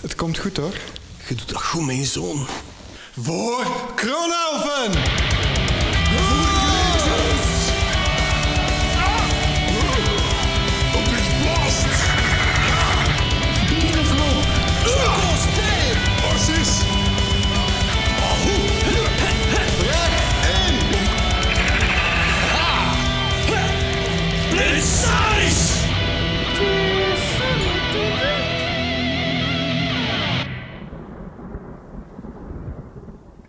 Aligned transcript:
Het 0.00 0.14
komt 0.14 0.38
goed 0.38 0.56
hoor. 0.56 0.74
Je 1.28 1.34
doet 1.34 1.48
dat 1.48 1.62
goed, 1.62 1.86
mijn 1.86 2.04
zoon. 2.04 2.46
Voor 3.16 3.66
Kroonelven! 3.94 5.29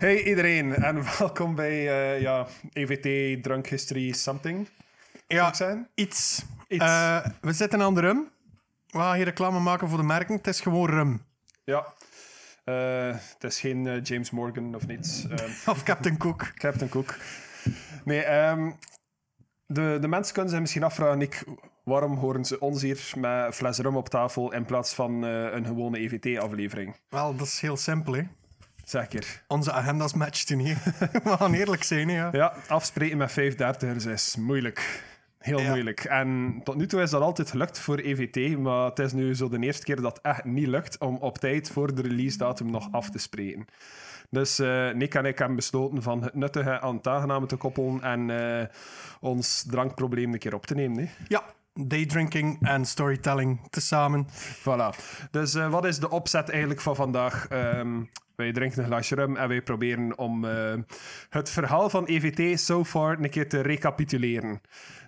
Hey 0.02 0.22
iedereen 0.22 0.74
en 0.74 1.02
welkom 1.18 1.54
bij 1.54 1.70
eh, 1.70 2.20
ja, 2.20 2.46
EVT 2.72 3.42
Drunk 3.42 3.66
History 3.66 4.12
Something. 4.12 4.68
Ja, 5.26 5.48
ik 5.48 5.54
zijn? 5.54 5.88
iets. 5.94 6.44
Iets. 6.68 6.84
Eh, 6.84 7.26
we 7.40 7.52
zitten 7.52 7.82
aan 7.82 7.94
de 7.94 8.00
rum. 8.00 8.28
We 8.86 8.98
gaan 8.98 9.14
hier 9.14 9.24
reclame 9.24 9.60
maken 9.60 9.88
voor 9.88 9.98
de 9.98 10.04
merken. 10.04 10.34
Het 10.36 10.46
is 10.46 10.60
gewoon 10.60 10.90
rum. 10.90 11.22
Ja, 11.64 11.86
Eh, 12.64 13.06
het 13.12 13.44
is 13.44 13.60
geen 13.60 13.86
eh, 13.86 14.02
James 14.02 14.30
Morgan 14.30 14.74
of 14.74 14.86
niets. 14.86 15.26
Ehm, 15.28 15.50
Of 15.70 15.82
Captain 15.82 16.16
Cook. 16.16 16.52
Captain 16.64 16.90
Cook. 16.90 17.16
Nee, 18.04 18.22
ehm, 18.22 18.70
de, 19.66 19.98
de 20.00 20.08
mensen 20.08 20.32
kunnen 20.34 20.50
zich 20.50 20.60
misschien 20.60 20.82
afvragen, 20.82 21.18
Nick, 21.18 21.44
waarom 21.84 22.16
horen 22.16 22.44
ze 22.44 22.60
ons 22.60 22.82
hier 22.82 23.12
met 23.16 23.46
een 23.46 23.52
fles 23.52 23.78
rum 23.78 23.96
op 23.96 24.08
tafel 24.08 24.52
in 24.52 24.64
plaats 24.64 24.94
van 24.94 25.24
eh, 25.24 25.52
een 25.52 25.66
gewone 25.66 25.98
EVT-aflevering? 25.98 26.96
Wel, 27.08 27.36
dat 27.36 27.46
is 27.46 27.60
heel 27.60 27.76
simpel, 27.76 28.12
hè. 28.12 28.22
Zeg 28.84 29.06
keer. 29.08 29.42
Onze 29.48 29.72
agendas 29.72 30.14
matchten 30.14 30.56
niet. 30.56 30.78
we 31.24 31.36
gaan 31.38 31.52
eerlijk 31.54 31.82
zijn, 31.82 32.08
hè, 32.08 32.14
ja. 32.14 32.28
Ja, 32.32 32.52
afspreken 32.68 33.16
met 33.18 33.30
530ers 33.30 34.08
is 34.10 34.36
moeilijk. 34.36 35.02
Heel 35.38 35.60
Ja. 35.60 35.68
moeilijk. 35.70 36.04
En 36.04 36.60
tot 36.64 36.76
nu 36.76 36.86
toe 36.86 37.02
is 37.02 37.10
dat 37.10 37.22
altijd 37.22 37.50
gelukt 37.50 37.78
voor 37.78 37.98
EVT, 37.98 38.58
maar 38.58 38.84
het 38.84 38.98
is 38.98 39.12
nu 39.12 39.34
zo 39.34 39.48
de 39.48 39.58
eerste 39.58 39.84
keer 39.84 40.00
dat 40.00 40.16
het 40.16 40.24
echt 40.24 40.44
niet 40.44 40.66
lukt 40.66 40.98
om 40.98 41.16
op 41.16 41.38
tijd 41.38 41.70
voor 41.70 41.94
de 41.94 42.02
release 42.02 42.38
datum 42.38 42.70
nog 42.70 42.88
af 42.92 43.10
te 43.10 43.18
spreken. 43.18 43.64
Dus 44.30 44.58
eh, 44.58 44.90
Nick 44.90 45.14
en 45.14 45.24
ik 45.24 45.38
hebben 45.38 45.56
besloten 45.56 46.02
van 46.02 46.22
het 46.22 46.34
nuttige 46.34 46.80
aan 46.80 46.96
het 46.96 47.06
aangename 47.06 47.46
te 47.46 47.56
koppelen 47.56 48.02
en 48.02 48.30
eh, 48.60 48.66
ons 49.20 49.64
drankprobleem 49.68 50.32
een 50.32 50.38
keer 50.38 50.54
op 50.54 50.66
te 50.66 50.74
nemen. 50.74 50.98
Hè. 50.98 51.10
Ja, 51.28 51.42
daydrinking 51.74 52.58
en 52.68 52.84
storytelling 52.84 53.60
tezamen. 53.70 54.26
Voilà. 54.58 54.96
Dus 55.30 55.54
eh, 55.54 55.70
wat 55.70 55.84
is 55.84 55.98
de 55.98 56.10
opzet 56.10 56.48
eigenlijk 56.50 56.80
van 56.80 56.96
vandaag? 56.96 57.46
Ehm, 57.48 58.00
wij 58.42 58.52
drinken 58.52 58.78
een 58.78 58.84
glaasje 58.84 59.14
rum 59.14 59.36
en 59.36 59.48
wij 59.48 59.62
proberen 59.62 60.18
om 60.18 60.44
eh, 60.44 60.74
het 61.28 61.50
verhaal 61.50 61.90
van 61.90 62.06
EVT 62.06 62.60
so 62.60 62.84
far 62.84 63.18
een 63.18 63.30
keer 63.30 63.48
te 63.48 63.60
recapituleren. 63.60 64.60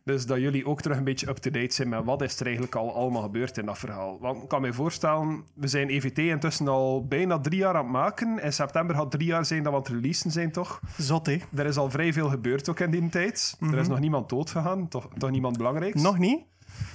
Dus 0.04 0.27
dat 0.27 0.38
jullie 0.38 0.66
ook 0.66 0.82
terug 0.82 0.96
een 0.96 1.04
beetje 1.04 1.28
up-to-date 1.28 1.74
zijn 1.74 1.88
met 1.88 2.05
wat 2.05 2.22
is 2.22 2.40
er 2.40 2.44
eigenlijk 2.44 2.74
al 2.74 2.94
allemaal 2.94 3.22
gebeurd 3.22 3.58
in 3.58 3.66
dat 3.66 3.78
verhaal. 3.78 4.18
Want 4.20 4.42
ik 4.42 4.48
kan 4.48 4.60
me 4.60 4.72
voorstellen, 4.72 5.44
we 5.55 5.68
zijn 5.68 5.88
EVT 5.88 6.18
intussen 6.18 6.68
al 6.68 7.06
bijna 7.06 7.40
drie 7.40 7.58
jaar 7.58 7.74
aan 7.74 7.84
het 7.84 7.92
maken. 7.92 8.42
In 8.42 8.52
september 8.52 8.96
gaat 8.96 9.10
drie 9.10 9.27
jaar 9.27 9.44
zijn 9.44 9.62
dat 9.62 9.72
we 9.72 9.78
aan 9.78 9.84
het 9.84 9.92
releasen 9.92 10.30
zijn, 10.30 10.52
toch? 10.52 10.80
Zot, 10.96 11.27
hè. 11.27 11.38
Er 11.55 11.66
is 11.66 11.77
al 11.77 11.90
vrij 11.90 12.12
veel 12.12 12.28
gebeurd 12.28 12.68
ook 12.68 12.80
in 12.80 12.90
die 12.90 13.08
tijd. 13.08 13.56
Er 13.60 13.78
is 13.78 13.88
nog 13.88 14.00
niemand 14.00 14.28
dood 14.28 14.50
gegaan, 14.50 14.88
toch, 14.88 15.08
toch 15.18 15.30
niemand 15.30 15.56
belangrijks? 15.56 16.02
Nog 16.02 16.18
niet? 16.18 16.44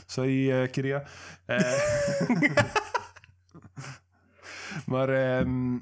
Sorry, 0.05 0.51
eh 0.51 0.71
Kiria. 0.71 1.03
Eh, 1.45 1.73
maar 4.91 5.09
ehm, 5.09 5.77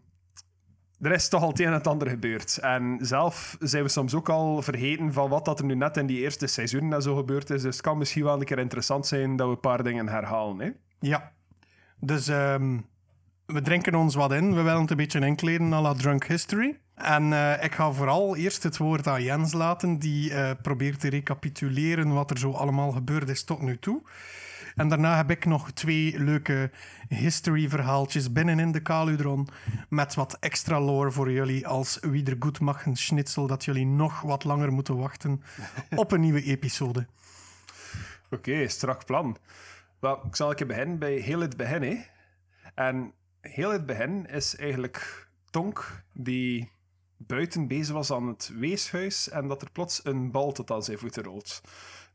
er 1.02 1.12
is 1.12 1.30
toch 1.30 1.42
al 1.42 1.50
het 1.50 1.60
een 1.60 1.66
en 1.66 1.74
het 1.74 1.88
ander 1.88 2.10
gebeurd. 2.10 2.58
En 2.58 2.98
zelf 3.02 3.58
zijn 3.60 3.84
we 3.84 3.90
soms 3.90 4.14
ook 4.14 4.30
al 4.30 4.62
vergeten 4.62 5.14
van 5.14 5.30
wat 5.30 5.46
dat 5.46 5.60
er 5.60 5.66
nu 5.66 5.76
net 5.76 5.98
in 5.98 6.06
die 6.06 6.20
eerste 6.20 6.48
seizoenen 6.48 6.94
en 6.94 7.02
zo 7.02 7.16
gebeurd 7.16 7.50
is. 7.50 7.62
Dus 7.62 7.76
het 7.76 7.86
kan 7.86 7.98
misschien 7.98 8.24
wel 8.24 8.40
een 8.40 8.46
keer 8.46 8.60
interessant 8.60 9.08
zijn 9.08 9.36
dat 9.36 9.48
we 9.48 9.54
een 9.54 9.60
paar 9.60 9.84
dingen 9.84 10.10
herhalen. 10.10 10.60
Hè? 10.60 10.70
Ja. 11.00 11.32
Dus 12.00 12.28
ehm, 12.28 12.78
we 13.46 13.62
drinken 13.62 13.96
ons 13.96 14.16
wat 14.16 14.32
in. 14.32 14.56
We 14.56 14.62
willen 14.62 14.82
het 14.82 14.92
een 14.92 14.98
beetje 14.98 15.26
inkleden 15.26 15.74
à 15.74 15.82
la 15.82 15.94
Drunk 15.94 16.26
History. 16.26 16.80
En 16.96 17.34
eh, 17.34 17.64
ik 17.64 17.76
ga 17.76 17.92
vooral 17.92 18.36
eerst 18.36 18.64
het 18.64 18.78
woord 18.78 19.08
aan 19.08 19.24
Jens 19.24 19.54
laten, 19.54 20.00
die 20.00 20.34
eh, 20.34 20.52
probeert 20.62 21.00
te 21.00 21.10
recapituleren 21.10 22.14
wat 22.14 22.32
er 22.32 22.38
zo 22.38 22.52
allemaal 22.52 22.92
gebeurd 22.92 23.30
is 23.30 23.44
tot 23.44 23.62
nu 23.62 23.78
toe. 23.78 24.02
En 24.78 24.88
daarna 24.90 25.16
heb 25.16 25.32
ik 25.32 25.46
nog 25.46 25.72
twee 25.72 26.20
leuke 26.20 26.72
history-verhaaltjes 27.10 28.32
binnenin 28.32 28.72
de 28.72 28.82
Kaludron. 28.82 29.48
Met 29.90 30.16
wat 30.16 30.38
extra 30.40 30.80
lore 30.82 31.12
voor 31.12 31.32
jullie 31.32 31.68
als 31.68 31.98
wie 32.02 32.26
er 32.26 32.36
goed 32.40 32.60
mag 32.60 32.86
een 32.86 32.96
schnitzel, 32.96 33.48
dat 33.48 33.66
jullie 33.66 33.86
nog 33.86 34.22
wat 34.22 34.44
langer 34.44 34.72
moeten 34.72 34.98
wachten 34.98 35.42
op 35.96 36.12
een 36.12 36.22
nieuwe 36.22 36.44
episode. 36.44 37.06
Oké, 38.30 38.68
strak 38.68 39.06
plan. 39.06 39.38
Wel, 40.00 40.26
ik 40.26 40.36
zal 40.36 40.60
een 40.60 40.68
beginnen 40.68 41.00
bij 41.00 41.14
heel 41.14 41.40
het 41.40 41.58
begin. 41.58 41.82
Hè? 41.82 41.98
En 42.76 43.14
heel 43.42 43.72
het 43.72 43.86
begin 43.86 44.26
is 44.26 44.56
eigenlijk 44.56 45.28
Tonk 45.50 46.04
die 46.14 46.72
buiten 47.18 47.68
bezig 47.68 47.94
was 47.94 48.12
aan 48.12 48.28
het 48.28 48.52
weeshuis 48.56 49.30
en 49.30 49.48
dat 49.48 49.62
er 49.62 49.72
plots 49.72 50.06
een 50.06 50.32
bal 50.32 50.52
tot 50.52 50.72
aan 50.72 50.84
zijn 50.84 50.98
voeten 50.98 51.24
rolt. 51.24 51.62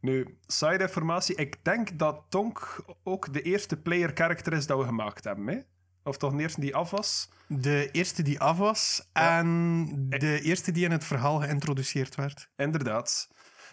Nu, 0.03 0.39
side 0.47 0.79
informatie, 0.83 1.35
ik 1.35 1.65
denk 1.65 1.99
dat 1.99 2.23
Tonk 2.29 2.85
ook 3.03 3.33
de 3.33 3.43
eerste 3.43 3.77
player 3.77 4.11
character 4.15 4.53
is 4.53 4.67
dat 4.67 4.79
we 4.79 4.85
gemaakt 4.85 5.25
hebben. 5.25 5.47
Hè? 5.47 5.59
Of 6.05 6.17
toch 6.17 6.33
de 6.33 6.43
eerste 6.43 6.61
die 6.61 6.77
af 6.77 6.91
was? 6.91 7.29
De 7.47 7.89
eerste 7.93 8.23
die 8.23 8.41
af 8.41 8.59
was 8.59 9.09
en 9.13 10.07
de 10.09 10.41
eerste 10.41 10.73
die 10.73 10.85
in 10.85 10.91
het 10.91 11.05
verhaal 11.05 11.41
geïntroduceerd 11.41 12.15
werd. 12.15 12.49
Inderdaad. 12.57 13.29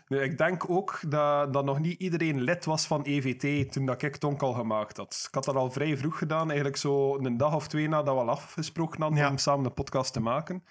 Nu, 0.07 0.21
ik 0.21 0.37
denk 0.37 0.69
ook 0.69 0.99
dat, 1.07 1.53
dat 1.53 1.65
nog 1.65 1.79
niet 1.79 1.99
iedereen 1.99 2.41
lid 2.41 2.65
was 2.65 2.85
van 2.87 3.03
EVT 3.03 3.71
toen 3.71 3.85
dat 3.85 4.01
ik 4.01 4.15
Tonk 4.15 4.41
al 4.41 4.53
gemaakt 4.53 4.97
had. 4.97 5.23
Ik 5.27 5.35
had 5.35 5.43
dat 5.43 5.55
al 5.55 5.71
vrij 5.71 5.97
vroeg 5.97 6.17
gedaan, 6.17 6.47
eigenlijk 6.47 6.77
zo 6.77 7.17
een 7.17 7.37
dag 7.37 7.55
of 7.55 7.67
twee 7.67 7.87
nadat 7.87 8.15
we 8.15 8.21
al 8.21 8.29
afgesproken 8.29 9.01
hadden 9.01 9.19
Ja. 9.19 9.29
om 9.29 9.37
samen 9.37 9.65
een 9.65 9.73
podcast 9.73 10.13
te 10.13 10.19
maken. 10.19 10.63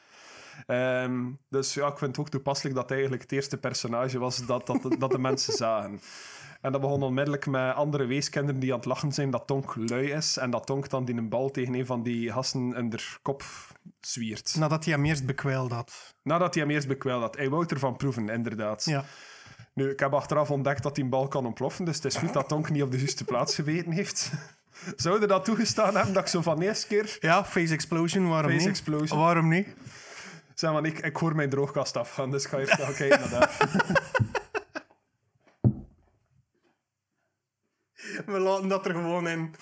Ehm, 0.66 1.30
dus 1.48 1.74
ja, 1.74 1.86
ik 1.86 1.98
vind 1.98 2.10
het 2.10 2.20
ook 2.20 2.30
toepasselijk 2.30 2.76
dat 2.76 2.88
hij 2.88 2.98
eigenlijk 2.98 3.22
het 3.22 3.32
eerste 3.32 3.56
personage 3.56 4.18
was 4.18 4.46
dat, 4.46 4.66
dat, 4.66 4.96
dat 4.98 5.10
de 5.10 5.18
mensen 5.18 5.52
zagen. 5.66 6.00
En 6.60 6.72
dat 6.72 6.80
begon 6.80 7.02
onmiddellijk 7.02 7.46
met 7.46 7.74
andere 7.74 8.06
weeskinderen 8.06 8.60
die 8.60 8.72
aan 8.72 8.78
het 8.78 8.86
lachen 8.86 9.12
zijn 9.12 9.30
dat 9.30 9.46
Tonk 9.46 9.74
lui 9.76 10.10
is 10.10 10.36
en 10.36 10.50
dat 10.50 10.66
Tonk 10.66 10.88
dan 10.88 11.04
die 11.04 11.16
een 11.16 11.28
bal 11.28 11.50
tegen 11.50 11.74
een 11.74 11.86
van 11.86 12.02
die 12.02 12.32
gasten 12.32 12.74
in 12.74 12.90
de 12.90 12.98
kop 13.22 13.42
zwiert. 14.00 14.54
Nadat 14.58 14.84
hij 14.84 14.94
hem 14.94 15.04
eerst 15.04 15.26
bekwijld 15.26 15.72
had. 15.72 16.14
Nadat 16.22 16.54
hij 16.54 16.62
hem 16.62 16.72
eerst 16.72 16.88
bekwijld 16.88 17.22
had. 17.22 17.36
Hij 17.36 17.50
wou 17.50 17.66
ervan 17.68 17.96
proeven, 17.96 18.28
inderdaad. 18.28 18.84
Ja. 18.84 19.04
Nu, 19.74 19.90
ik 19.90 20.00
heb 20.00 20.14
achteraf 20.14 20.50
ontdekt 20.50 20.82
dat 20.82 20.94
die 20.94 21.04
bal 21.04 21.28
kan 21.28 21.46
ontploffen, 21.46 21.84
dus 21.84 21.96
het 21.96 22.04
is 22.04 22.16
goed 22.16 22.32
dat 22.32 22.48
Tonk 22.48 22.70
niet 22.70 22.82
op 22.82 22.90
de 22.90 22.98
juiste 22.98 23.24
plaats 23.24 23.54
geweten 23.54 23.92
heeft. 23.92 24.30
Zouden 24.96 25.28
dat 25.28 25.44
toegestaan 25.44 25.94
hebben 25.94 26.14
dat 26.14 26.22
ik 26.22 26.28
zo 26.28 26.42
van 26.42 26.58
de 26.58 26.64
eerste 26.64 26.86
keer... 26.86 27.16
ja, 27.20 27.44
Face 27.44 27.72
Explosion, 27.72 28.28
waarom 28.28 28.50
Face 28.50 28.62
niet? 28.62 28.76
explosion. 28.76 29.18
Waarom 29.18 29.48
niet? 29.48 29.68
Zeg 30.58 30.72
maar, 30.72 30.84
ik, 30.84 30.98
ik 30.98 31.16
hoor 31.16 31.34
mijn 31.34 31.50
droogkast 31.50 31.96
afgaan, 31.96 32.30
dus 32.30 32.44
ik 32.44 32.50
ga 32.50 32.58
even 32.58 32.78
gaan 32.84 32.94
kijken 32.94 33.20
naar 33.20 33.30
daar. 33.30 33.56
We 38.26 38.38
laten 38.38 38.68
dat 38.68 38.86
er 38.86 38.92
gewoon 38.92 39.28
in. 39.28 39.54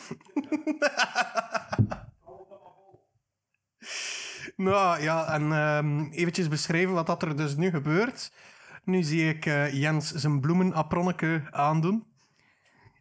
nou 4.68 5.02
ja, 5.02 5.32
en 5.32 5.52
ehm 5.52 6.10
eventjes 6.10 6.48
beschrijven 6.48 6.94
wat 6.94 7.06
dat 7.06 7.22
er 7.22 7.36
dus 7.36 7.56
nu 7.56 7.70
gebeurt. 7.70 8.32
Nu 8.84 9.02
zie 9.02 9.28
ik 9.28 9.46
eh, 9.46 9.72
Jens 9.72 10.12
zijn 10.12 10.40
bloemenapronneke 10.40 11.42
aandoen. 11.50 12.06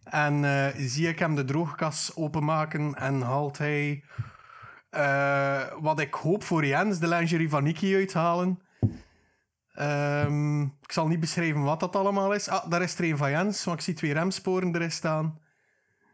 En 0.04 0.46
eh, 0.46 0.68
zie 0.78 1.08
ik 1.08 1.20
hem 1.20 1.36
de 1.36 1.46
droogkas 1.46 2.16
openmaken 2.16 2.96
en 2.96 3.22
haalt 3.22 3.58
hij, 3.58 4.04
eh, 4.96 5.62
wat 5.80 6.00
ik 6.00 6.14
hoop 6.14 6.44
voor 6.44 6.66
Jens, 6.66 7.00
de 7.00 7.08
lingerie 7.08 7.50
van 7.50 7.64
Nicky 7.64 7.96
uithalen. 7.96 8.62
Ehm, 9.74 10.62
ik 10.62 10.92
zal 10.92 11.08
niet 11.08 11.20
beschrijven 11.20 11.64
wat 11.64 11.80
dat 11.80 11.96
allemaal 11.96 12.34
is. 12.34 12.48
Ah, 12.48 12.70
daar 12.70 12.82
is 12.82 12.98
er 12.98 13.04
een 13.04 13.18
van 13.18 13.30
Jens, 13.30 13.64
want 13.64 13.78
ik 13.78 13.84
zie 13.84 13.94
twee 13.94 14.14
remsporen 14.14 14.76
erin 14.76 14.92
staan. 14.92 15.40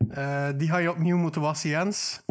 Eh, 0.09 0.49
die 0.55 0.69
ga 0.69 0.77
je 0.77 0.91
opnieuw 0.91 1.17
moeten 1.17 1.41
wassen, 1.41 1.69
Jens. 1.69 2.21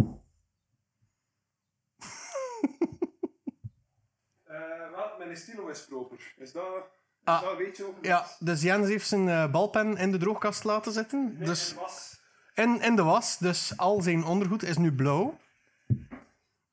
wat, 4.97 5.19
mijn 5.19 5.37
stilo 5.37 5.69
is 5.69 5.85
proper. 5.85 6.35
Is 6.37 6.53
dat... 6.53 6.85
Ah, 7.25 7.43
dat 7.43 7.57
weet 7.57 7.77
je 7.77 7.85
ook? 7.85 8.05
Ja, 8.05 8.27
dus 8.39 8.63
Jens 8.63 8.89
heeft 8.89 9.09
zijn 9.09 9.29
eh, 9.29 9.51
balpen 9.51 9.97
in 9.97 10.11
de 10.11 10.19
droogkast 10.19 10.65
laten 10.65 10.93
zitten. 10.93 11.37
dus 11.39 11.75
was... 11.75 12.21
in, 12.55 12.83
in 12.83 12.97
de 12.97 13.03
was. 13.03 13.39
Dus 13.39 13.77
al 13.77 14.01
zijn 14.01 14.25
ondergoed 14.25 14.63
is 14.63 14.77
nu 14.77 14.93
blauw. 14.93 15.39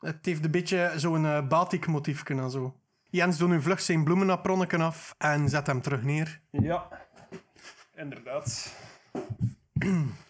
Het 0.08 0.26
heeft 0.26 0.46
een 0.46 0.52
beetje 0.52 0.92
zo'n 0.96 1.48
batik-motiefje 1.48 2.36
en 2.36 2.52
zo. 2.52 2.80
Jens 3.10 3.38
doet 3.38 3.50
nu 3.50 3.62
vlug 3.62 3.82
zijn 3.82 4.04
bloemenapronneken 4.04 4.82
af 4.82 5.16
en 5.18 5.50
zet 5.50 5.68
hem 5.68 5.82
terug 5.82 6.04
neer. 6.04 6.42
Ja, 6.52 6.88
inderdaad. 7.96 8.76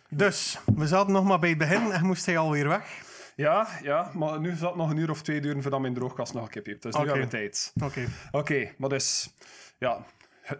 Dus, 0.09 0.59
we 0.75 0.87
zaten 0.87 1.13
nog 1.13 1.23
maar 1.23 1.39
bij 1.39 1.49
het 1.49 1.57
begin 1.57 1.91
en 1.91 2.05
moest 2.05 2.25
hij 2.25 2.37
alweer 2.37 2.67
weg. 2.67 3.01
Ja, 3.35 3.67
ja, 3.81 4.11
maar 4.13 4.39
nu 4.39 4.55
zal 4.55 4.67
het 4.67 4.77
nog 4.77 4.89
een 4.89 4.97
uur 4.97 5.09
of 5.09 5.21
twee 5.21 5.41
duren 5.41 5.61
voordat 5.61 5.79
mijn 5.79 5.93
droogkast 5.93 6.33
nog 6.33 6.43
een 6.43 6.49
keer 6.49 6.61
piept. 6.61 6.81
Dus 6.81 6.95
nu 6.95 7.01
Oké. 7.01 7.09
hebben 7.09 7.29
we 7.29 7.37
tijd. 7.37 7.73
Oké. 7.83 8.07
Oké, 8.31 8.73
maar 8.77 8.89
dus... 8.89 9.35
Ja, 9.79 10.05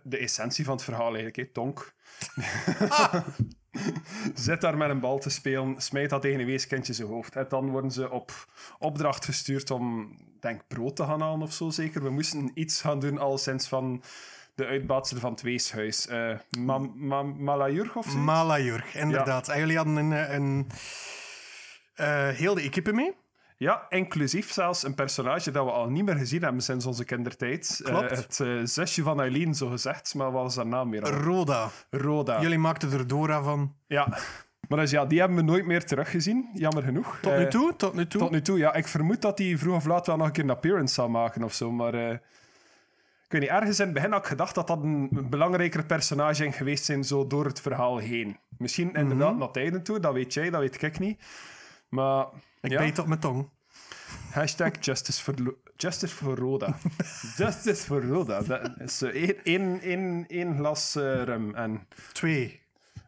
de 0.03 0.17
essentie 0.17 0.65
van 0.65 0.75
het 0.75 0.83
verhaal 0.83 1.15
eigenlijk, 1.15 1.35
hè. 1.35 1.45
Tonk. 1.45 1.93
Zit 4.35 4.61
daar 4.61 4.77
met 4.77 4.89
een 4.89 4.99
bal 4.99 5.19
te 5.19 5.29
spelen, 5.29 5.81
smijt 5.81 6.09
dat 6.09 6.21
tegen 6.21 6.39
een 6.39 6.45
weeskindje 6.45 6.93
zijn 6.93 7.07
hoofd. 7.07 7.35
En 7.35 7.45
dan 7.49 7.69
worden 7.69 7.91
ze 7.91 8.11
op 8.11 8.47
opdracht 8.79 9.25
gestuurd 9.25 9.71
om, 9.71 10.15
denk 10.39 10.61
brood 10.67 10.95
te 10.95 11.03
gaan 11.03 11.21
halen 11.21 11.41
of 11.41 11.53
zo 11.53 11.69
zeker. 11.69 12.03
We 12.03 12.09
moesten 12.09 12.51
iets 12.53 12.81
gaan 12.81 12.99
doen, 12.99 13.17
al 13.17 13.37
sinds 13.37 13.67
van 13.67 14.03
de 14.55 14.65
uitbaatster 14.65 15.19
van 15.19 15.31
het 15.31 15.41
weeshuis. 15.41 16.07
Eh 16.07 16.33
ma 16.59 16.77
ma 16.77 17.23
Malajurg 17.23 17.95
of 17.95 18.05
zo? 18.05 18.17
Malajurg, 18.17 18.95
inderdaad. 18.95 19.49
En 19.49 19.59
jullie 19.59 19.77
hadden 19.77 19.95
een, 19.95 20.13
eh, 20.13 20.33
een 20.33 20.67
eh, 21.95 22.27
heel 22.27 22.53
de 22.53 22.61
equipe 22.61 22.93
mee. 22.93 23.15
Ja, 23.57 23.85
inclusief 23.89 24.51
zelfs 24.51 24.83
een 24.83 24.93
personage 24.95 25.51
dat 25.51 25.65
we 25.65 25.71
al 25.71 25.89
niet 25.89 26.05
meer 26.05 26.15
gezien 26.15 26.41
hebben 26.43 26.61
sinds 26.61 26.85
onze 26.85 27.03
kindertijd. 27.05 27.81
Eh, 27.85 27.99
het 28.01 28.39
eh, 28.39 28.59
zusje 28.63 29.03
van 29.03 29.19
Eileen, 29.19 29.55
zo 29.55 29.67
gezegd. 29.69 30.13
Maar 30.15 30.31
wat 30.31 30.43
was 30.43 30.55
haar 30.55 30.67
naam 30.67 30.89
weer? 30.89 31.03
al? 31.03 31.11
Roda. 31.11 31.69
Roda. 31.89 32.41
Jullie 32.41 32.57
maakten 32.57 32.91
er 32.91 33.07
Dora 33.07 33.41
van. 33.41 33.75
Ja. 33.87 34.17
Maar 34.69 34.79
dus 34.79 34.91
ja, 34.91 35.05
die 35.05 35.19
hebben 35.19 35.37
we 35.37 35.43
nooit 35.43 35.65
meer 35.65 35.85
teruggezien. 35.85 36.49
Jammer 36.53 36.83
genoeg. 36.83 37.17
Tot 37.21 37.31
Eh, 37.31 37.37
nu 37.37 37.47
toe? 37.47 37.75
Tot 37.75 37.93
nu 37.93 38.07
toe? 38.07 38.21
Tot 38.21 38.31
nu 38.31 38.41
toe, 38.41 38.57
ja. 38.57 38.73
Ik 38.73 38.87
vermoed 38.87 39.21
dat 39.21 39.37
hij 39.37 39.57
vroeg 39.57 39.75
of 39.75 39.85
laat 39.85 40.07
wel 40.07 40.17
nog 40.17 40.27
een 40.27 40.33
keer 40.33 40.43
een 40.43 40.49
appearance 40.49 40.93
zal 40.93 41.09
maken 41.09 41.43
of 41.43 41.53
zo. 41.53 41.71
Maar 41.71 41.93
eh, 41.93 42.11
ik 43.25 43.31
weet 43.33 43.41
niet, 43.41 43.49
ergens 43.49 43.79
in 43.79 43.85
het 43.85 43.93
begin 43.93 44.11
had 44.11 44.21
ik 44.21 44.27
gedacht 44.27 44.55
dat 44.55 44.67
dat 44.67 44.83
een 44.83 45.27
belangrijker 45.29 45.85
personage 45.85 46.41
ging 46.41 46.55
geweest 46.55 46.85
zijn, 46.85 47.03
zo 47.03 47.27
door 47.27 47.45
het 47.45 47.61
verhaal 47.61 47.97
heen. 47.97 48.37
Misschien 48.57 48.93
inderdaad 48.93 49.29
Mhm. 49.31 49.39
naar 49.39 49.51
tijden 49.51 49.83
toe, 49.83 49.99
dat 49.99 50.13
weet 50.13 50.33
jij, 50.33 50.49
dat 50.49 50.59
weet 50.61 50.81
ik 50.81 50.99
niet. 50.99 51.23
Maar 51.89 52.25
Ik 52.67 52.73
ja. 52.73 52.79
bijt 52.79 52.99
op 52.99 53.07
mijn 53.07 53.19
tong. 53.19 53.49
Hashtag 54.31 54.71
justice 54.79 55.23
for, 55.23 55.33
Lo- 55.41 55.57
justice 55.75 56.15
for 56.15 56.37
Roda. 56.37 56.77
justice 57.37 57.83
for 57.83 58.05
Roda. 58.05 58.41
Dat 58.41 58.79
is 58.79 59.01
eh, 59.01 59.09
één, 59.09 59.43
één, 59.43 59.79
één, 59.81 60.25
één 60.27 60.57
glas 60.57 60.95
eh, 60.95 61.23
rum. 61.23 61.55
En, 61.55 61.87
Twee. 62.11 62.61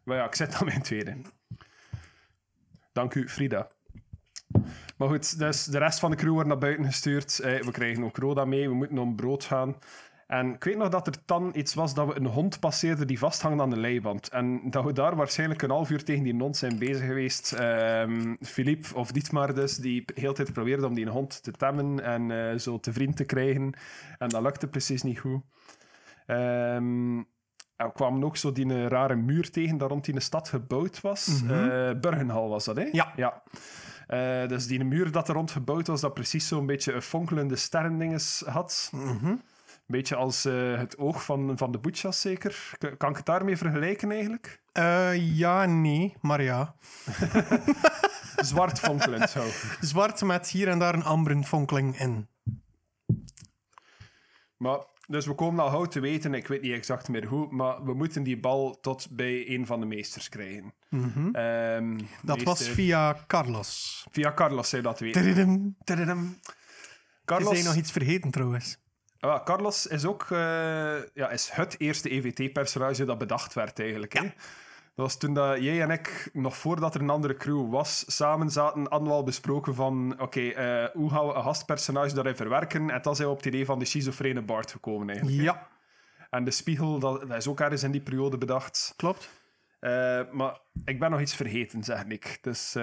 maar 0.03 0.17
ja, 0.17 0.25
ik 0.25 0.35
zet 0.35 0.51
dan 0.51 0.65
mijn 0.65 0.81
tweede. 0.81 1.17
Dank 2.93 3.13
u, 3.13 3.29
Frida. 3.29 3.67
Maar 4.97 5.07
goed, 5.07 5.39
dus 5.39 5.63
de 5.63 5.77
rest 5.77 5.99
van 5.99 6.11
de 6.11 6.17
crew 6.17 6.31
wordt 6.31 6.47
naar 6.47 6.57
buiten 6.57 6.85
gestuurd. 6.85 7.39
Eh, 7.39 7.61
we 7.61 7.71
krijgen 7.71 8.03
ook 8.03 8.17
Roda 8.17 8.45
mee, 8.45 8.69
we 8.69 8.75
moeten 8.75 8.97
om 8.97 9.15
brood 9.15 9.43
gaan. 9.43 9.75
En 10.29 10.53
ik 10.53 10.63
weet 10.63 10.77
nog 10.77 10.89
dat 10.89 11.07
er 11.07 11.13
dan 11.25 11.51
iets 11.53 11.73
was 11.73 11.93
dat 11.93 12.07
we 12.07 12.15
een 12.15 12.25
hond 12.25 12.59
passeerden 12.59 13.07
die 13.07 13.19
vasthangt 13.19 13.61
aan 13.61 13.69
de 13.69 13.79
leiband. 13.79 14.29
En 14.29 14.61
dat 14.69 14.83
we 14.83 14.93
daar 14.93 15.15
waarschijnlijk 15.15 15.61
een 15.61 15.69
half 15.69 15.89
uur 15.89 16.03
tegen 16.03 16.23
die 16.23 16.35
hond 16.37 16.57
zijn 16.57 16.77
bezig 16.77 17.05
geweest. 17.05 17.51
Ehm 17.53 18.35
Philippe, 18.41 18.95
of 18.95 19.11
Dietmar 19.11 19.53
dus, 19.53 19.75
die 19.75 20.03
de 20.05 20.13
hele 20.15 20.33
tijd 20.33 20.53
probeerde 20.53 20.87
om 20.87 20.93
die 20.93 21.09
hond 21.09 21.43
te 21.43 21.51
temmen 21.51 22.03
en 22.03 22.31
eh, 22.31 22.57
zo 22.57 22.79
te 22.79 22.93
vriend 22.93 23.15
te 23.15 23.23
krijgen. 23.23 23.73
En 24.17 24.29
dat 24.29 24.41
lukte 24.41 24.67
precies 24.67 25.03
niet 25.03 25.19
goed. 25.19 25.41
Ehm, 26.25 27.17
en 27.75 27.85
we 27.85 27.91
kwamen 27.93 28.23
ook 28.23 28.37
zo 28.37 28.51
die 28.51 28.73
eh, 28.73 28.87
rare 28.87 29.15
muur 29.15 29.51
tegen 29.51 29.77
dat 29.77 29.89
rond 29.89 30.05
die 30.05 30.13
de 30.13 30.19
stad 30.19 30.49
gebouwd 30.49 31.01
was. 31.01 31.41
Eh, 31.49 31.91
Burgenhal 31.99 32.49
was 32.49 32.65
dat, 32.65 32.75
hè? 32.75 32.89
Ja. 32.91 33.13
ja. 33.15 33.43
Dus 34.47 34.67
die 34.67 34.83
muur 34.83 35.11
dat 35.11 35.27
er 35.27 35.35
rond 35.35 35.51
gebouwd 35.51 35.87
was, 35.87 36.01
dat 36.01 36.13
precies 36.13 36.47
zo'n 36.47 36.65
beetje 36.65 36.93
een 36.93 37.01
fonkelende 37.01 37.55
sterrendinges 37.55 38.43
had. 38.45 38.91
Een 38.93 39.41
beetje 39.95 40.15
als 40.15 40.45
eh, 40.45 40.77
het 40.77 40.97
oog 40.97 41.23
van, 41.23 41.57
van 41.57 41.71
de 41.71 41.79
Butchas, 41.79 42.21
zeker. 42.21 42.71
K- 42.77 42.97
kan 42.97 43.09
ik 43.09 43.17
het 43.17 43.25
daarmee 43.25 43.57
vergelijken, 43.57 44.11
eigenlijk? 44.11 44.61
Eh, 44.71 45.37
ja, 45.37 45.65
nee, 45.65 46.15
maar 46.21 46.41
ja. 46.41 46.75
Zwart 48.35 48.79
fonkelend, 48.79 49.29
zo. 49.29 49.43
Zwart 49.79 50.21
met 50.21 50.49
hier 50.49 50.67
en 50.67 50.79
daar 50.79 50.93
een 50.93 51.03
amberen 51.03 51.45
fonkeling 51.45 51.99
in. 51.99 52.27
Maar, 54.57 54.79
dus 55.07 55.25
we 55.25 55.35
komen 55.35 55.63
al 55.63 55.69
gauw 55.69 55.85
te 55.85 55.99
weten, 55.99 56.33
ik 56.33 56.47
weet 56.47 56.61
niet 56.61 56.71
exact 56.73 57.07
meer 57.07 57.25
hoe, 57.25 57.47
maar 57.53 57.83
we 57.83 57.93
moeten 57.93 58.23
die 58.23 58.39
bal 58.39 58.79
tot 58.79 59.07
bij 59.11 59.49
een 59.49 59.65
van 59.65 59.79
de 59.79 59.85
meesters 59.85 60.29
krijgen. 60.29 60.73
Ehm, 61.31 61.99
Dat 62.23 62.41
was 62.43 62.69
via 62.69 63.23
Carlos. 63.27 64.05
Via 64.11 64.33
Carlos, 64.33 64.69
zou 64.69 64.81
dat 64.81 64.99
weten. 64.99 65.23
Je 65.23 65.27
Carlos, 67.25 67.49
zei 67.53 67.63
nog 67.63 67.75
iets 67.75 67.91
vergeten 67.91 68.31
trouwens. 68.31 68.77
Ah, 69.19 69.43
Carlos 69.43 69.87
is 69.87 70.05
ook 70.05 70.23
eh, 70.31 70.37
ja, 71.13 71.29
is 71.29 71.49
het 71.49 71.79
eerste 71.79 72.09
EVT-personage 72.09 73.05
dat 73.05 73.17
bedacht 73.17 73.53
werd, 73.53 73.79
eigenlijk. 73.79 74.13
Hè? 74.13 74.21
Dat 74.21 75.07
was 75.07 75.17
toen 75.17 75.33
dat 75.33 75.61
jij 75.61 75.81
en 75.81 75.89
ik, 75.91 76.29
nog 76.33 76.57
voordat 76.57 76.95
er 76.95 77.01
een 77.01 77.09
andere 77.09 77.35
crew 77.35 77.71
was, 77.71 78.03
samen 78.07 78.49
zaten, 78.49 78.85
hadden 78.89 79.07
we 79.07 79.13
al 79.13 79.23
besproken 79.23 79.75
van, 79.75 80.15
oké, 80.19 80.39
eh, 80.49 80.85
hoe 80.93 81.09
gaan 81.09 81.27
we 81.27 81.33
een 81.33 81.43
gastpersonage 81.43 82.13
daarin 82.13 82.35
verwerken? 82.35 82.89
En 82.89 83.01
dan 83.01 83.15
zijn 83.15 83.27
we 83.27 83.33
op 83.33 83.39
het 83.39 83.53
idee 83.53 83.65
van 83.65 83.79
de 83.79 83.85
schizofrene 83.85 84.41
Bart 84.41 84.71
gekomen, 84.71 85.09
eigenlijk. 85.09 85.41
Ja, 85.41 85.67
En 86.29 86.43
de 86.43 86.51
spiegel, 86.51 86.99
dat, 86.99 87.27
dat 87.27 87.37
is 87.37 87.47
ook 87.47 87.59
ergens 87.59 87.83
in 87.83 87.91
die 87.91 88.01
periode 88.01 88.37
bedacht. 88.37 88.93
klopt. 88.95 89.29
Eh, 89.79 90.21
maar 90.31 90.59
ik 90.85 90.99
ben 90.99 91.11
nog 91.11 91.21
iets 91.21 91.35
vergeten, 91.35 91.83
zeg 91.83 92.03
ik. 92.05 92.37
Dus 92.41 92.75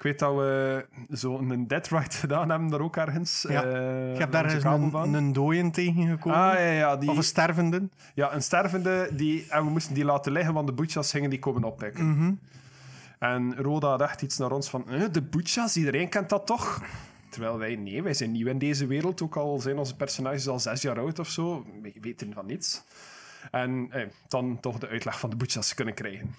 ik 0.00 0.06
weet 0.06 0.18
dat 0.18 0.34
we 0.34 0.86
zo'n 1.08 1.64
dead 1.66 1.88
ride 1.88 2.10
gedaan 2.24 2.50
hebben, 2.50 2.68
daar 2.68 2.80
ook 2.80 2.96
ergens. 2.96 3.44
Ja. 3.48 3.62
eh, 3.64 4.12
Ik 4.12 4.18
heb 4.18 4.32
daar 4.32 4.44
eens 4.54 4.64
een, 4.64 5.14
een 5.14 5.32
dooien 5.32 5.70
tegengekomen. 5.70 6.38
Ah, 6.38 6.54
ja, 6.54 6.58
ja, 6.70 6.96
die, 6.96 7.10
Of 7.10 7.16
een 7.16 7.22
stervende. 7.24 7.88
ja, 8.14 8.34
een 8.34 8.42
stervende. 8.42 9.08
Die, 9.12 9.46
en 9.48 9.64
we 9.64 9.70
moesten 9.70 9.94
die 9.94 10.04
laten 10.04 10.32
liggen, 10.32 10.54
want 10.54 10.66
de 10.66 10.72
boetjas 10.72 11.10
gingen 11.10 11.30
die 11.30 11.38
komen 11.38 11.64
oppikken. 11.64 12.10
Mhm. 12.10 12.32
En 13.18 13.56
Roda 13.56 13.88
had 13.88 14.00
echt 14.00 14.22
iets 14.22 14.38
naar 14.38 14.50
ons 14.50 14.70
van... 14.70 14.88
"Eh, 14.88 15.02
de 15.12 15.22
boetjas, 15.22 15.76
iedereen 15.76 16.08
kent 16.08 16.28
dat 16.28 16.46
toch? 16.46 16.82
Terwijl 17.28 17.58
wij, 17.58 17.76
nee, 17.76 18.02
wij 18.02 18.14
zijn 18.14 18.32
nieuw 18.32 18.46
in 18.48 18.58
deze 18.58 18.86
wereld. 18.86 19.22
Ook 19.22 19.36
al 19.36 19.58
zijn 19.60 19.78
onze 19.78 19.96
personages 19.96 20.48
al 20.48 20.60
zes 20.60 20.82
jaar 20.82 20.98
oud 20.98 21.18
of 21.18 21.28
zo. 21.28 21.64
We 21.82 21.92
weten 22.00 22.32
van 22.32 22.46
niets. 22.46 22.82
En 23.50 23.86
eh, 23.90 24.06
dan 24.28 24.58
toch 24.60 24.78
de 24.78 24.88
uitleg 24.88 25.18
van 25.20 25.30
de 25.30 25.36
boetjas 25.36 25.74
kunnen 25.74 25.94
krijgen. 25.94 26.34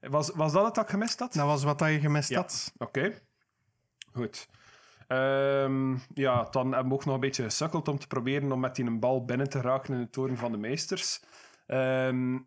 Was, 0.00 0.30
was 0.30 0.52
dat 0.52 0.64
het 0.64 0.74
dat 0.74 0.84
ik 0.84 0.90
gemist 0.90 1.18
had? 1.18 1.32
Dat 1.32 1.46
was 1.46 1.64
wat 1.64 1.78
dat 1.78 1.88
je 1.88 2.00
gemist 2.00 2.28
Ja. 2.28 2.40
had. 2.40 2.72
Oké. 2.78 3.14
Goed. 4.12 4.48
Ehm, 5.06 5.96
ja, 6.14 6.42
dan 6.50 6.72
hebben 6.72 6.88
we 6.88 6.94
ook 6.94 7.04
nog 7.04 7.14
een 7.14 7.20
beetje 7.20 7.42
gesukkeld 7.42 7.88
om 7.88 7.98
te 7.98 8.06
proberen 8.06 8.52
om 8.52 8.60
met 8.60 8.76
die 8.76 8.84
een 8.84 9.00
bal 9.00 9.24
binnen 9.24 9.48
te 9.48 9.60
raken 9.60 9.94
in 9.94 10.00
de 10.00 10.10
toren 10.10 10.36
van 10.36 10.52
de 10.52 10.58
meesters. 10.58 11.22
Ehm, 11.66 12.38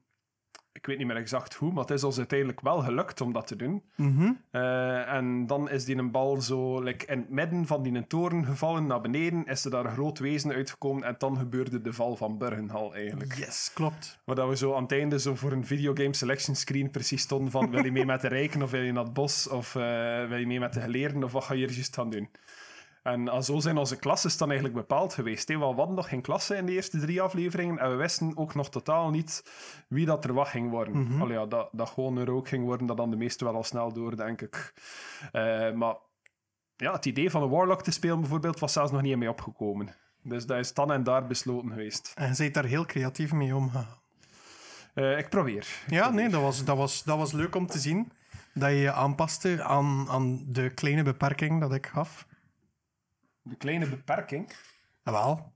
ik 0.74 0.86
weet 0.86 0.98
niet 0.98 1.08
meer 1.08 1.16
exact 1.16 1.54
hoe, 1.54 1.72
maar 1.72 1.84
het 1.84 1.92
is 1.92 2.04
ons 2.04 2.18
uiteindelijk 2.18 2.62
wel 2.62 2.80
gelukt 2.80 3.22
om 3.22 3.34
dat 3.34 3.48
te 3.48 3.56
doen. 3.56 3.84
Mhm. 3.96 4.32
Eh, 4.52 5.14
en 5.14 5.48
dan 5.48 5.70
is 5.70 5.86
die 5.86 5.96
een 5.96 6.12
bal 6.12 6.42
zo 6.42 6.82
like, 6.82 7.06
in 7.06 7.18
het 7.18 7.30
midden 7.30 7.66
van 7.66 7.84
die 7.84 8.08
toren 8.08 8.46
gevallen 8.46 8.88
naar 8.88 9.02
beneden, 9.02 9.46
is 9.46 9.66
er 9.66 9.72
daar 9.72 9.86
een 9.86 9.92
groot 9.92 10.20
wezen 10.20 10.52
uitgekomen 10.52 11.04
en 11.04 11.16
dan 11.18 11.38
gebeurde 11.38 11.82
de 11.82 11.94
val 11.94 12.16
van 12.16 12.38
Burgenhal 12.38 12.96
eigenlijk. 12.96 13.36
Yes, 13.36 13.72
klopt. 13.74 14.20
Maar 14.26 14.36
dat 14.36 14.50
we 14.50 14.58
zo 14.58 14.76
aan 14.76 14.84
het 14.84 14.92
einde 14.92 15.20
zo 15.20 15.36
voor 15.36 15.52
een 15.52 15.66
videogame 15.66 16.14
selection 16.14 16.56
screen 16.56 16.90
precies 16.90 17.22
stonden 17.22 17.52
van 17.52 17.70
wil 17.70 17.84
je 17.84 17.92
mee 17.92 18.06
met 18.16 18.22
de 18.22 18.28
rijken 18.28 18.62
of 18.62 18.72
wil 18.72 18.82
je 18.82 18.92
naar 18.92 19.04
het 19.04 19.14
bos 19.14 19.50
of 19.50 19.76
eh, 19.76 20.28
wil 20.28 20.38
je 20.38 20.48
mee 20.48 20.60
met 20.60 20.74
de 20.74 20.82
geleerden 20.82 21.24
of 21.24 21.32
wat 21.32 21.44
ga 21.44 21.54
je 21.54 21.60
hier 21.60 21.76
juist 21.76 21.96
gaan 21.96 22.10
doen. 22.10 22.30
En 23.02 23.28
al 23.28 23.44
zo 23.44 23.60
zijn 23.60 23.78
onze 23.78 23.96
klassen 23.96 24.38
dan 24.38 24.50
eigenlijk 24.50 24.80
bepaald 24.80 25.14
geweest. 25.14 25.48
hè. 25.48 25.58
Want 25.58 25.72
we 25.72 25.78
hadden 25.78 25.96
nog 25.96 26.10
geen 26.10 26.22
klasse 26.22 26.56
in 26.56 26.66
de 26.66 26.72
eerste 26.72 27.00
drie 27.00 27.22
afleveringen 27.22 27.80
en 27.80 27.90
we 27.90 27.96
wisten 27.96 28.38
ook 28.38 28.56
nog 28.56 28.70
totaal 28.70 29.10
niet 29.10 29.44
wie 29.88 30.06
dat 30.06 30.26
er 30.26 30.34
wat 30.34 30.48
ging 30.48 30.70
worden. 30.70 31.22
Allee, 31.22 31.38
ja, 31.38 31.46
dat, 31.46 31.70
dat 31.72 31.90
gewoon 31.90 32.18
een 32.18 32.26
rook 32.26 32.48
ging 32.48 32.64
worden, 32.66 32.88
dat 32.88 32.98
dan 32.98 33.10
de 33.10 33.16
meesten 33.16 33.46
wel 33.46 33.56
al 33.56 33.64
snel 33.64 33.94
door, 33.94 34.16
denk 34.16 34.42
ik. 34.42 34.74
Eh, 35.32 35.72
maar 35.72 35.96
ja, 36.76 36.92
het 36.92 37.06
idee 37.06 37.30
van 37.30 37.44
een 37.44 37.50
Warlock 37.50 37.84
te 37.84 37.92
spelen 37.92 38.20
bijvoorbeeld 38.20 38.60
was 38.60 38.74
zelfs 38.74 38.92
nog 38.92 39.02
niet 39.02 39.18
mij 39.18 39.28
opgekomen. 39.28 39.96
Dus 40.24 40.46
dat 40.46 40.58
is 40.58 40.74
dan 40.74 40.92
en 40.92 41.04
daar 41.04 41.28
besloten 41.28 41.70
geweest. 41.70 42.14
En 42.16 42.34
bent 42.38 42.54
daar 42.54 42.66
heel 42.66 42.86
creatief 42.86 43.32
mee 43.34 43.56
omgegaan. 43.56 44.00
Eh, 44.94 45.18
ik 45.18 45.30
probeer. 45.30 45.68
Ja, 45.88 46.10
nee, 46.10 46.30
dat 46.30 46.42
was, 46.42 46.64
dat, 46.64 46.78
was, 46.78 47.04
dat 47.04 47.18
was 47.18 47.32
leuk 47.32 47.56
om 47.56 47.68
te 47.68 47.80
zien. 47.80 48.12
Dat 48.54 48.70
je 48.70 48.76
je 48.76 48.92
aanpaste 48.92 49.64
aan, 49.64 50.06
aan 50.10 50.46
de 50.48 50.70
kleine 50.70 51.04
beperking 51.04 51.60
dat 51.60 51.74
ik 51.74 51.86
gaf. 51.86 52.28
De 53.42 53.56
kleine 53.56 53.90
beperking. 53.90 54.52
Wel, 55.04 55.54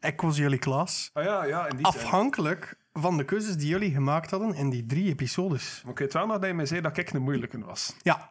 ik 0.00 0.20
was 0.20 0.36
jullie 0.36 0.58
klas. 0.58 1.10
Oh 1.14 1.22
ja, 1.22 1.44
ja, 1.44 1.66
in 1.68 1.76
die. 1.76 1.86
Afhankelijk 1.86 2.76
van 2.92 3.16
de 3.16 3.24
keuzes 3.24 3.56
die 3.56 3.68
jullie 3.68 3.92
gemaakt 3.92 4.30
hadden 4.30 4.54
in 4.54 4.70
die 4.70 4.86
drie 4.86 5.08
episodes. 5.08 5.80
Maar 5.82 5.92
ik 5.92 5.98
weet 5.98 6.12
wel 6.12 6.26
nog 6.26 6.38
dat 6.38 6.46
je 6.48 6.54
mij 6.54 6.66
zei 6.66 6.80
dat 6.80 6.96
ik 6.96 7.10
een 7.12 7.22
moeilijke 7.22 7.58
was. 7.58 7.96
Ja, 8.02 8.30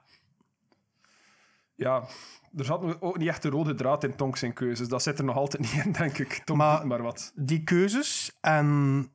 Ja, 1.75 2.03
er 2.57 2.65
zat 2.65 3.01
ook 3.01 3.17
niet 3.17 3.27
echt 3.27 3.43
een 3.43 3.51
rode 3.51 3.73
draad 3.73 4.03
in 4.03 4.15
Tonk 4.15 4.37
zijn 4.37 4.53
keuzes. 4.53 4.87
Dat 4.87 5.03
zit 5.03 5.17
er 5.19 5.25
nog 5.25 5.35
altijd 5.35 5.61
niet 5.73 5.85
in, 5.85 5.91
denk 5.91 6.17
ik. 6.17 6.41
Tonk 6.45 6.59
Maar- 6.59 6.79
doet 6.79 6.87
maar 6.87 7.01
wat. 7.01 7.31
die 7.35 7.63
keuzes 7.63 8.37
en 8.41 9.09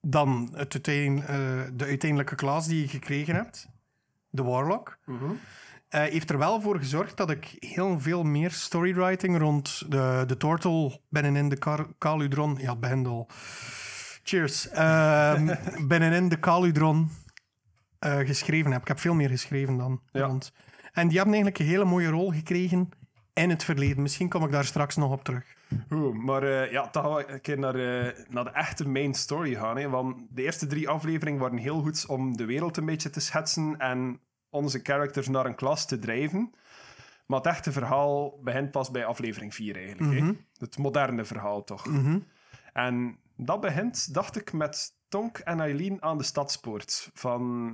dan 0.00 0.48
het 0.52 0.72
uiteen, 0.74 1.20
eh, 1.22 1.28
de 1.72 1.84
uiteindelijke 1.84 2.34
klas 2.34 2.66
die 2.66 2.80
je 2.80 2.88
gekregen 2.88 3.34
hebt, 3.34 3.68
de 4.30 4.42
Warlock, 4.42 4.98
eh, 5.88 6.00
heeft 6.00 6.30
er 6.30 6.38
wel 6.38 6.60
voor 6.60 6.78
gezorgd 6.78 7.16
dat 7.16 7.30
ik 7.30 7.56
heel 7.58 8.00
veel 8.00 8.22
meer 8.22 8.50
storywriting 8.50 9.38
rond 9.38 9.84
de, 9.90 10.24
de 10.26 10.36
Tortle 10.36 11.00
binnenin 11.08 11.48
de 11.48 11.58
Kar- 11.58 11.94
Kaludron... 11.98 12.58
Ja, 12.60 12.76
al. 13.04 13.28
Cheers. 14.22 14.68
Ehm, 14.68 15.54
binnenin 15.88 16.28
de 16.28 16.38
Kaludron 16.38 17.10
eh, 17.98 18.18
geschreven 18.18 18.72
heb. 18.72 18.80
Ik 18.80 18.88
heb 18.88 18.98
veel 18.98 19.14
meer 19.14 19.28
geschreven 19.28 19.76
dan 19.76 20.00
Ja. 20.10 20.26
Rond. 20.26 20.52
En 20.92 21.08
die 21.08 21.16
hebben 21.16 21.34
eigenlijk 21.34 21.58
een 21.58 21.70
hele 21.70 21.84
mooie 21.84 22.08
rol 22.08 22.30
gekregen 22.30 22.88
in 23.32 23.50
het 23.50 23.64
verleden. 23.64 24.02
Misschien 24.02 24.28
kom 24.28 24.44
ik 24.44 24.50
daar 24.50 24.64
straks 24.64 24.96
nog 24.96 25.12
op 25.12 25.24
terug. 25.24 25.44
Oeh, 25.90 26.16
maar 26.16 26.42
eh, 26.42 26.72
ja, 26.72 26.88
dan 26.92 27.02
gaan 27.02 27.14
we 27.14 27.28
een 27.32 27.40
keer 27.40 27.58
naar, 27.58 27.74
naar 28.28 28.44
de 28.44 28.50
echte 28.50 28.88
main 28.88 29.14
story 29.14 29.54
gaan. 29.54 29.76
Hè, 29.76 29.88
want 29.88 30.16
de 30.30 30.42
eerste 30.42 30.66
drie 30.66 30.88
afleveringen 30.88 31.40
waren 31.40 31.56
heel 31.58 31.80
goed 31.82 32.06
om 32.06 32.36
de 32.36 32.44
wereld 32.44 32.76
een 32.76 32.86
beetje 32.86 33.10
te 33.10 33.20
schetsen 33.20 33.76
en 33.78 34.20
onze 34.56 34.80
characters 34.82 35.28
naar 35.28 35.46
een 35.46 35.54
klas 35.54 35.86
te 35.86 35.98
drijven. 35.98 36.54
Maar 37.26 37.38
het 37.38 37.48
echte 37.48 37.72
verhaal 37.72 38.38
begint 38.42 38.70
pas 38.70 38.90
bij 38.90 39.06
aflevering 39.06 39.54
4 39.54 39.76
eigenlijk. 39.76 40.20
hè. 40.20 40.32
Het 40.58 40.78
moderne 40.78 41.24
verhaal 41.24 41.64
toch. 41.64 41.86
En 42.72 43.18
dat 43.36 43.60
begint, 43.60 44.14
dacht 44.14 44.36
ik, 44.36 44.52
met 44.52 44.94
Tonk 45.08 45.38
en 45.38 45.60
Eileen 45.60 46.02
aan 46.02 46.18
de 46.18 46.24
stadspoort. 46.24 47.10
Van, 47.14 47.70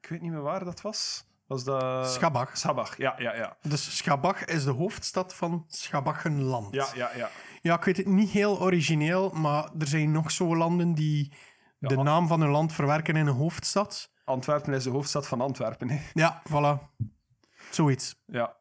ik 0.00 0.08
weet 0.08 0.20
niet 0.20 0.30
meer 0.30 0.42
waar 0.42 0.64
dat 0.64 0.80
was. 0.80 1.28
Was 1.46 1.64
dat... 1.64 2.10
Schabach. 2.10 2.56
Schabach, 2.56 2.96
ja, 2.96 3.14
ja, 3.18 3.34
ja. 3.34 3.56
Dus 3.62 3.96
Schabach 3.96 4.44
is 4.44 4.64
de 4.64 4.70
hoofdstad 4.70 5.34
van 5.34 5.64
Schabachenland. 5.68 6.74
Ja, 6.74 6.86
ja, 6.94 7.10
ja. 7.16 7.30
Ja, 7.62 7.76
ik 7.76 7.84
weet 7.84 7.96
het 7.96 8.06
niet 8.06 8.30
heel 8.30 8.60
origineel, 8.60 9.30
maar 9.30 9.70
er 9.78 9.86
zijn 9.86 10.12
nog 10.12 10.30
zo 10.30 10.56
landen 10.56 10.94
die 10.94 11.32
de 11.78 11.96
naam 11.96 12.26
van 12.26 12.40
hun 12.40 12.50
land 12.50 12.72
verwerken 12.72 13.16
in 13.16 13.26
een 13.26 13.34
hoofdstad. 13.34 14.10
Antwerpen 14.30 14.72
is 14.74 14.84
de 14.84 14.90
hoofdstad 14.90 15.26
van 15.26 15.40
Antwerpen. 15.40 15.90
Hè. 15.90 16.00
Ja, 16.12 16.42
voilà. 16.48 16.78
Zoiets. 17.70 18.22
Ja. 18.26 18.56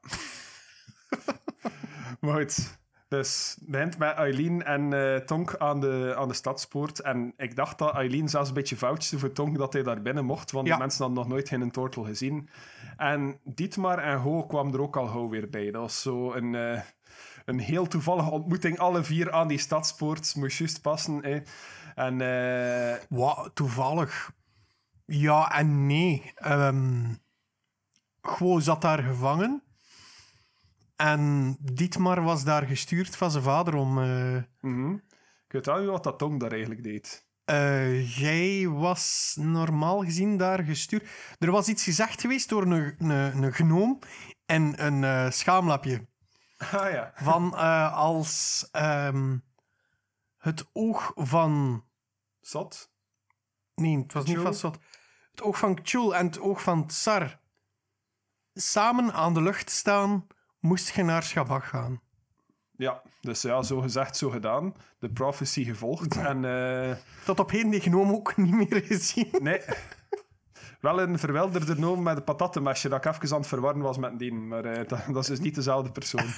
maar 2.20 2.34
goed. 2.34 2.78
Dus 3.08 3.56
het 3.60 3.70
begint 3.70 3.98
met 3.98 4.16
Eileen 4.16 4.64
en 4.64 4.94
eh, 4.94 5.16
Tonk 5.16 5.56
aan 5.58 5.80
de, 5.80 6.14
aan 6.18 6.28
de 6.28 6.34
stadspoort. 6.34 7.00
En 7.02 7.34
ik 7.38 7.56
dacht 7.56 7.78
dat 7.78 7.94
Eileen 7.94 8.30
zelfs 8.30 8.48
een 8.48 8.54
beetje 8.54 8.78
foutste 8.78 9.20
voor 9.20 9.32
Tonk 9.32 9.58
dat 9.58 9.74
hij 9.74 9.84
daar 9.84 10.02
binnen 10.02 10.26
mocht, 10.26 10.52
want 10.52 10.66
Ja. 10.68 10.72
die 10.74 10.82
mensen 10.82 11.00
hadden 11.04 11.18
nog 11.24 11.28
nooit 11.28 11.48
geen 11.48 11.72
tortel 11.72 12.04
gezien. 12.04 12.50
En 12.98 13.40
Dietmar 13.44 14.00
en 14.00 14.18
Ho 14.18 14.44
kwamen 14.46 14.74
er 14.74 14.82
ook 14.82 14.98
al 14.98 15.08
gauw 15.08 15.30
weer 15.30 15.50
bij. 15.50 15.72
Dat 15.72 15.82
was 15.82 16.02
zo 16.02 16.34
een, 16.34 16.56
eh, 16.56 16.82
een 17.46 17.60
heel 17.60 17.88
toevallige 17.88 18.30
ontmoeting. 18.30 18.80
Alle 18.80 19.04
vier 19.04 19.32
aan 19.32 19.48
die 19.48 19.58
stadspoort. 19.58 20.36
Moest 20.36 20.58
juist 20.58 20.82
passen. 20.82 21.44
En 21.96 22.18
Wat, 23.10 23.52
toevallig. 23.54 24.32
Ja 25.10 25.52
en 25.52 25.86
nee. 25.88 26.34
Gwo 28.22 28.60
zat 28.60 28.82
daar 28.82 29.04
gevangen. 29.04 29.64
En 30.96 31.56
Dietmar 31.60 32.24
was 32.24 32.44
daar 32.44 32.66
gestuurd 32.66 33.16
van 33.16 33.32
zijn 33.32 33.44
vader 33.44 33.76
om... 33.76 34.02
eh, 34.02 34.44
mhm. 34.62 34.94
ik 34.94 35.52
weet 35.52 35.66
wel 35.66 35.86
wat 35.86 36.04
dat 36.04 36.20
Tonk 36.20 36.40
daar 36.40 36.52
eigenlijk 36.52 36.84
deed. 36.84 37.28
eh, 37.46 38.18
jij 38.18 38.68
was 38.68 39.36
normaal 39.40 40.04
gezien 40.04 40.38
daar 40.38 40.64
gestuurd. 40.64 41.10
Er 41.40 41.52
was 41.52 41.68
iets 41.68 41.84
gezegd 41.84 42.22
geweest 42.22 42.50
door 42.50 42.62
een, 42.62 42.96
een, 43.10 43.44
een 43.44 43.54
gnoom 43.54 44.00
en 44.46 44.86
een 44.86 45.04
eh, 45.04 45.32
schaamlapje. 45.32 46.08
Ah 46.72 46.92
ja. 46.92 47.12
Van 47.16 47.54
als 47.94 48.68
ehm, 48.72 49.38
het 50.38 50.70
oog 50.74 51.12
van... 51.16 51.84
Zat. 52.40 52.92
Nee, 53.76 53.98
het 53.98 54.14
was 54.14 54.26
niet 54.26 54.38
van 54.38 54.54
Sot. 54.54 54.80
Het 55.40 55.48
oog 55.48 55.58
van 55.58 55.80
Chul 55.84 56.16
en 56.16 56.26
het 56.26 56.40
oog 56.40 56.62
van 56.62 56.86
Tsar 56.86 57.40
samen 58.54 59.14
aan 59.14 59.34
de 59.34 59.42
lucht 59.42 59.70
staan, 59.70 60.28
moest 60.60 60.96
je 60.96 61.04
naar 61.04 61.24
Schabach 61.24 61.70
gaan. 61.70 62.02
Ja, 62.72 63.02
dus 63.22 63.42
ja, 63.42 63.62
zo 63.64 63.80
gezegd, 63.80 64.18
zo 64.18 64.30
gedaan. 64.30 64.76
De 64.98 65.10
prophecy 65.10 65.64
gevolgd. 65.64 66.18
En 66.18 66.46
eh, 66.46 66.96
Tot 67.26 67.40
op 67.40 67.50
heden 67.50 67.70
die 67.70 67.80
gnoom 67.80 68.12
ook 68.12 68.38
niet 68.38 68.54
meer 68.54 68.84
gezien. 68.86 69.30
nee, 69.42 69.62
wel 70.80 71.02
een 71.02 71.20
verwilderde 71.20 71.80
noom 71.80 72.04
met 72.04 72.18
een 72.18 72.24
patattenmesje 72.24 72.90
dat 72.90 73.06
ik 73.06 73.12
even 73.14 73.32
aan 73.32 73.40
het 73.40 73.48
verwarren 73.50 73.82
was 73.82 73.98
met 73.98 74.20
die. 74.20 74.34
Maar 74.34 74.66
eh, 74.66 74.88
dat, 74.88 75.00
dat 75.08 75.24
is 75.24 75.28
dus 75.28 75.40
niet 75.40 75.56
dezelfde 75.56 75.92
persoon. 75.92 76.26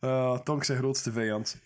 Eh 0.00 0.38
Tonk 0.38 0.64
zijn 0.64 0.78
grootste 0.78 1.12
vijand. 1.12 1.60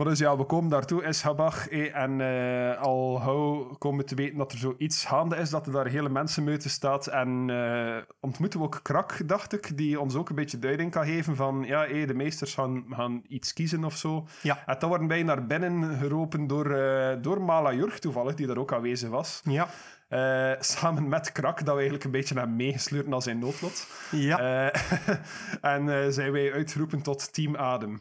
Maar 0.00 0.08
dus 0.08 0.18
ja, 0.18 0.36
we 0.36 0.44
komen 0.44 0.70
daartoe 0.70 1.02
in 1.02 1.14
Schabach. 1.14 1.68
eh, 1.68 1.96
en 1.96 2.20
eh, 2.20 2.82
al 2.82 3.16
gauw 3.16 3.74
komen 3.78 3.98
we 3.98 4.04
te 4.04 4.14
weten 4.14 4.38
dat 4.38 4.52
er 4.52 4.58
zoiets 4.58 5.04
gaande 5.04 5.36
is, 5.36 5.50
dat 5.50 5.66
er 5.66 5.72
daar 5.72 5.86
hele 5.86 6.08
mensenmeute 6.08 6.68
staat. 6.68 7.06
En 7.06 7.50
eh, 7.50 7.96
ontmoeten 8.20 8.58
we 8.58 8.64
ook 8.64 8.80
Krak, 8.82 9.28
dacht 9.28 9.52
ik, 9.52 9.76
die 9.76 10.00
ons 10.00 10.14
ook 10.14 10.28
een 10.28 10.34
beetje 10.34 10.58
duiding 10.58 10.90
kan 10.90 11.04
geven 11.04 11.36
van, 11.36 11.64
ja, 11.66 11.84
eh, 11.84 12.06
de 12.06 12.14
meesters 12.14 12.54
gaan, 12.54 12.84
gaan 12.90 13.22
iets 13.28 13.52
kiezen 13.52 13.84
of 13.84 13.96
zo. 13.96 14.26
Ja. 14.42 14.62
En 14.66 14.76
dan 14.78 14.88
worden 14.88 15.08
wij 15.08 15.22
naar 15.22 15.46
binnen 15.46 15.98
geroepen 15.98 16.46
door, 16.46 16.70
eh 16.70 17.16
door 17.22 17.42
Mala 17.42 17.72
Jurg 17.72 17.98
toevallig, 17.98 18.34
die 18.34 18.46
daar 18.46 18.58
ook 18.58 18.72
aanwezig 18.72 19.08
was. 19.08 19.40
Ja. 19.44 19.68
Eh, 20.08 20.60
samen 20.60 21.08
met 21.08 21.32
Krak, 21.32 21.58
dat 21.58 21.66
we 21.66 21.72
eigenlijk 21.72 22.04
een 22.04 22.10
beetje 22.10 22.34
hebben 22.34 22.56
meegesleurd 22.56 23.06
naar 23.06 23.22
zijn 23.22 23.38
noodlot. 23.38 23.86
Ja. 24.10 24.72
En 25.60 26.12
zijn 26.12 26.32
wij 26.32 26.52
uitgeroepen 26.52 27.02
tot 27.02 27.32
Team 27.32 27.56
Adem. 27.56 28.00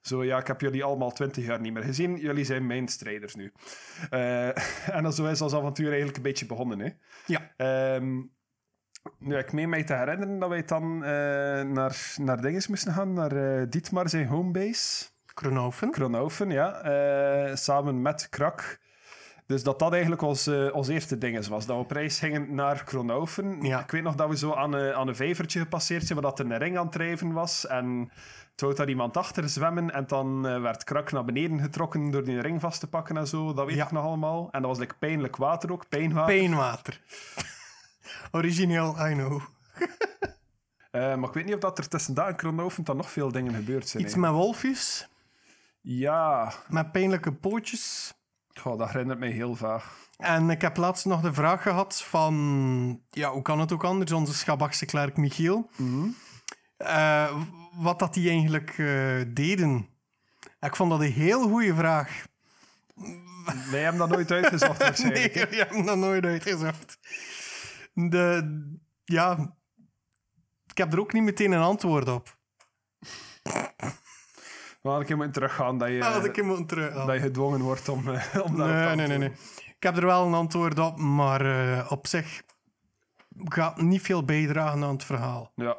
Zo, 0.00 0.24
ja, 0.24 0.38
ik 0.38 0.46
heb 0.46 0.60
jullie 0.60 0.84
allemaal 0.84 1.12
twintig 1.12 1.46
jaar 1.46 1.60
niet 1.60 1.72
meer 1.72 1.82
gezien. 1.82 2.16
Jullie 2.16 2.44
zijn 2.44 2.66
mijn 2.66 2.88
strijders 2.88 3.34
nu. 3.34 3.52
Eh, 4.10 4.48
en 4.96 5.12
zo 5.12 5.26
is 5.26 5.40
ons 5.40 5.54
avontuur 5.54 5.88
eigenlijk 5.88 6.16
een 6.16 6.22
beetje 6.22 6.46
begonnen. 6.46 6.78
Hè. 6.80 6.88
ja. 7.26 7.52
Ehm, 7.56 8.22
nu, 9.18 9.36
ik 9.36 9.52
meen 9.52 9.68
mij 9.68 9.84
te 9.84 9.94
herinneren 9.94 10.38
dat 10.38 10.48
wij 10.48 10.64
dan 10.64 11.04
eh, 11.04 11.10
naar, 11.62 12.14
naar 12.16 12.40
dinges 12.40 12.66
moesten 12.66 12.92
gaan. 12.92 13.12
Naar 13.12 13.32
eh, 13.32 13.66
Dietmar 13.68 14.08
zijn 14.08 14.26
homebase. 14.26 15.08
Kronhoven. 15.34 15.90
Kronhoven, 15.90 16.50
ja. 16.50 17.56
samen 17.56 18.02
met 18.02 18.28
Krak. 18.28 18.78
Dus 19.46 19.62
dat 19.62 19.78
dat 19.78 19.92
eigenlijk 19.92 20.22
ons, 20.22 20.48
ons 20.72 20.88
eerste 20.88 21.18
ding 21.18 21.46
was. 21.46 21.66
Dat 21.66 21.76
we 21.76 21.82
op 21.82 21.90
reis 21.90 22.18
gingen 22.18 22.54
naar 22.54 22.84
Kronhoven. 22.84 23.62
Ja. 23.62 23.80
Ik 23.80 23.90
weet 23.90 24.02
nog 24.02 24.14
dat 24.14 24.28
we 24.28 24.36
zo 24.36 24.52
aan 24.52 24.72
een, 24.72 24.94
aan 24.94 25.08
een 25.08 25.16
vijvertje 25.16 25.60
gepasseerd 25.60 26.06
zijn, 26.06 26.20
waar 26.20 26.30
dat 26.30 26.38
er 26.38 26.44
een 26.44 26.58
ring 26.58 26.78
aan 26.78 26.84
het 26.84 26.92
drijven 26.92 27.32
was. 27.32 27.66
En 27.66 28.10
wou 28.60 28.74
daar 28.74 28.88
iemand 28.88 29.16
achter 29.16 29.48
zwemmen. 29.48 29.90
En 29.92 30.06
dan 30.06 30.46
eh, 30.46 30.60
werd 30.60 30.84
Krak 30.84 31.12
naar 31.12 31.24
beneden 31.24 31.60
getrokken 31.60 32.10
door 32.10 32.24
die 32.24 32.40
ring 32.40 32.60
vast 32.60 32.80
te 32.80 32.88
pakken 32.88 33.16
en 33.16 33.26
zo. 33.26 33.52
Dat 33.54 33.66
weet 33.66 33.76
Ja. 33.76 33.84
ik 33.84 33.90
nog 33.90 34.04
allemaal. 34.04 34.48
En 34.50 34.60
dat 34.62 34.70
was 34.70 34.78
like, 34.78 34.94
pijnlijk 34.98 35.36
water 35.36 35.72
ook, 35.72 35.88
pijnwater. 35.88 36.34
Pijnwater. 36.38 37.00
Origineel, 38.32 39.08
I 39.08 39.12
know. 39.12 39.40
Eh, 40.90 41.14
maar 41.16 41.28
ik 41.28 41.34
weet 41.34 41.44
niet 41.44 41.54
of 41.54 41.60
dat 41.60 41.78
er 41.78 41.88
tussen 41.88 42.14
dat 42.14 42.26
en 42.26 42.36
Kronhoven 42.36 42.84
dan 42.84 42.96
nog 42.96 43.10
veel 43.10 43.32
dingen 43.32 43.54
gebeurd 43.54 43.88
zijn. 43.88 44.02
Iets 44.02 44.14
met 44.14 44.30
wolfjes, 44.30 45.08
Ja, 45.80 46.52
met 46.68 46.92
pijnlijke 46.92 47.32
pootjes. 47.32 48.14
Goh, 48.60 48.78
dat 48.78 48.88
herinnert 48.90 49.18
mij 49.18 49.28
heel 49.30 49.54
vaag. 49.54 49.96
En 50.16 50.50
ik 50.50 50.60
heb 50.60 50.76
laatst 50.76 51.04
nog 51.06 51.20
de 51.20 51.32
vraag 51.32 51.62
gehad 51.62 52.02
van... 52.02 53.02
Ja, 53.10 53.30
hoe 53.30 53.42
kan 53.42 53.60
het 53.60 53.72
ook 53.72 53.84
anders? 53.84 54.12
Onze 54.12 54.34
Schabachse 54.34 54.86
klerk 54.86 55.16
Michiel. 55.16 55.70
Eh, 56.80 57.42
wat 57.72 57.98
dat 57.98 58.14
die 58.14 58.28
eigenlijk 58.30 58.78
eh, 58.78 59.20
deden. 59.28 59.88
Ik 60.60 60.76
vond 60.76 60.90
dat 60.90 61.00
een 61.00 61.12
heel 61.12 61.48
goede 61.48 61.74
vraag. 61.74 62.24
Wij 63.70 63.82
hebben 63.82 63.98
dat 63.98 64.08
nooit 64.08 64.30
uitgezocht. 64.30 64.98
Nee, 65.04 65.30
we 65.32 65.56
hebben 65.56 65.84
dat 65.84 65.96
nooit 65.96 66.24
uitgezocht. 66.24 66.98
De, 67.92 68.58
ja, 69.04 69.56
ik 70.66 70.78
heb 70.78 70.92
er 70.92 71.00
ook 71.00 71.12
niet 71.12 71.22
meteen 71.22 71.52
een 71.52 71.62
antwoord 71.62 72.08
op. 72.08 72.28
Een 74.82 75.04
keer 75.04 75.16
moeten 75.16 75.34
teruggaan 75.34 75.78
dat 75.78 75.88
je, 75.88 76.04
Ah, 76.04 76.14
dat 76.14 76.24
ik 76.24 76.36
hem 76.36 76.66
dat 76.66 77.12
je 77.12 77.20
gedwongen 77.20 77.60
wordt 77.60 77.88
om, 77.88 78.08
eh, 78.08 78.44
om 78.44 78.56
daarop 78.56 78.76
te 78.76 78.84
Nee, 78.84 78.96
nee, 78.96 79.06
nee, 79.06 79.18
nee. 79.18 79.32
Ik 79.76 79.82
heb 79.82 79.96
er 79.96 80.06
wel 80.06 80.26
een 80.26 80.34
antwoord 80.34 80.78
op, 80.78 80.98
maar 80.98 81.90
op 81.90 82.06
zich 82.06 82.42
gaat 83.44 83.80
niet 83.80 84.02
veel 84.02 84.24
bijdragen 84.24 84.82
aan 84.84 84.92
het 84.92 85.04
verhaal. 85.04 85.52
Ja. 85.54 85.76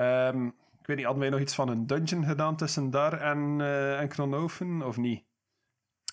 Ehm, 0.00 0.46
ik 0.46 0.86
weet 0.86 0.96
niet, 0.96 1.04
hadden 1.04 1.22
wij 1.22 1.32
nog 1.32 1.40
iets 1.40 1.54
van 1.54 1.68
een 1.68 1.86
dungeon 1.86 2.24
gedaan 2.24 2.56
tussen 2.56 2.90
daar 2.90 3.12
en, 3.12 3.60
eh 3.60 4.00
en 4.00 4.08
Kronhoven, 4.08 4.82
of 4.82 4.96
niet? 4.96 5.24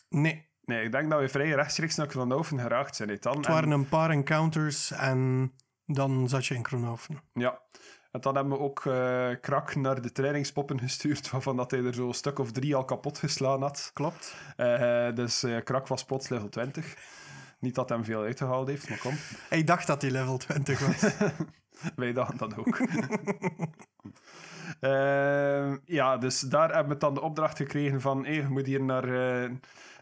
Nee, 0.09 0.47
Nee, 0.67 0.83
ik 0.83 0.91
denk 0.91 1.09
dat 1.09 1.19
we 1.19 1.29
vrij 1.29 1.49
rechtstreeks 1.49 1.95
naar 1.95 2.07
Kronhoven 2.07 2.59
geraakt 2.59 2.95
zijn. 2.95 3.17
Dan. 3.19 3.37
het 3.37 3.47
waren 3.47 3.71
een 3.71 3.89
paar 3.89 4.09
encounters 4.09 4.91
en 4.91 5.51
dan 5.85 6.29
zat 6.29 6.45
je 6.45 6.55
in 6.55 6.61
Kronhoven. 6.61 7.15
En, 7.33 7.41
ja. 7.41 7.61
En 8.11 8.21
dan 8.21 8.35
hebben 8.35 8.57
we 8.57 8.63
ook 8.63 8.85
eh, 8.85 9.29
Krak 9.41 9.75
naar 9.75 10.01
de 10.01 10.11
trainingspoppen 10.11 10.79
gestuurd, 10.79 11.29
waarvan 11.31 11.55
dat 11.55 11.71
hij 11.71 11.83
er 11.83 11.93
zo 11.93 12.07
een 12.07 12.13
stuk 12.13 12.39
of 12.39 12.51
drie 12.51 12.75
al 12.75 12.85
kapot 12.85 13.17
geslaan 13.17 13.61
had. 13.61 13.91
Klopt. 13.93 14.35
Eh, 14.55 15.15
dus 15.15 15.45
Krak 15.63 15.87
was 15.87 16.05
plots 16.05 16.29
level 16.29 16.49
20. 16.49 16.95
Niet 17.59 17.75
dat 17.75 17.89
hem 17.89 18.03
veel 18.03 18.21
uitgehaald 18.21 18.67
heeft, 18.67 18.89
maar 18.89 18.99
kom. 18.99 19.13
Hij 19.49 19.63
dacht 19.63 19.87
dat 19.87 20.01
hij 20.01 20.11
level 20.11 20.37
20 20.37 20.79
was. 20.79 21.11
Wij 21.95 22.13
dachten 22.13 22.37
dat 22.37 22.57
ook. 22.57 22.79
Ehm, 24.79 25.77
ja, 25.85 26.17
dus 26.17 26.39
daar 26.39 26.73
hebben 26.73 26.93
we 26.93 26.99
dan 26.99 27.13
de 27.13 27.21
opdracht 27.21 27.57
gekregen 27.57 28.01
van 28.01 28.25
hey, 28.25 28.33
je 28.33 28.47
moet 28.47 28.65
hier 28.65 28.83
naar, 28.83 29.03
eh, 29.43 29.51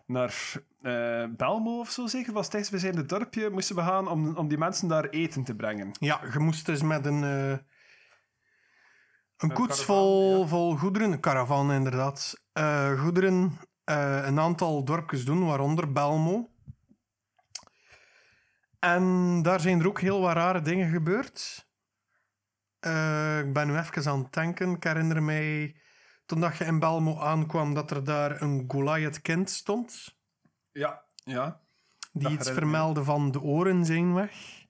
naar 0.05 0.53
eh, 0.81 1.25
Belmo 1.29 1.79
of 1.79 1.89
zo 1.89 2.07
zeker. 2.07 2.33
Was 2.33 2.49
tijdens 2.49 2.71
we 2.71 2.79
zijn 2.79 2.97
het 2.97 3.09
dorpje 3.09 3.49
moesten 3.49 3.75
we 3.75 3.81
gaan 3.81 4.07
om, 4.07 4.35
om 4.35 4.47
die 4.47 4.57
mensen 4.57 4.87
daar 4.87 5.05
eten 5.05 5.43
te 5.43 5.55
brengen. 5.55 5.91
ja, 5.99 6.21
je 6.33 6.39
moest 6.39 6.65
dus 6.65 6.81
met 6.81 7.05
een, 7.05 7.23
eh, 7.23 7.57
een 9.37 9.53
koets 9.53 9.85
caravan, 9.85 9.85
vol, 9.85 10.47
vol 10.47 10.75
goederen, 10.75 11.11
een 11.11 11.19
caravan 11.19 11.71
inderdaad, 11.71 12.41
goederen, 12.97 13.59
een 13.83 14.39
aantal 14.39 14.83
dorpjes 14.83 15.25
doen, 15.25 15.45
waaronder 15.45 15.91
Belmo. 15.91 16.54
En 18.85 19.41
daar 19.41 19.59
zijn 19.59 19.79
er 19.79 19.87
ook 19.87 19.99
heel 20.01 20.21
wat 20.21 20.33
rare 20.33 20.61
dingen 20.61 20.89
gebeurd. 20.89 21.67
Eh, 22.79 23.39
ik 23.39 23.53
ben 23.53 23.67
nu 23.67 23.77
even 23.77 24.11
aan 24.11 24.19
het 24.23 24.33
denken. 24.33 24.69
Ik 24.71 24.83
herinner 24.83 25.23
mij 25.23 25.75
toen 26.25 26.39
dat 26.39 26.57
je 26.57 26.65
in 26.65 26.79
Belmo 26.79 27.19
aankwam 27.19 27.73
dat 27.73 27.91
er 27.91 28.03
daar 28.03 28.41
een 28.41 28.63
Goliath-kind 28.67 29.49
stond. 29.49 30.17
Ja, 30.71 31.03
ja. 31.15 31.61
Die 32.13 32.29
iets 32.29 32.47
me. 32.47 32.53
vermeldde 32.53 33.03
van 33.03 33.31
de 33.31 33.41
oren 33.41 33.85
zijn 33.85 34.13
weg. 34.13 34.63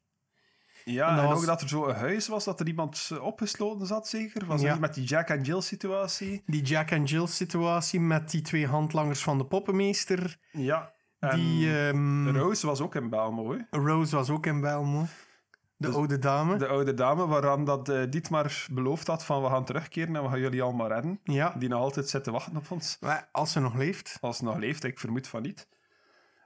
Ja, 0.84 1.10
En 1.10 1.17
en, 1.24 1.27
was- 1.27 1.38
ook 1.39 1.45
dat 1.45 1.62
er 1.62 1.67
zo 1.69 1.86
een 1.88 1.95
huis 1.95 2.27
was, 2.27 2.43
dat 2.43 2.60
er 2.60 2.67
iemand 2.67 3.12
opgesloten 3.22 3.88
zat, 3.88 4.07
zeker? 4.07 4.45
Was 4.45 4.62
Ja. 4.62 4.65
dat 4.65 4.72
niet 4.75 4.86
met 4.86 4.93
die 4.93 5.03
Jack 5.05 5.31
and 5.31 5.45
Jill 5.45 5.62
situatie? 5.62 6.43
Die 6.45 6.62
Jack 6.63 6.91
and 6.91 7.10
Jill 7.10 7.27
situatie 7.27 8.00
met 8.00 8.29
die 8.29 8.41
twee 8.41 8.67
handlangers 8.67 9.24
van 9.24 9.38
de 9.38 9.45
poppenmeester. 9.45 10.39
Ja. 10.51 10.93
Die 11.34 11.77
ehm, 11.77 12.27
Rose 12.38 12.67
was 12.67 12.82
ook 12.82 12.96
in 12.96 13.10
Belmo, 13.10 13.51
hè? 13.51 13.79
Rose 13.79 14.15
was 14.15 14.29
ook 14.29 14.46
in 14.46 14.62
Belmo. 14.62 15.05
De 15.77 15.88
Dus 15.88 15.96
oude 15.96 16.20
dame. 16.20 16.58
De 16.58 16.67
oude 16.67 16.94
dame 16.94 17.27
waaraan 17.27 17.65
dat 17.65 17.89
eh, 17.89 18.01
Dietmar 18.10 18.65
beloofd 18.72 19.08
had 19.08 19.25
van 19.25 19.44
we 19.44 19.50
gaan 19.50 19.65
terugkeren 19.65 20.15
en 20.15 20.24
we 20.24 20.29
gaan 20.29 20.39
jullie 20.39 20.62
allemaal 20.62 20.88
redden. 20.88 21.20
Ja, 21.24 21.55
Die 21.58 21.70
nog 21.70 21.79
altijd 21.82 22.10
zit 22.10 22.24
te 22.24 22.32
wachten 22.32 22.58
op 22.58 22.72
ons. 22.72 22.98
maar 23.00 23.29
als 23.32 23.51
ze 23.51 23.60
nog 23.60 23.74
leeft. 23.75 24.17
Als 24.22 24.38
ze 24.38 24.44
nog 24.44 24.58
leeft, 24.58 24.84
ik 24.84 25.00
vermoed 25.00 25.27
van 25.27 25.41
niet. 25.41 25.67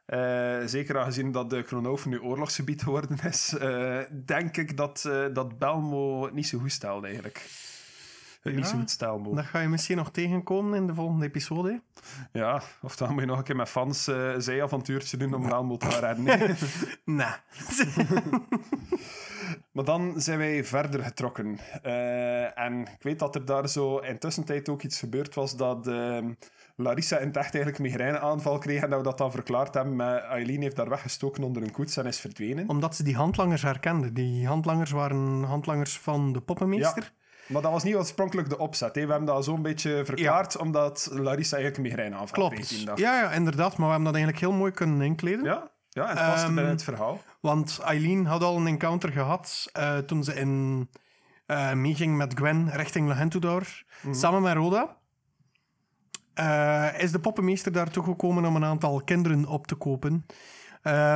Eh, 0.05 0.57
zeker 0.65 0.99
aangezien 0.99 1.31
dat 1.31 1.49
de 1.49 1.63
Kronoven 1.63 2.09
nu 2.09 2.19
oorlogsgebied 2.21 2.83
geworden 2.83 3.17
is, 3.23 3.57
eh, 3.57 3.99
denk 4.25 4.57
ik 4.57 4.77
dat, 4.77 5.09
dat 5.33 5.57
Belmo 5.57 6.23
het 6.23 6.33
niet 6.33 6.47
zo 6.47 6.59
goed 6.59 6.71
stelt 6.71 7.03
eigenlijk. 7.03 7.45
Het 8.39 8.55
niet 8.55 8.63
Ja, 8.63 8.69
zo 8.71 8.77
goed 8.77 8.89
stelt, 8.89 9.35
Dat 9.35 9.45
ga 9.45 9.59
je 9.59 9.67
misschien 9.67 9.97
nog 9.97 10.11
tegenkomen 10.11 10.73
in 10.77 10.87
de 10.87 10.93
volgende 10.93 11.25
episode. 11.25 11.81
Ja, 12.31 12.61
of 12.81 12.95
dan 12.95 13.11
moet 13.11 13.19
je 13.19 13.27
nog 13.27 13.37
een 13.37 13.43
keer 13.43 13.55
met 13.55 13.69
fans 13.69 14.07
eh 14.07 14.33
zijavontuurtje 14.37 15.17
doen 15.17 15.33
om 15.33 15.47
Belmo 15.47 15.77
te 15.77 15.91
gaan 15.91 16.15
redden. 16.15 16.57
Nee. 17.05 17.27
Maar 19.71 19.83
dan 19.83 20.13
zijn 20.15 20.37
wij 20.37 20.63
verder 20.63 21.03
getrokken. 21.03 21.59
Eh, 21.81 22.59
en 22.59 22.81
ik 22.81 23.01
weet 23.01 23.19
dat 23.19 23.35
er 23.35 23.45
daar 23.45 23.69
zo 23.69 23.97
in 23.97 24.19
tussentijd 24.19 24.69
ook 24.69 24.83
iets 24.83 24.99
gebeurd 24.99 25.35
was 25.35 25.57
dat 25.57 25.87
ehm, 25.87 26.33
Larissa 26.75 27.17
in 27.17 27.27
het 27.27 27.37
echt 27.37 27.53
eigenlijk 27.53 27.77
een 27.77 27.83
migraineaanval 27.83 28.57
kreeg 28.57 28.81
en 28.83 28.89
dat 28.89 28.99
we 28.99 29.05
dat 29.05 29.17
dan 29.17 29.31
verklaard 29.31 29.73
hebben 29.73 29.95
met 29.95 30.23
Eileen 30.23 30.61
heeft 30.61 30.75
daar 30.75 30.89
weggestoken 30.89 31.43
onder 31.43 31.63
een 31.63 31.71
koets 31.71 31.97
en 31.97 32.05
is 32.05 32.19
verdwenen. 32.19 32.69
Omdat 32.69 32.95
ze 32.95 33.03
die 33.03 33.15
handlangers 33.15 33.61
herkenden. 33.61 34.13
Die 34.13 34.47
handlangers 34.47 34.91
waren 34.91 35.43
handlangers 35.43 35.97
van 35.97 36.33
de 36.33 36.41
poppenmeester. 36.41 37.13
Maar 37.49 37.61
dat 37.61 37.71
was 37.71 37.83
niet 37.83 37.95
oorspronkelijk 37.95 38.49
de 38.49 38.57
opzet. 38.57 38.95
Hè. 38.95 39.01
We 39.05 39.09
hebben 39.11 39.27
dat 39.27 39.43
zo'n 39.43 39.61
beetje 39.61 40.05
verklaard 40.05 40.57
omdat 40.57 41.09
Larissa 41.11 41.57
eigenlijk 41.57 41.89
kreeg 42.49 42.67
die 42.67 42.77
Klopt. 42.83 42.99
Ja, 42.99 43.21
ja, 43.21 43.31
inderdaad. 43.31 43.77
Maar 43.77 43.85
we 43.85 43.93
hebben 43.93 44.03
dat 44.03 44.15
eigenlijk 44.15 44.43
heel 44.45 44.57
mooi 44.59 44.71
kunnen 44.71 45.01
inkleden. 45.01 45.43
Ja, 45.43 45.71
ja 45.89 46.03
en 46.03 46.17
het 46.17 46.17
paste 46.17 46.45
Ehm, 46.45 46.53
binnen 46.55 46.73
het 46.73 46.83
verhaal. 46.83 47.21
Want 47.41 47.79
Eileen 47.83 48.25
had 48.25 48.43
al 48.43 48.57
een 48.57 48.67
encounter 48.67 49.11
gehad 49.11 49.69
eh, 49.73 49.97
toen 49.97 50.23
ze 50.23 50.33
in 50.33 50.89
eh 51.45 51.73
meeging 51.73 52.17
met 52.17 52.33
Gwen 52.33 52.69
richting 52.71 53.07
Lagentudoor. 53.07 53.83
Samen 54.11 54.41
met 54.41 54.53
Rhoda. 54.53 54.97
Eh, 56.33 56.87
is 56.97 57.11
de 57.11 57.19
poppenmeester 57.19 57.71
daartoe 57.71 58.03
gekomen 58.03 58.45
om 58.45 58.55
een 58.55 58.65
aantal 58.65 59.01
kinderen 59.03 59.45
op 59.45 59.67
te 59.67 59.75
kopen. 59.75 60.25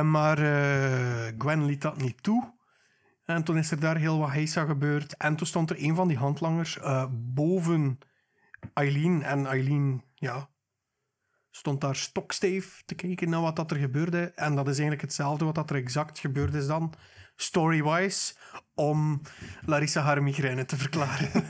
Maar 0.02 0.36
Gwen 1.38 1.64
liet 1.64 1.82
dat 1.82 1.96
niet 1.96 2.22
toe. 2.22 2.52
En 3.24 3.44
toen 3.44 3.58
is 3.58 3.70
er 3.70 3.80
daar 3.80 3.96
heel 3.96 4.18
wat 4.18 4.30
heisa 4.30 4.64
gebeurd. 4.64 5.16
En 5.16 5.36
toen 5.36 5.46
stond 5.46 5.70
er 5.70 5.82
een 5.82 5.94
van 5.94 6.08
die 6.08 6.16
handlangers 6.16 6.78
eh, 6.78 7.06
boven 7.10 7.98
Eileen. 8.74 9.22
En 9.22 9.46
Eileen, 9.46 10.04
ja, 10.14 10.48
stond 11.50 11.80
daar 11.80 11.96
stokstijf 11.96 12.82
te 12.84 12.94
kijken 12.94 13.30
naar 13.30 13.40
wat 13.40 13.56
dat 13.56 13.70
er 13.70 13.76
gebeurde. 13.76 14.32
En 14.34 14.54
dat 14.54 14.64
is 14.64 14.72
eigenlijk 14.72 15.02
hetzelfde 15.02 15.44
wat 15.44 15.54
dat 15.54 15.70
er 15.70 15.76
exact 15.76 16.18
gebeurd 16.18 16.54
is 16.54 16.66
dan, 16.66 16.92
story-wise, 17.36 18.34
om 18.74 19.20
Larissa 19.66 20.00
haar 20.00 20.22
migraine 20.22 20.64
te 20.64 20.76
verklaren. 20.76 21.30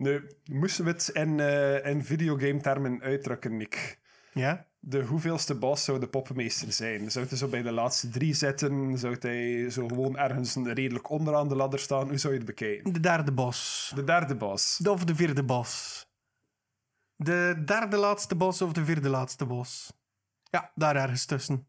Nu, 0.00 0.30
moesten 0.44 0.84
we 0.84 0.90
het 0.90 1.08
in, 1.08 1.40
eh 1.40 1.86
in 1.86 2.04
videogame-termen 2.04 3.00
uitdrukken, 3.00 3.56
Nick? 3.56 3.99
Ja? 4.32 4.66
De 4.82 5.02
hoeveelste 5.02 5.54
boss 5.54 5.84
zou 5.84 5.98
de 5.98 6.06
poppenmeester 6.08 6.72
zijn? 6.72 7.10
Zou 7.10 7.26
hij 7.28 7.36
zo 7.38 7.48
bij 7.48 7.62
de 7.62 7.70
laatste 7.72 8.08
drie 8.08 8.34
zitten? 8.34 8.98
Zou 8.98 9.16
hij 9.20 9.70
zo 9.70 9.88
gewoon 9.88 10.16
ergens 10.16 10.54
redelijk 10.64 11.10
onderaan 11.10 11.48
de 11.48 11.56
ladder 11.56 11.78
staan? 11.78 12.08
Hoe 12.08 12.18
zou 12.18 12.32
je 12.32 12.38
het 12.38 12.48
bekijken? 12.48 12.92
De 12.92 13.00
derde 13.00 13.32
bos. 13.32 13.92
De 13.94 14.04
derde 14.04 14.34
boss. 14.36 14.76
De- 14.78 14.90
Of 14.90 15.04
de 15.04 15.14
vierde 15.14 15.42
bos. 15.44 16.04
De 17.16 17.62
derde 17.64 17.96
laatste 17.96 18.34
bos 18.34 18.62
of 18.62 18.72
de 18.72 18.84
vierde 18.84 19.08
laatste 19.08 19.46
bos. 19.46 19.92
Ja, 20.50 20.70
daar 20.74 20.96
ergens 20.96 21.24
tussen. 21.24 21.66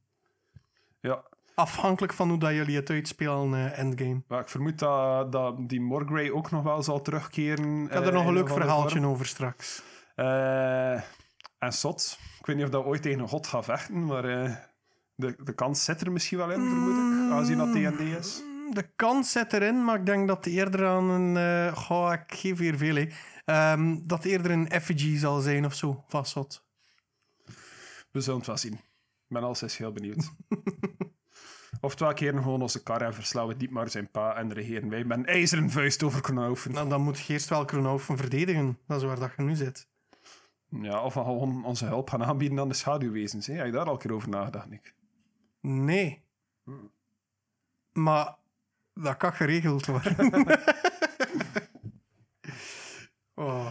Ja, 0.99 1.23
Afhankelijk 1.55 2.13
van 2.13 2.29
hoe 2.29 2.37
dat 2.39 2.51
jullie 2.51 2.75
het 2.75 2.89
uitspelen, 2.89 3.53
eh, 3.53 3.79
endgame. 3.79 4.21
maar 4.27 4.41
ik 4.41 4.49
vermoed 4.49 4.79
dat, 4.79 5.31
dat 5.31 5.69
die 5.69 5.81
Morgrey 5.81 6.31
ook 6.31 6.51
nog 6.51 6.63
wel 6.63 6.83
zal 6.83 7.01
terugkeren. 7.01 7.83
Ik 7.83 7.91
heb 7.93 8.05
er 8.05 8.13
nog 8.13 8.25
een 8.25 8.33
leuk 8.33 8.49
verhaaltje 8.49 8.97
over. 8.97 9.09
over 9.09 9.25
straks. 9.25 9.81
Eh, 10.15 10.93
en 11.59 11.71
Sot. 11.73 12.19
Ik 12.41 12.47
weet 12.47 12.55
niet 12.55 12.65
of 12.65 12.71
dat 12.71 12.85
ooit 12.85 13.01
tegen 13.01 13.19
een 13.19 13.27
god 13.27 13.47
gaat 13.47 13.65
vechten, 13.65 14.05
maar 14.05 14.25
eh, 14.25 14.55
de, 15.15 15.35
de 15.43 15.53
kans 15.53 15.83
zit 15.83 16.01
er 16.01 16.11
misschien 16.11 16.37
wel 16.37 16.51
in, 16.51 16.59
vermoed 16.59 16.95
ik. 16.95 17.31
Aangezien 17.31 17.57
dat 17.57 17.71
D&D 17.71 17.99
is. 17.99 18.41
De 18.71 18.89
kans 18.95 19.31
zit 19.31 19.53
erin, 19.53 19.85
maar 19.85 19.99
ik 19.99 20.05
denk 20.05 20.27
dat 20.27 20.45
eerder 20.45 20.87
aan 20.87 21.09
een... 21.09 21.75
goh, 21.75 22.13
ik 22.13 22.35
geef 22.35 22.57
hier 22.57 22.77
veel, 22.77 22.95
hè. 22.95 23.07
Ehm, 23.45 23.97
dat 24.03 24.23
eerder 24.23 24.51
een 24.51 24.69
effigy 24.69 25.17
zal 25.17 25.39
zijn 25.39 25.65
of 25.65 25.73
zo, 25.73 26.03
vastzot. 26.07 26.65
We 28.11 28.21
zullen 28.21 28.37
het 28.37 28.47
wel 28.47 28.57
zien. 28.57 28.73
Ik 28.73 29.27
ben 29.27 29.43
al 29.43 29.55
eens 29.61 29.77
heel 29.77 29.91
benieuwd. 29.91 30.31
of 31.81 31.95
twee 31.95 32.13
keer 32.13 32.33
gewoon 32.33 32.61
onze 32.61 32.83
kar 32.83 33.01
en 33.01 33.13
verslaan 33.13 33.47
we 33.47 33.57
diep 33.57 33.71
maar 33.71 33.89
zijn 33.89 34.11
pa 34.11 34.35
en 34.35 34.53
regeren 34.53 34.89
wij 34.89 35.03
met 35.03 35.17
een 35.17 35.25
ijzeren 35.25 35.69
vuist 35.69 36.03
over 36.03 36.21
Knaufen. 36.21 36.71
Nou, 36.71 36.89
dan 36.89 37.01
moet 37.01 37.19
je 37.19 37.33
eerst 37.33 37.49
wel 37.49 37.65
Kronhoven 37.65 38.17
verdedigen. 38.17 38.79
Dat 38.87 38.97
is 38.97 39.07
waar 39.07 39.19
dat 39.19 39.31
je 39.37 39.43
nu 39.43 39.55
zit. 39.55 39.90
Ja, 40.79 41.03
of 41.03 41.13
we 41.13 41.19
gewoon 41.19 41.65
onze 41.65 41.85
hulp 41.85 42.09
gaan 42.09 42.23
aanbieden 42.23 42.59
aan 42.59 42.67
de 42.67 42.73
schaduwwezens. 42.73 43.47
Hè? 43.47 43.53
Heb 43.53 43.65
je 43.65 43.71
daar 43.71 43.85
al 43.85 43.93
een 43.93 43.99
keer 43.99 44.13
over 44.13 44.29
nagedacht, 44.29 44.69
Nick? 44.69 44.93
Nee. 45.61 46.23
Maar 47.93 48.35
dat 48.93 49.17
kan 49.17 49.33
geregeld 49.33 49.85
worden. 49.85 50.45
oh. 53.35 53.67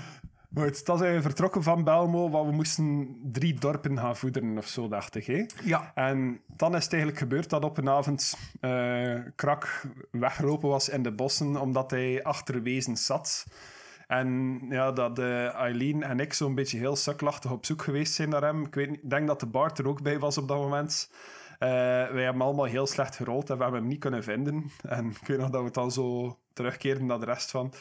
Goed, 0.55 0.87
dan 0.87 0.99
zijn 0.99 1.15
we 1.15 1.23
vertrokken 1.23 1.63
van 1.63 1.85
Belmo, 1.85 2.31
want 2.31 2.49
we 2.49 2.55
moesten 2.55 3.19
drie 3.33 3.55
dorpen 3.55 3.99
gaan 3.99 4.17
voederen 4.17 4.59
of 4.59 4.67
zo, 4.67 4.89
dacht 4.89 5.15
ik. 5.15 5.27
Hè? 5.27 5.47
Ja. 5.65 5.93
En 5.95 6.41
dan 6.47 6.77
is 6.77 6.83
het 6.85 6.93
eigenlijk 6.93 7.23
gebeurd 7.23 7.51
dat 7.51 7.65
op 7.65 7.79
een 7.79 7.89
avond 7.89 8.35
eh, 8.61 9.19
Krak 9.35 9.87
weggelopen 10.11 10.69
was 10.69 10.89
in 10.89 11.03
de 11.03 11.13
bossen 11.13 11.57
omdat 11.57 11.91
hij 11.91 12.23
achter 12.23 12.63
wezens 12.63 13.07
zat. 13.07 13.47
En 14.11 14.61
ja, 14.69 14.93
dat 14.93 15.19
eh, 15.19 15.55
Eileen 15.55 16.03
en 16.03 16.21
ik 16.21 16.33
zo'n 16.33 16.55
beetje 16.55 16.79
heel 16.79 16.97
sukkelachtig 16.97 17.51
op 17.51 17.67
zoek 17.67 17.83
geweest 17.83 18.15
zijn 18.15 18.29
naar 18.29 18.43
hem. 18.43 18.65
Ik 18.65 18.75
weet 18.75 18.91
niet, 18.91 19.03
ik 19.03 19.11
denk 19.11 19.27
dat 19.27 19.41
de 19.41 19.47
Bart 19.47 19.79
er 19.79 19.89
ook 19.89 20.03
bij 20.03 20.19
was 20.19 20.39
op 20.39 20.49
dat 20.49 20.57
moment. 20.57 21.11
Eh, 21.59 21.69
wij 22.11 22.23
hebben 22.23 22.43
allemaal 22.43 22.65
heel 22.65 22.87
slecht 22.87 23.17
gerold 23.17 23.51
en 23.51 23.57
we 23.57 23.63
hebben 23.63 23.81
hem 23.81 23.89
niet 23.89 23.99
kunnen 23.99 24.23
vinden. 24.23 24.71
En 24.83 25.07
ik 25.21 25.27
weet 25.27 25.39
nog 25.39 25.51
dat 25.51 25.63
we 25.63 25.71
dan 25.71 25.93
zo 25.93 26.39
terugkeerden 26.53 27.07
naar 27.07 27.19
de 27.19 27.25
rest 27.25 27.51
van... 27.51 27.73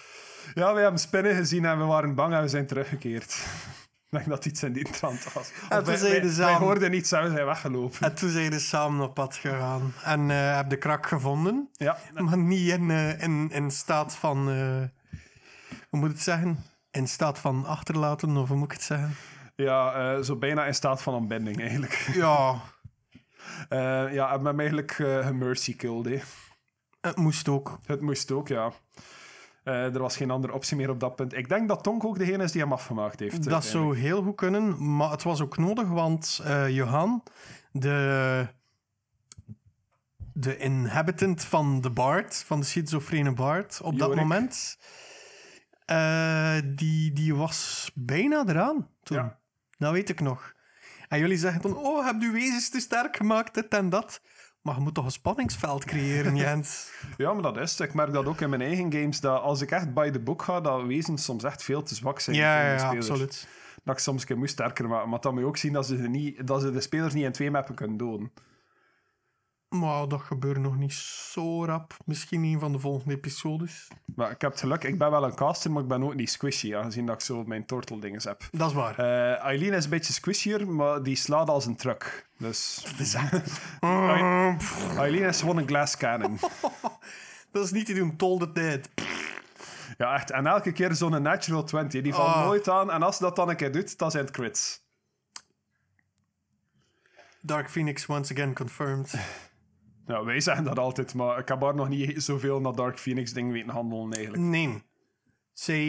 Ja, 0.54 0.74
we 0.74 0.80
hebben 0.80 1.00
spinnen 1.00 1.36
gezien 1.36 1.66
en 1.66 1.78
we 1.78 1.84
waren 1.84 2.16
bang 2.16 2.34
en 2.34 2.42
we 2.42 2.48
zijn 2.48 2.68
teruggekeerd. 2.68 3.34
ik 4.10 4.18
denk 4.18 4.28
dat 4.28 4.46
iets 4.46 4.64
in 4.64 4.74
die 4.74 4.90
trant 4.90 5.34
was. 5.34 5.52
En 5.70 5.78
toen 5.78 5.86
wij, 5.86 5.98
zeiden 5.98 6.38
wij, 6.38 6.54
hoorden 6.54 6.92
niets 6.92 7.12
en 7.12 7.24
we 7.24 7.30
zijn 7.30 7.46
weggelopen. 7.46 8.02
En 8.02 8.16
toen 8.16 8.30
zijn 8.30 8.54
ze 8.54 8.60
samen 8.60 9.06
op 9.06 9.14
pad 9.14 9.36
gegaan. 9.36 9.94
En 10.04 10.32
eh 10.32 10.56
heb 10.56 10.70
de 10.70 10.78
krak 10.78 11.06
gevonden. 11.06 11.70
Ja, 11.72 11.98
Maar 12.14 12.38
niet 12.38 12.70
in, 12.70 12.92
eh, 12.92 13.22
in, 13.22 13.50
in 13.52 13.72
staat 13.72 14.16
van... 14.16 14.50
hoe 15.90 16.00
moet 16.00 16.10
ik 16.10 16.16
het 16.16 16.24
zeggen? 16.24 16.64
In 16.92 17.08
staat 17.08 17.40
van 17.40 17.66
achterlaten, 17.66 18.38
of 18.38 18.48
hoe 18.48 18.58
moet 18.58 18.72
ik 18.72 18.78
het 18.78 18.84
zeggen? 18.84 19.16
ja 19.64 19.94
eh, 19.94 20.24
zo 20.24 20.36
bijna 20.36 20.66
in 20.66 20.74
staat 20.74 21.02
van 21.02 21.14
ontbinding 21.14 21.60
eigenlijk. 21.60 21.94
Ja, 22.14 22.62
Eh 23.70 24.14
ja, 24.14 24.42
hem 24.42 24.60
eigenlijk 24.60 24.92
eh 25.00 25.26
gemercy 25.28 25.76
killed. 25.76 26.06
hè. 26.06 26.20
het 27.02 27.18
moest 27.18 27.48
ook. 27.48 27.80
Het 27.86 28.02
moest 28.02 28.32
ook, 28.32 28.48
ja. 28.48 28.72
Er 29.64 30.00
was 30.00 30.18
geen 30.18 30.32
andere 30.32 30.54
optie 30.54 30.78
meer 30.78 30.90
op 30.90 31.00
dat 31.00 31.16
punt. 31.16 31.34
Ik 31.34 31.50
denk 31.50 31.68
dat 31.68 31.84
Tonk 31.84 32.04
ook 32.04 32.18
degene 32.18 32.44
is 32.44 32.52
die 32.52 32.62
hem 32.62 32.74
afgemaakt 32.74 33.20
heeft. 33.20 33.50
Dat 33.50 33.66
zou 33.66 33.98
heel 33.98 34.24
goed 34.24 34.36
kunnen, 34.36 34.96
maar 34.96 35.12
het 35.12 35.24
was 35.24 35.42
ook 35.42 35.58
nodig, 35.58 35.88
want 35.88 36.42
Johan, 36.68 37.24
de, 37.72 38.48
de 40.34 40.58
inhabitant 40.58 41.44
van 41.44 41.82
de 41.82 41.90
Bard, 41.90 42.44
van 42.46 42.60
de 42.60 42.66
schizofrene 42.66 43.34
Bard, 43.34 43.82
op 43.82 44.00
dat 44.00 44.16
moment, 44.16 44.78
eh, 45.90 46.56
die, 46.66 47.14
die 47.14 47.36
was 47.36 47.92
bijna 47.96 48.44
eraan 48.48 48.88
toen. 49.04 49.18
Ja. 49.18 49.40
Dat 49.78 49.92
weet 49.92 50.10
ik 50.10 50.20
nog. 50.20 50.54
En 51.08 51.20
jullie 51.20 51.38
zeggen 51.38 51.62
dan, 51.62 51.78
oh, 51.78 52.06
heb 52.06 52.22
je 52.22 52.32
wezens 52.32 52.70
te 52.70 52.80
sterk 52.80 53.16
gemaakt, 53.16 53.54
dit 53.54 53.68
en 53.68 53.90
dat. 53.90 54.22
Maar 54.62 54.76
je 54.76 54.82
moet 54.82 54.94
toch 54.94 55.06
een 55.06 55.12
spanningsveld 55.12 55.86
creëren, 55.86 56.36
Jens? 56.46 56.92
Ja, 57.18 57.34
maar 57.34 57.42
dat 57.42 57.58
is 57.58 57.72
het. 57.72 57.88
Ik 57.88 57.94
merk 57.94 58.14
dat 58.14 58.26
ook 58.26 58.42
in 58.42 58.50
mijn 58.50 58.62
eigen 58.62 58.94
games, 58.94 59.20
dat 59.20 59.42
als 59.42 59.62
ik 59.62 59.72
echt 59.72 59.94
by 59.94 60.10
the 60.10 60.20
book 60.20 60.42
ga, 60.42 60.62
dat 60.62 60.86
wezens 60.86 61.24
soms 61.24 61.44
echt 61.44 61.64
veel 61.64 61.84
te 61.84 61.96
zwak 61.96 62.20
zijn. 62.20 62.36
ja, 62.36 62.62
ja, 62.62 62.74
ja, 62.74 62.90
absoluut. 62.90 63.48
Dat 63.84 63.96
ik 63.96 64.02
soms 64.02 64.22
een 64.22 64.28
keer 64.28 64.38
moest 64.38 64.54
sterker 64.54 64.88
maken. 64.88 65.10
Maar 65.10 65.20
dan 65.20 65.34
moet 65.34 65.42
je 65.42 65.48
ook 65.48 65.58
zien 65.58 65.74
dat 65.74 65.86
ze, 65.86 65.96
niet, 65.96 66.48
dat 66.48 66.62
ze 66.62 66.72
de 66.72 66.82
spelers 66.82 67.14
niet 67.14 67.24
in 67.24 67.32
twee 67.32 67.52
mappen 67.52 67.76
kunnen 67.76 67.98
doden. 67.98 68.32
Maar 69.70 70.08
dat 70.08 70.22
gebeurt 70.22 70.58
nog 70.58 70.78
niet 70.78 70.94
zo 70.94 71.66
rap. 71.66 71.98
Misschien 72.06 72.44
een 72.44 72.60
van 72.60 72.72
de 72.72 72.80
volgende 72.80 73.14
episodes. 73.16 73.88
Maar 74.16 74.32
ik 74.32 74.42
heb 74.42 74.52
het 74.52 74.60
geluk, 74.60 74.84
ik 74.84 74.98
ben 74.98 75.12
wel 75.12 75.24
een 75.24 75.36
caster, 75.36 75.72
maar 75.72 75.82
ik 75.82 75.88
ben 75.88 76.04
ook 76.04 76.16
niet 76.16 76.30
squishy, 76.30 76.76
aangezien 76.76 77.06
dat 77.06 77.16
ik 77.16 77.22
zo 77.22 77.44
mijn 77.44 77.66
turtle 77.66 78.00
dingen 78.00 78.22
heb. 78.24 78.44
Dat 78.52 78.70
is 78.70 78.76
waar. 78.76 79.00
Eh 79.00 79.44
Eileen 79.44 79.74
is 79.74 79.84
een 79.84 79.90
beetje 79.90 80.14
squishier, 80.14 80.68
maar 80.68 81.04
die 81.04 81.16
slaat 81.16 81.50
als 81.50 81.66
een 81.66 81.76
truck. 81.76 82.30
Dus 82.38 82.84
Eileen 84.98 85.24
is 85.28 85.40
gewoon 85.40 85.58
een 85.58 85.68
glass 85.68 85.98
cannon. 85.98 86.40
dat 87.52 87.64
is 87.66 87.72
niet 87.72 87.86
te 87.86 87.94
doen, 87.94 88.16
tol 88.16 88.40
de 88.40 88.52
tijd. 88.52 88.90
Ja, 89.98 90.14
echt. 90.14 90.32
En 90.32 90.48
elke 90.48 90.72
keer 90.72 90.94
zo'n 90.96 91.22
natural 91.22 91.64
20. 91.64 92.02
Die 92.02 92.14
valt 92.14 92.34
Ah. 92.36 92.44
nooit 92.46 92.70
aan. 92.70 92.92
En 92.92 93.04
als 93.04 93.18
ze 93.18 93.24
dat 93.24 93.36
dan 93.36 93.50
een 93.50 93.56
keer 93.56 93.72
doet, 93.72 93.98
dan 93.98 94.12
zijn 94.12 94.26
het 94.26 94.34
crits. 94.34 94.82
Dark 97.42 97.70
Phoenix 97.70 98.06
once 98.08 98.34
again 98.34 98.54
confirmed. 98.54 99.14
Ja, 100.10 100.24
wij 100.24 100.40
zeggen 100.40 100.64
dat 100.64 100.80
altijd, 100.80 101.14
maar 101.14 101.40
ik 101.40 101.48
heb 101.48 101.60
daar 101.60 101.76
nog 101.76 101.90
niet 101.90 102.24
zoveel 102.24 102.62
naar 102.62 102.76
Dark 102.76 103.00
Phoenix 103.00 103.34
dingen 103.34 103.54
weten 103.54 103.70
handelen 103.70 104.12
eigenlijk. 104.12 104.44
Nee. 104.44 104.84
Zij, 105.54 105.82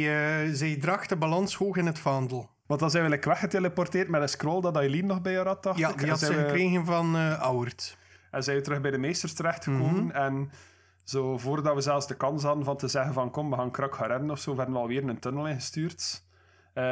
eh, 0.45 0.53
zij 0.53 0.77
draagt 0.77 1.09
de 1.09 1.17
balans 1.17 1.55
hoog 1.55 1.77
in 1.77 1.87
het 1.87 1.99
vaandel. 1.99 2.51
Want 2.67 2.81
dan 2.81 2.91
zijn 2.91 3.05
we 3.05 3.11
like, 3.11 3.29
weggeteleporteerd 3.29 4.09
met 4.09 4.23
een 4.23 4.29
scroll 4.29 4.61
dat 4.61 4.77
Eileen 4.77 5.07
nog 5.07 5.23
bij 5.23 5.37
haar 5.37 5.47
had, 5.47 5.63
dacht 5.63 5.79
Ja, 5.79 5.89
ik. 5.89 5.99
die 5.99 6.09
had 6.09 6.19
ze 6.19 6.33
gekregen 6.33 6.85
van 6.85 7.17
Auwert. 7.33 7.99
En 8.31 8.43
zijn 8.43 8.57
we 8.57 8.63
terug 8.63 8.81
bij 8.81 8.91
de 8.91 8.99
meesters 8.99 9.33
terechtgekomen. 9.33 10.05
Mhm. 10.05 10.11
En 10.11 10.51
zo 11.05 11.39
voordat 11.39 11.75
we 11.75 11.81
zelfs 11.81 12.07
de 12.07 12.17
kans 12.17 12.43
hadden 12.43 12.65
van 12.65 12.77
te 12.77 12.89
zeggen 12.89 13.13
van 13.13 13.31
kom, 13.31 13.51
we 13.51 13.57
gaan 13.57 13.71
krak 13.71 13.95
gaan 13.95 14.09
redden 14.09 14.31
of 14.31 14.39
zo, 14.39 14.57
werden 14.57 14.75
we 14.75 14.81
alweer 14.81 15.09
een 15.09 15.19
tunnel 15.19 15.47
ingestuurd. 15.49 16.25
Eh, 16.75 16.85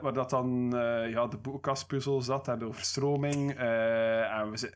waar 0.00 0.12
dat 0.12 0.30
dan 0.30 0.68
ja, 1.08 1.26
de 1.26 1.38
boekenkastpuzzel 1.42 2.22
zat 2.22 2.48
en 2.48 2.58
de 2.58 2.66
overstroming. 2.66 3.54
en 3.58 4.50
we, 4.50 4.72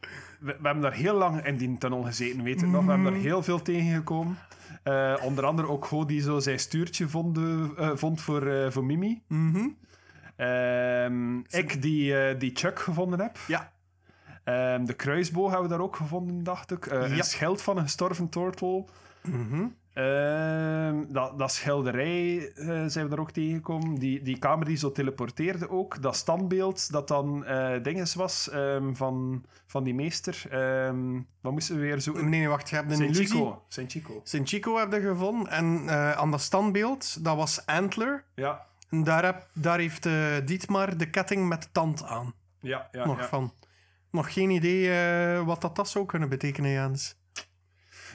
we, 0.00 0.56
we 0.60 0.62
hebben 0.62 0.80
daar 0.80 0.92
heel 0.92 1.14
lang 1.14 1.44
in 1.46 1.56
die 1.56 1.78
tunnel 1.78 2.02
gezeten, 2.02 2.42
weet 2.42 2.62
ik 2.62 2.68
nog. 2.68 2.84
We 2.84 2.90
hebben 2.90 3.12
daar 3.12 3.20
heel 3.20 3.42
veel 3.42 3.62
tegengekomen. 3.62 4.38
Eh, 4.82 5.14
onder 5.22 5.44
andere 5.44 5.68
ook 5.68 5.84
Go 5.84 6.04
die 6.04 6.20
zo 6.20 6.38
zijn 6.38 6.58
stuurtje 6.58 7.08
vond, 7.08 7.38
eh, 7.38 7.90
vond 7.94 8.20
voor, 8.20 8.46
eh, 8.46 8.70
voor 8.70 8.84
Mimi. 8.84 9.22
Mhm. 9.28 9.68
Ehm, 10.36 11.38
ik 11.38 11.82
die, 11.82 12.36
die 12.36 12.50
Chuck 12.54 12.78
gevonden 12.78 13.20
heb. 13.20 13.38
Ja. 13.46 13.72
Ehm, 14.44 14.84
de 14.84 14.94
kruisboog 14.94 15.50
hebben 15.50 15.68
we 15.68 15.74
daar 15.74 15.84
ook 15.84 15.96
gevonden, 15.96 16.42
dacht 16.42 16.70
ik. 16.70 16.90
Ja. 16.90 17.04
Een 17.04 17.24
schild 17.24 17.62
van 17.62 17.76
een 17.76 17.82
gestorven 17.82 18.28
turtle. 18.28 18.84
Mhm. 19.22 19.66
Ehm, 19.92 21.04
dat, 21.08 21.38
dat 21.38 21.52
schilderij 21.52 22.52
eh, 22.52 22.84
zijn 22.86 23.04
we 23.04 23.10
daar 23.10 23.18
ook 23.18 23.30
tegengekomen. 23.30 23.94
Die, 23.94 24.22
die 24.22 24.38
kamer 24.38 24.66
die 24.66 24.76
zo 24.76 24.92
teleporteerde 24.92 25.70
ook. 25.70 26.02
Dat 26.02 26.16
standbeeld 26.16 26.92
dat 26.92 27.08
dan 27.08 27.44
eh 27.44 27.82
dinges 27.82 28.14
was 28.14 28.50
ehm, 28.50 28.94
van, 28.94 29.44
van 29.66 29.84
die 29.84 29.94
meester. 29.94 30.42
Ehm, 30.50 31.20
wat 31.40 31.52
moesten 31.52 31.74
we 31.74 31.80
weer 31.80 32.00
zoeken? 32.00 32.28
Nee, 32.28 32.38
nee, 32.40 32.48
wacht. 32.48 32.68
Je 32.68 32.74
hebt 32.76 32.90
een 32.90 32.96
Saint 32.96 33.16
illusie. 33.16 33.36
Chico. 33.36 33.64
Saint 33.68 33.90
Chico. 33.92 34.20
Sint 34.24 34.48
Chico 34.48 34.78
heb 34.78 34.92
je 34.92 35.00
gevonden. 35.00 35.48
En 35.48 35.88
eh, 35.88 36.12
aan 36.12 36.30
dat 36.30 36.40
standbeeld, 36.40 37.24
dat 37.24 37.36
was 37.36 37.66
Antler. 37.66 38.24
Ja, 38.34 38.66
En 38.90 39.04
daar, 39.04 39.24
heb, 39.24 39.48
daar 39.52 39.78
heeft 39.78 40.08
Dietmar 40.44 40.96
de 40.96 41.10
ketting 41.10 41.48
met 41.48 41.68
tand 41.72 42.04
aan. 42.04 42.34
ja, 42.60 42.88
ja. 42.92 43.06
nog 43.06 43.18
ja. 43.18 43.28
van. 43.28 43.52
Nog 44.10 44.32
geen 44.32 44.50
idee 44.50 44.90
wat 45.44 45.60
dat, 45.60 45.76
dat 45.76 45.88
zou 45.88 46.06
kunnen 46.06 46.28
betekenen, 46.28 46.70
Jens. 46.70 47.19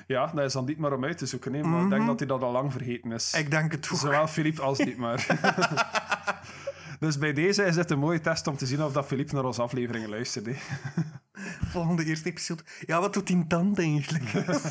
Ja, 0.06 0.32
dat 0.36 0.46
is 0.46 0.54
dan 0.54 0.66
niet 0.66 0.78
maar 0.78 0.94
om 0.94 1.04
uit 1.06 1.18
te 1.18 1.26
zoeken. 1.26 1.54
hè, 1.54 1.62
maar 1.64 1.84
ik 1.84 1.90
denk 1.90 2.06
dat 2.06 2.20
hij 2.20 2.28
dat 2.28 2.42
al 2.42 2.52
lang 2.52 2.72
vergeten 2.72 3.12
is. 3.12 3.34
Ik 3.34 3.52
denk 3.52 3.72
het 3.72 3.86
vroeg. 3.88 4.00
Zowel 4.00 4.28
Filip 4.28 4.60
als 4.60 4.80
niet 4.80 4.98
maar. 4.98 5.26
dus 7.00 7.18
bij 7.18 7.34
deze 7.34 7.64
is 7.64 7.76
dit 7.76 7.92
een 7.92 8.00
mooie 8.00 8.22
test 8.22 8.48
om 8.48 8.58
te 8.58 8.66
zien 8.66 8.84
of 8.84 8.94
dat 8.94 9.06
Filip 9.06 9.32
naar 9.32 9.46
onze 9.46 9.62
afleveringen 9.62 10.10
luistert. 10.10 10.46
hè. 10.46 10.54
Volgende 11.76 12.06
eerste 12.06 12.30
episode. 12.30 12.64
Ja, 12.80 13.00
wat 13.00 13.14
doet 13.14 13.28
die 13.28 13.48
tand 13.48 13.80
eigenlijk? 13.80 14.24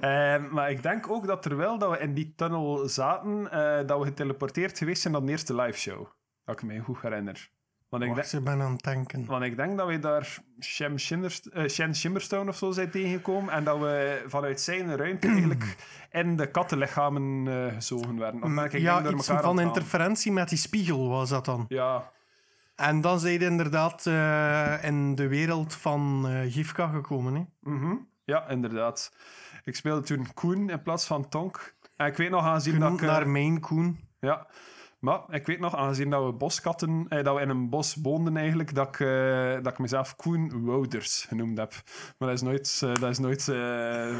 Eh, 0.00 0.50
maar 0.50 0.70
ik 0.70 0.82
denk 0.82 1.10
ook 1.10 1.26
dat 1.26 1.42
terwijl 1.42 1.78
dat 1.78 1.90
we 1.90 1.98
in 1.98 2.14
die 2.14 2.32
tunnel 2.36 2.88
zaten, 2.88 3.50
eh, 3.50 3.86
dat 3.86 3.98
we 3.98 4.04
geteleporteerd 4.04 4.78
geweest 4.78 5.02
zijn 5.02 5.12
naar 5.12 5.22
de 5.24 5.30
eerste 5.30 5.54
live 5.54 5.78
show. 5.78 6.06
Dat 6.44 6.54
ik 6.54 6.62
me 6.62 6.80
goed 6.80 7.00
herinner. 7.00 7.50
Want 7.92 8.04
ik, 8.04 8.14
denk, 8.14 8.44
ben 8.44 8.60
aan 8.62 8.78
het 8.82 9.26
want 9.26 9.44
ik 9.44 9.56
denk 9.56 9.76
dat 9.76 9.86
we 9.86 9.98
daar 9.98 10.38
Shem, 10.60 10.98
Shimmerst- 10.98 11.46
eh, 11.46 11.68
Shen 11.68 11.96
Shimmerstone 11.96 12.50
of 12.50 12.56
zo 12.56 12.70
zijn 12.70 12.90
tegengekomen. 12.90 13.54
En 13.54 13.64
dat 13.64 13.78
we 13.78 14.24
vanuit 14.26 14.60
zijn 14.60 14.96
ruimte 14.96 15.28
eigenlijk 15.32 15.76
in 16.10 16.36
de 16.36 16.50
kattenlichamen 16.50 17.46
eh 17.48 17.74
gezogen 17.74 18.18
werden. 18.18 18.42
Of 18.42 18.54
ben 18.54 18.64
ik 18.64 18.72
Mm, 18.72 18.78
ja, 18.78 19.00
door 19.00 19.12
iets 19.12 19.28
elkaar 19.28 19.44
van 19.44 19.60
interferentie 19.60 20.32
met 20.32 20.48
die 20.48 20.58
spiegel 20.58 21.08
was 21.08 21.28
dat 21.28 21.44
dan. 21.44 21.64
Ja, 21.68 22.10
En 22.76 23.00
dan 23.00 23.20
zijn 23.20 23.32
je 23.32 23.38
inderdaad 23.38 24.06
eh, 24.06 24.84
in 24.84 25.14
de 25.14 25.28
wereld 25.28 25.74
van 25.74 26.26
Gifka 26.48 26.86
gekomen. 26.86 27.34
Hè? 27.34 27.70
mhm. 27.70 27.94
ja, 28.24 28.48
inderdaad. 28.48 29.12
Ik 29.64 29.76
speelde 29.76 30.02
toen 30.02 30.32
Koen 30.34 30.70
in 30.70 30.82
plaats 30.82 31.06
van 31.06 31.28
Tonk. 31.28 31.74
En 31.96 32.06
ik 32.06 32.16
weet 32.16 32.30
nog 32.30 32.44
aangezien 32.44 32.80
dat 32.80 32.92
ik... 32.92 33.00
naar 33.00 33.28
Maine 33.28 33.60
Koen. 33.60 33.98
Ja, 34.20 34.46
maar 35.02 35.20
ik 35.28 35.46
weet 35.46 35.60
nog, 35.60 35.76
aangezien 35.76 36.10
dat 36.10 36.24
we 36.24 36.32
boskatten, 36.32 37.06
eh, 37.08 37.24
dat 37.24 37.34
we 37.34 37.40
in 37.40 37.48
een 37.48 37.68
bos 37.68 37.96
woonden 38.02 38.36
eigenlijk, 38.36 38.74
dat 38.74 38.88
ik, 38.88 39.00
eh, 39.00 39.62
dat 39.62 39.72
ik 39.72 39.78
mezelf 39.78 40.16
Koen 40.16 40.64
Wouders 40.64 41.24
genoemd 41.28 41.58
heb. 41.58 41.72
Maar 42.18 42.28
dat 42.28 42.36
is 42.36 42.42
nooit, 42.42 42.80
eh, 42.84 42.94
dat 42.94 43.10
is 43.10 43.18
nooit 43.18 43.44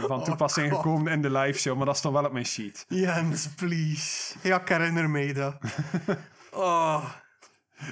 van 0.07 0.25
toepassing 0.25 0.71
God. 0.71 0.81
gekomen 0.81 1.12
in 1.12 1.23
de 1.23 1.31
live 1.31 1.59
show, 1.59 1.77
maar 1.77 1.87
dat 1.87 1.97
stond 1.97 2.14
wel 2.14 2.25
op 2.25 2.33
mijn 2.33 2.47
sheet. 2.47 2.85
Jens, 2.88 3.49
please. 3.49 4.35
Ja, 4.42 4.61
ik 4.61 4.68
herinner 4.68 5.11
me 5.11 5.33
dat. 5.33 5.57
Oh. 6.55 7.05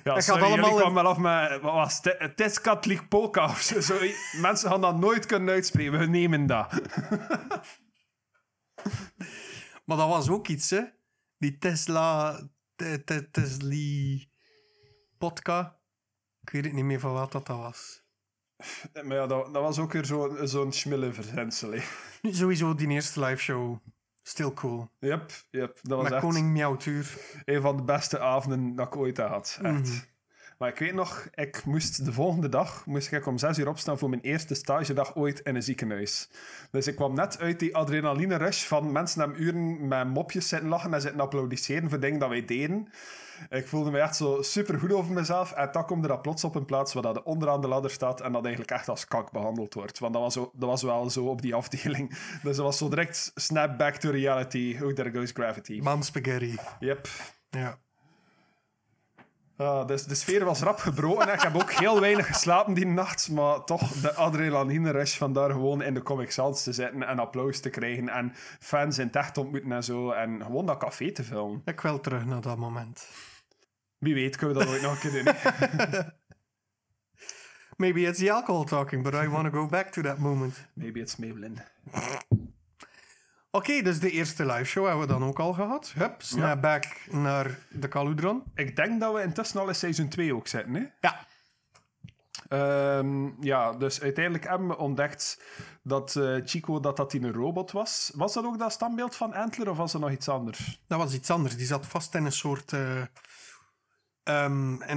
Ja, 0.04 0.12
gaat 0.14 0.24
sorry, 0.24 0.42
allemaal 0.42 0.74
kwamen 0.74 0.94
wel 0.94 1.06
af 1.06 1.18
met, 1.18 1.60
wat 1.60 1.72
was 1.72 1.98
het, 2.02 2.14
het 2.18 2.40
is 2.40 2.60
Katholiek 2.60 3.08
Polka 3.08 3.44
of 3.44 3.60
zo. 3.60 3.80
zo. 3.80 3.98
Mensen 4.40 4.70
gaan 4.70 4.80
dat 4.80 4.98
nooit 4.98 5.26
kunnen 5.26 5.54
uitspreken, 5.54 5.98
we 5.98 6.06
nemen 6.06 6.46
dat. 6.46 6.72
Maar 9.84 9.96
dat 9.96 10.08
was 10.08 10.28
ook 10.28 10.48
iets, 10.48 10.70
hè? 10.70 10.80
Die 11.38 11.58
Tesla. 11.58 12.40
Te- 12.80 13.04
te- 13.04 13.30
Tesla. 13.30 14.24
Podka. 15.18 15.78
Ik 16.40 16.50
weet 16.50 16.64
het 16.64 16.72
niet 16.72 16.84
meer 16.84 17.00
van 17.00 17.12
wat 17.12 17.32
dat, 17.32 17.46
dat 17.46 17.56
was. 17.56 18.02
Maar 18.92 19.16
ja, 19.16 19.26
dat, 19.26 19.54
dat 19.54 19.62
was 19.62 19.78
ook 19.78 19.92
weer 19.92 20.04
zo- 20.04 20.46
zo'n 20.46 20.72
schmille 20.72 21.12
hè. 21.12 21.46
Sowieso 22.32 22.74
die 22.74 22.88
eerste 22.88 23.20
live 23.20 23.42
show. 23.42 23.78
Still 24.22 24.52
cool. 24.52 24.90
Yep, 24.98 25.30
yep, 25.50 25.78
dat 25.82 25.96
was 25.96 26.02
Met 26.02 26.12
echt... 26.12 26.22
Koning 26.22 26.50
Miauwtuur. 26.50 27.16
een 27.44 27.60
van 27.60 27.76
de 27.76 27.82
beste 27.82 28.18
avonden 28.18 28.74
dat 28.74 28.86
ik 28.86 28.96
ooit 28.96 29.16
gehad. 29.18 29.58
Echt. 29.62 29.74
Mhm. 29.88 29.98
Maar 30.60 30.68
ik 30.68 30.78
weet 30.78 30.94
nog, 30.94 31.28
ik 31.34 31.64
moest 31.64 32.04
de 32.04 32.12
volgende 32.12 32.48
dag 32.48 32.86
moest 32.86 33.12
ik 33.12 33.26
om 33.26 33.38
zes 33.38 33.58
uur 33.58 33.68
opstaan 33.68 33.98
voor 33.98 34.08
mijn 34.08 34.22
eerste 34.22 34.54
stagedag 34.54 35.16
ooit 35.16 35.40
in 35.40 35.54
een 35.54 35.62
ziekenhuis. 35.62 36.28
Dus 36.70 36.86
ik 36.86 36.96
kwam 36.96 37.14
net 37.14 37.38
uit 37.38 37.58
die 37.58 37.76
adrenaline 37.76 38.36
rush 38.36 38.64
van 38.64 38.92
mensen 38.92 39.20
hebben 39.20 39.42
uren 39.42 39.88
met 39.88 40.06
mopjes 40.06 40.48
zitten 40.48 40.68
lachen 40.68 40.94
en 40.94 41.00
zitten 41.00 41.20
applaudisseren 41.20 41.88
voor 41.88 42.00
dingen 42.00 42.18
dat 42.18 42.28
wij 42.28 42.44
deden. 42.44 42.88
Ik 43.48 43.66
voelde 43.66 43.90
me 43.90 43.98
echt 43.98 44.16
zo 44.16 44.42
super 44.42 44.78
goed 44.78 44.92
over 44.92 45.12
mezelf. 45.12 45.52
En 45.52 45.68
dan 45.72 45.86
komt 45.86 46.02
er 46.02 46.08
dat 46.08 46.22
plots 46.22 46.44
op 46.44 46.54
een 46.54 46.64
plaats 46.64 46.92
waar 46.92 47.02
dat 47.02 47.14
de 47.14 47.24
onderaan 47.24 47.60
de 47.60 47.68
ladder 47.68 47.90
staat 47.90 48.20
en 48.20 48.32
dat 48.32 48.42
eigenlijk 48.44 48.72
echt 48.72 48.88
als 48.88 49.06
kak 49.06 49.30
behandeld 49.30 49.74
wordt. 49.74 49.98
Want 49.98 50.12
dat 50.12 50.22
was, 50.22 50.32
zo, 50.32 50.50
dat 50.54 50.68
was 50.68 50.82
wel 50.82 51.10
zo 51.10 51.24
op 51.24 51.42
die 51.42 51.54
afdeling. 51.54 52.08
Dus 52.42 52.56
dat 52.56 52.64
was 52.64 52.78
zo 52.78 52.88
direct 52.88 53.32
snap 53.34 53.78
back 53.78 53.94
to 53.94 54.10
reality. 54.10 54.78
Oh, 54.82 54.92
there 54.92 55.10
goes 55.10 55.30
gravity. 55.30 55.80
Man 55.82 56.02
spaghetti. 56.02 56.58
Yep. 56.78 57.08
Ja. 57.50 57.78
Ah, 59.60 59.86
dus 59.86 60.04
de 60.04 60.14
sfeer 60.14 60.44
was 60.44 60.60
rap 60.60 60.78
gebroken. 60.78 61.28
en 61.28 61.34
Ik 61.34 61.40
heb 61.40 61.54
ook 61.54 61.72
heel 61.72 62.00
weinig 62.00 62.26
geslapen 62.26 62.74
die 62.74 62.86
nacht. 62.86 63.30
Maar 63.30 63.64
toch 63.64 63.92
de 63.92 64.14
adrenaline 64.14 64.90
rush 64.90 65.16
van 65.16 65.32
daar 65.32 65.50
gewoon 65.50 65.82
in 65.82 65.94
de 65.94 66.02
Comic 66.02 66.30
Sans 66.30 66.62
te 66.62 66.72
zitten 66.72 67.02
en 67.02 67.18
applaus 67.18 67.60
te 67.60 67.70
krijgen. 67.70 68.08
En 68.08 68.32
fans 68.58 68.98
in 68.98 69.06
het 69.06 69.16
echt 69.16 69.38
ontmoeten 69.38 69.72
en 69.72 69.84
zo. 69.84 70.10
En 70.10 70.42
gewoon 70.42 70.66
dat 70.66 70.78
café 70.78 71.12
te 71.12 71.24
vullen. 71.24 71.62
Ik 71.64 71.80
wil 71.80 72.00
terug 72.00 72.24
naar 72.24 72.40
dat 72.40 72.56
moment. 72.56 73.08
Wie 73.98 74.14
weet 74.14 74.36
kunnen 74.36 74.56
we 74.56 74.64
dat 74.64 74.72
ooit 74.72 74.82
nog 74.82 75.04
een 75.04 75.10
keer 75.10 75.24
doen. 75.24 75.34
Maybe 77.76 78.00
it's 78.00 78.18
the 78.18 78.32
alcohol 78.32 78.64
talking, 78.64 79.02
but 79.02 79.14
I 79.14 79.28
want 79.28 79.52
to 79.52 79.60
go 79.60 79.66
back 79.66 79.88
to 79.88 80.02
that 80.02 80.18
moment. 80.18 80.68
Maybe 80.74 81.00
it's 81.00 81.16
Maybelline. 81.16 81.62
Oké, 83.50 83.82
dus 83.82 84.00
de 84.00 84.10
eerste 84.10 84.46
live 84.46 84.64
show 84.64 84.86
hebben 84.86 85.06
we 85.06 85.12
dan 85.12 85.24
ook 85.24 85.38
al 85.38 85.52
gehad. 85.52 85.92
Hup, 85.96 86.22
snap 86.22 86.62
back 86.62 86.84
naar 87.10 87.58
de 87.70 87.88
Caludron. 87.88 88.42
Ik 88.54 88.76
denk 88.76 89.00
dat 89.00 89.14
we 89.14 89.22
intussen 89.22 89.60
al 89.60 89.68
in 89.68 89.74
seizoen 89.74 90.08
2 90.08 90.34
ook 90.34 90.46
zitten. 90.46 90.74
Hè? 90.74 90.86
Ja. 91.00 91.26
Ehm, 92.48 93.42
ja, 93.42 93.72
dus 93.72 94.00
uiteindelijk 94.00 94.48
hebben 94.48 94.68
we 94.68 94.76
ontdekt 94.76 95.42
dat 95.82 96.16
eh, 96.16 96.36
Chico 96.44 96.80
dat 96.80 96.96
dat 96.96 97.12
in 97.12 97.24
een 97.24 97.32
robot 97.32 97.72
was. 97.72 98.12
Was 98.14 98.32
dat 98.32 98.44
ook 98.44 98.58
dat 98.58 98.72
standbeeld 98.72 99.16
van 99.16 99.34
Antler 99.34 99.70
of 99.70 99.76
was 99.76 99.92
dat 99.92 100.00
nog 100.00 100.10
iets 100.10 100.28
anders? 100.28 100.82
Dat 100.88 100.98
was 100.98 101.14
iets 101.14 101.30
anders. 101.30 101.56
Die 101.56 101.66
zat 101.66 101.86
vast 101.86 102.14
in 102.14 102.24
een 102.24 102.32
soort... 102.32 102.72
in 102.72 103.08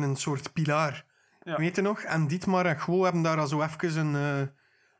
een 0.02 0.16
soort 0.16 0.54
pilaar. 0.54 1.06
Ja. 1.44 1.58
Weet 1.58 1.76
je 1.76 1.82
nog? 1.82 2.02
En 2.02 2.28
Dietmar 2.28 2.66
en 2.66 2.80
Gwo 2.80 3.04
hebben 3.04 3.22
daar 3.22 3.39
al 3.39 3.48
zo 3.48 3.62
even 3.62 3.98
een 3.98 4.16
eh, 4.16 4.48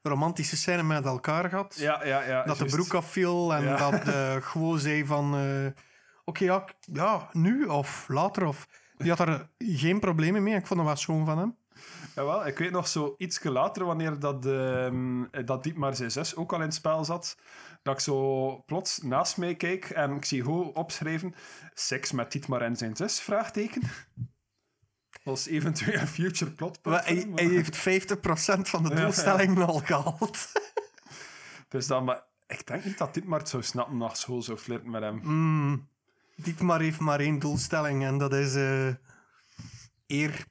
romantische 0.04 0.58
scène 0.58 0.84
met 0.84 1.06
elkaar 1.06 1.50
gehad. 1.50 1.76
Ja, 1.80 2.06
ja, 2.06 2.22
ja. 2.24 2.44
dat 2.44 2.58
de 2.58 2.66
broek 2.66 2.94
afviel 2.94 3.54
en 3.54 3.63
Ja. 3.63 3.89
dat 3.89 4.08
uh, 4.08 4.36
Gwo 4.50 4.78
zei 4.78 5.06
van... 5.06 5.36
eh, 5.36 5.82
Oké, 6.26 6.44
ja, 6.44 6.66
ja, 6.92 7.30
nu 7.32 7.66
of 7.66 8.06
later. 8.08 8.46
Of... 8.46 8.68
Die 8.98 9.10
had 9.10 9.20
er 9.20 9.50
geen 9.58 10.00
problemen 10.00 10.44
mee. 10.44 10.56
Ik 10.56 10.68
vond 10.68 10.80
dat 10.80 10.88
wel 10.88 10.98
schoon 10.98 11.26
van 11.26 11.38
hem. 11.38 11.56
Jawel, 12.16 12.48
ik 12.48 12.58
weet 12.58 12.72
nog 12.72 12.88
zo 12.88 13.16
iets 13.18 13.44
later, 13.44 13.86
wanneer 13.86 14.20
dat, 14.20 14.46
ehm 14.46 15.24
dat 15.46 15.63
Dietmar 15.63 15.96
zijn 15.96 16.12
zus 16.12 16.36
ook 16.36 16.52
al 16.54 16.58
in 16.60 16.66
het 16.66 16.74
spel 16.74 17.06
zat, 17.06 17.38
dat 17.82 17.94
ik 17.94 18.00
zo 18.00 18.58
plots 18.66 18.98
naast 19.02 19.38
mij 19.38 19.56
kijk 19.56 19.89
en 19.89 20.16
ik 20.16 20.26
zie 20.26 20.42
hoe 20.42 20.74
opschrijven 20.74 21.34
seks 21.74 22.12
met 22.12 22.32
Dietmar 22.32 22.62
en 22.62 22.76
zijn 22.76 22.96
zus, 22.96 23.20
vraagteken. 23.22 23.82
Als 25.23 25.47
eventueel 25.47 25.99
een 25.99 26.07
future 26.07 26.51
plot. 26.51 26.79
Maar 26.83 27.05
hij, 27.05 27.27
hij 27.36 27.45
heeft 27.45 27.77
50% 27.77 27.81
van 28.62 28.83
de 28.83 28.95
doelstellingen 28.95 29.67
al 29.67 29.79
gehaald. 29.79 30.38
Dus 31.67 31.88
dan, 31.88 32.03
maar 32.03 32.23
ik 32.47 32.67
denk 32.67 32.86
niet 32.86 32.97
dat 32.97 33.13
Dietmar 33.13 33.39
het 33.39 33.49
zou 33.49 33.63
snappen 33.63 33.97
naar 33.97 34.15
school 34.15 34.41
zou 34.41 34.57
flirten 34.57 34.89
met 34.89 35.01
hem. 35.01 35.19
Mm. 35.23 35.88
Dietmar 36.36 36.79
heeft 36.81 36.99
maar 36.99 37.19
één 37.19 37.39
doelstelling 37.39 38.03
en 38.03 38.17
dat 38.17 38.33
is 38.33 38.55
eh, 38.55 38.88
eer. 40.07 40.45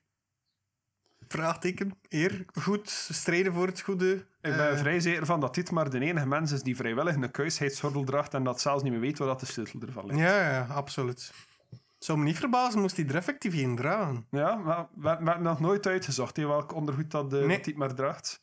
Vraagteken. 1.28 1.98
Eer. 2.08 2.44
Goed. 2.60 2.90
Strijden 3.10 3.52
voor 3.52 3.66
het 3.66 3.80
goede. 3.80 4.14
Ik 4.40 4.56
ben 4.56 4.78
vrij 4.78 5.00
zeker 5.00 5.26
van 5.26 5.40
dat 5.40 5.54
Dietmar 5.54 5.90
de 5.90 6.00
enige 6.00 6.26
mens 6.26 6.52
is 6.52 6.62
die 6.62 6.76
vrijwillig 6.76 7.14
een 7.14 7.30
kuisheidsgordel 7.30 8.04
draagt 8.04 8.34
en 8.34 8.44
dat 8.44 8.60
zelfs 8.60 8.82
niet 8.82 8.92
meer 8.92 9.00
weet 9.00 9.18
wat 9.18 9.28
dat 9.28 9.40
de 9.40 9.46
sleutel 9.46 9.80
ervan 9.80 10.06
ligt. 10.06 10.18
Ja, 10.18 10.50
ja, 10.50 10.66
absoluut. 10.66 11.32
Zou 12.04 12.18
me 12.18 12.24
niet 12.24 12.38
verbazen 12.38 12.80
moest 12.80 12.96
hij 12.96 13.06
er 13.06 13.14
effectief 13.16 13.54
in 13.54 13.76
dragen. 13.76 14.26
Ja, 14.30 14.54
maar 14.54 14.86
we, 14.94 15.00
we 15.00 15.08
hebben 15.08 15.42
nog 15.42 15.60
nooit 15.60 15.86
uitgezocht 15.86 16.36
hè, 16.36 16.46
welk 16.46 16.74
ondergoed 16.74 17.10
dat, 17.10 17.32
uh, 17.32 17.38
Nee. 17.44 17.56
dat 17.56 17.64
Dietmar 17.64 17.94
draagt. 17.94 18.40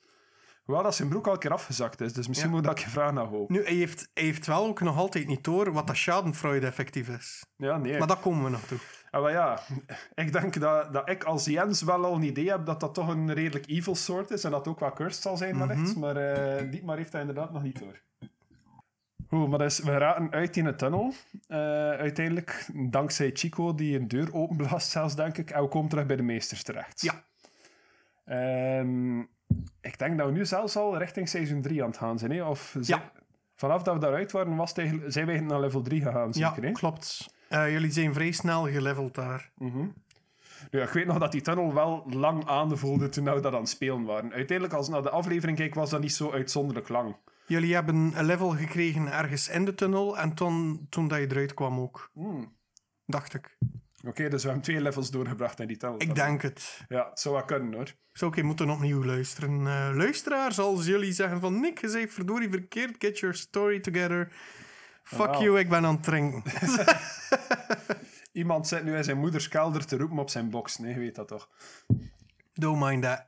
Hoewel 0.63 0.83
dat 0.83 0.95
zijn 0.95 1.09
broek 1.09 1.27
al 1.27 1.33
een 1.33 1.39
keer 1.39 1.53
afgezakt 1.53 2.01
is, 2.01 2.13
dus 2.13 2.27
misschien 2.27 2.49
Ja. 2.49 2.55
moet 2.55 2.65
ik 2.69 2.77
je 2.79 2.89
vragen 2.89 3.13
naar 3.13 3.25
hoog. 3.25 3.49
Nu, 3.49 3.63
hij 3.63 3.73
heeft, 3.73 4.09
hij 4.13 4.23
heeft 4.23 4.45
wel 4.47 4.65
ook 4.65 4.81
nog 4.81 4.97
altijd 4.97 5.27
niet 5.27 5.43
door 5.43 5.73
wat 5.73 5.87
dat 5.87 5.97
schadenfreude 5.97 6.65
effectief 6.65 7.07
is. 7.09 7.45
Ja, 7.55 7.77
nee. 7.77 7.97
Maar 7.97 8.07
daar 8.07 8.17
komen 8.17 8.43
we 8.43 8.49
nog 8.49 8.61
toe. 8.63 8.77
Ah, 9.11 9.21
maar 9.21 9.31
ja, 9.31 9.59
ik 10.13 10.31
denk 10.33 10.59
dat, 10.59 10.93
dat 10.93 11.09
ik 11.09 11.23
als 11.23 11.45
Jens 11.45 11.81
wel 11.81 12.05
al 12.05 12.15
een 12.15 12.23
idee 12.23 12.49
heb 12.49 12.65
dat 12.65 12.79
dat 12.79 12.93
toch 12.93 13.07
een 13.07 13.33
redelijk 13.33 13.67
evil 13.67 13.95
soort 13.95 14.31
is 14.31 14.43
en 14.43 14.51
dat 14.51 14.67
ook 14.67 14.79
wel 14.79 14.93
cursed 14.93 15.21
zal 15.21 15.37
zijn 15.37 15.57
wellicht, 15.67 15.95
maar 15.95 16.15
eh 16.15 16.71
Dietmar 16.71 16.97
heeft 16.97 17.11
dat 17.11 17.21
inderdaad 17.21 17.51
nog 17.51 17.63
niet 17.63 17.79
door. 17.79 18.01
Goed, 19.29 19.49
maar 19.49 19.59
dus, 19.59 19.79
we 19.79 19.97
raken 19.97 20.31
uit 20.31 20.57
in 20.57 20.63
de 20.63 20.75
tunnel. 20.75 21.13
eh, 21.47 21.57
uiteindelijk, 21.89 22.69
dankzij 22.73 23.29
Chico, 23.33 23.75
die 23.75 23.99
een 23.99 24.07
deur 24.07 24.33
openblaast 24.33 24.89
zelfs, 24.89 25.15
denk 25.15 25.37
ik. 25.37 25.49
En 25.49 25.61
we 25.61 25.67
komen 25.67 25.89
terug 25.89 26.05
bij 26.05 26.15
de 26.15 26.23
meesters 26.23 26.63
terecht. 26.63 27.01
Ja. 27.01 27.23
Ehm, 28.25 29.19
ik 29.81 29.97
denk 29.97 30.17
dat 30.17 30.27
we 30.27 30.31
nu 30.33 30.45
zelfs 30.45 30.75
al 30.75 30.97
richting 30.97 31.29
seizoen 31.29 31.61
3 31.61 31.81
aan 31.83 31.89
het 31.89 31.97
gaan 31.97 32.19
zijn. 32.19 32.31
Hè? 32.31 32.43
Of 32.43 32.75
Ja. 32.81 33.11
Vanaf 33.55 33.83
dat 33.83 33.93
we 33.93 33.99
daaruit 33.99 34.31
waren, 34.31 34.55
was 34.55 34.73
eigenlijk, 34.73 35.11
zijn 35.11 35.25
we 35.25 35.31
eigenlijk 35.31 35.59
naar 35.59 35.69
level 35.69 35.81
3 35.89 36.01
gegaan, 36.01 36.29
Ja, 36.31 36.49
zeker? 36.53 36.63
hè? 36.69 36.71
klopt. 36.71 37.33
Eh, 37.47 37.71
jullie 37.71 37.91
zijn 37.91 38.13
vrij 38.13 38.31
snel 38.31 38.67
geleveld 38.67 39.15
daar. 39.15 39.49
Ja, 40.71 40.83
ik 40.83 40.89
weet 40.89 41.05
nog 41.05 41.17
dat 41.17 41.31
die 41.31 41.41
tunnel 41.41 41.73
wel 41.73 42.05
lang 42.09 42.45
aanvoelde 42.47 43.09
toen 43.09 43.23
we 43.33 43.39
dat 43.39 43.53
aan 43.53 43.59
het 43.59 43.69
spelen 43.69 44.03
waren. 44.03 44.31
Uiteindelijk, 44.33 44.77
als 44.77 44.87
ik 44.87 44.93
naar 44.93 45.01
de 45.01 45.09
aflevering 45.09 45.57
keek, 45.57 45.73
was 45.75 45.89
dat 45.89 46.01
niet 46.01 46.13
zo 46.13 46.31
uitzonderlijk 46.31 46.89
lang. 46.89 47.15
Jullie 47.49 47.73
hebben 47.73 47.95
een 48.15 48.25
level 48.25 48.49
gekregen 48.49 49.11
ergens 49.11 49.47
in 49.47 49.65
de 49.65 49.75
tunnel 49.75 50.17
en 50.17 50.33
toen, 50.33 50.87
toen 50.89 51.07
dat 51.07 51.19
je 51.19 51.31
eruit 51.31 51.53
kwam 51.53 51.79
ook. 51.79 52.11
Dacht 53.05 53.33
ik. 53.33 53.57
Oké, 54.07 54.29
dus 54.29 54.41
we 54.41 54.47
hebben 54.47 54.65
twee 54.65 54.81
levels 54.81 55.11
doorgebracht 55.11 55.59
in 55.59 55.67
die 55.67 55.77
tunnel. 55.77 56.01
Ik 56.01 56.15
denk 56.15 56.41
het. 56.41 56.85
Ja, 56.87 57.09
het 57.09 57.19
zou 57.19 57.35
wel 57.35 57.45
kunnen 57.45 57.73
hoor. 57.73 57.93
Zou 58.11 58.31
ik 58.31 58.37
een 58.37 58.45
moeten 58.45 58.69
opnieuw 58.69 59.03
luisteren. 59.03 59.67
Eh 59.67 59.91
luisteraars, 59.95 60.59
als 60.59 60.85
jullie 60.85 61.11
zeggen 61.11 61.39
van 61.39 61.59
Nick, 61.59 61.81
je 61.81 61.89
zei 61.89 62.07
verdorie 62.07 62.49
verkeerd, 62.49 62.95
get 62.99 63.19
your 63.19 63.35
story 63.35 63.79
together. 63.79 64.33
Fuck 65.03 65.33
you, 65.33 65.59
ik 65.59 65.69
ben 65.69 65.85
aan 65.85 65.93
het 65.93 66.03
drinken. 66.03 66.43
Iemand 68.31 68.67
zit 68.67 68.83
nu 68.83 68.95
in 68.95 69.03
zijn 69.03 69.19
moeders 69.19 69.47
kelder 69.47 69.85
te 69.85 69.97
roepen 69.97 70.19
op 70.19 70.29
zijn 70.29 70.49
box. 70.49 70.77
Nee, 70.77 70.93
je 70.93 70.99
weet 70.99 71.15
dat 71.15 71.27
toch? 71.27 71.49
Don't 72.53 72.79
mind 72.79 73.03
that. 73.03 73.27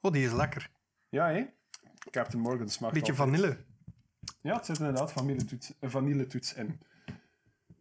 Oh, 0.00 0.12
die 0.12 0.24
is 0.24 0.32
lekker. 0.32 0.70
Ja, 1.08 1.28
hè? 1.28 1.46
Captain 2.10 2.42
Morgan 2.42 2.68
smaakt 2.68 2.94
Beetje 2.94 3.12
altijd. 3.12 3.28
vanille. 3.30 3.56
Ja, 4.40 4.54
het 4.56 4.66
zit 4.66 4.78
inderdaad 4.78 5.12
vanilletoets, 5.12 5.72
een 5.80 5.90
vanilletoets 5.90 6.54
in. 6.54 6.80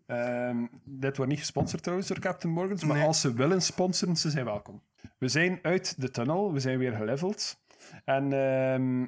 Ehm, 0.06 0.66
dit 0.84 1.18
wordt 1.18 1.32
niet 1.32 1.40
gesponsord 1.40 1.82
trouwens 1.84 2.10
door 2.10 2.20
Captain 2.20 2.54
Morgans, 2.54 2.84
maar 2.84 2.98
Nee. 2.98 3.06
als 3.06 3.22
ze 3.22 3.34
willen 3.34 3.62
sponsoren, 3.62 4.16
ze 4.16 4.30
zijn 4.30 4.46
welkom. 4.46 4.82
We 5.18 5.28
zijn 5.28 5.60
uit 5.62 6.02
de 6.02 6.10
tunnel, 6.12 6.54
we 6.54 6.60
zijn 6.60 6.78
weer 6.78 6.92
geleveld. 6.92 7.58
En 8.06 8.34
ehm, 8.34 9.06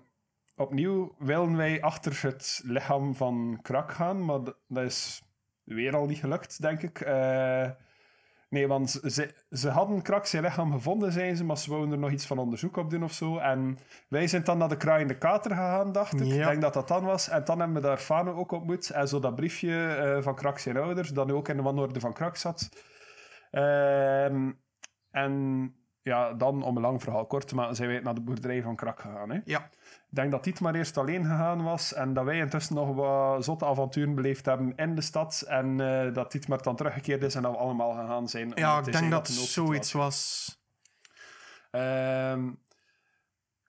opnieuw 0.56 1.16
willen 1.20 1.56
wij 1.56 1.82
achter 1.82 2.22
het 2.22 2.62
lichaam 2.64 3.16
van 3.16 3.60
Krak 3.62 3.92
gaan, 3.92 4.26
maar 4.26 4.40
dat 4.68 4.84
is 4.86 5.22
weer 5.64 5.96
al 5.96 6.06
niet 6.06 6.18
gelukt, 6.20 6.62
denk 6.62 6.82
ik. 6.82 7.02
Eh, 7.02 7.70
nee, 8.56 8.68
want 8.68 8.90
ze, 8.90 9.34
ze 9.50 9.70
hadden 9.70 10.02
Krak 10.02 10.26
zijn 10.26 10.44
lichaam 10.44 10.72
gevonden, 10.72 11.12
zijn 11.12 11.36
ze, 11.36 11.44
maar 11.44 11.58
ze 11.58 11.70
wouden 11.70 11.92
er 11.92 11.98
nog 11.98 12.12
iets 12.12 12.26
van 12.26 12.38
onderzoek 12.38 12.78
op 12.78 12.90
doen 12.90 13.04
of 13.04 13.14
zo. 13.14 13.38
En 13.38 13.78
wij 14.10 14.28
zijn 14.28 14.44
dan 14.44 14.58
naar 14.58 14.70
de 14.70 14.78
kraaiende 14.78 15.18
kater 15.18 15.52
gegaan, 15.52 15.92
dacht 15.92 16.14
ik. 16.14 16.26
Ja. 16.26 16.34
Ik 16.34 16.46
denk 16.46 16.62
dat 16.62 16.74
dat 16.74 16.88
dan 16.88 17.04
was. 17.04 17.30
En 17.30 17.44
dan 17.44 17.60
hebben 17.60 17.82
we 17.82 17.88
daar 17.88 17.98
Fano 17.98 18.34
ook 18.34 18.52
ontmoet. 18.52 18.90
En 18.90 19.08
zo 19.08 19.20
dat 19.20 19.36
briefje 19.36 19.88
eh, 19.88 20.22
van 20.22 20.36
Krak 20.36 20.60
zijn 20.60 20.78
ouders, 20.78 21.10
dat 21.10 21.28
nu 21.28 21.34
ook 21.34 21.48
in 21.48 21.58
de 21.58 21.64
wanorde 21.64 22.00
van 22.00 22.14
Krak 22.14 22.36
zat. 22.36 22.70
Ehm, 23.52 24.52
en 25.12 25.76
ja, 26.06 26.34
dan, 26.34 26.64
om 26.64 26.76
een 26.76 26.82
lang 26.82 27.04
verhaal 27.04 27.26
kort 27.26 27.48
te 27.48 27.56
maken, 27.56 27.76
zijn 27.76 27.90
wij 27.90 28.00
naar 28.00 28.14
de 28.14 28.22
boerderij 28.22 28.62
van 28.62 28.76
Krak 28.76 29.00
gegaan. 29.00 29.30
Hè? 29.30 29.40
Ja. 29.46 29.70
Ik 30.10 30.22
denk 30.22 30.32
dat 30.32 30.44
Tiet 30.44 30.60
maar 30.60 30.76
eerst 30.76 30.98
alleen 30.98 31.26
gegaan 31.26 31.64
was 31.64 31.94
en 31.94 32.14
dat 32.14 32.26
wij 32.26 32.38
intussen 32.38 32.76
nog 32.76 32.96
wat 32.96 33.44
zotte 33.44 33.66
avonturen 33.66 34.16
beleefd 34.16 34.46
hebben 34.46 34.76
in 34.76 34.96
de 34.96 35.02
stad. 35.02 35.44
En 35.48 35.80
eh, 35.80 36.14
dat 36.14 36.30
Tiet 36.30 36.48
maar 36.48 36.62
dan 36.62 36.76
teruggekeerd 36.76 37.24
is 37.24 37.36
en 37.36 37.42
dat 37.42 37.52
we 37.52 37.58
allemaal 37.58 37.92
gegaan 37.92 38.30
zijn. 38.30 38.48
om 38.48 38.58
Ja, 38.60 38.78
ik 38.78 38.92
denk 38.92 39.12
dat 39.12 39.28
zoiets 39.28 39.92
was. 39.92 40.50
Ehm, 41.72 42.52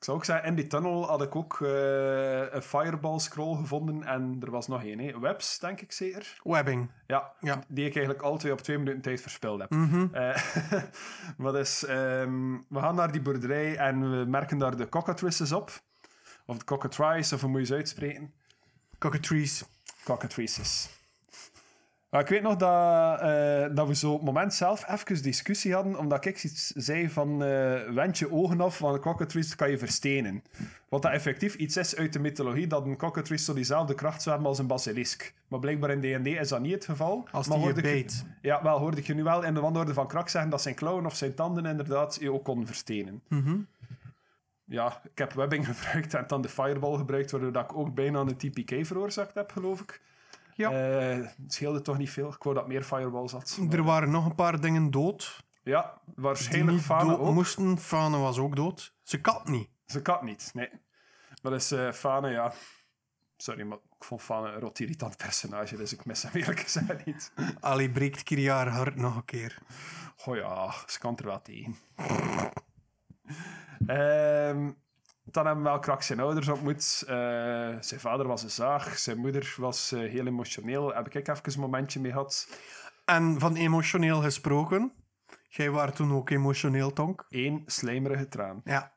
zou 0.07 0.16
ook 0.19 0.25
zeggen, 0.25 0.47
in 0.49 0.55
die 0.55 0.66
tunnel 0.66 1.07
had 1.07 1.23
ik 1.23 1.37
ook 1.37 1.61
eh, 1.61 2.53
een 2.53 2.62
fireball 2.62 3.19
scroll 3.19 3.57
gevonden 3.57 4.03
en 4.05 4.37
er 4.40 4.51
was 4.51 4.66
nog 4.69 4.83
één. 4.85 4.99
hè. 4.99 5.19
Webs, 5.21 5.59
denk 5.59 5.81
ik 5.81 5.92
zeker. 5.92 6.40
Webbing. 6.42 6.90
Ja, 7.07 7.33
Ja. 7.40 7.62
die 7.69 7.87
ik 7.87 7.95
eigenlijk 7.97 8.25
al 8.25 8.37
twee 8.37 8.53
op 8.53 8.61
twee 8.61 8.79
minuten 8.79 9.01
tijd 9.01 9.21
verspild 9.21 9.61
heb. 9.61 9.71
Eh, 10.12 10.42
maar 11.38 11.53
dus, 11.53 11.81
we 11.81 12.59
gaan 12.79 12.95
naar 12.95 13.12
die 13.12 13.23
boerderij 13.23 13.77
en 13.77 14.11
we 14.11 14.25
merken 14.25 14.59
daar 14.59 14.77
de 14.77 14.88
cockatrices 14.88 15.53
op. 15.53 15.71
Of 16.47 16.59
de 16.59 16.64
cockatrice, 16.64 17.35
of 17.35 17.40
hoe 17.40 17.51
moet 17.51 17.61
je 17.61 17.66
ze 17.66 17.75
uitspreken? 17.75 18.33
Cockatrice. 18.99 19.64
Cockatrices. 20.05 20.88
Maar 22.11 22.21
ik 22.21 22.29
weet 22.29 22.42
nog 22.42 22.57
dat, 22.57 23.21
eh, 23.21 23.75
dat 23.75 23.87
we 23.87 23.95
zo 23.95 24.11
op 24.11 24.16
het 24.16 24.27
moment 24.27 24.55
zelf 24.55 24.88
even 24.88 25.23
discussie 25.23 25.75
hadden, 25.75 25.99
omdat 25.99 26.25
ik 26.25 26.45
iets 26.45 26.66
zei 26.66 27.11
van 27.11 27.42
eh 27.42 27.88
wend 27.88 28.19
je 28.19 28.33
ogen 28.33 28.61
af, 28.61 28.79
want 28.79 28.95
een 28.95 29.01
cockatrice 29.01 29.57
kan 29.57 29.71
je 29.71 29.79
verstenen. 29.79 30.42
Wat 30.88 31.03
dat 31.03 31.12
effectief 31.12 31.55
iets 31.55 31.77
is 31.77 31.97
uit 31.97 32.12
de 32.12 32.19
mythologie, 32.19 32.66
dat 32.66 32.87
een 32.87 32.97
cockatrice 32.97 33.45
zo 33.45 33.55
diezelfde 33.55 33.95
kracht 33.95 34.23
zou 34.23 34.35
hebben 34.35 34.51
als 34.51 34.59
een 34.59 34.66
basilisk. 34.66 35.35
Maar 35.49 35.61
blijkbaar 35.61 35.90
in 35.90 36.23
D&D 36.23 36.27
is 36.27 36.49
dat 36.49 36.61
niet 36.61 36.73
het 36.73 36.85
geval. 36.85 37.29
Als 37.33 37.49
maar 37.49 37.59
die 37.59 37.66
je 37.66 37.83
beet. 37.83 38.25
Ja, 38.42 38.62
wel 38.62 38.79
hoorde 38.79 38.97
ik 38.97 39.07
je 39.07 39.14
nu 39.14 39.23
wel 39.23 39.42
in 39.42 39.55
de 39.55 39.61
wanorde 39.61 39.95
van 39.95 40.09
Krak 40.09 40.29
zeggen 40.29 40.51
dat 40.51 40.62
zijn 40.62 40.75
klauwen 40.75 41.07
of 41.07 41.16
zijn 41.16 41.35
tanden 41.35 41.66
inderdaad 41.66 42.19
je 42.21 42.33
ook 42.33 42.45
kon 42.45 42.66
verstenen. 42.66 43.23
Mhm. 43.29 43.59
Ja, 44.64 45.01
ik 45.05 45.19
heb 45.19 45.33
webbing 45.33 45.66
gebruikt 45.75 46.14
en 46.14 46.25
dan 46.27 46.42
de 46.42 46.49
fireball 46.49 46.97
gebruikt, 46.97 47.31
waardoor 47.31 47.53
dat 47.53 47.64
ik 47.64 47.77
ook 47.77 47.95
bijna 47.95 48.21
een 48.21 48.37
TPK 48.37 48.87
veroorzaakt 48.87 49.35
heb, 49.35 49.53
geloof 49.53 49.81
ik. 49.81 50.01
Ja. 50.57 50.71
Eh, 50.71 51.16
het 51.16 51.53
scheelde 51.53 51.83
toch 51.83 51.99
niet 51.99 52.11
veel. 52.11 52.29
Ik 52.29 52.42
wou 52.42 52.55
dat 52.55 52.69
meer 52.69 52.83
fireballs 52.83 53.33
had. 53.33 53.59
Er 53.71 53.83
waren 53.83 54.11
nog 54.11 54.25
een 54.25 54.35
paar 54.35 54.61
dingen 54.61 54.90
dood. 54.90 55.45
Ja, 55.62 56.01
waarschijnlijk 56.14 56.79
Fane 56.79 57.19
ook. 57.19 57.35
moesten. 57.35 57.79
Fane 57.79 58.19
was 58.19 58.38
ook 58.38 58.57
dood. 58.57 58.95
Ze 59.03 59.21
kat 59.21 59.49
niet. 59.49 59.69
Ze 59.87 60.03
kat 60.03 60.23
niet, 60.23 60.51
nee. 60.55 60.71
Maar 61.42 61.53
dus 61.53 61.71
eh 61.71 61.92
Fane, 61.92 62.31
ja... 62.31 62.53
Sorry, 63.37 63.62
maar 63.62 63.79
ik 63.99 64.05
vond 64.05 64.23
Fane 64.23 64.49
een 64.49 64.61
rot 64.61 64.79
irritant 64.81 65.16
personage, 65.16 65.77
dus 65.77 65.92
ik 65.92 66.05
mis 66.05 66.23
hem 66.23 66.33
eerlijk 66.35 66.61
gezegd 66.61 67.05
niet. 67.05 67.33
Ali 67.61 67.90
breekt 67.90 68.23
keer 68.23 68.51
haar 68.51 68.69
hart 68.69 68.97
nog 68.97 69.16
een 69.16 69.25
keer. 69.25 69.59
Oh 70.25 70.37
ja, 70.37 70.73
ze 70.87 70.99
kan 70.99 71.16
er 71.16 71.25
wel 71.27 71.42
tegen. 71.42 71.77
Ehm, 73.87 74.71
dan 75.31 75.47
hebben 75.47 75.65
we 75.65 75.71
wel 75.71 75.79
krak 75.79 76.03
zijn 76.03 76.21
ouders 76.21 76.49
ontmoet. 76.49 77.03
Eh, 77.07 77.17
zijn 77.81 78.01
vader 78.01 78.27
was 78.27 78.43
een 78.43 78.51
zaag, 78.51 78.99
zijn 78.99 79.19
moeder 79.19 79.55
was 79.57 79.93
eh, 79.93 79.99
heel 80.01 80.27
emotioneel. 80.27 80.95
Heb 80.95 81.07
ik 81.07 81.29
even 81.29 81.53
een 81.53 81.61
momentje 81.61 82.01
mee 82.01 82.12
gehad. 82.12 82.49
En 83.05 83.39
van 83.39 83.57
emotioneel 83.57 84.23
gesproken. 84.23 84.93
Jij 85.49 85.71
was 85.71 85.95
toen 85.95 86.12
ook 86.12 86.31
emotioneel, 86.31 86.93
Tonk. 86.93 87.27
Eén 87.29 87.62
slijmerige 87.67 88.29
traan. 88.29 88.61
Ja. 88.65 88.95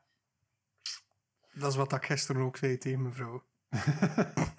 Dat 1.52 1.70
is 1.70 1.76
wat 1.76 1.92
ik 1.92 2.04
gisteren 2.04 2.42
ook 2.42 2.56
zei 2.56 2.78
tegen 2.78 3.02
mevrouw. 3.02 3.42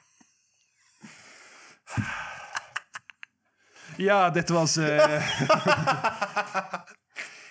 Ja, 3.98 4.30
dit 4.30 4.50
was... 4.50 4.78
eh 4.78 5.40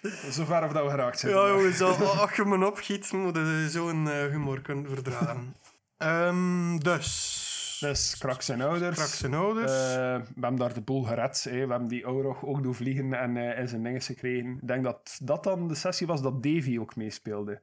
Zover 0.30 0.64
of 0.64 0.72
dat 0.72 0.84
we 0.84 0.90
geraakt 0.90 1.18
zijn. 1.18 1.34
Ja, 1.34 1.48
jongens, 1.48 1.80
al- 1.80 1.96
als 2.20 2.36
je 2.36 2.44
me 2.44 2.66
opgiet, 2.66 3.12
moet 3.12 3.36
je 3.36 3.66
zo'n 3.70 4.08
eh, 4.08 4.26
humor 4.26 4.60
kunnen 4.60 4.86
verdragen. 4.86 5.56
Ehm, 5.98 6.78
dus, 6.78 7.76
Dus 7.80 8.16
Krak 8.18 8.42
zijn 8.42 8.60
ouders. 8.62 8.96
Krak 8.96 9.08
zijn 9.08 9.34
ouders. 9.34 9.72
Eh, 9.72 9.78
we 10.16 10.40
hebben 10.40 10.56
daar 10.56 10.74
de 10.74 10.80
boel 10.80 11.02
gered. 11.02 11.42
We 11.42 11.50
hebben 11.56 11.88
die 11.88 12.04
Aurog 12.04 12.44
ook 12.44 12.62
doen 12.62 12.74
vliegen 12.74 13.14
en 13.14 13.36
eh 13.36 13.58
in 13.58 13.68
zijn 13.68 13.82
dingen 13.82 14.00
gekregen. 14.00 14.50
Ik 14.60 14.66
denk 14.68 14.84
dat 14.84 15.18
dat 15.22 15.44
dan 15.44 15.68
de 15.68 15.74
sessie 15.74 16.06
was 16.06 16.22
dat 16.22 16.42
Davy 16.42 16.78
ook 16.80 16.96
meespeelde. 16.96 17.60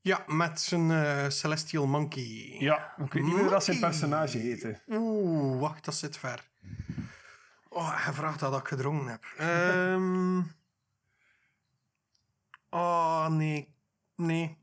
ja, 0.00 0.22
met 0.26 0.60
zijn 0.60 1.32
Celestial 1.32 1.86
Monkey. 1.86 2.56
Ja, 2.58 2.92
ik 3.04 3.12
weet 3.12 3.22
niet 3.22 3.32
meer 3.32 3.42
hoe 3.42 3.50
dat 3.50 3.64
zijn 3.64 3.78
personage 3.80 4.38
heette. 4.38 4.78
Oeh, 4.88 5.60
wacht, 5.60 5.84
dat 5.84 5.94
zit 5.94 6.16
ver. 6.18 6.48
Oh, 7.68 8.04
hij 8.04 8.12
vraagt 8.12 8.40
dat 8.40 8.58
ik 8.60 8.68
gedronken 8.68 9.06
heb. 9.08 9.24
Ehm 9.36 10.40
oh, 12.70 13.26
nee. 13.28 13.74
Nee. 14.16 14.58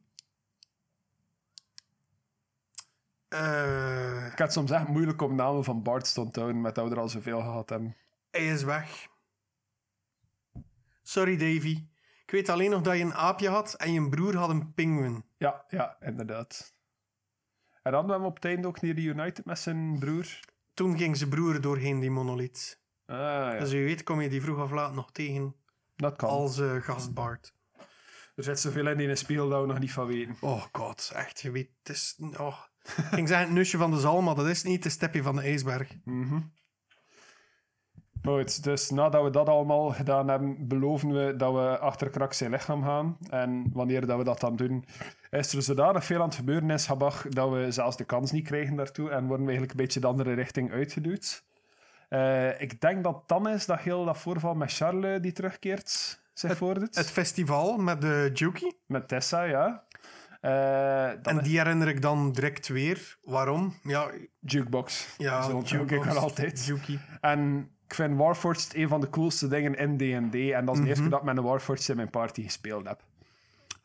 Eh, 3.27 4.25
Ik 4.31 4.39
had 4.39 4.53
soms 4.53 4.71
echt 4.71 4.87
moeilijk 4.87 5.21
om 5.21 5.35
namen 5.35 5.63
van 5.63 5.83
Bart 5.83 6.13
te 6.13 6.21
onthouden, 6.21 6.61
met 6.61 6.75
dat 6.75 6.87
we 6.87 6.91
er 6.95 6.99
al 7.01 7.09
zoveel 7.09 7.39
gehad 7.39 7.69
hebben. 7.69 7.95
hij 8.31 8.47
is 8.47 8.63
weg. 8.63 9.07
Sorry, 11.03 11.37
Davy. 11.37 11.87
Ik 12.25 12.31
weet 12.33 12.49
alleen 12.49 12.69
nog 12.69 12.81
dat 12.81 12.97
je 12.97 13.03
een 13.03 13.13
aapje 13.13 13.49
had 13.49 13.73
en 13.73 13.93
je 13.93 14.09
broer 14.09 14.35
had 14.35 14.49
een 14.49 14.73
pinguïn. 14.73 15.25
Ja, 15.37 15.65
ja, 15.69 15.97
inderdaad. 15.99 16.75
En 17.83 17.91
dan 17.91 18.01
hebben 18.01 18.21
we 18.21 18.27
op 18.27 18.35
het 18.35 18.45
einde 18.45 18.67
ook 18.67 18.81
niet 18.81 18.97
reunited 18.97 19.45
met 19.45 19.59
zijn 19.59 19.99
broer. 19.99 20.39
Toen 20.73 20.97
ging 20.97 21.17
zijn 21.17 21.29
broer 21.29 21.61
doorheen 21.61 21.99
die 21.99 22.11
monolith. 22.11 22.81
Ah, 23.05 23.17
ja. 23.17 23.59
Dus 23.59 23.71
je 23.71 23.77
weet, 23.77 24.03
kom 24.03 24.21
je 24.21 24.29
die 24.29 24.41
vroeg 24.41 24.61
of 24.61 24.71
laat 24.71 24.93
nog 24.93 25.11
tegen 25.11 25.55
dat 25.95 26.15
kan. 26.15 26.29
als 26.29 26.59
eh, 26.59 26.75
gastbard. 26.75 27.53
Er 28.37 28.43
zit 28.43 28.59
zoveel 28.59 28.87
in 28.87 29.09
een 29.09 29.17
speel 29.17 29.49
dat 29.49 29.61
we 29.61 29.67
nog 29.67 29.79
niet 29.79 29.91
van 29.91 30.05
weten. 30.05 30.35
Oh 30.41 30.63
god, 30.71 31.11
echt, 31.15 31.41
je 31.41 31.51
weet, 31.51 31.69
het 31.83 31.95
is... 31.95 32.19
Oh. 32.37 32.57
Ik 32.83 33.03
ging 33.03 33.27
zeggen 33.27 33.47
het 33.47 33.55
nusje 33.55 33.77
van 33.77 33.91
de 33.91 33.99
zalm, 33.99 34.23
maar 34.23 34.35
dat 34.35 34.47
is 34.47 34.63
niet 34.63 34.83
de 34.83 34.89
stepje 34.89 35.23
van 35.23 35.35
de 35.35 35.41
ijsberg. 35.41 35.91
Goed, 38.21 38.63
dus 38.63 38.89
nadat 38.89 39.23
we 39.23 39.29
dat 39.29 39.49
allemaal 39.49 39.89
gedaan 39.89 40.27
hebben, 40.27 40.67
beloven 40.67 41.09
we 41.09 41.35
dat 41.35 41.53
we 41.53 41.77
achter 41.79 42.09
Krak 42.09 42.33
zijn 42.33 42.51
lichaam 42.51 42.83
gaan. 42.83 43.17
En 43.29 43.69
wanneer 43.73 44.05
dat 44.05 44.17
we 44.17 44.23
dat 44.23 44.39
dan 44.39 44.55
doen, 44.55 44.85
is 45.29 45.53
er 45.53 45.61
zodanig 45.61 46.05
veel 46.05 46.21
aan 46.21 46.27
het 46.27 46.35
gebeuren 46.35 46.69
in 46.69 46.79
Schabach 46.79 47.27
dat 47.27 47.49
we 47.49 47.71
zelfs 47.71 47.97
de 47.97 48.05
kans 48.05 48.31
niet 48.31 48.45
krijgen 48.45 48.75
daartoe 48.75 49.09
en 49.09 49.27
worden 49.27 49.45
we 49.45 49.51
eigenlijk 49.51 49.71
een 49.71 49.85
beetje 49.85 49.99
de 49.99 50.07
andere 50.07 50.33
richting 50.33 50.71
uitgeduwd. 50.71 51.43
Eh, 52.09 52.61
ik 52.61 52.81
denk 52.81 53.03
dat 53.03 53.23
dan 53.27 53.49
is 53.49 53.65
dat 53.65 53.79
heel 53.79 54.05
dat 54.05 54.17
voorval 54.17 54.55
met 54.55 54.73
Charles 54.73 55.21
die 55.21 55.31
terugkeert 55.31 56.25
Het 56.95 57.11
festival 57.11 57.77
met 57.77 58.01
de 58.01 58.29
Juki. 58.33 58.71
Met 58.85 59.07
Tessa, 59.07 59.43
ja. 59.43 59.83
Eh, 60.41 61.21
dan 61.21 61.37
En 61.37 61.43
die 61.43 61.57
herinner 61.57 61.87
ik 61.87 62.01
dan 62.01 62.31
direct 62.31 62.67
weer. 62.67 63.17
Waarom? 63.21 63.73
Ja, 63.83 64.11
Jukebox. 64.39 65.07
ja 65.17 65.41
Zo 65.41 65.55
onthoud 65.55 65.91
ik 65.91 66.05
altijd. 66.05 66.65
Juki. 66.65 66.99
En 67.21 67.71
ik 67.87 67.93
vind 67.93 68.17
Warforged 68.17 68.75
een 68.75 68.87
van 68.87 69.01
de 69.01 69.09
coolste 69.09 69.47
dingen 69.47 69.75
in 69.75 69.97
D&D. 69.97 70.35
En 70.51 70.65
dat 70.65 70.75
is 70.75 70.81
de 70.81 70.87
eerste 70.87 71.01
Mhm. 71.01 71.01
keer 71.01 71.09
dat 71.09 71.19
ik 71.19 71.25
met 71.25 71.37
een 71.37 71.43
Warforged 71.43 71.89
in 71.89 71.95
mijn 71.95 72.09
party 72.09 72.43
gespeeld 72.43 72.87
heb. 72.87 73.01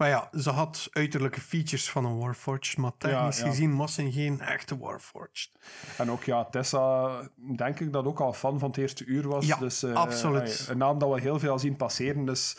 Maar 0.03 0.11
ja, 0.11 0.31
ze 0.41 0.51
had 0.51 0.89
uiterlijke 0.93 1.41
features 1.41 1.91
van 1.91 2.05
een 2.05 2.19
Warforged, 2.19 2.77
maar 2.77 2.93
technisch 2.99 3.39
Ja, 3.39 3.45
ja. 3.45 3.51
gezien 3.51 3.77
was 3.77 3.95
ze 3.95 4.13
geen 4.13 4.41
echte 4.41 4.79
Warforged. 4.79 5.51
En 5.99 6.11
ook 6.11 6.25
ja, 6.25 6.45
Tessa, 6.45 7.11
denk 7.57 7.81
ik 7.81 7.93
dat 7.93 8.05
ook 8.05 8.21
al 8.21 8.33
fan 8.33 8.59
van 8.59 8.69
het 8.69 8.79
eerste 8.79 9.05
uur 9.05 9.29
was. 9.29 9.47
Ja, 9.47 9.57
dus, 9.57 9.83
eh, 9.83 9.93
absoluut. 9.95 10.67
een 10.69 10.79
naam 10.79 10.99
dat 10.99 11.15
we 11.15 11.21
heel 11.21 11.39
veel 11.39 11.59
zien 11.59 11.77
passeren. 11.77 12.25
Dus 12.25 12.57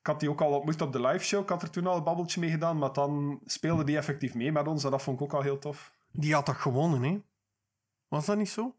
ik 0.00 0.06
had 0.06 0.20
die 0.20 0.30
ook 0.30 0.40
al 0.40 0.52
ontmoet 0.52 0.80
op 0.80 0.92
de 0.92 1.00
live 1.00 1.24
show. 1.24 1.42
Ik 1.42 1.48
had 1.48 1.62
er 1.62 1.70
toen 1.70 1.86
al 1.86 1.96
een 1.96 2.04
babbeltje 2.04 2.40
mee 2.40 2.50
gedaan. 2.50 2.78
Maar 2.78 2.92
dan 2.92 3.40
speelde 3.44 3.84
die 3.84 3.96
effectief 3.96 4.34
mee 4.34 4.52
met 4.52 4.66
ons. 4.66 4.84
En 4.84 4.90
dat 4.90 5.02
vond 5.02 5.16
ik 5.20 5.24
ook 5.24 5.34
al 5.34 5.42
heel 5.42 5.58
tof. 5.58 5.92
Die 6.12 6.34
had 6.34 6.46
dat 6.46 6.56
gewonnen, 6.56 7.02
hè? 7.02 7.18
Was 8.08 8.26
dat 8.26 8.36
niet 8.36 8.50
zo? 8.50 8.76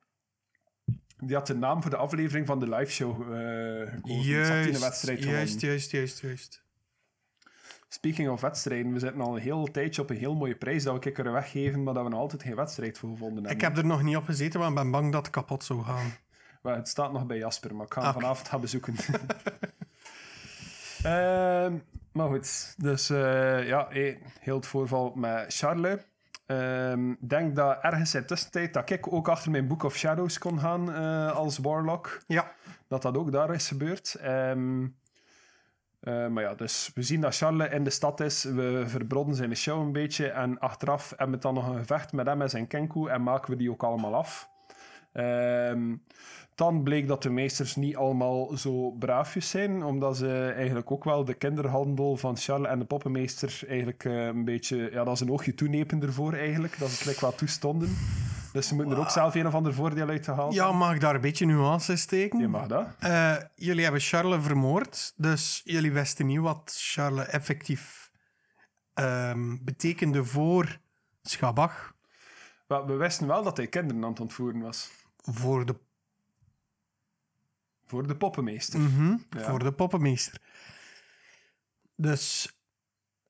Die 1.18 1.36
had 1.36 1.48
de 1.48 1.56
naam 1.56 1.82
voor 1.82 1.92
de 1.92 1.98
aflevering 1.98 2.48
van 2.48 2.60
de 2.60 2.70
live 2.70 2.92
show 2.92 3.22
eh 3.22 3.92
gekozen. 3.92 4.24
Dus 4.24 4.48
had 4.50 4.64
die 4.64 4.74
een 4.74 4.80
wedstrijd 4.80 5.20
gewonnen. 5.20 5.40
juist, 5.46 5.62
juist, 5.62 5.92
juist, 5.92 6.22
juist. 6.22 6.66
Speaking 7.90 8.30
of 8.30 8.42
wedstrijden, 8.42 8.94
we 8.94 9.00
zitten 9.00 9.22
al 9.22 9.36
een 9.36 9.42
heel 9.42 9.72
tijdje 9.72 10.02
op 10.02 10.10
een 10.10 10.18
heel 10.18 10.36
mooie 10.36 10.56
prijs 10.56 10.84
dat 10.84 11.04
we 11.04 11.12
kunnen 11.12 11.34
weggeven, 11.34 11.84
maar 11.84 11.94
dat 11.94 12.04
we 12.04 12.10
nog 12.10 12.20
altijd 12.20 12.44
geen 12.44 12.56
wedstrijd 12.56 12.98
voor 12.98 13.10
gevonden 13.10 13.38
hebben. 13.38 13.52
Ik 13.52 13.62
heb 13.62 13.78
er 13.78 13.86
nog 13.86 14.04
niet 14.04 14.16
op 14.16 14.26
gezeten, 14.26 14.60
maar 14.60 14.70
ik 14.70 14.76
ben 14.76 14.92
bang 14.92 15.12
dat 15.12 15.26
het 15.26 15.36
kapot 15.36 15.64
zou 15.64 15.84
gaan. 15.84 16.12
Het 16.62 16.88
staat 16.88 17.12
nog 17.12 17.26
bij 17.26 17.38
Jasper, 17.38 17.76
maar 17.76 17.86
ik 17.86 17.94
ga 17.94 18.02
hem 18.02 18.10
Ah, 18.10 18.16
vanavond 18.16 18.48
gaan 18.48 18.62
bezoeken. 18.62 18.96
Ehm, 21.04 21.78
maar 22.12 22.28
goed, 22.30 22.74
dus 22.78 23.10
eh, 23.10 23.68
ja, 23.68 23.88
heel 24.40 24.56
het 24.56 24.66
voorval 24.66 25.12
met 25.16 25.54
Charles. 25.54 26.00
Ik 27.20 27.30
denk 27.30 27.56
dat 27.56 27.78
ergens 27.82 28.16
in 28.16 28.22
de 28.22 28.26
tussentijd 28.28 28.74
dat 28.74 28.90
ik 28.90 29.14
ook 29.14 29.28
achter 29.28 29.52
mijn 29.52 29.68
Book 29.68 29.84
of 29.84 29.96
Shadows 29.96 30.38
kon 30.38 30.60
gaan 30.60 30.94
eh, 30.94 31.36
als 31.36 31.58
Warlock. 31.58 32.22
Ja, 32.28 32.52
Dat 32.88 33.02
dat 33.02 33.18
ook 33.18 33.32
daar 33.32 33.54
is 33.54 33.68
gebeurd. 33.68 34.16
Ehm, 34.16 34.88
eh, 36.00 36.28
maar 36.28 36.44
ja, 36.44 36.56
dus 36.56 36.92
we 36.96 37.02
zien 37.02 37.22
dat 37.22 37.36
Charles 37.36 37.72
in 37.72 37.84
de 37.84 37.90
stad 37.90 38.20
is. 38.20 38.44
We 38.44 38.84
verbrodden 38.88 39.36
zijn 39.36 39.56
show 39.56 39.82
een 39.82 39.92
beetje. 39.92 40.28
En 40.28 40.60
achteraf 40.60 41.14
hebben 41.16 41.36
we 41.36 41.42
dan 41.42 41.54
nog 41.54 41.68
een 41.68 41.78
gevecht 41.78 42.12
met 42.12 42.28
hem 42.28 42.42
en 42.42 42.50
zijn 42.50 42.68
Kenku. 42.68 43.08
En 43.08 43.24
maken 43.24 43.52
we 43.52 43.58
die 43.58 43.72
ook 43.72 43.84
allemaal 43.84 44.16
af. 44.16 44.50
Ehm, 45.14 45.96
dan 46.56 46.84
bleek 46.84 47.08
dat 47.08 47.24
de 47.24 47.30
meesters 47.30 47.76
niet 47.76 47.96
allemaal 47.96 48.58
zo 48.58 48.92
braafjes 48.92 49.50
zijn. 49.50 49.84
Omdat 49.84 50.18
ze 50.18 50.54
eigenlijk 50.56 50.92
ook 50.92 51.04
wel 51.04 51.26
de 51.26 51.34
kinderhandel 51.34 52.18
van 52.18 52.38
Charles 52.38 52.70
en 52.70 52.80
de 52.80 52.86
poppenmeester 52.86 53.62
eigenlijk 53.68 54.06
eh, 54.06 54.26
een 54.26 54.46
beetje... 54.46 54.90
Ja, 54.92 55.04
dat 55.04 55.14
is 55.14 55.20
een 55.20 55.32
oogje 55.32 55.54
toenepen 55.54 56.02
ervoor 56.02 56.34
eigenlijk. 56.34 56.80
Dat 56.80 56.90
ze 56.90 57.10
het 57.10 57.20
wel 57.20 57.36
toestonden. 57.36 57.90
Dus 58.58 58.68
ze 58.68 58.76
moeten 58.76 58.94
er 58.94 59.00
ook 59.00 59.10
zelf 59.10 59.36
een 59.36 59.48
of 59.48 59.54
ander 59.54 59.74
voordeel 59.74 60.08
uit 60.10 60.26
gehaald 60.26 60.54
ja 60.54 60.72
mag 60.72 60.94
ik 60.94 61.00
daar 61.02 61.16
een 61.16 61.22
beetje 61.22 61.46
nuance 61.46 61.92
in 61.92 61.98
steken? 61.98 62.40
Je 62.40 62.48
mag 62.48 62.68
dat. 62.68 62.88
Eh, 63.00 63.36
jullie 63.56 63.84
hebben 63.84 64.02
Charles 64.02 64.44
vermoord, 64.46 65.14
dus 65.16 65.62
jullie 65.64 65.92
wisten 65.92 66.26
niet 66.26 66.40
wat 66.40 66.74
Charles 66.78 67.28
effectief 67.28 68.12
ehm, 68.94 69.58
betekende 69.62 70.26
voor 70.26 70.78
Schabach, 71.22 71.94
Maar 72.68 72.86
we 72.86 72.94
wisten 72.94 73.28
wel 73.28 73.44
dat 73.44 73.58
hij 73.58 73.68
kinderen 73.68 74.04
aan 74.04 74.10
het 74.10 74.20
ontvoeren 74.20 74.62
was. 74.62 74.92
voor 75.22 75.66
de, 75.66 75.76
Voor 77.86 78.08
de 78.08 78.16
poppenmeester. 78.16 78.80
Mhm, 78.80 79.16
Ja. 79.30 79.42
voor 79.50 79.60
de 79.60 79.72
poppenmeester. 79.72 80.42
Dus 81.96 82.58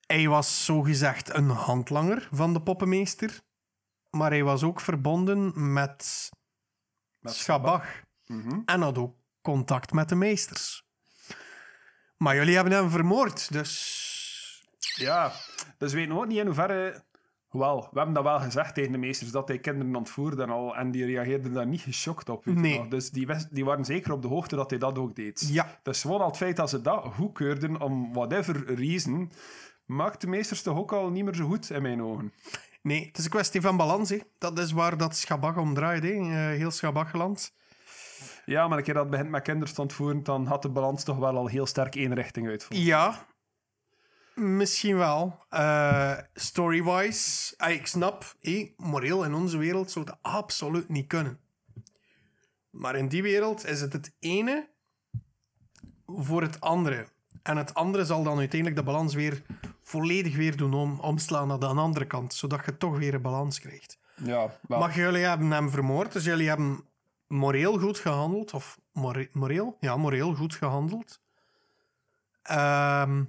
hij 0.06 0.28
was 0.28 0.66
zogezegd 0.66 1.34
een 1.34 1.50
handlanger 1.50 2.28
van 2.32 2.54
de 2.54 2.62
poppenmeester, 2.62 3.42
maar 4.18 4.32
hij 4.32 4.44
was 4.44 4.64
ook 4.64 4.80
verbonden 4.82 5.74
met, 5.74 6.30
Met 7.20 7.34
Schabach 7.34 7.86
Mhm. 8.26 8.60
en 8.66 8.82
had 8.82 8.98
ook 8.98 9.16
contact 9.42 9.92
met 9.94 10.10
de 10.10 10.16
meesters. 10.16 10.86
Maar 12.18 12.36
jullie 12.36 12.56
hebben 12.56 12.74
hem 12.74 12.90
vermoord, 12.90 13.52
dus 13.52 14.66
Ja, 14.96 15.32
dus 15.78 15.94
we 15.94 15.98
weten 16.00 16.16
ook 16.18 16.28
niet 16.28 16.38
in 16.38 16.46
hoeverre... 16.46 17.06
Wel, 17.50 17.82
we 17.92 17.98
hebben 17.98 18.14
dat 18.14 18.24
wel 18.24 18.40
gezegd 18.40 18.74
tegen 18.74 18.92
de 18.92 18.98
meesters, 18.98 19.32
dat 19.32 19.48
hij 19.48 19.60
kinderen 19.60 19.96
ontvoerde 19.96 20.44
en 20.44 20.50
al. 20.50 20.76
En 20.76 20.92
die 20.92 21.06
reageerden 21.06 21.54
daar 21.54 21.68
niet 21.68 21.82
geschokt 21.82 22.30
op. 22.30 22.46
Nee. 22.46 22.88
Dus 22.88 23.10
die, 23.12 23.28
wist- 23.28 23.54
die 23.56 23.66
waren 23.66 23.86
zeker 23.86 24.12
op 24.12 24.22
de 24.22 24.28
hoogte 24.28 24.56
dat 24.56 24.70
hij 24.70 24.80
dat 24.80 24.98
ook 24.98 25.16
deed. 25.16 25.48
ja, 25.52 25.80
Dus 25.84 26.02
gewoon 26.02 26.22
al 26.22 26.28
het 26.28 26.38
feit 26.38 26.56
dat 26.56 26.70
ze 26.70 26.82
dat 26.82 27.06
goedkeurden, 27.06 27.82
om 27.82 28.14
whatever 28.14 28.74
reason, 28.76 29.32
maakt 29.86 30.22
de 30.22 30.28
meesters 30.28 30.62
toch 30.62 30.78
ook 30.78 30.92
al 30.92 31.10
niet 31.10 31.24
meer 31.24 31.36
zo 31.36 31.48
goed 31.48 31.70
in 31.70 31.82
mijn 31.82 32.02
ogen. 32.02 32.34
Nee, 32.88 33.06
het 33.06 33.18
is 33.18 33.24
een 33.24 33.30
kwestie 33.30 33.62
van 33.62 33.78
balans. 33.78 34.10
Hè. 34.10 34.20
Dat 34.38 34.60
is 34.60 34.72
waar 34.72 34.98
dat 34.98 35.16
Schabach 35.16 35.58
om 35.58 35.74
draait. 35.74 36.04
Hè. 36.04 36.10
Eh, 36.10 36.58
heel 36.58 36.72
Schabachland. 36.72 37.54
Ja, 38.46 38.68
maar 38.68 38.78
een 38.78 38.84
keer 38.84 38.94
dat 38.94 39.04
het 39.04 39.12
begint 39.12 39.30
met 39.30 39.44
kinderen 39.44 39.74
te 39.74 39.82
ontvoeren, 39.82 40.24
dan 40.24 40.46
had 40.46 40.62
de 40.62 40.70
balans 40.70 41.04
toch 41.04 41.18
wel 41.18 41.38
al 41.38 41.48
heel 41.48 41.66
sterk 41.66 41.96
één 41.96 42.14
richting 42.14 42.48
uit. 42.48 42.66
Ja, 42.70 43.26
misschien 44.36 44.98
wel. 44.98 45.46
Eh, 45.50 46.18
Story-wise, 46.34 47.54
ah, 47.58 47.72
ik 47.72 47.88
snap, 47.88 48.36
moreel 48.76 49.24
in 49.24 49.34
onze 49.34 49.58
wereld 49.58 49.92
zou 49.92 50.06
dat 50.06 50.18
absoluut 50.22 50.90
niet 50.90 51.08
kunnen. 51.08 51.40
Maar 52.70 52.96
in 52.96 53.08
die 53.08 53.22
wereld 53.22 53.66
is 53.66 53.82
het 53.82 53.94
het 53.94 54.16
ene 54.20 54.70
voor 56.06 56.42
het 56.42 56.60
andere. 56.60 57.08
En 57.48 57.58
het 57.58 57.74
andere 57.74 58.06
zal 58.06 58.24
dan 58.24 58.38
uiteindelijk 58.38 58.80
de 58.80 58.86
balans 58.86 59.14
weer 59.14 59.44
volledig 59.82 60.36
weer 60.36 60.58
doen 60.58 60.74
om, 60.74 61.00
omslaan 61.00 61.48
naar 61.48 61.60
de 61.60 61.66
andere 61.66 62.06
kant, 62.06 62.34
zodat 62.34 62.66
je 62.66 62.78
toch 62.78 62.98
weer 62.98 63.14
een 63.14 63.22
balans 63.22 63.60
krijgt. 63.60 64.00
Ja, 64.16 64.58
wel. 64.68 64.80
Maar 64.80 64.96
jullie 64.96 65.24
hebben 65.24 65.52
hem 65.52 65.70
vermoord, 65.70 66.12
dus 66.12 66.24
jullie 66.24 66.48
hebben 66.48 66.84
moreel 67.28 67.80
goed 67.80 67.98
gehandeld. 67.98 68.54
Of 68.54 68.80
more- 68.92 69.30
moreel? 69.32 69.78
Ja, 69.80 69.98
moreel 69.98 70.36
goed 70.36 70.56
gehandeld. 70.56 71.22
Ehm, 72.42 73.24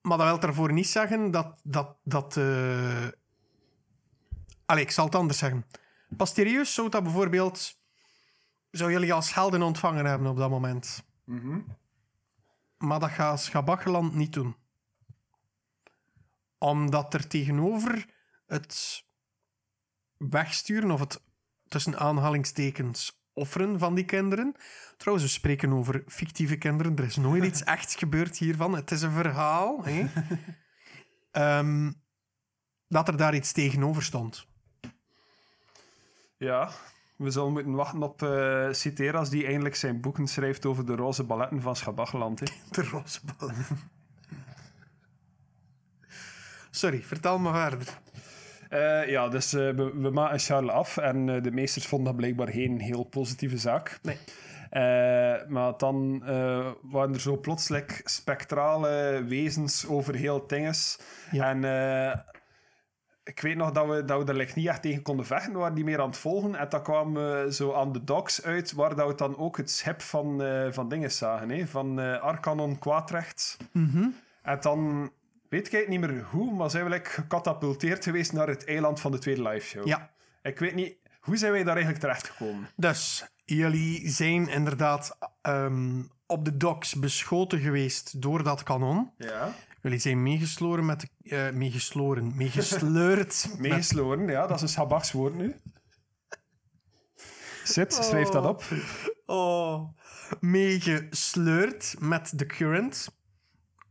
maar 0.00 0.18
dat 0.18 0.26
wil 0.26 0.40
daarvoor 0.40 0.72
niet 0.72 0.88
zeggen 0.88 1.30
dat... 1.30 1.60
dat, 1.62 1.96
dat 2.02 2.36
eh, 2.36 3.06
Allee, 4.66 4.82
ik 4.82 4.90
zal 4.90 5.04
het 5.04 5.14
anders 5.14 5.38
zeggen. 5.38 5.66
Pasterieus 6.16 6.74
zou 6.74 6.88
dat 6.88 7.02
bijvoorbeeld... 7.02 7.78
Zou 8.70 8.90
jullie 8.90 9.12
als 9.12 9.34
helden 9.34 9.62
ontvangen 9.62 10.04
hebben 10.06 10.28
op 10.28 10.36
dat 10.36 10.50
moment. 10.50 11.04
Mhm. 11.24 11.58
Maar 12.86 13.00
dat 13.00 13.10
gaat 13.10 13.40
Schabachland 13.40 14.14
niet 14.14 14.32
doen. 14.32 14.56
Omdat 16.58 17.14
er 17.14 17.26
tegenover 17.26 18.06
het 18.46 19.04
wegsturen 20.16 20.90
of 20.90 21.00
het 21.00 21.22
tussen 21.68 21.98
aanhalingstekens 21.98 23.22
offeren 23.32 23.78
van 23.78 23.94
die 23.94 24.04
kinderen. 24.04 24.54
Trouwens, 24.96 25.26
we 25.26 25.32
spreken 25.32 25.72
over 25.72 26.02
fictieve 26.06 26.56
kinderen. 26.56 26.96
Er 26.96 27.04
is 27.04 27.16
nooit 27.16 27.44
iets 27.50 27.64
echt 27.64 27.94
gebeurd 27.98 28.38
hiervan. 28.38 28.74
Het 28.74 28.90
is 28.90 29.02
een 29.02 29.12
verhaal. 29.12 29.84
Hè? 29.84 30.06
Ehm, 31.30 31.92
dat 32.88 33.08
er 33.08 33.16
daar 33.16 33.34
iets 33.34 33.52
tegenover 33.52 34.02
stond. 34.02 34.46
Ja, 36.36 36.70
we 37.16 37.30
zullen 37.30 37.52
moeten 37.52 37.74
wachten 37.74 38.02
op 38.02 38.22
eh 38.22 38.68
Citeras, 38.70 39.30
die 39.30 39.46
eindelijk 39.46 39.74
zijn 39.74 40.00
boeken 40.00 40.26
schrijft 40.26 40.66
over 40.66 40.86
de 40.86 40.94
roze 40.94 41.24
balletten 41.24 41.60
van 41.60 41.76
Schabachland. 41.76 42.40
hè. 42.40 42.46
De 42.70 42.82
roze 42.82 43.20
ballen. 43.38 43.54
Sorry, 46.70 47.02
vertel 47.02 47.38
me 47.38 47.52
verder. 47.52 47.98
Eh, 48.68 49.08
ja, 49.08 49.28
dus 49.28 49.52
eh, 49.52 49.70
we, 49.70 49.90
we 49.94 50.10
maken 50.10 50.38
Charles 50.38 50.70
af 50.70 50.96
en 50.96 51.42
de 51.42 51.50
meesters 51.50 51.86
vonden 51.86 52.06
dat 52.06 52.16
blijkbaar 52.16 52.48
geen 52.48 52.80
heel 52.80 53.04
positieve 53.04 53.58
zaak. 53.58 53.98
Nee. 54.02 54.18
Maar 55.48 55.76
dan 55.76 56.18
waren 56.82 57.14
er 57.14 57.20
zo 57.20 57.36
plotseling 57.36 58.00
spectrale 58.04 59.24
wezens 59.28 59.86
over 59.86 60.14
heel 60.14 60.46
dinges. 60.46 60.98
Ja. 61.30 61.50
En 61.50 61.60
ik 63.24 63.40
weet 63.40 63.56
nog 63.56 63.70
dat 63.70 63.86
we, 63.88 64.04
dat 64.04 64.24
we 64.24 64.28
er 64.32 64.36
like, 64.36 64.52
niet 64.54 64.66
echt 64.66 64.82
tegen 64.82 65.02
konden 65.02 65.26
vechten. 65.26 65.52
We 65.52 65.58
waren 65.58 65.74
die 65.74 65.84
meer 65.84 66.00
aan 66.00 66.08
het 66.08 66.16
volgen. 66.16 66.54
En 66.54 66.68
dan 66.68 66.82
kwamen 66.82 67.44
we 67.44 67.54
zo 67.54 67.72
aan 67.72 67.92
de 67.92 68.04
docks 68.04 68.42
uit, 68.42 68.72
waar 68.72 68.96
dat 68.96 69.08
we 69.08 69.14
dan 69.14 69.36
ook 69.36 69.56
het 69.56 69.70
schip 69.70 70.02
van, 70.02 70.42
eh 70.42 70.66
van 70.72 70.88
dingen 70.88 71.12
zagen. 71.12 71.50
Hè? 71.50 71.66
Van 71.66 72.00
eh 72.00 72.20
Arcanon 72.20 72.78
Kwaadrecht. 72.78 73.56
En 74.42 74.58
dan 74.60 75.10
weet 75.48 75.72
ik 75.72 75.88
niet 75.88 76.00
meer 76.00 76.22
hoe, 76.30 76.54
maar 76.54 76.70
zijn 76.70 76.84
we 76.84 76.90
like, 76.90 77.10
gecatapulteerd 77.10 78.04
geweest 78.04 78.32
naar 78.32 78.48
het 78.48 78.64
eiland 78.64 79.00
van 79.00 79.12
de 79.12 79.18
tweede 79.18 79.42
live 79.48 79.66
show. 79.66 79.86
Ja, 79.86 80.10
Ik 80.42 80.58
weet 80.58 80.74
niet, 80.74 80.96
hoe 81.20 81.36
zijn 81.36 81.52
wij 81.52 81.62
daar 81.64 81.76
eigenlijk 81.76 82.04
terechtgekomen? 82.04 82.68
dus 82.76 83.24
jullie 83.44 84.10
zijn 84.10 84.48
inderdaad 84.48 85.18
ehm, 85.42 86.02
op 86.26 86.44
de 86.44 86.56
docks 86.56 86.94
beschoten 86.94 87.58
geweest 87.60 88.22
door 88.22 88.42
dat 88.42 88.62
kanon. 88.62 89.10
Ja. 89.16 89.54
Jullie 89.84 89.98
zijn 89.98 90.22
meegesloren 90.22 90.86
met... 90.86 91.00
de- 91.00 91.36
eh 91.36 91.52
meegesloren, 91.52 92.32
meegesleurd. 92.36 93.48
met, 93.58 94.28
ja, 94.28 94.46
dat 94.46 94.56
is 94.56 94.62
een 94.62 94.68
Schabachs 94.68 95.12
woord 95.12 95.34
nu. 95.34 95.54
Zit, 97.64 97.92
schrijf 97.94 98.28
dat 98.28 98.46
op. 98.46 98.62
oh, 99.26 99.88
meegesleurd 100.40 101.94
met 101.98 102.38
de 102.38 102.46
current. 102.46 103.08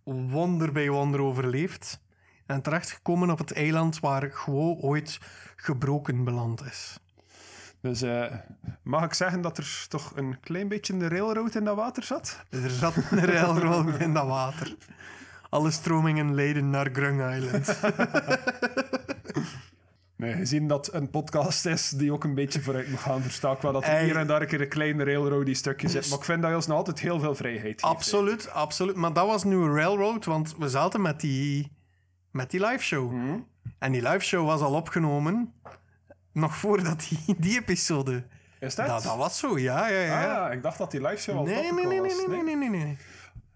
Wonder 0.03 0.71
bij 0.71 0.89
wonder 0.89 1.21
overleefd. 1.21 2.01
En 2.45 2.61
terechtgekomen 2.61 3.29
op 3.29 3.37
het 3.37 3.53
eiland 3.53 3.99
waar 3.99 4.31
Guo 4.31 4.75
ooit 4.75 5.19
gebroken 5.55 6.23
beland 6.23 6.65
is. 6.65 6.99
Dus 7.81 8.01
eh, 8.01 8.33
mag 8.83 9.03
ik 9.03 9.13
zeggen 9.13 9.41
dat 9.41 9.57
er 9.57 9.85
toch 9.89 10.11
een 10.15 10.39
klein 10.39 10.67
beetje 10.67 10.97
de 10.97 11.07
railroad 11.07 11.55
in 11.55 11.63
dat 11.63 11.75
water 11.75 12.03
zat? 12.03 12.43
Er 12.49 12.69
zat 12.69 12.95
een 12.95 13.25
railroad 13.25 13.99
in 13.99 14.13
dat 14.13 14.27
water. 14.27 14.75
Alle 15.53 15.71
stromingen 15.71 16.35
leiden 16.35 16.69
naar 16.69 16.89
Grung 16.93 17.35
Island. 17.35 17.67
Nee, 20.15 20.33
gezien 20.33 20.67
dat 20.67 20.93
een 20.93 21.09
podcast 21.09 21.65
is 21.65 21.89
die 21.89 22.13
ook 22.13 22.23
een 22.23 22.33
beetje 22.35 22.61
vooruit 22.61 22.89
moet 22.89 22.99
gaan, 22.99 23.21
versta 23.21 23.51
ik 23.51 23.61
wel 23.61 23.71
dat 23.71 23.85
er 23.85 23.97
hier 23.97 24.15
en 24.15 24.27
daar 24.27 24.41
een 24.41 24.47
keer 24.47 24.61
een 24.61 24.67
kleine 24.67 25.03
railroad 25.03 25.55
stukje 25.55 25.89
zit. 25.89 26.09
Maar 26.09 26.17
ik 26.17 26.23
vind 26.23 26.41
dat 26.41 26.49
je 26.49 26.55
ons 26.55 26.67
nog 26.67 26.77
altijd 26.77 26.99
heel 26.99 27.19
veel 27.19 27.35
vrijheid 27.35 27.63
geeft. 27.63 27.81
absoluut, 27.81 28.49
absoluut. 28.49 28.95
Maar 28.95 29.13
dat 29.13 29.27
was 29.27 29.43
nu 29.43 29.55
een 29.55 29.75
railroad, 29.75 30.25
want 30.25 30.55
we 30.57 30.69
zaten 30.69 31.01
met 31.01 31.19
die, 31.19 31.71
met 32.31 32.51
die 32.51 32.65
live 32.65 32.83
show. 32.83 33.11
Mhm. 33.11 33.39
En 33.79 33.91
die 33.91 34.01
live 34.01 34.19
show 34.19 34.45
was 34.45 34.61
al 34.61 34.73
opgenomen 34.73 35.53
nog 36.31 36.55
voordat 36.55 37.05
die, 37.09 37.35
die 37.37 37.59
episode. 37.59 38.23
Is 38.59 38.75
dat? 38.75 38.87
Dat, 38.87 39.03
dat 39.03 39.17
was 39.17 39.37
zo, 39.37 39.59
ja, 39.59 39.87
ja, 39.87 40.01
ja. 40.01 40.45
Ah, 40.45 40.53
ik 40.53 40.63
dacht 40.63 40.77
dat 40.77 40.91
die 40.91 41.01
live 41.01 41.21
show 41.21 41.37
al 41.37 41.43
nee, 41.43 41.71
nee, 41.71 41.71
nee, 41.71 41.85
nee, 41.85 42.01
nee, 42.01 42.27
nee, 42.27 42.55
nee, 42.55 42.69
nee, 42.69 42.69
nee. 42.69 42.97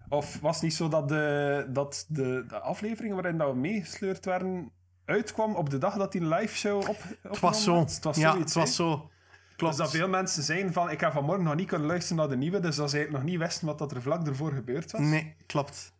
Of 0.08 0.40
was 0.40 0.54
het 0.54 0.62
niet 0.62 0.74
zo 0.74 0.88
dat 0.88 1.08
de, 1.08 1.66
dat 1.68 2.06
de, 2.08 2.44
de 2.48 2.60
aflevering 2.60 3.14
waarin 3.14 3.38
dat 3.38 3.50
we 3.50 3.56
meegesleurd 3.56 4.24
werden 4.24 4.70
uitkwam 5.04 5.54
op 5.54 5.70
de 5.70 5.78
dag 5.78 5.96
dat 5.96 6.12
die 6.12 6.24
live 6.24 6.56
show 6.56 6.88
op 6.88 6.96
Het 7.22 7.40
was 7.40 7.64
zo. 7.64 7.78
Het 7.78 8.02
was 8.02 8.16
ja, 8.16 8.30
zoiets, 8.30 8.54
het 8.54 8.62
was 8.64 8.74
zo. 8.74 9.10
Klopt. 9.56 9.76
Dus 9.76 9.84
dat 9.84 9.96
veel 9.96 10.08
mensen 10.08 10.42
zijn 10.42 10.72
van, 10.72 10.90
ik 10.90 11.00
heb 11.00 11.12
vanmorgen 11.12 11.44
nog 11.44 11.54
niet 11.54 11.68
kunnen 11.68 11.86
luisteren 11.86 12.16
naar 12.16 12.28
de 12.28 12.36
nieuwe, 12.36 12.60
dus 12.60 12.76
dat 12.76 12.90
ze 12.90 13.08
nog 13.10 13.22
niet 13.22 13.38
wisten 13.38 13.66
wat 13.66 13.78
dat 13.78 13.92
er 13.92 14.02
vlak 14.02 14.26
ervoor 14.26 14.52
gebeurd 14.52 14.90
was. 14.90 15.00
Nee, 15.00 15.34
klopt. 15.46 15.92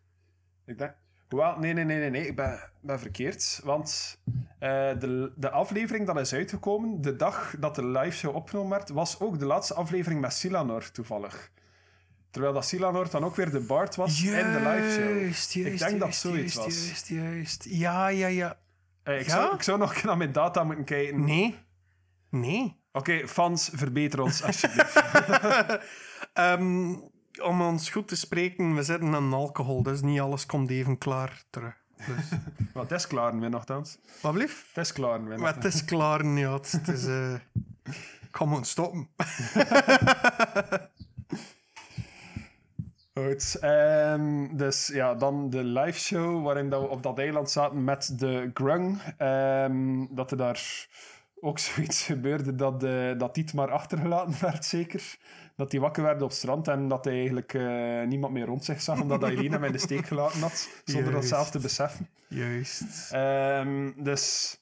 Ik 0.65 0.77
denk, 0.77 0.93
wel, 1.29 1.59
nee, 1.59 1.73
nee, 1.73 1.83
nee, 1.83 1.99
nee, 1.99 2.09
nee, 2.09 2.27
ik 2.27 2.35
ben, 2.35 2.59
ben 2.79 2.99
verkeerd. 2.99 3.61
Want 3.63 4.19
eh, 4.59 4.69
de, 4.99 5.31
de 5.35 5.49
aflevering 5.49 6.07
dat 6.07 6.19
is 6.19 6.33
uitgekomen, 6.33 7.01
de 7.01 7.15
dag 7.15 7.55
dat 7.59 7.75
de 7.75 7.85
live 7.85 8.17
show 8.17 8.35
opgenomen 8.35 8.69
werd, 8.69 8.89
was 8.89 9.19
ook 9.19 9.39
de 9.39 9.45
laatste 9.45 9.73
aflevering 9.73 10.21
met 10.21 10.33
Silanor 10.33 10.91
toevallig. 10.91 11.51
Terwijl 12.31 12.53
dat 12.53 12.65
Silanor 12.65 13.09
dan 13.09 13.23
ook 13.23 13.35
weer 13.35 13.51
de 13.51 13.59
Bart 13.59 13.95
was 13.95 14.23
in 14.23 14.31
de 14.31 14.59
live 14.59 14.91
show. 14.91 15.19
Juist, 15.21 15.55
ik 15.55 15.65
juist, 15.65 15.79
denk 15.87 15.99
dat 15.99 16.15
zoiets 16.15 16.55
was. 16.55 16.65
Juist, 16.85 17.07
juist. 17.07 17.65
Ja, 17.69 18.07
ja, 18.07 18.27
ja. 18.27 18.57
Ik, 19.03 19.25
Ja? 19.25 19.29
zou, 19.29 19.55
ik 19.55 19.61
zou 19.61 19.77
nog 19.77 20.03
naar 20.03 20.17
mijn 20.17 20.31
data 20.31 20.63
moeten 20.63 20.85
kijken. 20.85 21.23
Nee. 21.23 21.55
Nee. 22.29 22.77
Oké, 22.91 23.27
fans, 23.27 23.69
verbeter 23.73 24.21
ons 24.21 24.43
alsjeblieft. 24.43 25.01
Ehm, 26.33 26.93
om 27.41 27.61
ons 27.61 27.89
goed 27.89 28.07
te 28.07 28.15
spreken, 28.15 28.75
we 28.75 28.83
zitten 28.83 29.15
aan 29.15 29.33
alcohol, 29.33 29.83
dus 29.83 30.01
niet 30.01 30.19
alles 30.19 30.45
komt 30.45 30.69
even 30.69 30.97
klaar 30.97 31.43
terug. 31.49 31.73
Dus. 31.95 32.25
Wat 32.73 32.91
is 32.91 33.07
klaren 33.07 33.39
we 33.39 33.47
nogthans. 33.47 33.97
Wat 34.21 34.33
blieft? 34.33 34.65
Het 34.73 34.85
is 34.85 34.93
klaren 34.93 35.27
we 35.27 35.37
Maar 35.37 35.55
het 35.55 35.65
is 35.65 35.85
klaar, 35.85 36.25
ja. 36.25 36.53
Het, 36.53 36.87
is... 36.87 37.05
eh 37.05 37.33
Kom 38.31 38.53
on, 38.53 38.65
stoppen. 38.65 39.09
Goed. 43.25 43.57
ehm, 43.59 44.47
dus 44.57 44.87
ja, 44.87 45.15
dan 45.15 45.49
de 45.49 45.63
live 45.63 45.99
show 45.99 46.43
waarin 46.43 46.69
dat 46.69 46.81
we 46.81 46.87
op 46.87 47.03
dat 47.03 47.19
eiland 47.19 47.51
zaten 47.51 47.83
met 47.83 48.19
de 48.19 48.51
Grung. 48.53 49.01
Ehm, 49.17 50.05
dat 50.09 50.31
er 50.31 50.37
daar 50.37 50.87
ook 51.39 51.59
zoiets 51.69 52.03
gebeurde 52.03 52.55
dat, 52.55 52.79
dat 53.19 53.33
Tiet 53.33 53.53
maar 53.53 53.71
achtergelaten 53.71 54.35
werd, 54.45 54.65
zeker. 54.65 55.17
Dat 55.55 55.71
hij 55.71 55.81
wakker 55.81 56.03
werd 56.03 56.21
op 56.21 56.29
het 56.29 56.37
strand 56.37 56.67
en 56.67 56.87
dat 56.87 57.05
hij 57.05 57.13
eigenlijk 57.13 57.53
eh, 57.53 58.01
niemand 58.07 58.33
meer 58.33 58.45
rond 58.45 58.65
zich 58.65 58.81
zag, 58.81 59.01
omdat 59.01 59.23
Eileen 59.23 59.51
hem 59.51 59.63
in 59.63 59.71
de 59.71 59.77
steek 59.77 60.05
gelaten 60.05 60.41
had, 60.41 60.69
zonder 60.83 61.11
dat 61.11 61.25
zelf 61.25 61.49
te 61.51 61.59
beseffen. 61.59 62.09
Juist. 62.27 63.11
Ehm, 63.11 63.91
dus 63.95 64.57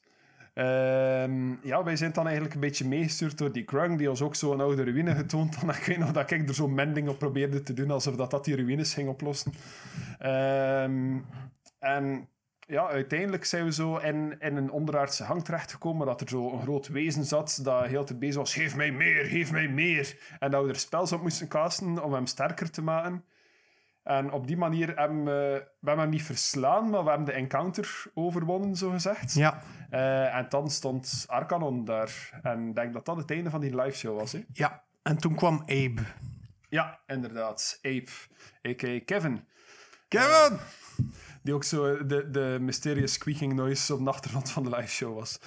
ehm, 0.57 1.67
ja, 1.67 1.83
wij 1.83 1.95
zijn 1.95 2.11
dan 2.11 2.25
eigenlijk 2.25 2.55
een 2.55 2.61
beetje 2.61 2.87
meegestuurd 2.87 3.37
door 3.37 3.51
die 3.51 3.63
Grung, 3.65 3.97
die 3.97 4.09
ons 4.09 4.21
ook 4.21 4.35
zo 4.35 4.53
een 4.53 4.61
oude 4.61 4.83
ruïne 4.83 5.15
getoond 5.15 5.55
had. 5.55 5.75
Ik 5.77 5.83
weet 5.83 5.97
nog 5.97 6.11
dat 6.11 6.31
ik 6.31 6.47
er 6.47 6.55
zo'n 6.55 6.73
mending 6.73 7.07
op 7.07 7.17
probeerde 7.17 7.63
te 7.63 7.73
doen, 7.73 7.91
alsof 7.91 8.15
dat, 8.15 8.31
dat 8.31 8.45
die 8.45 8.55
ruïnes 8.55 8.93
ging 8.93 9.09
oplossen. 9.09 9.53
Ehm, 10.19 11.17
en 11.79 12.27
ja, 12.67 12.87
uiteindelijk 12.87 13.45
zijn 13.45 13.65
we 13.65 13.73
zo 13.73 13.97
in, 13.97 14.35
in 14.39 14.55
een 14.55 14.71
onderaardse 14.71 15.23
hang 15.23 15.43
terechtgekomen, 15.43 16.07
dat 16.07 16.21
er 16.21 16.29
zo 16.29 16.51
een 16.51 16.61
groot 16.61 16.87
wezen 16.87 17.23
zat 17.23 17.59
dat 17.63 17.85
heel 17.85 18.03
te 18.03 18.17
bezig 18.17 18.35
was, 18.35 18.53
geef 18.53 18.75
mij 18.75 18.91
meer, 18.91 19.25
geef 19.25 19.51
mij 19.51 19.67
meer. 19.67 20.17
En 20.39 20.51
dat 20.51 20.63
we 20.63 20.69
er 20.69 20.75
spels 20.75 21.11
op 21.11 21.21
moesten 21.21 21.47
casten 21.47 22.03
om 22.03 22.13
hem 22.13 22.25
sterker 22.25 22.71
te 22.71 22.81
maken. 22.81 23.23
En 24.07 24.31
op 24.31 24.47
die 24.47 24.57
manier 24.57 24.95
hebben 24.95 25.23
we, 25.23 25.67
we 25.79 25.87
hebben 25.87 26.03
hem 26.03 26.09
niet 26.09 26.23
verslaan, 26.23 26.89
maar 26.89 27.03
we 27.03 27.09
hebben 27.09 27.27
de 27.27 27.33
encounter 27.33 28.03
overwonnen, 28.13 28.75
zo 28.75 28.89
gezegd. 28.89 29.33
Ja. 29.33 29.61
Eh, 29.89 30.35
en 30.35 30.45
dan 30.49 30.69
stond 30.69 31.25
Arcanon 31.27 31.85
daar. 31.85 32.39
En 32.41 32.67
ik 32.67 32.75
denk 32.75 32.93
dat 32.93 33.05
dat 33.05 33.17
het 33.17 33.31
einde 33.31 33.49
van 33.49 33.61
die 33.61 33.75
live 33.75 33.97
show 33.97 34.19
was. 34.19 34.31
Hè? 34.31 34.43
Ja. 34.53 34.83
En 35.03 35.17
toen 35.17 35.35
kwam 35.35 35.59
Abe. 35.61 36.01
Ja, 36.69 36.99
inderdaad. 37.05 37.79
Ape, 37.81 38.11
a.k.a. 38.67 38.99
Kevin. 39.05 39.47
Kevin! 40.07 40.57
Die 41.41 41.53
ook 41.53 41.63
zo 41.63 42.05
de, 42.05 42.29
de 42.29 42.57
mysterious 42.61 43.13
squeaking 43.13 43.53
noise 43.53 43.93
op 43.93 44.03
de 44.03 44.09
achtergrond 44.09 44.51
van 44.51 44.63
de 44.63 44.69
live 44.69 44.91
show 44.91 45.15
was. 45.15 45.39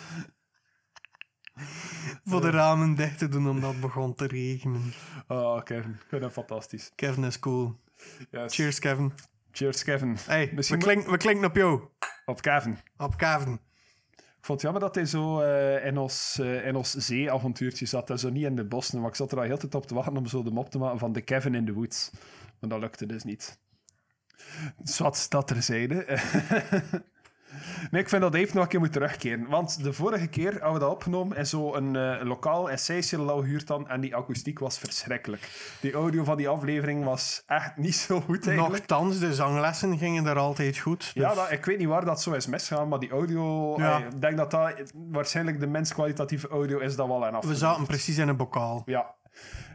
Voor 2.25 2.41
de 2.41 2.51
ramen 2.51 2.95
dicht 2.95 3.19
te 3.19 3.29
doen 3.29 3.49
omdat 3.49 3.71
het 3.71 3.81
begon 3.81 4.15
te 4.15 4.27
regenen. 4.27 4.93
Oh, 5.29 5.63
Kevin. 5.63 5.91
Ik 5.91 6.07
vind 6.09 6.23
hem 6.23 6.31
fantastisch. 6.31 6.93
Kevin 6.95 7.25
is 7.25 7.39
cool. 7.39 7.79
Yes. 8.30 8.55
Cheers, 8.55 8.78
Kevin. 8.78 9.12
Cheers, 9.53 9.84
Kevin. 9.84 10.16
Hey, 10.26 10.51
Misschien 10.55 10.78
we, 10.78 10.84
klink, 10.84 11.07
we 11.07 11.16
klinken 11.16 11.44
op 11.44 11.57
jou. 11.57 11.82
Op 12.24 12.40
Kevin. 12.40 12.78
Op 12.96 13.16
Kevin. 13.16 13.61
Ik 14.12 14.46
vond 14.46 14.62
het 14.62 14.70
jammer 14.70 14.80
dat 14.80 14.94
hij 14.94 15.05
zo 15.05 15.40
eh, 15.40 15.86
in, 15.86 15.98
ons, 15.98 16.38
eh, 16.38 16.66
in 16.66 16.76
ons 16.76 16.90
zeeavontuurtje 16.90 17.86
zat 17.86 18.11
en 18.11 18.18
zo 18.18 18.30
niet 18.30 18.44
in 18.44 18.57
de 18.57 18.64
bossen. 18.64 19.01
Maar 19.01 19.09
ik 19.09 19.14
zat 19.14 19.32
er 19.32 19.38
al 19.38 19.44
heel 19.44 19.59
tijd 19.59 19.74
op 19.74 19.86
te 19.86 19.94
wachten 19.94 20.16
om 20.16 20.26
zo 20.26 20.42
de 20.42 20.51
mop 20.51 20.70
te 20.70 20.78
maken 20.78 20.98
van 20.98 21.12
de 21.12 21.20
Kevin 21.20 21.55
in 21.55 21.66
the 21.66 21.72
Woods. 21.72 22.11
Maar 22.61 22.70
dat 22.70 22.80
lukte 22.80 23.07
dus 23.07 23.24
niet. 23.24 23.59
Zwat 24.82 25.26
dat 25.28 25.46
terzijde. 25.46 26.05
Nee, 27.90 28.03
ik 28.03 28.09
vind 28.09 28.22
dat 28.22 28.32
Dave 28.32 28.55
nog 28.55 28.62
een 28.62 28.68
keer 28.68 28.80
moet 28.80 28.92
terugkeren. 28.92 29.48
Want 29.48 29.82
de 29.84 29.92
vorige 29.92 30.26
keer 30.26 30.53
hadden 30.53 30.72
we 30.72 30.78
dat 30.78 30.90
opgenomen 30.90 31.36
in 31.36 31.46
zo'n 31.46 31.94
een 31.94 32.26
lokaal 32.26 32.70
essayciel 32.70 33.26
dat 33.26 33.40
we 33.40 33.46
huurd 33.46 33.66
dan. 33.66 33.88
En 33.88 34.01
die 34.01 34.16
akoestiek 34.16 34.59
was 34.59 34.78
verschrikkelijk. 34.78 35.48
Die 35.80 35.92
audio 35.92 36.24
van 36.24 36.36
die 36.36 36.48
aflevering 36.48 37.05
was 37.05 37.42
echt 37.46 37.76
niet 37.76 37.94
zo 37.96 38.20
goed 38.20 38.46
eigenlijk. 38.46 38.88
Nochtans, 38.88 39.18
de 39.18 39.34
zanglessen 39.34 39.98
gingen 39.98 40.26
er 40.26 40.38
altijd 40.38 40.78
goed. 40.78 41.11
Ja, 41.14 41.28
dus- 41.28 41.36
dat, 41.36 41.51
ik 41.51 41.64
weet 41.64 41.78
niet 41.78 41.88
waar 41.88 42.05
dat 42.05 42.22
zo 42.22 42.32
is 42.32 42.46
misgegaan, 42.46 42.88
maar 42.88 42.98
die 42.98 43.11
audio... 43.11 43.74
Ja. 43.78 43.98
eh, 43.98 44.07
Ik 44.07 44.20
denk 44.20 44.36
dat 44.36 44.51
dat 44.51 44.92
waarschijnlijk 44.94 45.61
de 45.61 45.66
minst 45.66 45.92
kwalitatieve 45.92 46.48
audio 46.48 46.78
is 46.78 46.96
dat 46.96 47.07
wel 47.07 47.26
en 47.26 47.48
we 47.48 47.57
zaten 47.57 47.86
precies 47.86 48.18
in 48.18 48.28
een 48.28 48.36
bokaal. 48.36 48.82
Ja, 48.86 49.14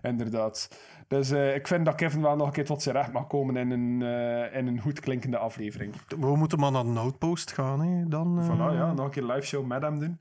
inderdaad. 0.01 0.69
Dus 1.07 1.31
eh, 1.31 1.55
ik 1.55 1.67
vind 1.67 1.85
dat 1.85 1.95
Kevin 1.95 2.21
wel 2.21 2.35
nog 2.35 2.47
een 2.47 2.53
keer 2.53 2.65
tot 2.65 2.81
zijn 2.81 2.95
recht 2.95 3.11
mag 3.11 3.27
komen 3.27 3.55
in 3.57 3.71
een, 3.71 4.01
eh, 4.01 4.57
in 4.59 4.67
een 4.67 4.79
goed 4.81 4.99
klinkende 4.99 5.37
aflevering. 5.37 5.93
We 6.19 6.35
moeten 6.35 6.59
maar 6.59 6.71
naar 6.71 6.83
de 6.83 6.89
Notepost 6.89 7.51
gaan, 7.51 7.81
hè. 7.81 8.07
Dan, 8.07 8.39
eh, 8.39 8.49
Voilà, 8.49 8.73
ja, 8.77 8.93
nog 8.93 9.05
een 9.05 9.11
keer 9.11 9.23
live 9.23 9.47
show 9.47 9.65
met 9.65 9.81
hem 9.81 9.99
doen. 9.99 10.19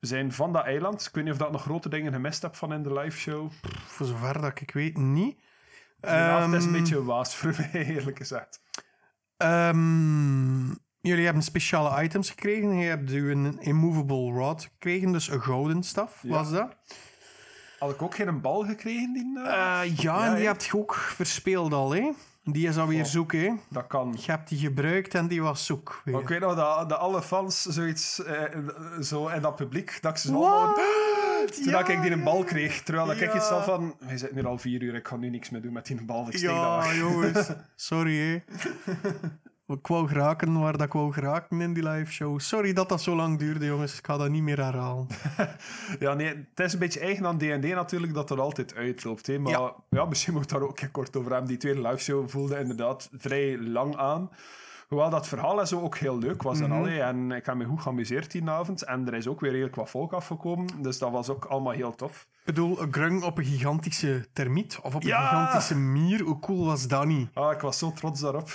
We 0.00 0.06
zijn 0.06 0.32
van 0.32 0.52
dat 0.52 0.64
eiland. 0.64 1.06
Ik 1.06 1.14
weet 1.14 1.24
niet 1.24 1.32
of 1.32 1.38
dat 1.38 1.52
nog 1.52 1.62
grote 1.62 1.88
dingen 1.88 2.12
gemist 2.12 2.42
heb 2.42 2.54
van 2.54 2.72
in 2.72 2.82
de 2.82 2.92
live 2.92 3.18
show. 3.18 3.50
Voor 3.86 4.06
zover 4.06 4.40
dat 4.40 4.60
ik 4.60 4.70
weet, 4.70 4.96
niet. 4.98 5.38
Ja, 6.00 6.40
het 6.42 6.52
is 6.52 6.64
een 6.64 6.70
Ehm, 6.70 6.80
beetje 6.80 6.96
een 6.96 7.04
waas 7.04 7.36
voor 7.36 7.54
mij, 7.58 7.84
eerlijk 7.94 8.16
gezegd. 8.18 8.62
Ehm, 9.36 10.66
jullie 11.00 11.24
hebben 11.24 11.42
speciale 11.42 12.02
items 12.02 12.30
gekregen. 12.30 12.76
Je 12.76 12.88
hebt 12.88 13.12
een 13.12 13.56
immovable 13.60 14.32
rod 14.32 14.62
gekregen, 14.62 15.12
dus 15.12 15.28
een 15.28 15.42
gouden 15.42 15.82
staf, 15.82 16.22
Ja. 16.22 16.28
was 16.28 16.50
dat? 16.50 16.76
Had 17.84 17.92
ik 17.94 18.02
ook 18.02 18.14
geen 18.14 18.40
bal 18.40 18.64
gekregen? 18.64 19.12
Die, 19.12 19.38
eh? 19.44 19.80
Eh, 19.82 19.96
ja, 19.96 20.26
en 20.26 20.34
die 20.34 20.46
heb 20.46 20.60
je 20.62 20.76
ook 20.78 20.94
verspeeld 20.94 21.72
al, 21.72 21.94
hè? 21.94 22.10
Die 22.44 22.68
is 22.68 22.76
alweer 22.76 23.02
Goh. 23.02 23.10
zoek, 23.12 23.32
hè? 23.32 23.50
Dat 23.70 23.86
kan. 23.86 24.14
Je 24.18 24.30
hebt 24.30 24.48
die 24.48 24.58
gebruikt 24.58 25.14
en 25.14 25.26
die 25.28 25.42
was 25.42 25.66
zoek. 25.66 26.00
weer. 26.04 26.14
Maar 26.14 26.22
ik 26.22 26.28
weet 26.28 26.40
nog 26.40 26.54
dat, 26.54 26.88
dat 26.88 26.98
alle 26.98 27.22
fans 27.22 27.62
zoiets, 27.62 28.22
eh, 28.24 28.42
zo 29.00 29.28
in 29.28 29.42
dat 29.42 29.56
publiek, 29.56 29.98
dat 30.02 30.10
ik 30.12 30.18
ze 30.18 30.28
zo 30.28 30.34
allemaal... 30.34 30.74
Toen 31.54 31.64
Ja, 31.64 31.86
ik 31.86 32.02
die 32.02 32.10
een 32.10 32.22
bal 32.22 32.44
kreeg, 32.44 32.82
terwijl 32.82 33.10
ik 33.10 33.18
Ja. 33.20 33.34
iets 33.36 33.48
had 33.48 33.64
van... 33.64 33.94
Wij 33.98 34.16
zitten 34.16 34.38
hier 34.38 34.46
al 34.46 34.58
vier 34.58 34.82
uur, 34.82 34.94
ik 34.94 35.08
ga 35.08 35.16
nu 35.16 35.30
niks 35.30 35.50
meer 35.50 35.62
doen 35.62 35.72
met 35.72 35.86
die 35.86 36.04
bal. 36.04 36.26
Ik 36.28 36.36
Ja, 36.36 36.94
jongens. 36.94 37.50
Sorry, 37.76 38.18
hè. 38.18 38.42
Ik 39.66 39.86
wou 39.86 40.08
geraken 40.08 40.60
waar 40.60 40.72
dat 40.72 40.86
ik 40.86 40.92
wou 40.92 41.12
geraken 41.12 41.60
in 41.60 41.72
die 41.74 41.88
live 41.88 42.12
show. 42.12 42.40
Sorry 42.40 42.72
dat 42.72 42.88
dat 42.88 43.02
zo 43.02 43.16
lang 43.16 43.38
duurde, 43.38 43.66
jongens. 43.66 43.98
Ik 43.98 44.06
ga 44.06 44.16
dat 44.16 44.28
niet 44.30 44.42
meer 44.42 44.64
herhalen. 44.64 45.06
Ja, 45.98 46.14
nee, 46.14 46.26
het 46.54 46.60
is 46.66 46.72
een 46.72 46.78
beetje 46.78 47.00
eigen 47.00 47.26
aan 47.26 47.38
D&D 47.38 47.64
natuurlijk 47.74 48.14
dat 48.14 48.30
er 48.30 48.40
altijd 48.40 48.74
uitloopt. 48.74 49.26
Hè? 49.26 49.38
Maar 49.38 49.52
ja. 49.52 49.74
Ja. 49.90 50.04
misschien 50.04 50.32
moet 50.32 50.42
ik 50.42 50.48
daar 50.48 50.60
ook 50.62 50.80
een 50.80 50.90
kort 50.90 51.16
over 51.16 51.30
hebben. 51.30 51.48
Die 51.48 51.56
tweede 51.58 51.80
live 51.88 51.98
show 52.02 52.28
voelde 52.28 52.58
inderdaad 52.58 53.08
vrij 53.18 53.58
lang 53.58 53.96
aan. 53.96 54.30
Hoewel 54.88 55.10
dat 55.10 55.28
verhaal 55.28 55.60
en 55.60 55.66
zo 55.68 55.80
ook 55.80 55.96
heel 55.96 56.18
leuk 56.18 56.42
was 56.42 56.60
en 56.60 56.72
al. 56.72 56.84
hè. 56.84 56.98
En 57.00 57.32
ik 57.32 57.46
heb 57.46 57.54
me 57.54 57.64
goed 57.64 57.80
geamuseerd 57.80 58.30
die 58.30 58.50
avond. 58.50 58.82
En 58.84 59.06
er 59.06 59.14
is 59.14 59.26
ook 59.26 59.40
weer 59.40 59.50
redelijk 59.50 59.76
wat 59.76 59.90
volk 59.90 60.12
afgekomen. 60.12 60.66
Dus 60.82 60.98
dat 60.98 61.10
was 61.10 61.28
ook 61.28 61.44
allemaal 61.44 61.72
heel 61.72 61.94
tof. 61.94 62.26
Ik 62.38 62.44
bedoel, 62.44 62.82
een 62.82 62.92
grung 62.92 63.22
op 63.22 63.38
een 63.38 63.44
gigantische 63.44 64.26
termiet 64.32 64.78
of 64.82 64.94
op 64.94 65.02
een 65.02 65.08
Ja! 65.08 65.28
gigantische 65.28 65.76
mier. 65.76 66.22
Hoe 66.22 66.38
cool 66.38 66.64
was 66.64 66.88
dat 66.88 67.04
niet? 67.06 67.28
Ah, 67.34 67.52
ik 67.52 67.60
was 67.60 67.78
zo 67.78 67.92
trots 67.92 68.20
daarop. 68.20 68.50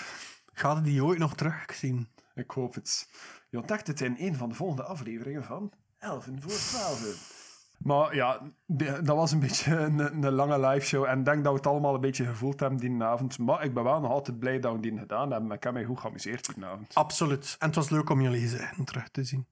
Gaat 0.59 0.77
je 0.77 0.83
die 0.83 1.03
ooit 1.03 1.19
nog 1.19 1.35
terugzien? 1.35 2.07
Ik 2.35 2.51
hoop 2.51 2.73
het. 2.73 3.09
Je 3.49 3.57
ontdekt 3.57 3.87
het 3.87 4.01
in 4.01 4.15
een 4.19 4.35
van 4.35 4.49
de 4.49 4.55
volgende 4.55 4.83
afleveringen 4.83 5.43
van 5.43 5.71
Elven 5.99 6.41
voor 6.41 6.51
12. 6.51 7.37
Maar 7.77 8.15
ja, 8.15 8.41
dat 8.67 9.15
was 9.15 9.31
een 9.31 9.39
beetje 9.39 9.75
een, 9.75 10.23
een 10.23 10.31
lange 10.31 10.67
live 10.67 10.85
show. 10.85 11.05
En 11.05 11.19
ik 11.19 11.25
denk 11.25 11.43
dat 11.43 11.51
we 11.51 11.57
het 11.57 11.67
allemaal 11.67 11.93
een 11.93 12.01
beetje 12.01 12.25
gevoeld 12.25 12.59
hebben 12.59 12.79
die 12.79 13.03
avond. 13.03 13.37
Maar 13.37 13.63
ik 13.63 13.73
ben 13.73 13.83
wel 13.83 13.99
nog 13.99 14.11
altijd 14.11 14.39
blij 14.39 14.59
dat 14.59 14.73
we 14.73 14.79
die 14.79 14.97
gedaan 14.97 15.31
hebben. 15.31 15.51
Ik 15.51 15.63
heb 15.63 15.73
mij 15.73 15.83
goed 15.83 15.99
geamuseerd 15.99 16.55
die 16.55 16.65
avond. 16.65 16.93
Absoluut. 16.93 17.55
En 17.59 17.67
het 17.67 17.75
was 17.75 17.89
leuk 17.89 18.09
om 18.09 18.21
jullie 18.21 18.49
terug 18.83 19.09
te 19.09 19.23
zien. 19.23 19.45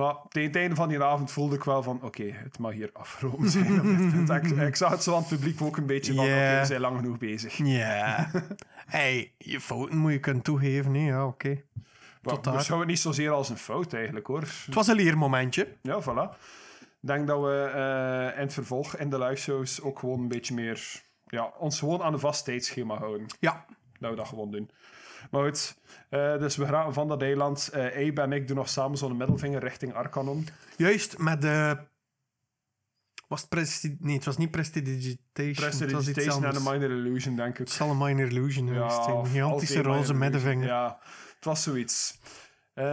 Maar 0.00 0.14
tegen 0.28 0.48
het 0.48 0.56
einde 0.56 0.74
van 0.74 0.88
die 0.88 1.02
avond 1.02 1.32
voelde 1.32 1.56
ik 1.56 1.64
wel 1.64 1.82
van... 1.82 2.02
Oké, 2.02 2.22
het 2.22 2.58
mag 2.58 2.72
hier 2.72 2.90
afgelopen 2.92 3.50
zijn 3.50 3.80
op 3.80 3.86
dit 3.86 4.26
punt. 4.26 4.30
Ik, 4.30 4.56
ik 4.68 4.76
zag 4.76 4.90
het 4.90 5.02
zo 5.02 5.14
aan 5.14 5.20
het 5.20 5.28
publiek 5.28 5.62
ook 5.62 5.76
een 5.76 5.86
beetje 5.86 6.14
van... 6.14 6.24
Oké, 6.24 6.58
we 6.60 6.66
zijn 6.66 6.80
lang 6.80 6.96
genoeg 6.96 7.18
bezig. 7.18 7.56
Ja. 7.56 8.30
hey, 8.96 9.32
je 9.38 9.60
fouten 9.60 9.96
moet 9.96 10.12
je 10.12 10.18
kunnen 10.18 10.42
toegeven, 10.42 10.94
hè? 10.94 11.06
Ja, 11.06 11.26
oké. 11.26 11.62
Maar 12.22 12.34
Tot 12.34 12.44
daar. 12.44 12.56
beschouw 12.56 12.78
het 12.78 12.88
niet 12.88 12.98
zozeer 12.98 13.30
als 13.30 13.48
een 13.48 13.56
fout 13.56 13.92
eigenlijk, 13.92 14.26
hoor. 14.26 14.40
Het 14.40 14.74
was 14.74 14.86
een 14.86 14.96
leermomentje. 14.96 15.68
Ja, 15.82 16.02
voilà. 16.02 16.38
Ik 16.80 17.08
denk 17.08 17.26
dat 17.26 17.40
we 17.40 17.70
eh, 17.74 18.36
in 18.36 18.44
het 18.44 18.54
vervolg 18.54 18.96
in 18.96 19.10
de 19.10 19.18
live 19.18 19.40
shows 19.40 19.82
ook 19.82 19.98
gewoon 19.98 20.20
een 20.20 20.28
beetje 20.28 20.54
meer... 20.54 21.02
Ja, 21.26 21.52
ons 21.58 21.78
gewoon 21.78 22.02
aan 22.02 22.12
een 22.12 22.18
vast 22.18 22.44
tijdschema 22.44 22.96
houden. 22.96 23.26
Ja. 23.40 23.64
Dat 23.98 24.10
we 24.10 24.16
dat 24.16 24.28
gewoon 24.28 24.50
doen. 24.50 24.70
Maar 25.30 25.42
goed, 25.42 25.76
eh, 26.08 26.38
dus 26.38 26.56
we 26.56 26.66
gaan 26.66 26.92
van 26.92 27.08
dat 27.08 27.22
eiland. 27.22 27.68
eh 27.68 28.08
Abe 28.08 28.20
en 28.20 28.32
ik 28.32 28.48
doen 28.48 28.56
nog 28.56 28.68
samen 28.68 28.98
zo'n 28.98 29.16
middelvinger 29.16 29.60
richting 29.60 29.94
Arcanon. 29.94 30.48
Juist, 30.76 31.18
met 31.18 31.42
de... 31.42 31.78
Was 33.28 33.40
het 33.40 33.48
presti... 33.48 33.96
Nee, 34.00 34.14
het 34.14 34.24
was 34.24 34.36
niet 34.36 34.50
Prestidigitation. 34.50 35.54
Prestidigitation 35.54 36.44
en 36.44 36.54
een 36.56 36.62
Minor 36.62 36.90
Illusion, 36.90 37.36
denk 37.36 37.52
ik. 37.52 37.58
Het 37.58 37.70
zal 37.70 37.90
een 37.90 37.98
minor 37.98 38.26
illusion 38.26 38.68
geweest 38.68 39.04
zijn. 39.04 39.16
Een 39.16 39.26
gigantische 39.26 39.82
roze 39.82 40.14
middenvinger. 40.14 40.66
Ja, 40.66 40.98
het 41.34 41.44
was 41.44 41.62
zoiets. 41.62 42.18
Eh, 42.74 42.84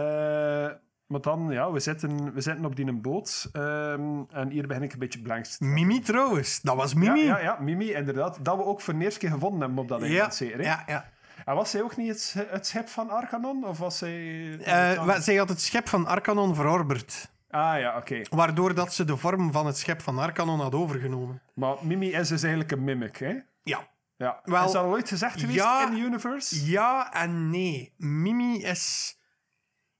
maar 1.06 1.20
dan, 1.20 1.48
ja, 1.50 1.72
we 1.72 1.80
zitten, 1.80 2.34
we 2.34 2.40
zitten 2.40 2.64
op 2.64 2.76
die 2.76 2.86
een 2.86 3.02
boot. 3.02 3.48
ehm, 3.52 4.22
en 4.30 4.50
hier 4.50 4.66
begin 4.66 4.82
ik 4.82 4.92
een 4.92 4.98
beetje 4.98 5.20
blank 5.20 5.46
Mimi 5.58 6.00
trouwens. 6.00 6.60
Dat 6.60 6.76
was 6.76 6.94
Mimi. 6.94 7.24
Ja, 7.24 7.38
ja, 7.38 7.42
ja, 7.42 7.58
Mimi, 7.60 7.92
inderdaad. 7.92 8.38
Dat 8.42 8.56
we 8.56 8.64
ook 8.64 8.80
voor 8.80 8.94
de 8.98 9.04
eerste 9.04 9.18
keer 9.18 9.30
gevonden 9.30 9.60
hebben 9.60 9.78
op 9.78 9.88
dat 9.88 10.00
ja, 10.00 10.06
eiland, 10.06 10.38
hè? 10.38 10.46
ja, 10.46 10.82
ja. 10.86 11.10
En 11.48 11.54
was 11.54 11.70
zij 11.70 11.82
ook 11.82 11.96
niet 11.96 12.08
het, 12.08 12.48
het 12.50 12.66
schip 12.66 12.88
van 12.88 13.10
Arcanon? 13.10 13.64
Of 13.64 13.78
was 13.78 13.98
zij... 13.98 14.58
Eh, 14.58 15.04
wa- 15.04 15.20
zij 15.20 15.36
had 15.36 15.48
het 15.48 15.60
schep 15.60 15.88
van 15.88 16.06
Arcanon 16.06 16.54
verorberd. 16.54 17.30
ah 17.50 17.80
ja, 17.80 17.96
oké. 17.96 18.22
Waardoor 18.30 18.74
dat 18.74 18.94
ze 18.94 19.04
de 19.04 19.16
vorm 19.16 19.52
van 19.52 19.66
het 19.66 19.78
schep 19.78 20.00
van 20.02 20.18
Arcanon 20.18 20.60
had 20.60 20.74
overgenomen. 20.74 21.42
Maar 21.54 21.76
Mimi 21.82 22.12
is 22.12 22.28
dus 22.28 22.42
eigenlijk 22.42 22.72
een 22.72 22.84
mimic, 22.84 23.16
hè? 23.16 23.38
Ja. 23.62 23.88
Ja. 24.16 24.40
Wel, 24.44 24.64
is 24.66 24.72
dat 24.72 24.82
al 24.82 24.90
ooit 24.90 25.08
gezegd 25.08 25.40
geweest 25.40 25.58
ja, 25.58 25.86
in 25.88 25.94
de 25.94 26.00
universe? 26.00 26.70
Ja 26.70 27.12
en 27.12 27.50
nee. 27.50 27.92
Mimi 27.96 28.62
is 28.62 29.16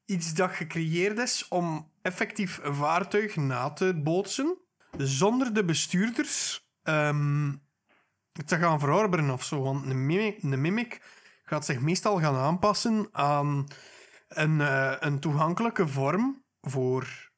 iets 0.05 0.35
dat 0.35 0.51
gecreëerd 0.51 1.19
is 1.19 1.49
om 1.49 1.91
effectief 2.03 2.61
een 2.63 2.75
vaartuig 2.75 3.37
na 3.37 3.71
te 3.71 4.01
bootsen, 4.03 4.57
zonder 4.97 5.55
de 5.55 5.65
bestuurders 5.65 6.69
ehm, 6.83 7.53
te 8.47 8.57
gaan 8.59 8.81
verorberen 8.81 9.31
of 9.31 9.45
zo. 9.45 9.63
Want 9.63 9.87
een 9.87 10.07
mimic, 10.07 10.43
een 10.43 10.61
mimic 10.61 11.01
gaat 11.49 11.65
zich 11.65 11.81
meestal 11.81 12.19
gaan 12.21 12.37
aanpassen 12.37 13.09
aan 13.13 13.67
een, 14.29 14.61
eh, 14.61 14.95
een 14.99 15.21
toegankelijke 15.21 15.89
vorm 15.89 16.45
voor 16.61 17.31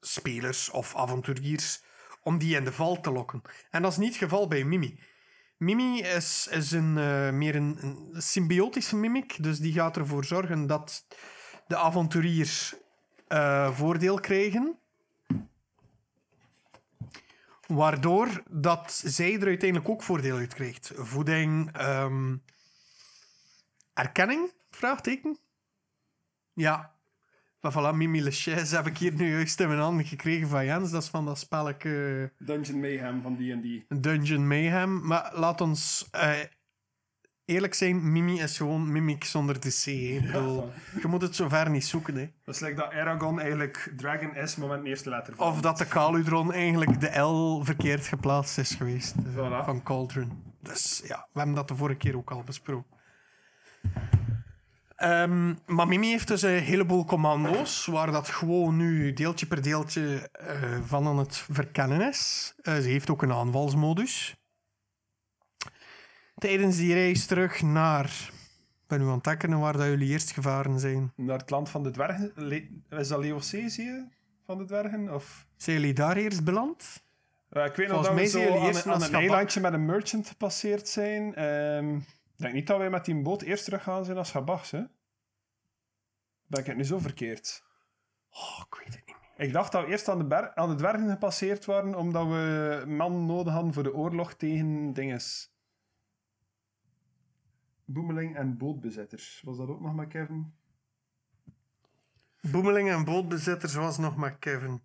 spelers 0.00 0.70
of 0.70 0.96
avonturiers 0.96 1.82
om 2.22 2.38
die 2.38 2.56
in 2.56 2.64
de 2.64 2.72
val 2.72 3.00
te 3.00 3.10
lokken. 3.10 3.42
En 3.70 3.82
dat 3.82 3.92
is 3.92 3.98
niet 3.98 4.08
het 4.08 4.22
geval 4.22 4.48
bij 4.48 4.64
Mimi. 4.64 5.00
Mimi 5.56 6.00
is, 6.00 6.48
is 6.50 6.72
een, 6.72 6.98
eh, 6.98 7.30
meer 7.30 7.56
een, 7.56 8.08
symbiotische 8.12 8.96
mimic, 8.96 9.42
dus 9.42 9.58
die 9.58 9.72
gaat 9.72 9.96
ervoor 9.96 10.24
zorgen 10.24 10.66
dat 10.66 11.06
de 11.66 11.76
avonturiers 11.76 12.74
eh, 13.28 13.72
voordeel 13.72 14.20
krijgen. 14.20 14.78
Waardoor 17.66 18.42
dat 18.50 19.02
zij 19.04 19.40
er 19.40 19.46
uiteindelijk 19.46 19.90
ook 19.90 20.02
voordeel 20.02 20.36
uit 20.36 20.54
krijgt. 20.54 20.92
Voeding, 20.94 21.72
ehm, 21.72 22.36
erkenning? 23.94 24.52
Vraagteken? 24.70 25.38
Ja. 26.52 26.90
Maar 27.60 27.72
voilà, 27.72 27.96
Mimi 27.96 28.22
Lechaise 28.22 28.76
heb 28.76 28.86
ik 28.86 28.98
hier 28.98 29.12
nu 29.14 29.30
juist 29.30 29.60
in 29.60 29.68
mijn 29.68 29.80
handen 29.80 30.04
gekregen 30.04 30.48
van 30.48 30.64
Jens. 30.64 30.90
Dat 30.90 31.02
is 31.02 31.08
van 31.08 31.24
dat 31.24 31.38
spelletje 31.38 32.32
Dungeon 32.38 32.80
Mayhem 32.80 33.22
van 33.22 33.36
D&D. 33.36 34.02
Dungeon 34.02 34.46
Mayhem. 34.46 35.06
Maar 35.06 35.30
laat 35.34 35.60
ons 35.60 36.08
eh, 36.10 36.40
eerlijk 37.44 37.74
zijn, 37.74 38.12
Mimi 38.12 38.40
is 38.40 38.56
gewoon 38.56 38.92
Mimic 38.92 39.24
zonder 39.24 39.60
de 39.60 39.68
C. 39.68 39.84
hè. 39.84 39.92
Ik 39.92 40.32
bedoel, 40.32 40.72
je 41.00 41.08
moet 41.08 41.22
het 41.22 41.36
zover 41.36 41.70
niet 41.70 41.84
zoeken. 41.84 42.14
Hè. 42.14 42.30
Dat 42.44 42.54
is 42.54 42.60
like 42.60 42.74
dat 42.74 42.92
Aragon 42.92 43.40
eigenlijk 43.40 43.92
Dragon 43.96 44.34
is, 44.34 44.56
maar 44.56 44.68
met 44.68 44.78
een 44.78 44.86
eerste 44.86 45.08
letter 45.10 45.36
van. 45.36 45.46
Of 45.46 45.60
dat 45.60 45.78
de 45.78 45.86
Caludron 45.86 46.52
eigenlijk 46.52 47.00
de 47.00 47.18
L 47.18 47.64
verkeerd 47.64 48.06
geplaatst 48.06 48.58
is 48.58 48.74
geweest 48.74 49.14
eh, 49.36 49.64
van 49.64 49.82
Cauldron. 49.82 50.42
Dus 50.60 51.02
ja, 51.06 51.26
we 51.32 51.38
hebben 51.38 51.56
dat 51.56 51.68
de 51.68 51.76
vorige 51.76 51.98
keer 51.98 52.16
ook 52.16 52.30
al 52.30 52.42
besproken. 52.42 53.00
Maar 55.66 55.88
Mimi 55.88 56.06
heeft 56.08 56.28
dus 56.28 56.42
een 56.42 56.58
heleboel 56.62 57.04
commando's, 57.04 57.86
waar 57.86 58.10
dat 58.12 58.28
gewoon 58.28 58.76
nu 58.76 59.12
deeltje 59.12 59.46
per 59.46 59.62
deeltje 59.62 60.28
eh, 60.32 60.78
van 60.84 61.06
aan 61.06 61.18
het 61.18 61.36
verkennen 61.50 62.08
is. 62.08 62.54
Eh, 62.62 62.74
ze 62.74 62.88
heeft 62.88 63.10
ook 63.10 63.22
een 63.22 63.32
aanvalsmodus. 63.32 64.36
Tijdens 66.34 66.76
die 66.76 66.94
reis 66.94 67.26
terug 67.26 67.62
naar... 67.62 68.04
Ik 68.04 68.98
ben 68.98 68.98
nu 69.00 69.06
aan 69.06 69.12
het 69.14 69.22
tekenen 69.22 69.58
waar 69.58 69.72
dat 69.76 69.86
jullie 69.86 70.08
eerst 70.08 70.30
gevaren 70.30 70.80
zijn. 70.80 71.12
Naar 71.16 71.38
het 71.38 71.50
land 71.50 71.68
van 71.68 71.82
de 71.82 71.90
dwergen. 71.90 72.32
Le- 72.34 72.68
is 72.88 73.08
dat 73.08 73.18
Leocesië 73.18 74.08
van 74.46 74.58
de 74.58 74.64
dwergen? 74.64 75.14
Of... 75.14 75.46
Zijn 75.56 75.76
jullie 75.80 75.94
daar 75.94 76.16
eerst 76.16 76.44
beland? 76.44 77.02
Eh, 77.48 77.64
ik 77.64 77.74
weet 77.74 77.88
nog 77.88 78.04
dat 78.04 78.14
mij 78.14 78.22
we 78.22 78.28
zo 78.28 78.38
jullie 78.38 78.58
aan, 78.58 78.66
eerst 78.66 78.84
een- 78.84 78.92
aan 78.92 79.12
eilandje 79.12 79.60
met 79.60 79.72
een 79.72 79.84
merchant 79.84 80.26
gepasseerd 80.28 80.88
zijn. 80.88 81.34
Ehm, 81.34 81.98
denk 82.42 82.54
niet 82.54 82.66
dat 82.66 82.78
wij 82.78 82.90
met 82.90 83.04
die 83.04 83.22
boot 83.22 83.42
eerst 83.42 83.64
teruggaan 83.64 84.04
zijn 84.04 84.16
naar 84.16 84.26
Schabachs, 84.26 84.70
hè? 84.70 84.82
Ben 86.46 86.60
ik 86.60 86.66
het 86.66 86.76
nu 86.76 86.84
zo 86.84 86.98
verkeerd? 86.98 87.64
Oh, 88.30 88.62
ik 88.66 88.74
weet 88.74 88.94
het 88.94 89.06
niet 89.06 89.16
meer. 89.20 89.46
Ik 89.46 89.52
dacht 89.52 89.72
dat 89.72 89.84
we 89.84 89.90
eerst 89.90 90.08
aan 90.08 90.18
de, 90.18 90.26
ber- 90.26 90.54
aan 90.54 90.68
de 90.68 90.74
dwergen 90.74 91.10
gepasseerd 91.10 91.64
waren, 91.64 91.94
omdat 91.94 92.26
we 92.26 92.84
man 92.86 93.26
nodig 93.26 93.52
hadden 93.52 93.72
voor 93.72 93.82
de 93.82 93.94
oorlog 93.94 94.34
tegen 94.34 94.92
dinges. 94.92 95.52
Boemeling 97.84 98.36
en 98.36 98.56
bootbezitters. 98.56 99.42
Was 99.44 99.56
dat 99.56 99.68
ook 99.68 99.80
nog 99.80 99.94
met 99.94 100.08
Kevin? 100.08 100.54
Boemeling 102.40 102.90
en 102.90 103.04
bootbezitters 103.04 103.74
was 103.74 103.98
nog 103.98 104.16
maar 104.16 104.38
Kevin. 104.38 104.82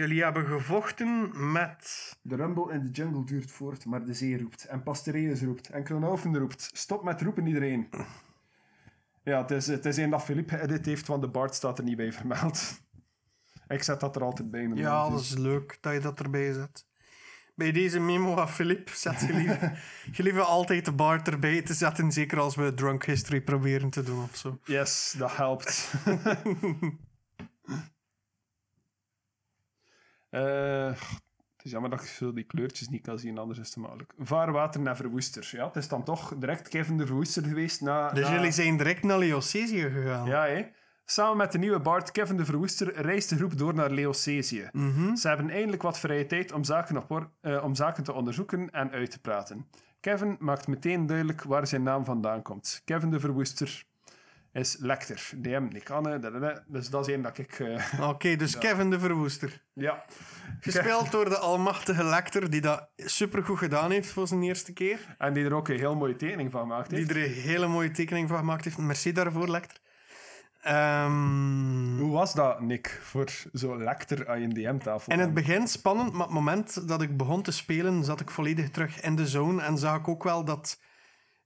Jullie 0.00 0.22
hebben 0.22 0.46
gevochten 0.46 1.30
met... 1.52 2.16
De 2.22 2.36
rumble 2.36 2.72
in 2.72 2.82
de 2.82 2.90
jungle 2.90 3.24
duurt 3.24 3.50
voort, 3.50 3.84
maar 3.84 4.04
de 4.04 4.14
zee 4.14 4.38
roept. 4.38 4.64
En 4.64 4.82
Pastoreus 4.82 5.42
roept. 5.42 5.68
En 5.68 5.84
Kronaufen 5.84 6.38
roept. 6.38 6.70
Stop 6.72 7.04
met 7.04 7.22
roepen 7.22 7.46
iedereen. 7.46 7.88
Ja, 9.24 9.40
het 9.40 9.50
is, 9.50 9.66
het 9.66 9.86
is 9.86 9.96
een 9.96 10.10
dat 10.10 10.22
Philippe 10.22 10.56
geëdit 10.56 10.86
heeft, 10.86 11.06
want 11.06 11.22
de 11.22 11.28
Bart 11.28 11.54
staat 11.54 11.78
er 11.78 11.84
niet 11.84 11.96
bij 11.96 12.12
vermeld. 12.12 12.80
Ik 13.68 13.82
zet 13.82 14.00
dat 14.00 14.16
er 14.16 14.22
altijd 14.22 14.50
bij. 14.50 14.70
Ja, 14.74 15.10
dat 15.10 15.20
is 15.20 15.36
leuk 15.36 15.78
dat 15.80 15.92
je 15.92 16.00
dat 16.00 16.20
erbij 16.20 16.52
zet. 16.52 16.86
Bij 17.54 17.72
deze 17.72 18.00
memo 18.00 18.34
van 18.34 18.48
Philippe 18.48 18.92
zet 18.94 19.20
je 19.20 19.32
liever, 19.32 19.82
je 20.16 20.22
liever 20.22 20.42
altijd 20.42 20.84
de 20.84 20.92
Bart 20.92 21.28
erbij 21.28 21.62
te 21.62 21.74
zetten, 21.74 22.12
zeker 22.12 22.38
als 22.38 22.56
we 22.56 22.74
Drunk 22.74 23.04
History 23.04 23.40
proberen 23.40 23.90
te 23.90 24.02
doen 24.02 24.22
of 24.22 24.36
zo. 24.36 24.58
Yes, 24.64 25.14
dat 25.18 25.36
helpt. 25.36 25.92
Eh, 30.30 30.86
het 31.56 31.64
is 31.64 31.70
jammer 31.70 31.90
dat 31.90 32.00
ik 32.02 32.06
zo 32.06 32.32
die 32.32 32.44
kleurtjes 32.44 32.88
niet 32.88 33.02
kan 33.02 33.18
zien, 33.18 33.38
anders 33.38 33.58
is 33.58 33.66
het 33.66 33.76
makkelijk. 33.76 34.12
Vaarwater 34.18 34.80
naar 34.80 34.96
Verwoester. 34.96 35.48
Ja, 35.52 35.66
het 35.66 35.76
is 35.76 35.88
dan 35.88 36.04
toch 36.04 36.34
direct 36.38 36.68
Kevin 36.68 36.96
de 36.98 37.06
Verwoester 37.06 37.44
geweest 37.44 37.80
na... 37.80 38.10
Dus 38.10 38.24
na- 38.28 38.34
jullie 38.34 38.50
zijn 38.52 38.76
direct 38.76 39.02
naar 39.02 39.18
Leocesië 39.18 39.90
gegaan. 39.90 40.26
Ja, 40.26 40.44
hè. 40.46 40.66
Samen 41.04 41.36
met 41.36 41.52
de 41.52 41.58
nieuwe 41.58 41.80
Bart 41.80 42.10
Kevin 42.10 42.36
de 42.36 42.44
Verwoester 42.44 43.00
reist 43.00 43.28
de 43.28 43.36
groep 43.36 43.58
door 43.58 43.74
naar 43.74 43.90
Leocesië. 43.90 44.68
Mhm. 44.72 45.14
Ze 45.16 45.28
hebben 45.28 45.50
eindelijk 45.50 45.82
wat 45.82 45.98
vrije 45.98 46.26
tijd 46.26 46.52
om 46.52 46.64
zaken, 46.64 46.96
op 46.96 47.10
or- 47.10 47.30
eh, 47.40 47.64
om 47.64 47.74
zaken 47.74 48.04
te 48.04 48.12
onderzoeken 48.12 48.70
en 48.70 48.90
uit 48.90 49.10
te 49.10 49.20
praten. 49.20 49.66
Kevin 50.00 50.36
maakt 50.38 50.66
meteen 50.66 51.06
duidelijk 51.06 51.42
waar 51.42 51.66
zijn 51.66 51.82
naam 51.82 52.04
vandaan 52.04 52.42
komt. 52.42 52.82
Kevin 52.84 53.10
de 53.10 53.20
Verwoester 53.20 53.84
is 54.52 54.76
Lecter. 54.78 55.30
DM, 55.36 55.68
Nick 55.68 55.90
Anne, 55.90 56.18
dadada. 56.18 56.64
dus 56.66 56.90
dat 56.90 57.06
is 57.06 57.12
één 57.14 57.22
dat 57.22 57.38
ik... 57.38 57.58
eh, 57.60 58.08
Oké, 58.08 58.36
dus 58.42 58.58
Kevin 58.58 58.90
de 58.90 58.98
Verwoester. 58.98 59.62
ja. 59.74 60.04
Gespeeld 60.60 61.10
door 61.10 61.28
de 61.28 61.38
almachtige 61.38 62.04
Lecter, 62.04 62.50
die 62.50 62.60
dat 62.60 62.88
supergoed 62.96 63.58
gedaan 63.58 63.90
heeft 63.90 64.10
voor 64.10 64.26
zijn 64.28 64.42
eerste 64.42 64.72
keer. 64.72 64.98
En 65.18 65.32
die 65.32 65.44
er 65.44 65.54
ook 65.54 65.68
een 65.68 65.78
heel 65.78 65.96
mooie 65.96 66.16
tekening 66.16 66.50
van 66.50 66.60
gemaakt 66.60 66.90
heeft. 66.90 67.08
Die 67.08 67.16
er 67.18 67.24
een 67.24 67.32
hele 67.34 67.66
mooie 67.66 67.90
tekening 67.90 68.28
van 68.28 68.38
gemaakt 68.38 68.64
heeft. 68.64 68.78
Merci 68.78 69.12
daarvoor, 69.12 69.48
Lecter. 69.48 69.78
Ehm, 70.60 71.98
Hoe 71.98 72.10
was 72.12 72.34
dat, 72.34 72.60
Nick, 72.60 73.00
voor 73.02 73.28
zo'n 73.52 73.82
Lecter 73.82 74.28
aan 74.28 74.40
je 74.40 74.48
DM-tafel? 74.48 75.12
In 75.12 75.18
het 75.18 75.34
begin 75.34 75.66
spannend, 75.66 76.12
maar 76.12 76.20
op 76.20 76.26
het 76.26 76.34
moment 76.34 76.88
dat 76.88 77.02
ik 77.02 77.16
begon 77.16 77.42
te 77.42 77.52
spelen, 77.52 78.04
zat 78.04 78.20
ik 78.20 78.30
volledig 78.30 78.70
terug 78.70 79.00
in 79.00 79.16
de 79.16 79.26
zone. 79.26 79.62
En 79.62 79.78
zag 79.78 79.96
ik 79.96 80.08
ook 80.08 80.24
wel 80.24 80.44
dat 80.44 80.80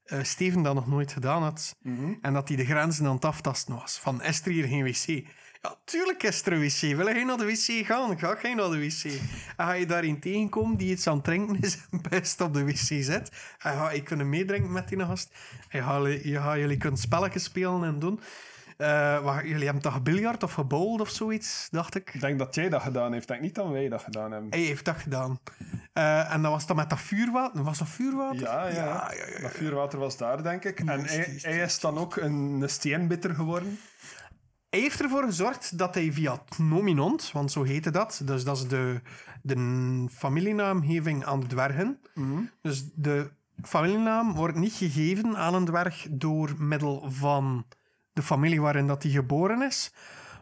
eh, 0.05 0.23
Steven 0.23 0.63
dat 0.63 0.75
nog 0.75 0.87
nooit 0.87 1.13
gedaan 1.13 1.43
had. 1.43 1.77
En 2.21 2.33
dat 2.33 2.49
hij 2.49 2.57
de 2.57 2.65
grenzen 2.65 3.07
aan 3.07 3.15
het 3.15 3.25
aftasten 3.25 3.75
was. 3.75 3.99
Van, 3.99 4.23
is 4.23 4.45
er 4.45 4.51
hier 4.51 4.67
geen 4.67 4.85
wc? 4.85 5.27
Ja, 5.63 5.77
tuurlijk 5.85 6.23
is 6.23 6.47
er 6.47 6.53
een 6.53 6.61
wc. 6.61 6.97
Wil 6.97 7.07
jij 7.07 7.25
naar 7.25 7.37
de 7.37 7.45
wc 7.45 7.87
gaan? 7.87 8.19
Ga 8.19 8.39
jij 8.43 8.55
naar 8.55 8.71
de 8.71 8.79
wc? 8.79 9.05
En 9.57 9.67
ga 9.67 9.73
je 9.73 9.87
daarin 9.87 10.21
tegenkomen 10.21 10.77
die 10.77 10.91
iets 10.91 11.07
aan 11.07 11.15
het 11.15 11.25
drinken 11.25 11.61
is 11.61 11.79
en 11.91 12.01
best 12.11 12.41
op 12.41 12.55
de 12.55 12.65
wc 12.65 12.77
zit. 12.77 13.31
En 13.59 13.73
ga 13.73 13.91
je 13.91 14.03
kunnen 14.03 14.29
meedrinken 14.29 14.73
met 14.73 14.89
die 14.89 15.05
gast. 15.05 15.35
En 15.69 16.03
je 16.03 16.29
je 16.31 16.41
gaat 16.41 16.57
jullie 16.57 16.77
kunnen 16.77 17.01
spelletjes 17.01 17.45
spelen 17.45 17.85
en 17.85 17.99
doen. 17.99 18.21
Eh, 18.77 19.25
waar, 19.25 19.47
jullie 19.47 19.64
hebben 19.64 19.83
toch 19.83 19.93
gebiljart 19.93 20.43
of 20.43 20.53
gebowled 20.53 21.01
of 21.01 21.09
zoiets, 21.09 21.68
dacht 21.70 21.95
ik. 21.95 22.14
Ik 22.14 22.20
denk 22.20 22.39
dat 22.39 22.55
jij 22.55 22.68
dat 22.68 22.83
gedaan 22.83 23.12
heeft. 23.12 23.22
Ik 23.22 23.29
denk 23.29 23.41
niet 23.41 23.55
dat 23.55 23.68
wij 23.68 23.89
dat 23.89 24.03
gedaan 24.03 24.33
hebben. 24.33 24.51
Hij 24.51 24.61
heeft 24.61 24.85
dat 24.85 24.97
gedaan. 24.97 25.41
Eh, 25.93 26.33
en 26.33 26.43
dat 26.43 26.51
was 26.51 26.66
dan 26.66 26.77
met 26.77 26.91
dat 26.91 27.01
vuurwater. 27.01 27.62
Was 27.62 27.79
dat 27.79 27.89
vuurwater? 27.89 28.41
Ja, 28.41 28.66
ja. 28.66 29.12
ja. 29.12 29.41
Dat 29.41 29.51
vuurwater 29.51 29.99
was 29.99 30.16
daar, 30.16 30.43
denk 30.43 30.64
ik. 30.64 30.81
En 30.81 31.05
hij, 31.05 31.59
is 31.59 31.81
dan 31.81 31.99
ook 31.99 32.16
een, 32.16 32.61
een 32.61 32.68
steenbitter 32.68 33.35
geworden. 33.35 33.79
Hij 34.70 34.81
heeft 34.81 35.01
ervoor 35.01 35.25
gezorgd 35.25 35.79
dat 35.79 35.95
hij 35.95 36.12
via 36.12 36.33
het 36.33 36.59
nominant, 36.59 37.33
want 37.33 37.53
zo 37.53 37.62
heette 37.62 37.91
dat, 37.91 38.20
dus 38.25 38.45
dat 38.45 38.57
is 38.57 38.68
de, 38.68 39.01
de 39.43 40.09
familienaamgeving 40.12 41.25
aan 41.25 41.41
de 41.41 41.47
dwergen. 41.47 42.01
Dus 42.62 42.85
de 42.95 43.31
familienaam 43.62 44.33
wordt 44.33 44.57
niet 44.57 44.72
gegeven 44.72 45.37
aan 45.37 45.55
een 45.55 45.64
dwerg 45.64 46.07
door 46.11 46.55
middel 46.59 47.11
van 47.11 47.66
de 48.15 48.23
familie 48.23 48.61
waarin 48.61 48.87
dat 48.87 49.03
hij 49.03 49.12
geboren 49.12 49.62
is, 49.62 49.93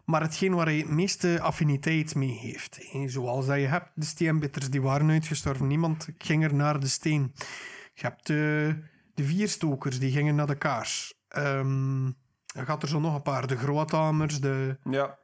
maar 0.05 0.21
hetgeen 0.21 0.53
waar 0.53 0.65
hij 0.65 0.77
het 0.77 0.89
meeste 0.89 1.39
affiniteit 1.41 2.15
mee 2.15 2.37
heeft. 2.37 2.89
En 2.91 3.09
zoals 3.09 3.45
dat 3.45 3.59
je 3.59 3.67
hebt, 3.67 3.89
de 3.95 4.05
steenbitters 4.05 4.69
die 4.69 4.81
waren 4.81 5.09
uitgestorven. 5.09 5.67
Niemand 5.67 6.07
ging 6.17 6.43
er 6.43 6.53
naar 6.53 6.79
de 6.79 6.87
steen. 6.87 7.33
Je 7.93 8.01
hebt 8.01 8.27
de, 8.27 8.75
vierstokers, 9.15 9.99
die 9.99 10.11
gingen 10.11 10.35
naar 10.35 10.47
de 10.47 10.57
kaars. 10.57 11.13
Ehm 11.27 12.09
dan 12.53 12.65
gaat 12.65 12.81
er 12.81 12.87
zo 12.87 12.99
nog 12.99 13.15
een 13.15 13.21
paar. 13.21 13.47
De 13.47 13.57
grootamers, 13.57 14.39
de... 14.39 14.77
Ja. 14.89 15.17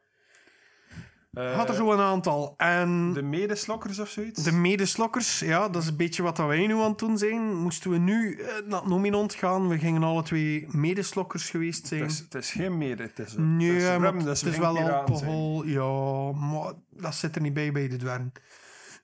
Eh, 1.29 1.53
gaat 1.55 1.69
er 1.69 1.75
zo 1.75 1.91
een 1.91 1.99
aantal. 1.99 2.53
En 2.57 3.13
De 3.13 3.21
medeslokkers 3.21 3.99
of 3.99 4.09
zoiets? 4.09 4.43
de 4.43 4.51
medeslokkers, 4.51 5.39
ja, 5.39 5.69
dat 5.69 5.81
is 5.81 5.87
een 5.89 5.95
beetje 5.97 6.23
wat 6.23 6.37
wij 6.37 6.67
nu 6.67 6.73
aan 6.73 6.89
het 6.89 6.97
doen 6.99 7.17
zijn. 7.17 7.55
Moesten 7.55 7.91
we 7.91 7.97
nu 7.97 8.35
eh, 8.41 8.47
naar 8.65 8.79
het 8.79 8.89
nominant 8.89 9.33
gaan, 9.33 9.67
we 9.67 9.77
gingen 9.79 10.03
alle 10.03 10.23
twee 10.23 10.67
medeslokkers 10.69 11.49
geweest 11.49 11.87
zijn. 11.87 12.01
Het 12.01 12.11
is, 12.11 12.19
het 12.19 12.35
is 12.35 12.51
geen 12.51 12.77
mede, 12.77 13.03
het 13.03 13.19
is, 13.19 13.33
Nee, 13.37 13.71
het 13.71 13.81
is 13.81 13.87
maar 13.87 13.99
rum, 13.99 14.17
het 14.17 14.27
is 14.27 14.41
geen 14.41 14.59
wel 14.61 14.73
piraten 14.73 15.17
zijn. 15.17 15.29
alcohol. 15.29 15.63
Ja, 15.65 16.31
maar 16.39 16.73
dat 16.89 17.15
zit 17.15 17.35
er 17.35 17.41
niet 17.41 17.53
bij 17.53 17.71
bij 17.71 17.87
de 17.87 17.95
dwergen. 17.97 18.31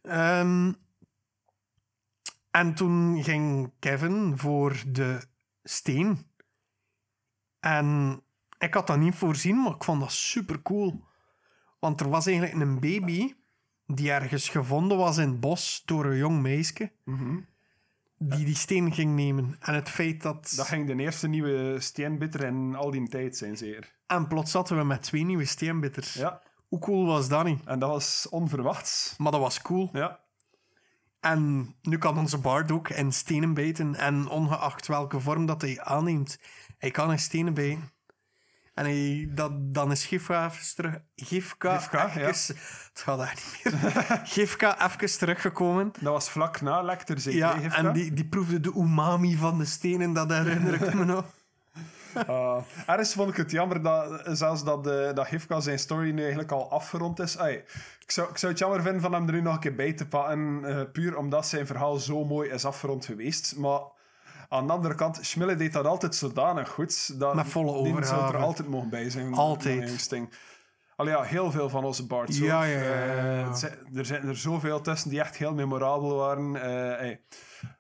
Ehm, 0.02 0.72
en 2.52 2.74
toen 2.76 3.24
ging 3.24 3.72
Kevin 3.80 4.34
voor 4.38 4.84
de 4.88 5.22
steen. 5.64 6.28
En 7.60 8.22
ik 8.58 8.74
had 8.74 8.88
dat 8.88 8.98
niet 8.98 9.16
voorzien, 9.16 9.62
maar 9.62 9.74
ik 9.76 9.84
vond 9.84 10.00
dat 10.00 10.12
super 10.12 10.62
cool. 10.62 11.04
Want 11.86 12.02
er 12.02 12.10
was 12.10 12.26
eigenlijk 12.28 12.62
een 12.62 12.80
baby 12.80 13.34
die 13.88 14.12
ergens 14.12 14.50
gevonden 14.50 14.98
was 14.98 15.18
in 15.18 15.30
het 15.30 15.40
bos 15.40 15.84
door 15.86 16.06
een 16.06 16.18
jong 16.18 16.42
meisje. 16.42 16.92
Mhm. 17.04 17.38
Die 18.18 18.46
die 18.46 18.56
steen 18.56 18.94
ging 18.94 19.16
nemen. 19.16 19.56
En 19.60 19.74
het 19.74 19.90
feit 19.90 20.22
dat... 20.22 20.54
Dat 20.56 20.68
ging 20.68 20.88
de 20.88 20.96
eerste 20.96 21.28
nieuwe 21.28 21.80
steenbitter 21.80 22.44
in 22.44 22.76
al 22.76 22.92
die 22.92 23.10
tijd 23.10 23.38
zijn, 23.38 23.58
zeer. 23.58 23.96
En 24.08 24.28
plots 24.28 24.52
zaten 24.52 24.78
we 24.78 24.84
met 24.84 25.02
twee 25.02 25.24
nieuwe 25.24 25.46
steenbitters. 25.46 26.14
Ja, 26.14 26.42
Hoe 26.68 26.80
cool 26.80 27.06
was 27.06 27.28
dat 27.28 27.46
niet? 27.46 27.66
en 27.66 27.80
dat 27.80 27.90
was 27.90 28.28
onverwachts. 28.30 29.16
Maar 29.18 29.32
dat 29.32 29.42
was 29.42 29.62
cool. 29.62 29.90
Ja. 29.94 30.20
En 31.20 31.76
nu 31.82 31.98
kan 31.98 32.18
onze 32.18 32.38
bard 32.38 32.72
ook 32.72 32.90
in 32.90 33.12
stenen 33.12 33.54
bijten. 33.54 33.96
En 33.96 34.28
ongeacht 34.30 34.88
welke 34.88 35.20
vorm 35.20 35.46
dat 35.46 35.62
hij 35.62 35.82
aanneemt, 35.82 36.40
hij 36.78 36.92
kan 36.92 37.12
in 37.12 37.20
stenen 37.20 37.54
bijten. 37.54 37.90
En 38.76 38.86
hij, 38.86 39.30
dat, 39.32 39.52
dan 39.74 39.92
is 39.92 40.06
Gifka 40.06 40.46
even 40.46 40.76
terug... 40.76 40.96
Gifka, 41.16 41.78
Gifka, 41.78 42.02
ja. 42.16 42.28
even- 42.28 42.56
Het 42.90 43.02
gaat 43.02 43.20
echt 43.22 43.64
niet 43.64 43.82
meer. 43.82 44.02
Gifka 44.36 44.92
even 44.92 45.18
teruggekomen. 45.18 45.92
Dat 46.00 46.14
was 46.14 46.30
vlak 46.30 46.62
na 46.62 46.82
Lecter, 46.82 47.20
zeker? 47.20 47.40
Ja, 47.40 47.52
Gifka? 47.58 47.76
en 47.78 47.94
die, 47.94 48.14
die 48.14 48.26
proefde 48.26 48.60
de 48.60 48.74
umami 48.76 49.36
van 49.36 49.58
de 49.58 49.66
stenen. 49.66 50.14
Dat 50.14 50.30
herinner 50.30 50.74
ik 50.74 50.94
me 50.94 51.06
nog. 51.16 51.26
Ah, 52.28 52.58
ergens 52.86 53.14
vond 53.14 53.30
ik 53.30 53.36
het 53.38 53.52
jammer 53.52 53.82
dat 53.82 54.22
zelfs 54.38 54.64
dat, 54.64 54.88
eh, 54.88 55.14
dat 55.14 55.28
Gifka 55.28 55.60
zijn 55.60 55.80
story 55.80 56.12
nu 56.12 56.20
eigenlijk 56.22 56.52
al 56.52 56.72
afgerond 56.72 57.20
is. 57.20 57.36
Ik, 57.36 58.12
zou, 58.12 58.30
ik 58.30 58.38
zou 58.38 58.52
het 58.52 58.60
jammer 58.62 58.82
vinden 58.82 59.02
van 59.02 59.14
hem 59.14 59.28
er 59.28 59.34
nu 59.34 59.42
nog 59.42 59.54
een 59.54 59.60
keer 59.60 59.76
bij 59.76 59.94
te 59.94 60.08
pakken, 60.08 60.66
eh, 60.66 60.82
puur 60.92 61.18
omdat 61.18 61.48
zijn 61.48 61.66
verhaal 61.68 61.96
zo 61.96 62.26
mooi 62.26 62.50
is 62.50 62.66
afgerond 62.66 63.06
geweest. 63.06 63.56
Maar 63.58 63.80
aan 64.50 64.68
de 64.68 64.74
andere 64.74 64.96
kant, 64.96 65.20
Schmille 65.22 65.56
deed 65.56 65.74
dat 65.74 65.86
altijd 65.86 66.16
zodanig 66.16 66.70
goed. 66.70 67.20
Dat 67.20 67.36
Met 67.36 67.48
volle 67.48 67.84
die 67.84 68.06
zou 68.06 68.34
er 68.34 68.42
altijd 68.42 68.68
mogen 68.68 68.90
bij 68.90 69.10
zijn. 69.10 69.34
Altijd. 69.34 70.10
Allee, 70.96 71.14
ja, 71.14 71.22
heel 71.22 71.52
veel 71.52 71.70
van 71.70 71.84
onze 71.84 72.06
Bards. 72.06 72.38
Ja, 72.38 72.64
ja, 72.64 72.80
ja, 72.80 72.84
ja, 72.84 73.52
Eh, 73.52 73.98
er 73.98 74.06
zijn 74.06 74.28
er 74.28 74.38
zoveel 74.38 74.82
tussen 74.82 75.10
die 75.10 75.20
echt 75.20 75.38
heel 75.38 75.54
memorabel 75.54 76.16
waren. 76.16 76.56
Eh 76.56 76.98
hey, 77.00 77.22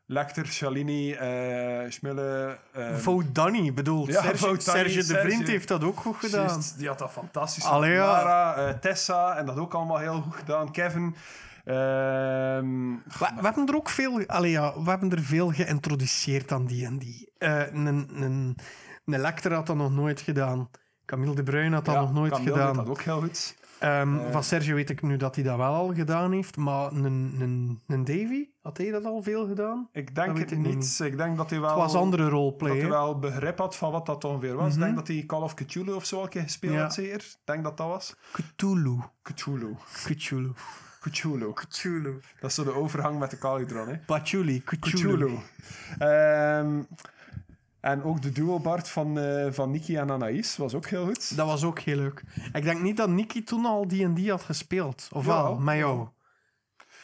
Lecter, 0.06 0.46
Shalini, 0.48 1.14
eh 1.14 1.92
Schmille... 1.92 2.58
eh, 2.74 2.96
Vout 2.96 3.36
Danny 3.36 3.74
bedoelt. 3.74 4.08
Ja, 4.08 4.22
Serge, 4.58 5.06
de. 5.06 5.20
Vriend 5.20 5.48
heeft 5.48 5.68
dat 5.68 5.84
ook 5.84 6.00
goed 6.00 6.16
gedaan. 6.16 6.62
Die 6.78 6.88
had 6.88 7.00
dat 7.00 7.12
fantastisch 7.12 7.64
Allee. 7.64 7.98
Lara, 7.98 8.74
Tessa, 8.74 9.36
en 9.38 9.46
dat 9.46 9.58
ook 9.58 9.74
allemaal 9.74 9.98
heel 9.98 10.22
goed 10.22 10.36
gedaan. 10.36 10.72
Kevin. 10.72 11.16
Ehm, 11.66 12.90
We, 13.20 13.32
we 13.36 13.42
hebben 13.46 13.68
er 13.68 13.76
ook 13.76 13.90
veel, 13.90 14.26
allee, 14.28 14.52
ja, 14.52 14.82
we 14.84 14.90
hebben 14.90 15.12
er 15.12 15.22
veel 15.24 15.52
geïntroduceerd 15.52 16.52
aan 16.52 16.66
die 16.66 16.86
en 16.86 16.98
die. 16.98 17.32
Eh, 17.38 17.74
een, 17.74 17.86
een, 17.86 18.58
had 19.54 19.68
dat 19.68 19.76
nog 19.76 19.92
nooit 19.92 20.22
gedaan. 20.22 20.70
Camille 21.06 21.36
de 21.36 21.44
Bruyne 21.44 21.76
had 21.76 21.86
dat 21.86 21.94
Ja, 21.96 22.02
nog 22.02 22.14
nooit 22.14 22.32
Camille 22.32 22.52
gedaan. 22.52 22.76
dat 22.76 22.90
ook 22.90 23.02
heel 23.02 23.20
goed. 23.22 23.58
Ehm, 23.80 24.18
Eh. 24.18 24.32
van 24.32 24.44
Sergio 24.44 24.76
weet 24.76 24.90
ik 24.90 25.02
nu 25.02 25.18
dat 25.18 25.36
hij 25.36 25.44
dat 25.44 25.58
wel 25.58 25.74
al 25.74 25.94
gedaan 25.94 26.32
heeft, 26.32 26.58
maar 26.58 26.92
een, 26.92 27.04
een, 27.42 27.82
een 27.88 28.04
Davy, 28.06 28.48
had 28.62 28.78
hij 28.78 28.92
dat 28.92 29.06
al 29.06 29.22
veel 29.22 29.48
gedaan? 29.48 29.90
Ik 29.92 30.16
denk 30.16 30.38
Dat 30.38 30.50
het 30.50 30.60
niet. 30.60 31.00
Ik 31.04 31.18
denk 31.18 31.38
dat 31.38 31.50
hij 31.50 31.60
wel... 31.60 31.70
Het 31.70 31.78
was 31.78 31.94
andere 31.96 32.24
dat 32.24 32.32
roleplay. 32.32 32.72
hij 32.72 32.82
hè? 32.82 32.88
wel 32.88 33.20
begrip 33.20 33.58
had 33.58 33.76
van 33.76 33.92
wat 33.92 34.06
dat 34.06 34.24
ongeveer 34.24 34.56
was. 34.56 34.74
Ik 34.74 34.80
denk 34.80 34.96
dat 34.96 35.08
hij 35.08 35.24
Call 35.28 35.42
of 35.42 35.54
Cthulhu 35.54 35.92
of 35.94 36.06
zo 36.06 36.18
al 36.18 36.24
een 36.24 36.30
keer 36.30 36.42
gespeeld 36.42 36.74
Ja. 36.74 36.82
had, 36.82 36.94
zeker. 36.94 37.16
Ik 37.18 37.38
denk 37.44 37.64
dat 37.64 37.78
dat 37.78 37.88
was. 37.88 38.16
Cthulhu. 38.32 38.98
Cthulhu. 39.24 39.76
Cthulhu. 40.04 40.52
Cthulhu. 41.10 41.54
Cthulhu. 41.54 42.20
Dat 42.40 42.50
is 42.50 42.56
zo 42.56 42.64
de 42.64 42.74
overgang 42.74 43.20
met 43.20 43.30
de 43.32 43.38
Calidron, 43.38 43.88
hè. 43.88 43.98
Patchouli. 43.98 44.64
Cthulhu. 44.64 45.38
Ehm, 46.00 46.82
en 47.80 48.04
ook 48.04 48.22
de 48.22 48.32
duo 48.32 48.60
Bart 48.60 48.90
van, 48.90 49.20
eh 49.20 49.52
van 49.52 49.72
Niki 49.72 49.96
en 49.98 50.12
Anaïs 50.12 50.58
was 50.58 50.74
ook 50.74 50.86
heel 50.88 51.06
goed. 51.06 51.38
Dat 51.38 51.48
was 51.48 51.64
ook 51.64 51.80
heel 51.80 51.98
leuk. 51.98 52.24
Ik 52.54 52.64
denk 52.64 52.82
niet 52.82 52.98
dat 52.98 53.10
Nicky 53.10 53.44
toen 53.44 53.66
al 53.66 53.86
D&D 53.86 54.30
had 54.30 54.42
gespeeld. 54.44 55.08
Of 55.12 55.26
wel, 55.26 55.56
met 55.58 55.78
jou. 55.78 56.08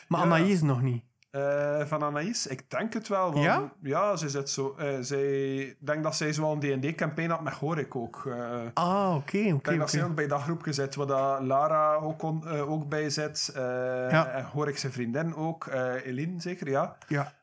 Maar 0.08 0.20
Ja. 0.20 0.26
Anaïs 0.26 0.62
nog 0.62 0.82
niet. 0.82 1.04
Eh, 1.32 1.86
van 1.86 2.04
Anaïs? 2.04 2.48
Ik 2.48 2.70
denk 2.70 2.94
het 2.94 3.08
wel. 3.08 3.32
want- 3.32 3.44
Ja? 3.46 3.72
Ja, 3.82 4.16
ze 4.16 4.30
zit 4.30 4.50
zo. 4.50 4.76
eh, 4.78 4.98
zij, 5.02 5.56
ik 5.58 5.78
denk 5.80 6.04
dat 6.04 6.16
zij 6.16 6.32
een 6.54 6.60
D&D-campaign 6.60 7.30
had 7.30 7.42
met 7.42 7.54
Horik 7.54 7.96
ook. 7.96 8.24
eh, 8.26 8.60
Ah, 8.74 9.16
oké, 9.16 9.38
denk 9.64 9.80
dat 9.80 9.90
zij 9.90 10.04
ook 10.04 10.16
bij 10.16 10.28
dat 10.28 10.42
groepje 10.42 10.74
zit, 10.74 10.96
waar 10.96 11.08
dat 11.08 11.42
Lara 11.42 11.94
ook, 11.96 12.22
on- 12.24 12.48
eh, 12.48 12.72
ook 12.72 12.90
bij 12.90 13.10
zit. 13.10 13.52
Ja. 13.56 14.28
En 14.28 14.44
Horik 14.46 14.78
zijn 14.78 14.92
vriendin 14.92 15.36
ook. 15.36 15.66
Eline 16.04 16.42
zeker, 16.42 16.70
ja. 16.70 16.98
Ja. 17.08 17.34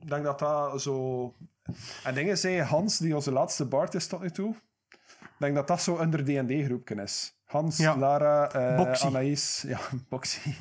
Ik 0.00 0.08
denk 0.08 0.24
dat 0.24 0.38
dat 0.38 0.82
zo... 0.82 1.34
En 2.04 2.14
dingen 2.14 2.38
zei 2.38 2.62
Hans, 2.62 2.98
die 2.98 3.14
onze 3.14 3.32
laatste 3.32 3.64
Bart 3.64 3.94
is 3.94 4.06
tot 4.06 4.20
nu 4.20 4.30
toe. 4.30 4.54
Ik 5.20 5.36
denk 5.46 5.54
dat 5.54 5.66
dat 5.68 5.82
zo 5.82 5.94
onder 5.94 6.24
D&D-groepje 6.24 6.94
is. 7.02 7.34
Hans, 7.44 7.76
Ja. 7.76 7.96
Lara, 7.96 8.50
Boxy. 8.76 9.06
Anaïs, 9.06 9.64
ja, 9.66 9.78
Boxy, 10.08 10.54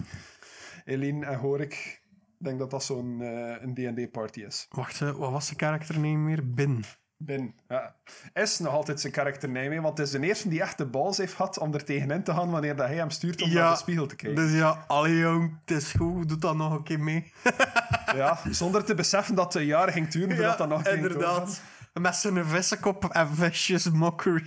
Eline 0.85 1.25
en 1.25 1.37
Horik. 1.37 1.98
Ik 2.39 2.45
denk 2.45 2.59
dat 2.59 2.71
dat 2.71 2.83
zo'n 2.83 3.21
eh, 3.21 3.91
D&D-party 3.91 4.39
is. 4.41 4.65
Wacht, 4.69 4.99
hè, 4.99 5.13
wat 5.17 5.31
was 5.31 5.49
de 5.49 5.55
karakternaam 5.55 6.23
meer? 6.23 6.49
Bin. 6.53 6.83
Ben, 7.17 7.53
ja. 7.67 7.95
Is 8.33 8.59
nog 8.59 8.73
altijd 8.73 8.99
zijn 8.99 9.13
karakter 9.13 9.49
mee, 9.49 9.81
want 9.81 9.97
het 9.97 10.07
is 10.07 10.13
de 10.13 10.27
eerste 10.27 10.49
die 10.49 10.61
echt 10.61 10.77
de 10.77 10.85
bals 10.85 11.17
heeft 11.17 11.33
gehad 11.33 11.57
om 11.57 11.73
er 11.73 11.83
tegenin 11.83 12.23
te 12.23 12.33
gaan 12.33 12.49
wanneer 12.51 12.75
dat 12.75 12.87
hij 12.87 12.95
hem 12.95 13.09
stuurt 13.09 13.41
om 13.41 13.49
Ja. 13.49 13.61
naar 13.61 13.71
de 13.71 13.77
spiegel 13.77 14.05
te 14.05 14.15
kijken. 14.15 14.43
Dus 14.45 14.53
ja, 14.53 14.83
allee 14.87 15.17
jong, 15.17 15.59
het 15.65 15.77
is 15.77 15.91
goed. 15.91 16.29
Doe 16.29 16.37
dat 16.37 16.55
nog 16.55 16.73
een 16.73 16.83
keer 16.83 16.99
mee. 16.99 17.31
Ja, 18.15 18.39
zonder 18.49 18.83
te 18.85 18.95
beseffen 18.95 19.35
dat 19.35 19.53
het 19.53 19.63
jaren 19.63 19.93
ging 19.93 20.07
duren 20.07 20.35
voordat 20.35 20.57
dat 20.57 20.69
nog 20.69 20.81
ging 20.87 21.01
doorgaan. 21.01 21.11
inderdaad. 21.21 21.61
Met 21.93 22.15
zijn 22.15 22.45
vissenkop 22.45 23.05
en 23.05 23.35
visjes 23.35 23.89
mockery. 23.89 24.43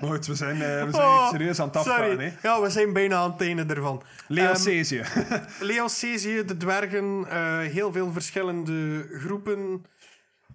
Maar 0.00 0.10
goed, 0.10 0.26
we 0.26 0.34
zijn, 0.34 0.54
eh, 0.62 0.84
we 0.84 0.90
zijn 0.90 1.04
Oh, 1.06 1.28
serieus 1.30 1.60
aan 1.60 1.66
het 1.66 1.76
afgaan. 1.76 2.18
Hè. 2.18 2.30
Ja, 2.42 2.60
we 2.60 2.70
zijn 2.70 2.92
bijna 2.92 3.16
aan 3.16 3.30
het 3.30 3.40
einde 3.40 3.74
ervan. 3.74 4.02
Leo 4.28 4.44
Ehm, 4.44 4.56
Cesië, 5.88 6.44
de 6.44 6.56
dwergen, 6.56 7.24
eh, 7.30 7.58
heel 7.58 7.92
veel 7.92 8.12
verschillende 8.12 9.06
groepen. 9.12 9.84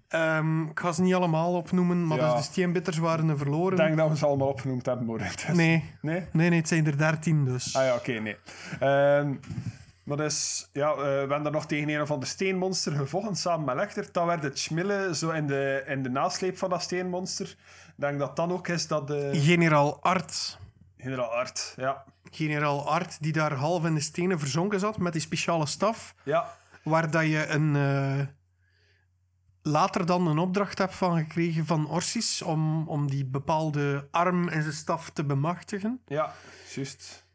Ehm, 0.08 0.62
ik 0.62 0.80
ga 0.80 0.92
ze 0.92 1.02
niet 1.02 1.14
allemaal 1.14 1.54
opnoemen, 1.54 2.06
maar 2.06 2.18
Ja. 2.18 2.34
dus 2.34 2.46
de 2.46 2.52
steenbitters 2.52 2.98
waren 2.98 3.28
er 3.28 3.38
verloren. 3.38 3.78
Ik 3.78 3.84
denk 3.84 3.96
dat 3.96 4.08
we 4.08 4.16
ze 4.16 4.26
allemaal 4.26 4.48
opgenoemd 4.48 4.86
hebben, 4.86 5.06
maar 5.06 5.28
het 5.30 5.44
is- 5.48 5.54
Nee. 5.56 5.84
Nee? 6.00 6.24
nee, 6.32 6.48
nee, 6.48 6.58
het 6.58 6.68
zijn 6.68 6.86
er 6.86 6.98
dertien 6.98 7.44
dus. 7.44 7.76
Ah 7.76 7.84
ja, 7.84 7.94
oké, 7.94 8.12
nee. 8.12 8.36
Ehm, 8.80 9.32
maar 10.04 10.16
dus, 10.16 10.68
ja, 10.72 10.90
eh, 10.90 10.96
we 10.96 11.04
hebben 11.04 11.42
daar 11.42 11.52
nog 11.52 11.66
tegen 11.66 11.88
een 11.88 12.00
of 12.00 12.10
ander 12.10 12.28
steenmonster 12.28 12.92
gevochten 12.92 13.36
samen 13.36 13.64
met 13.64 13.74
Lechter. 13.74 14.08
Dan 14.12 14.26
werd 14.26 14.42
het 14.42 14.58
schmillen 14.58 15.16
zo 15.16 15.30
in 15.30 15.46
de, 15.46 15.84
in 15.86 16.02
de 16.02 16.10
nasleep 16.10 16.58
van 16.58 16.70
dat 16.70 16.82
steenmonster. 16.82 17.46
Ik 17.86 17.94
denk 17.94 18.18
dat 18.18 18.36
dan 18.36 18.52
ook 18.52 18.68
is 18.68 18.86
dat 18.86 19.06
de 19.06 19.30
Generaal 19.32 20.02
Art. 20.02 20.58
generaal 20.98 21.32
Art, 21.34 21.74
ja. 21.76 22.04
Generaal 22.30 22.88
Art, 22.90 23.22
die 23.22 23.32
daar 23.32 23.52
half 23.52 23.84
in 23.84 23.94
de 23.94 24.00
stenen 24.00 24.38
verzonken 24.38 24.80
zat 24.80 24.98
met 24.98 25.12
die 25.12 25.22
speciale 25.22 25.66
staf. 25.66 26.14
Ja, 26.22 26.56
Waar 26.84 27.10
dat 27.10 27.22
je 27.26 27.46
een, 27.46 27.76
eh, 27.76 28.26
later 29.62 30.06
dan 30.06 30.26
een 30.26 30.38
opdracht 30.38 30.78
hebt 30.78 30.94
van 30.94 31.18
gekregen 31.18 31.66
van 31.66 31.88
Orsis 31.88 32.42
om, 32.42 32.88
om 32.88 33.10
die 33.10 33.24
bepaalde 33.24 34.08
arm 34.10 34.48
en 34.48 34.62
zijn 34.62 34.74
staf 34.74 35.10
te 35.10 35.24
bemachtigen. 35.24 36.00
ja, 36.06 36.32
juist. 36.74 37.26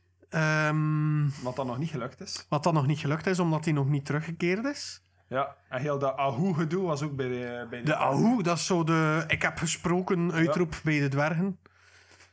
Ehm, 0.41 1.43
Wat 1.43 1.55
dan 1.55 1.67
nog 1.67 1.77
niet 1.77 1.89
gelukt 1.89 2.21
is. 2.21 2.45
wat 2.49 2.63
dan 2.63 2.73
nog 2.73 2.87
niet 2.87 2.99
gelukt 2.99 3.27
is, 3.27 3.39
omdat 3.39 3.63
hij 3.65 3.73
nog 3.73 3.87
niet 3.87 4.05
teruggekeerd 4.05 4.65
is. 4.65 5.01
Ja, 5.29 5.55
en 5.69 5.81
heel 5.81 5.99
dat 5.99 6.17
Ahu-gedoe 6.17 6.85
was 6.85 7.01
ook 7.01 7.15
bij 7.15 7.27
de... 7.27 7.67
Bij 7.69 7.79
de, 7.79 7.85
De 7.85 7.95
Ahu, 7.95 8.41
dat 8.43 8.57
is 8.57 8.65
zo 8.65 8.83
de 8.83 9.23
ik 9.27 9.41
heb 9.41 9.57
gesproken 9.57 10.31
uitroep 10.31 10.75
bij 10.83 10.99
de 10.99 11.07
dwergen. 11.07 11.57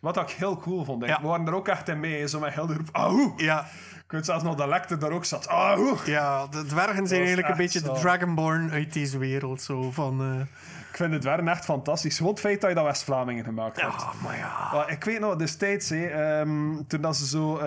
Wat 0.01 0.17
ik 0.17 0.31
heel 0.31 0.57
cool 0.57 0.85
vond. 0.85 1.05
Ja. 1.07 1.21
We 1.21 1.27
waren 1.27 1.47
er 1.47 1.55
ook 1.55 1.69
echt 1.69 1.89
in 1.89 2.01
mee, 2.01 2.29
zo 2.29 2.41
met 2.41 2.53
heel 2.55 2.67
de 2.67 2.75
groep 2.75 2.89
Ahu. 2.93 3.33
Ja, 3.37 3.67
Ik 4.05 4.11
weet 4.11 4.25
zelfs 4.25 4.45
nog 4.45 4.55
dat 4.55 4.69
Lecter 4.69 4.99
daar 4.99 5.11
ook 5.11 5.25
zat. 5.25 5.49
Ahu. 5.49 5.95
ja 6.05 6.47
de 6.47 6.65
dwergen 6.65 7.07
zijn 7.07 7.19
eigenlijk 7.21 7.49
een 7.49 7.57
beetje 7.57 7.79
zo. 7.79 7.93
de 7.95 8.01
Dragonborn 8.01 8.71
uit 8.71 8.93
deze 8.93 9.19
wereld. 9.19 9.63
Zo 9.63 9.91
van, 9.91 10.21
eh, 10.21 10.47
Ik 10.95 11.01
vind 11.01 11.13
het 11.13 11.23
dwergen 11.23 11.49
echt 11.49 11.65
fantastisch. 11.65 12.17
Gewoon 12.17 12.33
het 12.33 12.41
feit 12.41 12.61
dat 12.61 12.71
je 12.71 12.77
dat 12.77 12.85
West-Vlamingen 12.85 13.45
gemaakt 13.45 13.81
hebt. 13.81 14.01
ja, 14.01 14.13
maar 14.23 14.37
ja. 14.37 14.71
Maar 14.73 14.91
ik 14.91 15.05
weet 15.05 15.21
nog, 15.21 15.37
destijds, 15.37 15.89
hè, 15.89 16.07
ehm, 16.07 16.83
toen 16.87 17.01
dat 17.01 17.17
ze 17.17 17.27
zo 17.27 17.57
eh, 17.57 17.63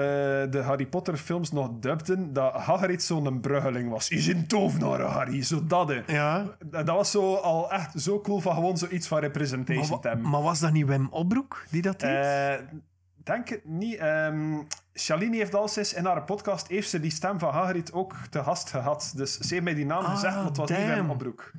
de 0.52 0.62
Harry 0.66 0.86
Potter 0.86 1.18
films 1.18 1.52
nog 1.52 1.70
dubden, 1.80 2.34
dat 2.34 2.54
Hagrid 2.54 3.04
zo'n 3.04 3.40
bruggeling 3.40 3.90
was. 3.90 4.08
Bent 4.10 4.28
een 4.28 4.48
tovenaar, 4.48 5.02
Harry. 5.02 5.44
Zo 5.44 5.66
dat, 5.66 5.88
hè. 5.90 6.02
Ja, 6.08 6.46
Dat 6.66 6.88
was 6.88 7.12
zo 7.12 7.36
al 7.36 7.72
echt 7.72 8.02
zo 8.02 8.22
cool 8.22 8.40
van 8.40 8.54
gewoon 8.54 8.78
zoiets 8.78 9.08
van 9.08 9.20
representation 9.20 9.90
maar, 9.90 10.00
te 10.00 10.08
hebben. 10.08 10.30
maar 10.30 10.42
was 10.42 10.60
dat 10.60 10.72
niet 10.72 10.86
Wim 10.88 11.08
Opbroek 11.10 11.64
die 11.70 11.82
dat 11.82 12.00
deed? 12.00 12.26
Eh, 12.26 12.54
denk 13.24 13.50
het 13.50 13.66
niet. 13.66 13.96
Ehm 13.98 14.56
Shalini 14.94 15.38
heeft 15.38 15.56
al 15.56 15.70
eens 15.76 15.94
in 15.94 16.06
haar 16.06 16.24
podcast 16.24 16.68
heeft 16.68 16.90
ze 16.90 17.00
die 17.00 17.12
stem 17.12 17.40
van 17.40 17.54
Hagrid 17.54 17.94
ook 17.94 18.16
te 18.30 18.44
gast 18.44 18.70
gehad. 18.70 19.14
Dus 19.16 19.38
ze 19.38 19.54
heeft 19.54 19.64
mij 19.66 19.74
die 19.74 19.86
naam 19.86 20.04
Ah, 20.04 20.12
gezegd, 20.12 20.36
maar 20.36 20.46
het 20.46 20.58
was 20.58 20.70
niet. 20.70 20.88
Wim 20.88 21.10
Opbroek. 21.10 21.52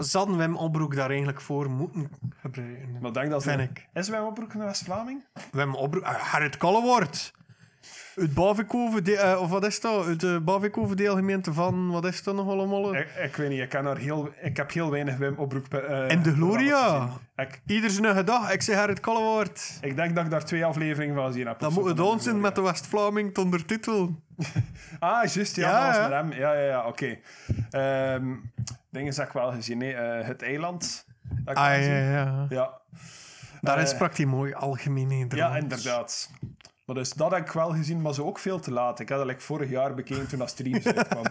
We 0.00 0.18
hadden 0.18 0.36
Wim 0.36 0.56
Opbroek 0.56 0.94
daar 0.94 1.08
eigenlijk 1.08 1.40
voor 1.40 1.70
moeten 1.70 2.10
gebruiken. 2.40 2.92
Maar 3.00 3.08
ik 3.08 3.14
denk 3.14 3.30
dat 3.30 3.42
ze- 3.42 3.48
Vind 3.48 3.60
ik. 3.70 3.88
Is 3.92 4.08
Wim 4.08 4.22
Opbroek 4.24 4.52
een 4.54 4.64
West-Vlaming? 4.64 5.24
Wim 5.52 5.74
Opbroek... 5.74 6.02
Uh, 6.02 6.10
Gerrit 6.14 6.56
Kallewoord. 6.56 7.32
Uit 8.16 8.34
Bavikoven, 8.34 9.04
de- 9.04 9.16
eh, 9.16 9.40
of 9.40 9.50
wat 9.50 9.64
is 9.66 9.80
dat? 9.80 10.06
Uit 10.06 10.20
de 10.20 10.40
Bavikoven 10.44 10.96
deelgemeente 10.96 11.52
van... 11.52 11.90
Wat 11.90 12.04
is 12.04 12.22
dat 12.22 12.34
nog 12.34 12.48
allemaal? 12.48 12.94
Ik, 12.96 13.08
ik 13.22 13.36
weet 13.36 13.48
niet, 13.48 13.60
ik, 13.60 13.68
ken 13.68 13.86
er 13.86 13.96
heel, 13.96 14.28
ik 14.42 14.56
heb 14.56 14.72
heel 14.72 14.90
weinig 14.90 15.16
Wim 15.16 15.34
Opbroek 15.36 15.66
eh, 15.68 16.10
En 16.10 16.22
de 16.22 16.32
Gloria. 16.32 17.08
Ik, 17.36 17.60
Ieder 17.66 17.90
zijn 17.90 18.14
gedag. 18.16 18.52
Ik 18.52 18.62
zeg 18.62 18.78
Gerrit 18.78 19.00
Kallewoord. 19.00 19.78
ik 19.80 19.96
denk 19.96 20.14
dat 20.14 20.24
ik 20.24 20.30
daar 20.30 20.44
twee 20.44 20.64
afleveringen 20.64 21.14
van 21.14 21.26
gezien 21.26 21.46
heb. 21.46 21.58
Dan 21.58 21.72
moet 21.72 21.84
het 21.84 21.98
Gloria. 21.98 22.32
met 22.34 22.54
de 22.54 22.60
West-Vlaming 22.62 23.34
te 23.34 23.40
ondertitelen. 23.40 24.22
Ah, 24.98 25.24
juist, 25.26 25.56
ja, 25.56 25.68
Ja, 25.68 25.78
dat 25.78 25.86
was 25.86 25.96
ja. 25.96 26.22
met 26.22 26.32
hem. 26.32 26.40
Ja, 26.40 26.52
ja, 26.52 26.66
ja, 26.68 26.86
oké. 26.86 27.18
Ehm, 27.70 28.34
dingen 28.90 29.14
heb 29.16 29.26
ik 29.26 29.32
wel 29.32 29.52
gezien. 29.52 29.82
Eh, 29.82 30.26
Het 30.26 30.42
eiland. 30.42 31.06
Ah, 31.44 31.54
ja, 31.56 31.72
ja. 31.98 32.46
ja. 32.48 32.70
Daar 33.60 33.76
Eh, 33.76 33.82
is 33.82 33.90
sprak 33.90 34.16
hij 34.16 34.26
mooi 34.26 34.52
algemeen 34.54 35.08
Nederlands. 35.08 35.54
Ja, 35.54 35.60
inderdaad. 35.62 36.30
Maar 36.84 36.94
dus 36.98 37.12
dat 37.12 37.30
heb 37.30 37.46
ik 37.46 37.52
wel 37.52 37.70
gezien, 37.70 38.00
maar 38.02 38.14
zo 38.14 38.24
ook 38.24 38.38
veel 38.38 38.60
te 38.60 38.70
laat. 38.72 39.00
Ik 39.00 39.08
had 39.08 39.18
dat 39.18 39.26
like, 39.26 39.40
vorig 39.40 39.70
jaar 39.70 39.94
bekeken 39.94 40.28
toen 40.28 40.38
dat 40.38 40.48
streams 40.50 40.86
uitkwam. 40.96 41.22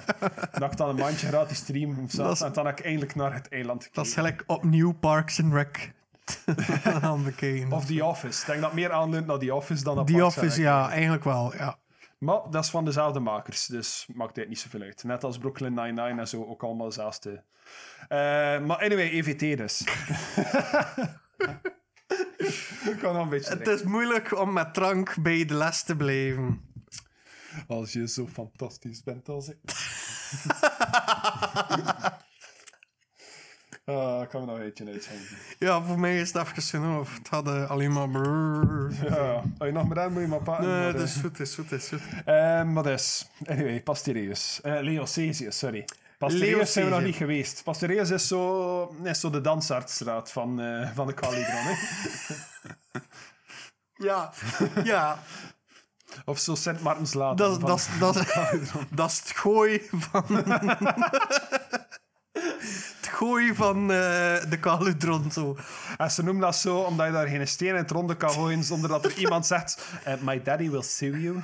dan 0.52 0.62
had 0.62 0.72
ik 0.72 0.78
dan 0.78 0.90
een 0.90 0.96
maandje 0.96 1.28
gratis 1.28 1.58
stream 1.58 2.10
zat, 2.10 2.32
is- 2.32 2.42
en 2.42 2.54
dan 2.54 2.66
heb 2.66 2.80
ik 2.80 2.86
eindelijk 2.86 3.16
naar 3.16 3.34
het 3.34 3.50
eiland 3.50 3.78
gekeken. 3.84 4.02
Dat 4.02 4.06
is 4.06 4.14
gelijk 4.14 4.44
opnieuw 4.48 4.92
Parks 4.92 5.42
and 5.44 5.54
Rec 5.54 5.92
aan. 7.02 7.34
Of 7.70 7.86
The 7.86 8.06
Office. 8.06 8.42
Ik 8.42 8.48
denk 8.48 8.62
dat 8.62 8.74
meer 8.74 8.92
aanleunt 8.92 9.28
naar 9.28 9.38
The 9.38 9.56
Office 9.56 9.84
dan 9.84 9.96
naar 9.96 10.06
The 10.06 10.14
Parks 10.14 10.38
Office, 10.38 10.62
ja, 10.62 10.90
eigenlijk 10.90 11.24
wel. 11.24 11.54
Ja. 11.56 11.78
Maar 12.20 12.42
dat 12.50 12.64
is 12.64 12.70
van 12.70 12.86
dezelfde 12.86 13.20
makers, 13.20 13.66
dus 13.66 14.08
maakt 14.14 14.36
het 14.36 14.48
niet 14.48 14.60
zoveel 14.60 14.82
uit. 14.82 15.04
Net 15.04 15.24
als 15.24 15.38
Brooklyn 15.38 15.74
Nine-Nine 15.74 16.20
en 16.20 16.28
zo, 16.28 16.46
ook 16.46 16.64
allemaal 16.64 16.88
dezelfde. 16.88 17.44
Eh, 18.08 18.18
maar 18.60 18.78
anyway, 18.78 19.10
EVT 19.10 19.58
dus. 19.58 19.82
Ik 22.90 22.98
kan 22.98 23.14
nog 23.14 23.24
een 23.24 23.30
beetje 23.30 23.58
Het 23.58 23.68
is 23.68 23.84
moeilijk 23.84 24.40
om 24.40 24.54
met 24.54 24.74
drank 24.74 25.22
bij 25.22 25.46
de 25.46 25.54
les 25.54 25.84
te 25.84 25.96
blijven. 25.96 26.62
Als 27.68 27.94
je 27.94 28.08
zo 28.08 28.28
fantastisch 28.28 29.04
bent 29.04 29.30
als 29.30 29.50
ik. 29.50 29.58
Ah, 33.90 34.22
ik 34.22 34.30
kan 34.30 34.40
me 34.42 34.46
nog 34.46 34.56
een 34.56 34.62
beetje 34.64 34.86
uithangen. 34.86 35.22
Ja, 35.60 35.82
voor 35.82 36.00
mij 36.00 36.20
is 36.20 36.34
het 36.34 36.48
even 36.48 36.62
genoeg. 36.64 37.14
Het 37.18 37.28
had 37.28 37.48
eh, 37.48 37.70
alleen 37.70 37.92
maar... 37.94 38.10
brrr. 38.10 38.92
Ja, 39.10 39.34
als 39.34 39.68
je 39.68 39.72
nog 39.72 39.88
meer 39.88 40.00
aan 40.00 40.12
moet 40.14 40.22
je 40.22 40.28
maar 40.28 40.42
pakken. 40.42 40.68
Nee, 40.68 40.76
maar, 40.78 40.86
het 40.88 40.96
eh, 40.96 41.02
is 41.02 41.14
goed, 41.14 41.38
het 41.38 41.40
is 41.48 41.56
goed, 41.56 41.70
het 41.70 41.82
is 41.82 41.88
goed. 41.88 42.02
eh, 42.26 42.64
maar 42.64 42.84
dus, 42.84 43.30
anyway, 43.46 43.82
Pastereus. 43.82 44.60
Eh 44.64 44.78
Leo 44.82 45.06
Cesius, 45.06 45.58
sorry. 45.58 45.86
Pastereus 46.18 46.74
zijn 46.74 46.86
we 46.86 46.92
nog 46.92 47.02
niet 47.02 47.16
geweest. 47.16 47.64
Pastereus 47.64 48.10
is 48.10 48.28
zo, 48.28 48.96
is 49.04 49.20
zo 49.20 49.30
de 49.30 49.42
dansartsstraat 49.42 50.32
van, 50.32 50.62
eh, 50.62 50.90
van 50.94 51.08
de 51.08 51.14
Calidron. 51.14 51.62
hè. 51.64 51.74
Ja, 54.08 54.32
ja. 54.84 55.20
Of 56.26 56.40
zo 56.40 56.56
Sint 56.56 56.82
Maartenslaat. 56.82 57.38
Dat, 57.38 57.60
van- 57.60 57.70
dat, 57.70 57.78
is- 57.80 58.00
dat, 58.00 58.16
is- 58.16 58.72
dat 58.90 59.10
is 59.12 59.20
het 59.20 59.32
gooi 59.32 59.82
van... 59.92 60.24
het 63.10 63.18
gooi 63.18 63.56
van 63.56 63.82
eh, 63.82 63.98
de 64.50 64.58
Caludron. 64.60 65.32
Zo. 65.32 65.58
En 65.98 66.12
ze 66.12 66.24
noemen 66.24 66.42
dat 66.42 66.56
zo 66.56 66.78
omdat 66.80 67.06
je 67.06 67.12
daar 67.12 67.28
geen 67.28 67.48
steen 67.48 67.70
in 67.70 67.76
het 67.76 67.92
ronde 67.92 68.18
kan 68.18 68.32
gooien 68.32 68.64
zonder 68.64 68.90
dat 68.90 69.06
er 69.06 69.18
iemand 69.24 69.46
zegt: 69.46 69.82
eh, 70.04 70.14
My 70.22 70.42
daddy 70.42 70.70
will 70.70 70.82
sue 70.82 71.22
you. 71.22 71.42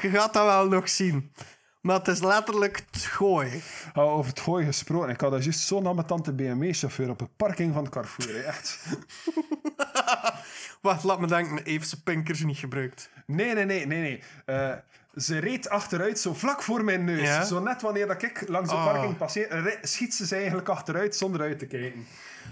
Je 0.00 0.10
gaat 0.10 0.32
dat 0.32 0.44
wel 0.44 0.68
nog 0.68 0.88
zien. 0.88 1.32
Maar 1.80 1.96
het 1.98 2.08
is 2.08 2.20
letterlijk 2.20 2.84
het 2.90 3.02
gooien. 3.02 3.60
Oh, 3.94 4.04
over 4.04 4.30
het 4.30 4.40
gooien 4.40 4.66
gesproken. 4.66 5.08
Ik 5.08 5.20
had 5.20 5.30
daar 5.30 5.40
juist 5.40 5.60
zo'n 5.60 5.86
ambetante 5.86 6.32
BMW-chauffeur 6.32 7.10
op 7.10 7.20
een 7.20 7.36
parking 7.36 7.74
van 7.74 7.82
het 7.84 7.92
Carrefour. 7.92 8.34
hè. 8.34 8.40
Echt. 8.42 8.78
Wacht, 10.80 11.02
laat 11.04 11.20
me 11.20 11.26
denken. 11.26 11.60
Heeft 11.64 11.88
ze 11.88 12.02
pinkers 12.02 12.40
niet 12.44 12.58
gebruikt? 12.58 13.10
Nee, 13.26 13.54
nee, 13.54 13.64
nee, 13.64 13.86
nee, 13.86 14.00
nee. 14.00 14.22
Eh, 14.44 14.72
ze 15.16 15.38
reed 15.38 15.68
achteruit, 15.68 16.18
zo 16.18 16.34
vlak 16.34 16.62
voor 16.62 16.84
mijn 16.84 17.04
neus. 17.04 17.20
Ja? 17.20 17.44
Zo 17.44 17.60
net 17.60 17.82
wanneer 17.82 18.06
dat 18.06 18.22
ik 18.22 18.48
langs 18.48 18.68
de 18.68 18.74
Oh. 18.74 18.84
parking 18.84 19.16
passeer, 19.16 19.78
schiet 19.82 20.14
ze 20.14 20.34
eigenlijk 20.36 20.68
achteruit 20.68 21.16
zonder 21.16 21.40
uit 21.40 21.58
te 21.58 21.66
kijken. 21.66 22.06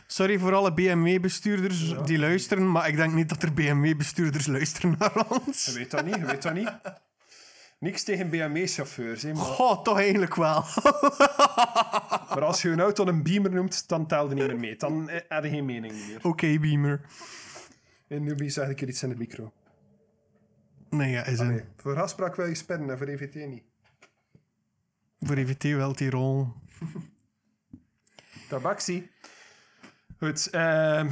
Sorry 0.07 0.39
voor 0.39 0.55
alle 0.55 0.73
BMW-bestuurders 0.73 1.95
die 2.05 2.19
luisteren, 2.19 2.71
maar 2.73 2.89
ik 2.89 2.97
denk 2.97 3.13
niet 3.15 3.29
dat 3.29 3.43
er 3.43 3.55
BMW-bestuurders 3.55 4.47
luisteren 4.47 4.95
naar 4.99 5.13
Je 5.15 5.41
ons. 5.47 5.73
weet 5.73 5.91
dat 5.91 6.05
niet, 6.05 6.15
je 6.15 6.25
weet 6.25 6.43
dat 6.43 6.55
niet. 6.55 6.73
Niks 7.79 8.03
tegen 8.03 8.31
BMW-chauffeurs, 8.31 9.23
maar, 9.23 9.37
Goh, 9.37 9.83
toch 9.83 9.99
eigenlijk 9.99 10.35
wel. 10.35 10.65
maar 12.35 12.45
als 12.45 12.63
je 12.63 12.69
een 12.69 12.81
auto 12.81 13.07
een 13.07 13.23
beamer 13.23 13.51
noemt, 13.51 13.89
dan 13.89 14.07
telde 14.07 14.35
niet 14.35 14.47
meer 14.47 14.59
mee. 14.59 14.77
Dan 14.77 15.09
eh, 15.09 15.21
heb 15.29 15.45
je 15.45 15.51
geen 15.51 15.65
mening 15.65 15.93
meer. 15.93 16.19
Oké, 16.23 16.59
Beamer. 16.59 17.01
En 18.09 18.23
nu 18.23 18.51
zeg 18.51 18.69
ik 18.69 18.81
er 18.81 18.89
iets 18.89 19.03
in 19.03 19.09
de 19.09 19.17
micro. 19.17 19.53
Nee, 20.91 21.11
ja, 21.11 21.24
is 21.24 21.38
een. 21.38 21.64
Voor 21.76 22.01
afspraak 22.01 22.36
wil 22.36 22.47
je 22.47 22.55
spinnen 22.55 22.91
en 22.91 22.99
voor 22.99 23.07
EVT 23.07 23.34
niet. 23.34 23.62
Voor 25.20 25.36
EVT 25.36 25.62
wel 25.62 25.93
Tirol. 25.95 26.53
Tabaxi. 28.49 29.11
Goed, 30.18 30.51
ehm, 30.51 31.09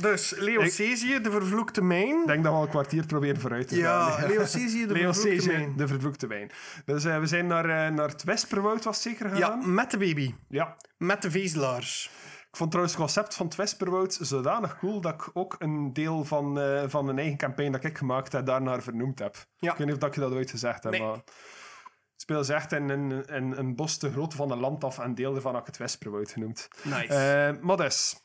Dus, 0.00 0.30
Leocesië, 0.36 1.20
de 1.20 1.30
vervloekte 1.30 1.82
mijn. 1.82 2.20
ik 2.20 2.26
denk 2.26 2.42
dat 2.44 2.52
we 2.52 2.58
al 2.58 2.62
een 2.64 2.68
kwartier 2.70 3.06
proberen 3.06 3.40
vooruit 3.40 3.68
te 3.68 3.76
Ja, 3.76 4.10
gaan. 4.10 4.28
Leocesië, 4.28 4.86
de 4.86 4.94
vervloekte 4.96 5.46
mijn. 5.46 5.76
de 5.76 5.86
vervloekte 5.88 6.26
wijn. 6.26 6.50
Dus 6.84 7.04
eh, 7.04 7.18
we 7.18 7.26
zijn 7.26 7.46
naar, 7.46 7.64
eh, 7.64 7.94
naar 7.94 8.08
het 8.08 8.24
Wesperwoud, 8.24 8.84
was 8.84 9.02
zeker 9.02 9.26
Ja, 9.28 9.34
gegaan? 9.34 9.74
met 9.74 9.90
de 9.90 9.98
baby. 9.98 10.34
ja. 10.48 10.76
Met 10.98 11.22
de 11.22 11.30
vezelaars. 11.30 12.10
Ik 12.54 12.60
vond 12.60 12.72
trouwens 12.72 12.98
het 12.98 13.04
concept 13.04 13.34
van 13.34 13.46
het 13.46 13.54
Wesperwoud 13.54 14.18
zodanig 14.20 14.78
cool 14.78 15.00
dat 15.00 15.12
ik 15.14 15.30
ook 15.32 15.56
een 15.58 15.92
deel 15.92 16.24
van, 16.24 16.60
eh, 16.60 16.82
van 16.86 17.08
een 17.08 17.18
eigen 17.18 17.36
campagne 17.36 17.70
dat 17.70 17.84
ik 17.84 17.98
gemaakt 17.98 18.32
heb 18.32 18.46
daarnaar 18.46 18.82
vernoemd 18.82 19.18
heb. 19.18 19.36
Ja. 19.56 19.72
Ik 19.72 19.78
weet 19.78 19.86
niet 19.86 19.96
of 19.96 20.02
dat 20.02 20.14
je 20.14 20.20
dat 20.20 20.32
ooit 20.32 20.50
gezegd 20.50 20.82
hebt, 20.82 20.98
Nee. 20.98 21.06
maar... 21.06 22.44
Zich 22.44 22.48
echt 22.56 22.72
in, 22.72 22.90
in, 22.90 23.24
in 23.26 23.52
een 23.52 23.74
bos 23.74 23.96
te 23.96 24.10
groot 24.10 24.34
van 24.34 24.50
een 24.50 24.58
land 24.58 24.84
af 24.84 24.98
en 24.98 25.14
deel 25.14 25.34
ervan 25.34 25.52
heb 25.52 25.60
ik 25.60 25.66
het 25.66 25.76
Wesperwoud 25.76 26.30
genoemd. 26.30 26.68
Nice. 26.82 27.06
Eh, 27.06 27.62
maar 27.62 27.76
dus, 27.76 28.16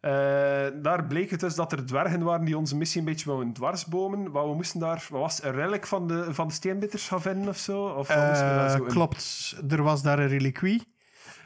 eh, 0.00 0.10
daar 0.82 1.04
bleek 1.06 1.30
het 1.30 1.40
dus 1.40 1.54
dat 1.54 1.72
er 1.72 1.86
dwergen 1.86 2.22
waren 2.22 2.44
die 2.44 2.58
onze 2.58 2.76
missie 2.76 3.00
een 3.00 3.06
beetje 3.06 3.26
wouden 3.26 3.52
dwarsbomen. 3.52 4.30
Wat 4.30 4.44
we 4.44 4.54
moesten 4.54 4.80
daar, 4.80 5.06
wat 5.10 5.20
was 5.20 5.42
een 5.42 5.52
relic 5.52 5.86
van 5.86 6.06
de, 6.06 6.34
van 6.34 6.48
de 6.48 6.54
steenbitters 6.54 7.08
gaan 7.08 7.22
vinden 7.22 7.48
of 7.48 7.58
zo? 7.58 7.84
Of 7.84 8.06
zo 8.06 8.84
klopt, 8.84 9.54
er 9.68 9.82
was 9.82 10.02
daar 10.02 10.18
een 10.18 10.28
reliquie. 10.28 10.92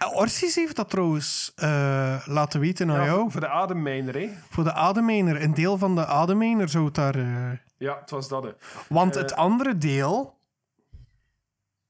Uh, 0.02 0.16
Orsis 0.16 0.54
heeft 0.54 0.76
dat 0.76 0.90
trouwens 0.90 1.52
eh, 1.54 2.22
laten 2.26 2.60
weten 2.60 2.90
aan 2.90 2.96
Ja, 3.00 3.04
jou. 3.04 3.30
voor, 3.30 3.40
de 3.40 3.48
ademmijner, 3.48 4.14
hè? 4.14 4.28
Voor 4.50 4.64
de 4.64 4.72
ademijner. 4.72 5.42
Een 5.42 5.54
deel 5.54 5.78
van 5.78 5.94
de 5.94 6.06
ademijner 6.06 6.68
zou 6.68 6.84
het 6.84 6.94
daar... 6.94 7.14
eh, 7.14 7.58
Ja, 7.78 7.98
het 8.00 8.10
was 8.10 8.28
dat. 8.28 8.42
Hè. 8.44 8.50
Want 8.88 9.16
Eh. 9.16 9.22
het 9.22 9.32
andere 9.34 9.78
deel... 9.78 10.38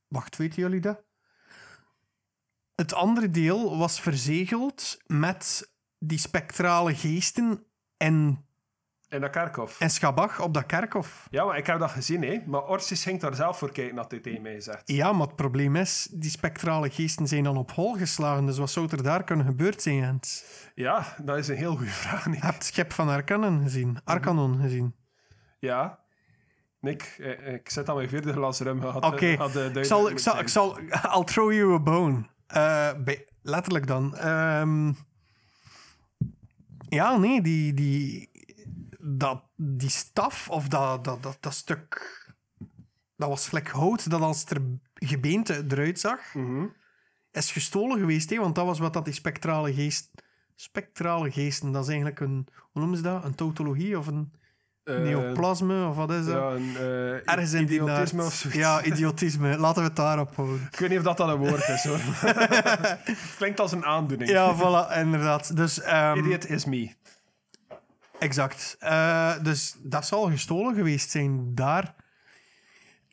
Wacht, 0.09 0.37
weten 0.37 0.63
jullie 0.63 0.81
dat? 0.81 1.03
Het 2.75 2.95
andere 2.95 3.31
deel 3.31 3.79
was 3.79 4.01
verzegeld 4.01 4.99
met 5.07 5.71
die 5.99 6.19
spectrale 6.19 6.95
geesten 6.95 7.65
en, 7.97 8.46
In 9.09 9.21
dat 9.21 9.31
kerkhof. 9.31 9.81
en 9.81 9.91
Schabach 9.91 10.41
op 10.41 10.55
dat 10.55 10.67
kerkhof. 10.67 11.27
Ja, 11.31 11.45
maar 11.45 11.59
ik 11.59 11.67
heb 11.67 11.79
dat 11.79 11.91
gezien, 11.91 12.23
hè. 12.23 12.41
Maar 12.47 12.65
Orsis 12.65 13.03
ging 13.03 13.21
daar 13.21 13.35
zelf 13.35 13.59
voor 13.59 13.73
kijken, 13.73 13.97
had 13.97 14.11
hij 14.11 14.21
tegen 14.21 14.43
mij 14.43 14.55
gezegd. 14.55 14.83
Ja, 14.85 15.13
maar 15.13 15.27
het 15.27 15.37
probleem 15.37 15.77
is, 15.77 16.09
die 16.11 16.31
spectrale 16.31 16.91
geesten 16.91 17.27
zijn 17.27 17.45
dan 17.45 17.57
op 17.57 17.73
hol 17.73 17.95
geslagen. 17.95 18.47
Dus 18.47 18.59
wat 18.59 18.71
zou 18.71 18.89
er 18.91 19.03
daar 19.03 19.25
kunnen 19.25 19.47
gebeurd 19.47 19.83
zijn, 19.83 19.97
Jens? 19.97 20.45
Ja, 20.75 21.17
dat 21.23 21.37
is 21.39 21.49
een 21.49 21.57
heel 21.57 21.77
goede 21.77 21.91
vraag, 21.91 22.27
Nick. 22.27 22.39
Je 22.39 22.45
hebt 22.45 22.55
het 22.55 22.65
schip 22.65 22.93
van 22.93 23.09
Arcanon 23.09 23.63
gezien. 23.63 23.99
Arcanon 24.05 24.61
gezien. 24.61 24.95
Ja. 25.59 25.99
Nick, 26.81 27.17
eh, 27.19 27.55
ik 27.55 27.71
zet 27.71 27.89
aan 27.89 27.97
mijn 27.97 28.09
vierde 28.09 28.33
glas 28.33 28.61
rum. 28.61 28.81
Had, 28.81 29.05
Oké, 29.05 29.27
eh, 29.27 29.75
ik 29.75 29.85
zal, 29.85 30.11
ik 30.11 30.19
zal, 30.19 30.39
ik 30.39 30.49
zal... 30.49 30.79
I'll 31.15 31.25
throw 31.25 31.53
you 31.53 31.75
a 31.75 31.81
bone. 31.81 32.27
Eh, 32.47 32.91
letterlijk 33.43 33.87
dan. 33.87 34.17
Ehm, 34.17 34.93
ja, 36.89 37.17
nee, 37.17 37.43
die, 37.43 37.75
die, 37.75 38.31
dat, 39.09 39.43
die 39.57 39.89
staf 39.91 40.49
of 40.51 40.69
dat, 40.69 41.05
dat, 41.05 41.23
dat, 41.23 41.37
dat 41.41 41.55
stuk... 41.55 42.25
Dat 43.17 43.29
was 43.29 43.49
gelijk 43.49 43.69
hout 43.69 44.11
dat 44.11 44.21
als 44.21 44.45
er 44.45 44.61
gebeente 44.95 45.65
eruit 45.69 46.01
zag, 46.01 46.21
Mhm. 46.35 46.65
is 47.33 47.53
gestolen 47.53 47.99
geweest. 47.99 48.31
Hè? 48.31 48.37
Want 48.37 48.55
dat 48.55 48.67
was 48.67 48.79
wat 48.79 48.93
dat 48.93 49.05
die 49.05 49.15
spectrale 49.15 49.75
geest... 49.75 50.11
Spectrale 50.55 51.31
geesten, 51.31 51.73
dat 51.73 51.83
is 51.83 51.89
eigenlijk 51.89 52.21
een... 52.21 52.47
Hoe 52.73 52.81
noemen 52.81 52.97
ze 52.97 53.03
dat? 53.03 53.25
Een 53.25 53.35
tautologie 53.35 53.99
of 53.99 54.07
een 54.07 54.33
Eh, 54.85 54.99
neoplasme? 54.99 55.87
Of 55.89 55.97
wat 55.97 56.11
is 56.11 56.25
dat? 56.25 56.35
Ja, 56.35 56.51
een 56.51 56.77
eh, 56.77 57.13
Ergens 57.33 57.53
in 57.53 57.63
idiotisme 57.63 58.25
of 58.25 58.33
zoiets. 58.35 58.59
Ja, 58.59 58.85
idiotisme. 58.85 59.59
Laten 59.59 59.83
we 59.83 59.89
het 59.89 59.97
daarop 59.97 60.37
houden. 60.37 60.69
Ik 60.73 60.79
weet 60.79 60.89
niet 60.89 60.99
of 60.99 61.05
dat 61.05 61.17
dan 61.17 61.29
een 61.31 61.37
woord 61.39 61.69
is, 61.69 61.85
hoor. 61.85 62.01
Klinkt 63.39 63.61
als 63.61 63.73
een 63.73 63.85
aandoening. 63.85 64.31
Ja, 64.31 64.55
voilà, 64.57 64.99
inderdaad. 64.99 65.57
Dus, 65.57 65.81
ehm, 65.81 66.19
Idiot 66.19 66.49
is 66.49 66.65
me. 66.65 66.93
Exact. 68.19 68.77
Eh, 68.79 69.43
dus 69.43 69.77
dat 69.83 70.07
zal 70.07 70.31
gestolen 70.31 70.75
geweest 70.75 71.11
zijn 71.11 71.55
daar. 71.55 71.95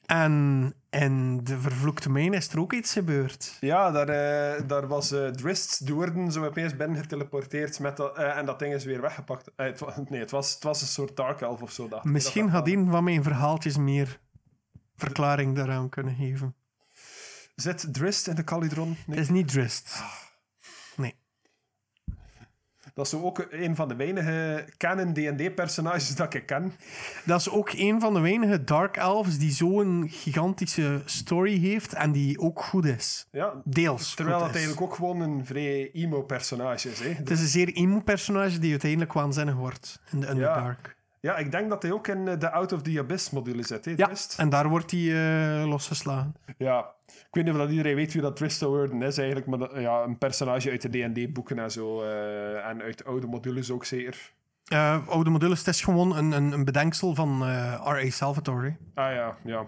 En 0.06 0.74
in 0.90 1.44
de 1.44 1.60
vervloekte 1.60 2.10
mijn 2.10 2.34
is 2.34 2.50
er 2.50 2.60
ook 2.60 2.74
iets 2.74 2.94
gebeurd. 2.94 3.58
Ja, 3.60 3.92
daar, 3.92 4.10
eh, 4.10 4.68
daar 4.68 4.88
was 4.88 5.12
eh 5.12 5.28
Drist 5.28 5.88
Doerden 5.88 6.32
zo 6.32 6.46
opeens 6.46 6.76
binnen 6.76 6.98
geteleporteerd 7.02 7.80
met 7.80 7.98
dat, 7.98 8.18
en 8.18 8.46
dat 8.46 8.60
ding 8.60 8.74
is 8.74 8.86
weer 8.86 9.02
weggepakt. 9.02 9.52
Het, 9.56 10.10
nee, 10.10 10.20
het 10.20 10.32
was, 10.32 10.54
het 10.54 10.64
was 10.64 10.82
een 10.82 10.88
soort 10.88 11.16
Dark 11.16 11.42
Elf 11.42 11.62
of 11.62 11.72
zo. 11.72 11.88
dacht. 11.88 12.04
Misschien 12.04 12.50
had 12.50 12.68
een 12.68 12.90
van 12.90 13.04
mijn 13.04 13.24
verhaaltjes 13.24 13.78
meer 13.78 14.20
verklaring 14.96 15.56
daaraan 15.56 15.90
kunnen 15.90 16.16
geven. 16.16 16.56
Zit 17.56 17.94
Drist 17.94 18.28
in 18.28 18.36
de 18.36 18.44
Calidron? 18.44 18.88
Nee. 18.88 18.98
Het 19.06 19.18
is 19.18 19.30
niet 19.30 19.48
Drist. 19.48 20.04
Dat 22.94 23.06
is 23.06 23.14
ook 23.14 23.46
een 23.50 23.76
van 23.76 23.88
de 23.88 23.96
weinige 23.96 24.66
canon 24.78 25.14
D&D-personages 25.14 26.16
dat 26.16 26.34
ik 26.34 26.46
ken. 26.46 26.74
Dat 27.26 27.40
is 27.40 27.50
ook 27.50 27.72
een 27.72 28.00
van 28.00 28.14
de 28.14 28.20
weinige 28.20 28.64
Dark 28.64 28.98
Elves 28.98 29.38
die 29.38 29.52
zo'n 29.52 30.08
gigantische 30.10 31.02
story 31.06 31.60
heeft 31.60 31.94
en 31.94 32.12
die 32.12 32.40
ook 32.40 32.62
goed 32.62 32.86
is. 32.86 33.28
Ja, 33.32 33.62
Deels. 33.64 34.16
terwijl 34.16 34.40
dat 34.40 34.50
is. 34.50 34.56
eigenlijk 34.56 34.84
ook 34.84 34.96
gewoon 34.96 35.22
een 35.22 35.46
vrij 35.46 35.92
emo-personage 35.92 36.90
is. 36.90 37.00
Hè. 37.00 37.10
Het 37.10 37.30
is 37.30 37.40
een 37.40 37.48
zeer 37.48 37.74
emo-personage 37.74 38.60
die 38.60 38.72
uiteindelijk 38.72 39.14
waanzinnig 39.14 39.56
wordt 39.56 40.00
in 40.12 40.20
de 40.20 40.30
Underdark. 40.30 40.96
Ja, 40.98 41.03
ik 41.38 41.52
denk 41.52 41.70
dat 41.70 41.82
hij 41.82 41.92
ook 41.92 42.08
in 42.08 42.28
eh, 42.28 42.40
de 42.40 42.52
Out 42.52 42.72
of 42.72 42.82
the 42.82 43.00
Abyss-module 43.00 43.64
zit. 43.64 43.86
Hè, 43.86 43.94
Ja, 43.96 44.10
en 44.38 44.50
daar 44.50 44.70
wordt 44.70 44.92
hij 44.92 45.00
eh, 45.62 45.68
losgeslagen. 45.68 46.36
Ja, 46.58 46.94
ik 47.08 47.28
weet 47.32 47.44
niet 47.44 47.54
of 47.54 47.60
dat 47.60 47.70
iedereen 47.70 47.96
weet 47.96 48.14
wie 48.14 48.22
dat 48.22 48.40
Worden 48.60 49.02
is 49.02 49.18
eigenlijk, 49.18 49.48
maar 49.48 49.60
dat- 49.60 49.72
ja, 49.76 50.04
een 50.04 50.18
personage 50.18 50.70
uit 50.70 50.82
de 50.82 50.90
D&D-boeken 51.10 51.60
en 51.60 51.72
zo, 51.72 52.02
eh, 52.02 52.66
en 52.68 52.82
uit 52.82 53.06
oude 53.06 53.28
modules 53.28 53.72
ook 53.72 53.86
zeker. 53.86 54.32
Eh, 54.64 55.08
oude 55.08 55.30
modules, 55.30 55.60
het 55.60 55.68
is 55.68 55.82
gewoon 55.82 56.16
een, 56.18 56.32
een, 56.32 56.52
een 56.52 56.66
bedenksel 56.66 57.16
van 57.16 57.44
R.A. 57.84 58.10
Salvatore. 58.10 58.76
Ah 58.94 59.14
ja, 59.14 59.38
ja. 59.44 59.66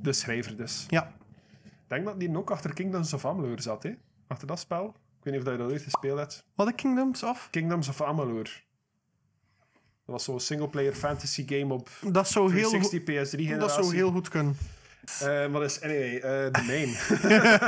De 0.00 0.12
schrijver 0.12 0.56
dus. 0.56 0.86
Ja. 0.88 1.12
Ik 1.64 1.70
denk 1.94 2.04
dat 2.04 2.20
die 2.20 2.36
ook 2.36 2.50
achter 2.50 2.72
Kingdoms 2.74 3.12
of 3.12 3.24
Amalur 3.24 3.60
zat, 3.60 3.82
hè? 3.82 3.90
Achter 4.26 4.46
dat 4.46 4.58
spel. 4.58 4.84
Ik 4.86 5.24
weet 5.24 5.32
niet 5.32 5.42
of 5.42 5.48
dat 5.48 5.52
je 5.56 5.62
dat 5.62 5.70
ooit 5.72 5.82
gespeeld 5.82 6.18
hebt. 6.18 6.44
Wat 6.54 6.74
Kingdoms 6.74 7.22
of? 7.22 7.48
Kingdoms 7.50 7.88
of 7.88 8.02
Amalur. 8.02 8.64
Dat 10.08 10.16
was 10.16 10.24
zo'n 10.26 10.40
singleplayer 10.40 10.92
fantasy 10.94 11.44
game 11.48 11.74
op 11.74 11.88
Dat 12.06 12.28
zou 12.28 12.52
heel, 12.54 12.68
360 12.70 12.90
goed- 12.98 13.26
PS3 13.26 13.42
generatie. 13.44 13.58
dat 13.58 13.84
zou 13.84 13.94
heel 13.94 14.10
goed 14.10 14.28
kunnen. 14.28 14.56
Eh, 15.20 15.46
wat 15.46 15.62
is, 15.62 15.80
anyway, 15.82 16.14
eh, 16.16 16.52
de 16.52 16.62
main. 16.66 16.88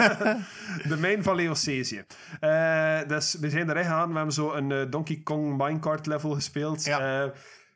de 0.90 0.96
main 1.00 1.22
van 1.22 1.34
Leocesië. 1.36 2.04
Eh, 2.40 2.98
dus 3.06 3.34
we 3.40 3.50
zijn 3.50 3.70
erin 3.70 3.82
gegaan. 3.84 4.08
We 4.10 4.14
hebben 4.16 4.34
zo 4.34 4.52
een 4.52 4.72
eh, 4.72 4.82
Donkey 4.90 5.20
Kong 5.24 5.56
minecart 5.56 6.06
level 6.06 6.30
gespeeld. 6.30 6.84
Ja. 6.84 7.20
Eh, 7.22 7.24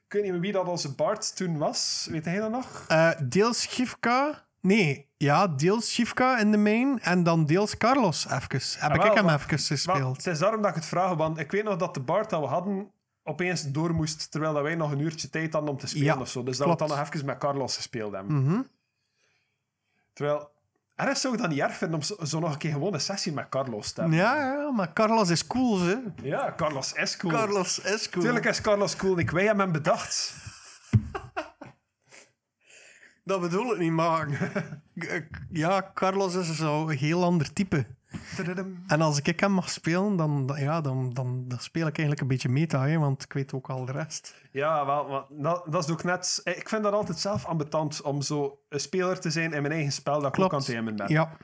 ik 0.06 0.12
weet 0.12 0.22
niet 0.22 0.32
meer 0.32 0.40
wie 0.40 0.52
dat 0.52 0.66
onze 0.68 0.94
Bart 0.94 1.36
toen 1.36 1.58
was. 1.58 2.06
Weet 2.10 2.24
hij 2.24 2.38
dat 2.38 2.50
nog? 2.50 2.84
Eh, 2.88 3.10
deels 3.22 3.66
Gifka. 3.66 4.42
Nee, 4.60 5.08
ja, 5.16 5.46
deels 5.48 5.92
Shivka 5.92 6.38
in 6.38 6.50
de 6.50 6.56
main 6.58 7.00
en 7.02 7.22
dan 7.22 7.46
deels 7.46 7.76
Carlos 7.76 8.24
even. 8.30 8.60
Heb 8.80 8.98
Ah, 8.98 9.06
ik 9.06 9.12
hem 9.14 9.28
even 9.28 9.58
gespeeld. 9.58 10.16
het 10.16 10.26
is 10.26 10.38
daarom 10.38 10.60
dat 10.60 10.70
ik 10.70 10.76
het 10.76 10.86
vraag, 10.86 11.14
want 11.14 11.38
ik 11.38 11.50
weet 11.50 11.64
nog 11.64 11.76
dat 11.76 11.94
de 11.94 12.00
Bart 12.00 12.30
dat 12.30 12.40
we 12.40 12.46
hadden 12.46 12.90
opeens 13.24 13.62
door 13.62 13.94
moest, 13.94 14.30
terwijl 14.30 14.52
dat 14.52 14.62
wij 14.62 14.74
nog 14.74 14.90
een 14.90 14.98
uurtje 14.98 15.30
tijd 15.30 15.52
hadden 15.52 15.70
om 15.70 15.78
te 15.78 15.86
spelen 15.86 16.06
Ja, 16.06 16.18
of 16.18 16.28
zo. 16.28 16.42
Dus 16.42 16.56
dat 16.56 16.68
we 16.68 16.76
dan 16.76 16.88
nog 16.88 17.00
even 17.00 17.26
met 17.26 17.38
Carlos 17.38 17.76
gespeeld 17.76 18.12
hebben. 18.12 18.42
Mhm. 18.42 18.60
Terwijl, 20.12 20.50
En 20.94 21.16
zou 21.16 21.34
ik 21.34 21.40
dat 21.40 21.50
niet 21.50 21.58
erg 21.58 21.76
vinden 21.76 21.96
om 21.96 22.02
zo, 22.02 22.16
zo 22.24 22.40
nog 22.40 22.52
een 22.52 22.58
keer 22.58 22.72
gewoon 22.72 22.94
een 22.94 23.00
sessie 23.00 23.32
met 23.32 23.48
Carlos 23.48 23.92
te 23.92 24.00
hebben. 24.00 24.18
Ja, 24.18 24.36
ja, 24.36 24.70
maar 24.70 24.92
Carlos 24.92 25.30
is 25.30 25.46
cool, 25.46 25.80
hè? 25.80 25.96
Ja, 26.22 26.54
Carlos 26.56 26.92
is 26.92 27.16
cool. 27.16 27.32
Carlos 27.32 27.78
is 27.78 28.10
cool. 28.10 28.24
Tuurlijk 28.24 28.44
is 28.44 28.60
Carlos 28.60 28.96
cool. 28.96 29.18
Ik 29.18 29.30
wij 29.30 29.44
hebben 29.44 29.64
hem 29.64 29.72
bedacht. 29.72 30.34
Dat 33.24 33.40
bedoel 33.40 33.72
ik 33.72 33.78
niet, 33.78 33.92
maar... 33.92 34.52
ja, 35.50 35.90
Carlos 35.94 36.34
is 36.34 36.56
zo 36.56 36.88
een 36.88 36.96
heel 36.96 37.24
ander 37.24 37.52
type. 37.52 37.86
En 38.86 39.00
als 39.00 39.20
ik 39.22 39.40
hem 39.40 39.52
mag 39.52 39.70
spelen, 39.70 40.16
dan, 40.16 40.52
ja, 40.56 40.80
dan, 40.80 41.12
dan, 41.12 41.44
dan 41.48 41.58
speel 41.58 41.86
ik 41.86 41.98
eigenlijk 41.98 42.20
een 42.20 42.26
beetje 42.26 42.48
meta, 42.48 42.86
hè, 42.86 42.98
want 42.98 43.22
ik 43.22 43.32
weet 43.32 43.52
ook 43.52 43.70
al 43.70 43.84
de 43.84 43.92
rest. 43.92 44.34
Ja, 44.50 44.86
wel, 44.86 45.08
maar 45.08 45.24
dat, 45.28 45.64
dat 45.68 45.84
is 45.84 45.90
ook 45.90 46.04
net... 46.04 46.40
Ik 46.44 46.68
vind 46.68 46.82
dat 46.82 46.92
altijd 46.92 47.18
zelf 47.18 47.44
ambetant 47.44 48.02
om 48.02 48.22
zo 48.22 48.58
een 48.68 48.80
speler 48.80 49.20
te 49.20 49.30
zijn 49.30 49.52
in 49.52 49.62
mijn 49.62 49.74
eigen 49.74 49.92
spel 49.92 50.20
dat 50.20 50.36
ik 50.36 50.44
ook 50.44 50.52
aan 50.52 50.58
het 50.58 50.68
gamen 50.68 50.96
ben. 50.96 51.08
Ja, 51.08 51.36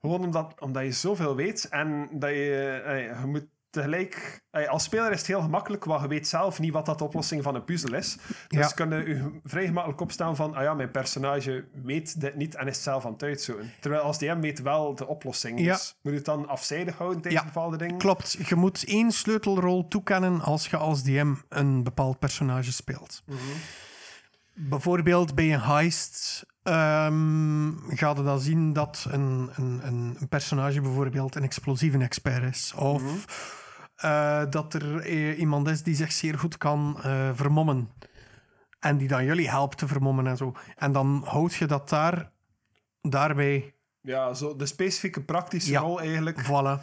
Gewoon 0.00 0.20
omdat, 0.20 0.60
omdat 0.60 0.82
je 0.82 0.92
zoveel 0.92 1.36
weet 1.36 1.68
en 1.68 2.08
dat 2.12 2.30
je, 2.30 2.82
eh, 2.86 3.20
je 3.20 3.26
moet 3.26 3.46
tegelijk... 3.72 4.42
eh, 4.50 4.68
Als 4.68 4.82
speler 4.84 5.10
is 5.12 5.18
het 5.18 5.26
heel 5.26 5.40
gemakkelijk, 5.40 5.84
want 5.84 6.02
je 6.02 6.08
weet 6.08 6.28
zelf 6.28 6.58
niet 6.60 6.72
wat 6.72 6.86
dat 6.86 6.98
de 6.98 7.04
oplossing 7.04 7.42
van 7.42 7.54
een 7.54 7.64
puzzel 7.64 7.94
is. 7.94 8.16
Dus 8.48 8.58
Ja. 8.58 8.66
kun 8.68 8.90
je 8.90 9.08
je 9.08 9.40
vrij 9.44 9.66
gemakkelijk 9.66 10.00
opstellen 10.00 10.36
van, 10.36 10.54
ah 10.54 10.62
ja, 10.62 10.74
mijn 10.74 10.90
personage 10.90 11.64
weet 11.82 12.20
dit 12.20 12.36
niet 12.36 12.54
en 12.54 12.66
is 12.68 12.74
het 12.74 12.84
zelf 12.84 13.04
aan 13.06 13.12
het 13.12 13.22
uitzoeken. 13.22 13.72
Terwijl 13.80 14.02
als 14.02 14.18
DM 14.18 14.40
weet 14.40 14.62
wel 14.62 14.94
de 14.94 15.06
oplossing. 15.06 15.60
Ja. 15.60 15.72
Dus 15.72 15.96
moet 16.02 16.12
je 16.12 16.18
het 16.18 16.26
dan 16.26 16.48
afzijdig 16.48 16.96
houden 16.98 17.20
tegen 17.20 17.38
Ja, 17.38 17.44
bepaalde 17.44 17.76
dingen? 17.76 17.98
klopt. 17.98 18.36
Je 18.48 18.54
moet 18.54 18.84
één 18.84 19.10
sleutelrol 19.12 19.88
toekennen 19.88 20.40
als 20.40 20.68
je 20.68 20.76
als 20.76 21.02
DM 21.02 21.34
een 21.48 21.82
bepaald 21.82 22.18
personage 22.18 22.72
speelt. 22.72 23.22
Bijvoorbeeld 24.54 25.34
bij 25.34 25.52
een 25.54 25.60
heist 25.60 26.44
ehm 26.62 27.70
ga 27.88 28.08
je 28.16 28.22
dan 28.22 28.40
zien 28.40 28.72
dat 28.72 29.06
een, 29.10 29.50
een, 29.54 29.80
een, 29.84 30.16
een 30.20 30.28
personage 30.28 30.80
bijvoorbeeld 30.80 31.34
een 31.34 31.42
explosieve 31.42 31.98
expert 31.98 32.42
is. 32.54 32.72
Of 32.76 33.02
eh, 34.02 34.42
dat 34.50 34.74
er 34.74 34.98
eh, 34.98 35.38
iemand 35.38 35.68
is 35.68 35.82
die 35.82 35.94
zich 35.94 36.12
zeer 36.12 36.38
goed 36.38 36.56
kan 36.58 36.96
eh, 37.02 37.30
vermommen. 37.34 37.90
En 38.80 38.96
die 38.96 39.08
dan 39.08 39.24
jullie 39.24 39.50
helpt 39.50 39.78
te 39.78 39.86
vermommen 39.86 40.26
en 40.26 40.36
zo. 40.36 40.54
En 40.76 40.92
dan 40.92 41.22
houd 41.24 41.54
je 41.54 41.66
dat 41.66 41.88
daar, 41.88 42.30
daarbij 43.00 43.74
Ja, 44.00 44.34
zo 44.34 44.56
de 44.56 44.66
specifieke 44.66 45.22
praktische 45.22 45.70
Ja. 45.70 45.80
rol 45.80 46.00
eigenlijk. 46.00 46.44
Voilà. 46.44 46.82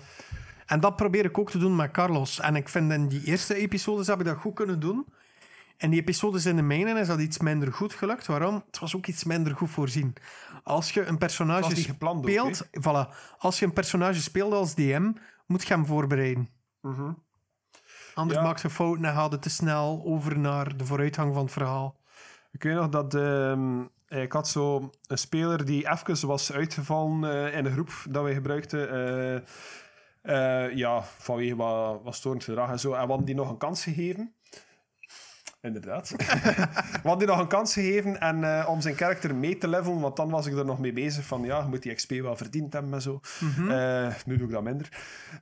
En 0.66 0.80
dat 0.80 0.96
probeer 0.96 1.26
ik 1.26 1.38
ook 1.38 1.50
te 1.52 1.58
doen 1.58 1.76
met 1.76 1.92
Carlos. 1.92 2.40
En 2.40 2.56
ik 2.56 2.70
vind 2.70 2.92
in 2.92 3.08
die 3.08 3.24
eerste 3.24 3.56
episodes 3.56 4.08
heb 4.08 4.20
ik 4.20 4.26
dat 4.26 4.38
goed 4.38 4.54
kunnen 4.54 4.80
doen. 4.80 5.06
En 5.78 5.90
die 5.90 6.00
episodes 6.00 6.46
in 6.46 6.56
de 6.56 6.62
mijnen 6.62 6.98
is 6.98 7.08
dat 7.08 7.20
iets 7.20 7.38
minder 7.38 7.74
goed 7.74 7.94
gelukt. 7.94 8.26
Waarom? 8.26 8.64
Het 8.66 8.80
was 8.80 8.96
ook 8.96 9.08
iets 9.08 9.24
minder 9.24 9.56
goed 9.56 9.70
voorzien. 9.70 10.14
Als 10.64 10.92
je 10.92 11.06
een 11.06 11.18
personage 11.18 11.66
ook, 11.66 12.16
speelt, 12.16 12.66
voilà, 12.66 13.16
als 13.38 13.60
je 13.60 13.66
een 13.66 13.74
personage 13.74 14.22
speelt 14.22 14.54
als 14.54 14.76
DM, 14.76 15.12
moet 15.46 15.68
je 15.68 15.74
hem 15.74 15.86
voorbereiden. 15.86 16.50
Anders 18.14 18.40
Ja. 18.40 18.44
maak 18.46 18.58
je 18.60 18.70
fouten 18.70 19.06
en 19.06 19.14
gaat 19.14 19.32
het 19.32 19.42
te 19.42 19.50
snel 19.50 20.02
over 20.06 20.40
naar 20.40 20.78
de 20.78 20.86
vooruitgang 20.86 21.34
van 21.34 21.44
het 21.44 21.52
verhaal. 21.52 22.00
Ik 22.52 22.64
weet 22.64 22.76
nog 22.76 22.90
dat 22.90 23.16
ehm, 23.16 23.82
ik 24.08 24.32
had 24.32 24.48
zo 24.48 24.90
een 25.08 25.18
speler 25.18 25.66
die 25.66 25.90
even 25.92 26.28
was 26.28 26.52
uitgevallen 26.52 27.24
eh, 27.32 27.58
in 27.58 27.64
de 27.64 27.72
groep 27.72 27.92
dat 28.10 28.24
wij 28.24 28.34
gebruikten. 28.34 28.90
eh, 28.92 29.42
eh, 30.22 30.76
ja, 30.76 31.02
vanwege 31.02 31.56
wat, 31.56 32.02
wat 32.04 32.16
storend 32.16 32.44
gedrag 32.44 32.70
en 32.70 32.80
zo. 32.80 32.94
En 32.94 33.02
we 33.02 33.08
hadden 33.08 33.26
die 33.26 33.36
nog 33.36 33.50
een 33.50 33.58
kans 33.58 33.84
gegeven. 33.84 34.34
Inderdaad. 35.62 36.10
we 36.18 37.00
hadden 37.04 37.18
die 37.18 37.28
nog 37.28 37.40
een 37.40 37.48
kans 37.48 37.74
gegeven 37.74 38.20
en, 38.20 38.44
eh, 38.44 38.70
om 38.70 38.82
zijn 38.82 38.96
karakter 38.96 39.36
mee 39.36 39.58
te 39.58 39.68
levelen, 39.68 40.00
want 40.00 40.16
dan 40.16 40.30
was 40.30 40.46
ik 40.46 40.58
er 40.58 40.66
nog 40.66 40.80
mee 40.80 40.94
bezig 40.94 41.26
van 41.26 41.44
ja, 41.44 41.62
je 41.62 41.68
moet 41.68 41.84
die 41.84 41.94
XP 41.94 42.12
wel 42.12 42.36
verdiend 42.36 42.74
hebben 42.74 42.94
en 42.94 43.02
zo. 43.02 43.20
Eh, 43.70 44.14
nu 44.26 44.38
doe 44.38 44.48
ik 44.48 44.54
dat 44.54 44.64
minder. 44.64 44.90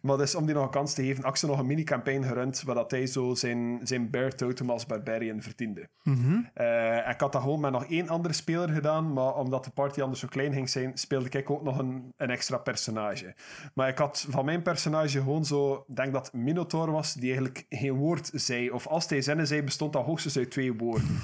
Maar 0.01 0.17
dus 0.17 0.35
om 0.35 0.45
die 0.45 0.55
nog 0.55 0.63
een 0.63 0.69
kans 0.69 0.93
te 0.93 1.03
geven, 1.03 1.23
had 1.23 1.41
nog 1.41 1.59
een 1.59 1.65
mini-campaign 1.65 2.23
gerund 2.23 2.61
waar 2.61 2.75
dat 2.75 2.91
hij 2.91 3.07
zo 3.07 3.35
zijn, 3.35 3.79
zijn 3.83 4.09
bear 4.09 4.35
totem 4.35 4.69
als 4.69 4.85
barbarian 4.85 5.41
verdiende. 5.41 5.89
Eh, 6.53 7.07
en 7.07 7.13
ik 7.13 7.19
had 7.19 7.31
dat 7.31 7.41
gewoon 7.41 7.59
met 7.59 7.71
nog 7.71 7.85
één 7.85 8.09
andere 8.09 8.33
speler 8.33 8.69
gedaan, 8.69 9.13
maar 9.13 9.35
omdat 9.35 9.63
de 9.63 9.71
party 9.71 10.01
anders 10.01 10.19
zo 10.19 10.27
klein 10.27 10.53
ging 10.53 10.69
zijn, 10.69 10.91
speelde 10.97 11.29
ik 11.29 11.49
ook 11.49 11.63
nog 11.63 11.77
een, 11.77 12.13
een 12.17 12.29
extra 12.29 12.57
personage. 12.57 13.35
Maar 13.73 13.87
ik 13.87 13.97
had 13.97 14.25
van 14.29 14.45
mijn 14.45 14.61
personage 14.61 15.17
gewoon 15.17 15.45
zo, 15.45 15.85
denk 15.87 16.13
dat 16.13 16.33
Minotaur 16.33 16.91
was, 16.91 17.13
die 17.13 17.25
eigenlijk 17.25 17.65
geen 17.69 17.93
woord 17.93 18.29
zei. 18.33 18.69
Of 18.69 18.87
als 18.87 19.09
hij 19.09 19.21
zinnen 19.21 19.47
zei, 19.47 19.63
bestond 19.63 19.93
dat 19.93 20.05
hoogstens 20.07 20.37
uit 20.37 20.51
twee 20.51 20.73
woorden. 20.73 21.19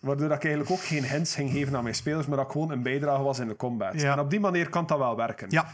Waardoor 0.00 0.28
dat 0.28 0.36
ik 0.36 0.44
eigenlijk 0.44 0.72
ook 0.72 0.84
geen 0.86 1.04
hints 1.04 1.34
ging 1.34 1.50
geven 1.50 1.76
aan 1.76 1.82
mijn 1.82 1.94
spelers, 1.94 2.26
maar 2.26 2.36
dat 2.36 2.46
ik 2.46 2.52
gewoon 2.52 2.70
een 2.70 2.82
bijdrage 2.82 3.22
was 3.22 3.38
in 3.38 3.48
de 3.48 3.56
combat. 3.56 4.00
Ja. 4.00 4.12
En 4.12 4.18
op 4.18 4.30
die 4.30 4.40
manier 4.40 4.68
kan 4.68 4.86
dat 4.86 4.98
wel 4.98 5.16
werken. 5.16 5.46
Ja, 5.50 5.66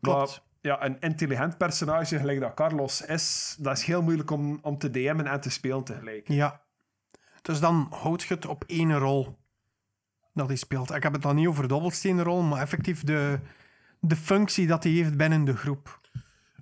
klopt. 0.00 0.28
Maar 0.28 0.40
ja, 0.60 0.84
een 0.84 0.96
intelligent 1.00 1.56
personage, 1.56 2.18
gelijk 2.18 2.40
dat 2.40 2.54
Carlos 2.54 3.00
is, 3.00 3.56
dat 3.58 3.78
is 3.78 3.84
heel 3.84 4.02
moeilijk 4.02 4.30
om, 4.30 4.58
om 4.62 4.78
te 4.78 4.90
DM'en 4.90 5.26
en 5.26 5.40
te 5.40 5.50
spelen 5.50 5.84
tegelijk. 5.84 6.28
Ja. 6.28 6.60
Dus 7.42 7.60
dan 7.60 7.86
houd 7.90 8.22
je 8.22 8.34
het 8.34 8.46
op 8.46 8.64
één 8.66 8.98
rol 8.98 9.38
dat 10.32 10.46
hij 10.48 10.56
speelt. 10.56 10.94
Ik 10.94 11.02
heb 11.02 11.12
het 11.12 11.22
dan 11.22 11.36
niet 11.36 11.46
over 11.46 11.62
de 11.62 11.68
dobbelsteenrol, 11.68 12.42
maar 12.42 12.60
effectief 12.60 13.04
de, 13.04 13.38
de 14.00 14.16
functie 14.16 14.66
dat 14.66 14.82
hij 14.82 14.92
heeft 14.92 15.16
binnen 15.16 15.44
de 15.44 15.56
groep. 15.56 16.00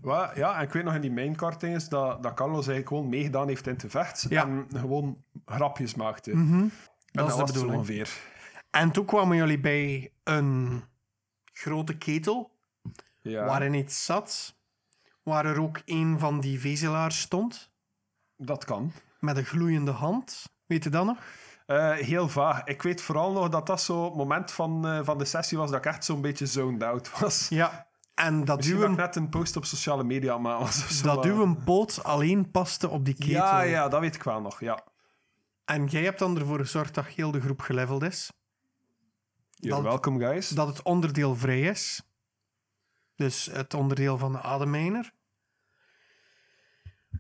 Ja, 0.05 0.57
en 0.57 0.63
ik 0.63 0.73
weet 0.73 0.85
nog 0.85 0.95
in 0.95 1.01
die 1.01 1.13
maincard 1.13 1.61
dinges 1.61 1.89
dat, 1.89 2.23
dat 2.23 2.35
Carlos 2.35 2.57
eigenlijk 2.67 2.89
gewoon 2.89 3.09
meegedaan 3.09 3.49
heeft 3.49 3.67
in 3.67 3.77
te 3.77 3.91
vecht 3.91 4.27
Ja. 4.29 4.43
en 4.43 4.67
gewoon 4.77 5.25
grapjes 5.45 5.95
maakte. 5.95 6.31
Dat, 6.31 6.41
En 6.41 6.71
is 6.71 6.71
de 7.13 7.21
het 7.23 7.29
zo 7.37 7.45
bedoeling. 7.45 7.75
ongeveer. 7.75 8.11
En 8.71 8.91
toen 8.91 9.05
kwamen 9.05 9.37
jullie 9.37 9.61
bij 9.61 10.13
een 10.25 10.83
grote 11.53 11.97
ketel 11.99 12.51
Ja, 13.21 13.45
waarin 13.45 13.75
iets 13.75 14.05
zat, 14.05 14.55
waar 15.23 15.47
er 15.47 15.61
ook 15.61 15.81
een 15.85 16.19
van 16.19 16.41
die 16.41 16.61
vezelaars 16.61 17.21
stond 17.21 17.71
dat 18.37 18.65
kan. 18.65 18.93
met 19.21 19.37
een 19.37 19.45
gloeiende 19.45 19.91
hand. 19.91 20.45
Weet 20.67 20.85
je 20.85 20.91
dat 20.91 21.05
nog? 21.05 21.19
Eh, 21.67 21.91
heel 21.93 22.29
vaag. 22.29 22.65
Ik 22.65 22.83
weet 22.83 23.01
vooral 23.03 23.33
nog 23.33 23.49
dat 23.49 23.67
dat 23.67 23.81
zo'n 23.83 24.17
moment 24.17 24.51
van, 24.53 24.87
eh, 24.87 25.01
van 25.03 25.19
de 25.19 25.25
sessie 25.25 25.59
was 25.59 25.71
dat 25.71 25.79
ik 25.79 25.93
echt 25.93 26.05
zo'n 26.05 26.21
beetje 26.21 26.47
zoned 26.47 26.83
out 26.83 27.19
was. 27.21 27.49
Ja. 27.49 27.87
En 28.15 28.45
dat 28.45 28.57
Misschien 28.57 28.95
net 28.95 29.17
een 29.17 29.29
post 29.29 29.57
op 29.57 29.65
sociale 29.65 30.05
media 30.05 30.39
maar 30.39 30.59
was. 30.59 31.03
dat 31.03 31.25
uw 31.25 31.55
poot 31.65 32.05
alleen 32.05 32.51
paste 32.51 32.89
op 32.89 33.05
die 33.05 33.15
ketel. 33.15 33.33
Ja, 33.33 33.61
ja, 33.61 33.89
dat 33.89 34.01
weet 34.01 34.15
ik 34.15 34.23
wel 34.23 34.41
nog, 34.41 34.61
ja. 34.61 34.85
En 35.65 35.87
jij 35.87 36.03
hebt 36.03 36.19
dan 36.19 36.39
ervoor 36.39 36.59
gezorgd 36.59 36.95
dat 36.95 37.07
heel 37.07 37.31
de 37.31 37.41
groep 37.41 37.61
geleveld 37.61 38.03
is. 38.03 38.33
You're 39.51 39.83
welcome, 39.83 40.19
guys. 40.19 40.49
dat 40.49 40.67
het 40.67 40.83
onderdeel 40.83 41.37
vrij 41.37 41.61
is. 41.61 42.03
Dus 43.17 43.47
het 43.53 43.75
onderdeel 43.75 44.19
van 44.19 44.33
de 44.33 44.41
ademmijner. 44.41 45.13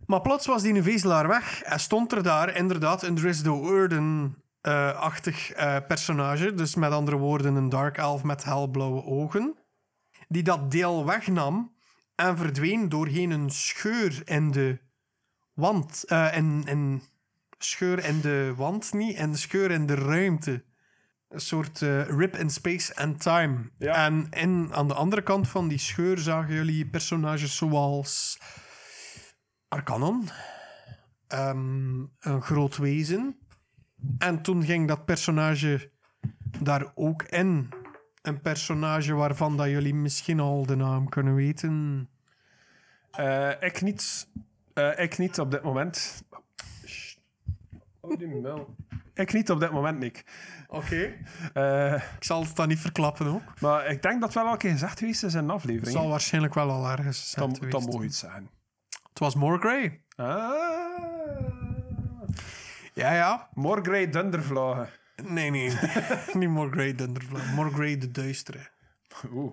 Maar 0.07 0.20
plots 0.20 0.47
was 0.47 0.62
die 0.62 0.82
vezelaar 0.82 1.28
weg 1.28 1.62
en 1.62 1.80
stond 1.80 2.12
er 2.12 2.22
daar 2.22 2.57
inderdaad 2.57 3.03
een 3.03 3.14
Drisdo 3.14 3.72
Urden-achtig 3.72 5.51
eh, 5.51 5.76
personage. 5.86 6.55
Dus 6.55 6.74
met 6.74 6.93
andere 6.93 7.16
woorden 7.16 7.55
een 7.55 7.68
Dark 7.68 7.97
Elf 7.97 8.22
met 8.22 8.45
helblauwe 8.45 9.05
ogen. 9.05 9.57
Die 10.33 10.43
dat 10.43 10.70
deel 10.70 11.07
wegnam 11.07 11.74
en 12.14 12.37
verdween 12.37 12.89
doorheen 12.89 13.30
een 13.30 13.51
scheur 13.51 14.22
in 14.24 14.51
de 14.51 14.78
wand. 15.55 16.05
eh 16.05 16.37
in, 16.37 16.64
in, 16.64 17.03
scheur 17.59 18.05
in 18.05 18.20
de 18.20 18.53
wand 18.57 18.93
niet, 18.93 19.16
en 19.16 19.37
scheur 19.37 19.70
in 19.70 19.87
de 19.87 19.95
ruimte 19.95 20.64
een 21.28 21.41
soort 21.41 21.83
eh, 21.83 22.07
rip 22.09 22.37
in 22.37 22.51
space 22.51 22.97
and 22.97 23.20
time. 23.20 23.70
Ja. 23.78 24.05
En 24.05 24.26
in, 24.30 24.68
aan 24.72 24.89
de 24.89 24.95
andere 24.95 25.22
kant 25.22 25.49
van 25.49 25.68
die 25.68 25.78
scheur 25.78 26.18
zagen 26.18 26.55
jullie 26.55 26.87
personages 26.87 27.57
zoals 27.57 28.39
Arcanon, 29.68 30.28
ehm, 31.26 32.01
een 32.20 32.43
groot 32.43 32.76
wezen. 32.76 33.37
En 34.18 34.43
toen 34.43 34.64
ging 34.64 34.89
dat 34.89 35.05
personage 35.05 35.91
daar 36.61 36.93
ook 36.95 37.22
in. 37.22 37.68
Een 38.23 38.41
personage 38.41 39.14
waarvan 39.14 39.57
dat 39.57 39.66
jullie 39.68 39.95
misschien 39.95 40.41
al 40.41 40.66
de 40.66 40.77
naam 40.77 41.09
kunnen 41.09 41.35
weten. 41.35 42.09
Eh, 43.11 43.51
ik, 43.62 43.81
niet, 43.83 44.29
eh, 44.75 44.99
ik 44.99 45.18
niet 45.18 45.39
op 45.41 45.51
dit 45.51 45.62
moment. 45.62 46.23
Oh, 48.01 48.18
die 48.18 48.27
mel. 48.29 48.75
Ik 49.14 49.33
niet 49.33 49.51
op 49.51 49.61
dit 49.61 49.70
moment, 49.70 49.99
Nick. 49.99 50.25
Oké. 50.68 51.12
Eh, 51.53 51.95
Ik 51.95 52.25
zal 52.25 52.43
het 52.43 52.57
dan 52.57 52.68
niet 52.68 52.79
verklappen 52.79 53.27
ook. 53.27 53.61
maar 53.61 53.87
ik 53.87 54.03
denk 54.03 54.20
dat 54.20 54.35
wel 54.35 54.53
een 54.53 54.59
keer 54.59 54.70
gezegd 54.70 54.99
geweest 54.99 55.23
is 55.25 55.33
in 55.35 55.39
een 55.39 55.45
Het 55.49 55.55
aflevering. 55.57 55.97
zal 55.97 56.09
waarschijnlijk 56.09 56.55
wel 56.55 56.70
al 56.70 56.91
ergens 56.91 57.20
gezegd 57.20 57.37
dan, 57.39 57.55
geweest. 57.55 57.73
dan 57.73 57.83
mogen 57.83 58.01
we 58.01 58.07
iets 58.07 58.18
zeggen. 58.18 58.51
Het 59.09 59.18
was 59.18 59.35
Morgrey. 59.35 60.01
Ah. 60.16 60.51
Ja, 62.95 63.12
ja. 63.12 63.49
Morgrey 63.55 64.11
Dundervlagen. 64.11 64.89
Nee, 65.29 65.51
nee. 65.51 65.73
niet 66.39 66.49
Morgrey 66.49 66.95
Dundervlag. 66.95 67.53
Morgrey 67.55 67.99
de 67.99 68.11
Duistere. 68.11 68.68
Oeh. 69.33 69.53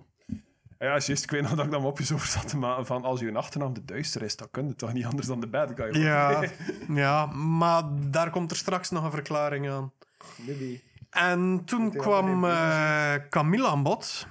Ja, 0.79 0.87
juist. 0.87 1.23
Ik 1.23 1.31
weet 1.31 1.41
nog 1.41 1.55
dat 1.55 1.65
ik 1.65 1.71
dat 1.71 1.81
mopjes 1.81 2.11
over 2.11 2.27
zat 2.27 2.47
te 2.47 2.57
maken 2.57 2.85
van 2.85 3.03
als 3.03 3.19
je 3.19 3.33
achternaam 3.33 3.73
de 3.73 3.85
duister 3.85 4.21
is, 4.21 4.35
dan 4.35 4.47
kun 4.51 4.67
je 4.67 4.75
toch 4.75 4.93
niet 4.93 5.05
anders 5.05 5.27
dan 5.27 5.39
de 5.39 5.47
bad 5.47 5.71
guy 5.75 5.85
worden? 5.85 6.01
Ja, 6.01 6.43
ja, 7.03 7.25
maar 7.25 7.83
daar 8.09 8.29
komt 8.29 8.51
er 8.51 8.57
straks 8.57 8.89
nog 8.89 9.03
een 9.03 9.11
verklaring 9.11 9.69
aan. 9.69 9.91
Maybe. 10.35 10.79
En 11.09 11.61
toen 11.65 11.91
kwam 11.91 12.45
eh 12.45 13.15
Camille 13.29 13.67
aan 13.67 13.83
bod. 13.83 14.27